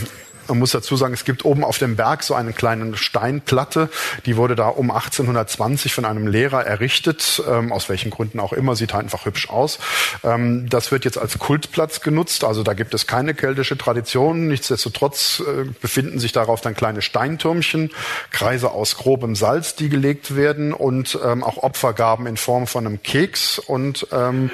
Man 0.50 0.60
muss 0.60 0.72
dazu 0.72 0.96
sagen, 0.96 1.14
es 1.14 1.26
gibt 1.26 1.46
oben 1.46 1.64
auf 1.64 1.78
dem 1.78 1.96
Berg 1.96 2.24
so 2.24 2.34
eine 2.34 2.54
kleine 2.54 2.98
Steinplatte, 2.98 3.90
die 4.26 4.36
wurde 4.36 4.56
da 4.56 4.68
um 4.68 4.92
1820 4.92 5.94
von 5.94 6.06
einem 6.06 6.28
Lehrer 6.28 6.66
errichtet, 6.66 7.42
ähm, 7.48 7.72
aus 7.72 7.90
welchen 7.90 8.12
Gründen 8.12 8.40
auch 8.40 8.54
immer, 8.54 8.76
sieht 8.76 8.94
halt 8.94 9.04
einfach 9.04 9.26
hübsch 9.26 9.50
aus. 9.50 9.80
Ähm, 10.24 10.70
das 10.70 10.92
wird 10.92 11.06
jetzt 11.06 11.18
als 11.18 11.38
Kultplatz 11.40 12.02
genutzt, 12.02 12.44
also 12.44 12.64
da 12.64 12.74
gibt 12.74 12.94
es 12.94 13.08
keine 13.08 13.34
keltische 13.34 13.78
Tradition. 13.78 14.48
Nichtsdestotrotz 14.48 15.42
äh, 15.42 15.66
befinden 15.82 16.20
sich 16.20 16.32
darauf 16.32 16.62
dann 16.62 16.76
kleine 16.76 17.02
Steintürmchen, 17.02 17.92
Kreise 18.32 18.72
aus 18.72 18.98
grobem 18.98 19.36
Salz, 19.36 19.76
die 19.76 19.90
gelegt 19.90 20.36
werden 20.36 20.74
und 20.74 21.18
ähm, 21.24 21.44
auch 21.44 21.58
Opfergaben 21.58 22.26
in 22.28 22.38
Form 22.38 22.68
von 22.68 22.86
einem 22.86 23.04
Keks 23.04 23.60
und 23.60 24.08
ähm, 24.12 24.52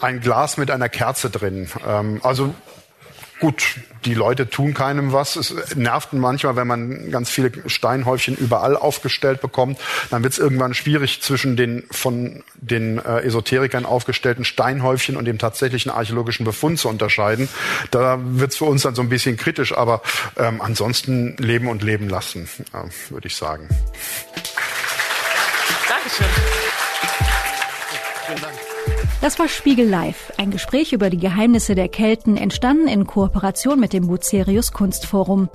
ein 0.00 0.20
Glas 0.20 0.56
mit 0.56 0.70
einer 0.70 0.88
Kerze 0.88 1.30
drin. 1.30 1.68
Ähm, 1.86 2.20
also 2.22 2.54
gut, 3.40 3.76
die 4.04 4.14
Leute 4.14 4.48
tun 4.48 4.74
keinem 4.74 5.12
was. 5.12 5.36
Es 5.36 5.74
nervt 5.74 6.12
manchmal, 6.12 6.56
wenn 6.56 6.66
man 6.66 7.10
ganz 7.10 7.30
viele 7.30 7.52
Steinhäufchen 7.68 8.36
überall 8.36 8.76
aufgestellt 8.76 9.40
bekommt. 9.40 9.78
Dann 10.10 10.22
wird 10.22 10.32
es 10.32 10.38
irgendwann 10.38 10.74
schwierig 10.74 11.20
zwischen 11.22 11.56
den 11.56 11.84
von 11.90 12.42
den 12.54 12.98
äh, 12.98 13.20
Esoterikern 13.20 13.86
aufgestellten 13.86 14.44
Steinhäufchen 14.44 15.16
und 15.16 15.24
dem 15.24 15.38
tatsächlichen 15.38 15.90
archäologischen 15.90 16.44
Befund 16.44 16.78
zu 16.78 16.88
unterscheiden. 16.88 17.48
Da 17.90 18.18
wird 18.22 18.52
es 18.52 18.58
für 18.58 18.64
uns 18.64 18.82
dann 18.82 18.94
so 18.94 19.02
ein 19.02 19.08
bisschen 19.08 19.36
kritisch, 19.36 19.76
aber 19.76 20.02
ähm, 20.36 20.60
ansonsten 20.60 21.36
leben 21.38 21.68
und 21.68 21.82
leben 21.82 22.08
lassen, 22.08 22.48
äh, 22.72 23.10
würde 23.10 23.26
ich 23.26 23.36
sagen. 23.36 23.68
Dankeschön. 25.88 26.47
Das 29.20 29.38
war 29.40 29.48
Spiegel 29.48 29.88
Live, 29.88 30.32
ein 30.36 30.52
Gespräch 30.52 30.92
über 30.92 31.10
die 31.10 31.18
Geheimnisse 31.18 31.74
der 31.74 31.88
Kelten, 31.88 32.36
entstanden 32.36 32.86
in 32.86 33.04
Kooperation 33.04 33.80
mit 33.80 33.92
dem 33.92 34.06
Bucerius 34.06 34.70
Kunstforum. 34.70 35.48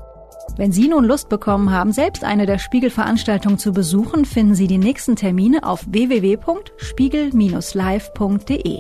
Wenn 0.58 0.74
Sie 0.74 0.90
nun 0.90 1.06
Lust 1.06 1.30
bekommen 1.30 1.72
haben, 1.72 1.94
selbst 1.94 2.26
eine 2.26 2.46
der 2.46 2.60
Spiegel-Veranstaltungen 2.60 3.58
zu 3.58 3.72
besuchen, 3.72 4.26
finden 4.26 4.56
Sie 4.56 4.68
die 4.68 4.78
nächsten 4.78 5.16
Termine 5.16 5.64
auf 5.64 5.86
www.spiegel-live.de. 5.88 8.80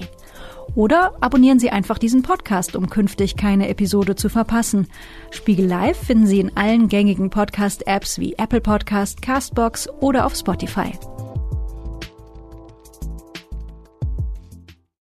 Oder 0.76 1.14
abonnieren 1.22 1.60
Sie 1.60 1.70
einfach 1.70 1.98
diesen 1.98 2.22
Podcast, 2.22 2.76
um 2.76 2.90
künftig 2.90 3.38
keine 3.38 3.70
Episode 3.70 4.16
zu 4.16 4.28
verpassen. 4.28 4.90
Spiegel 5.32 5.66
Live 5.66 5.98
finden 5.98 6.28
Sie 6.28 6.42
in 6.42 6.58
allen 6.58 6.90
gängigen 6.90 7.30
Podcast-Apps 7.30 8.20
wie 8.20 8.34
Apple 8.34 8.60
Podcast, 8.60 9.22
Castbox 9.22 9.88
oder 10.02 10.26
auf 10.26 10.36
Spotify. 10.36 10.92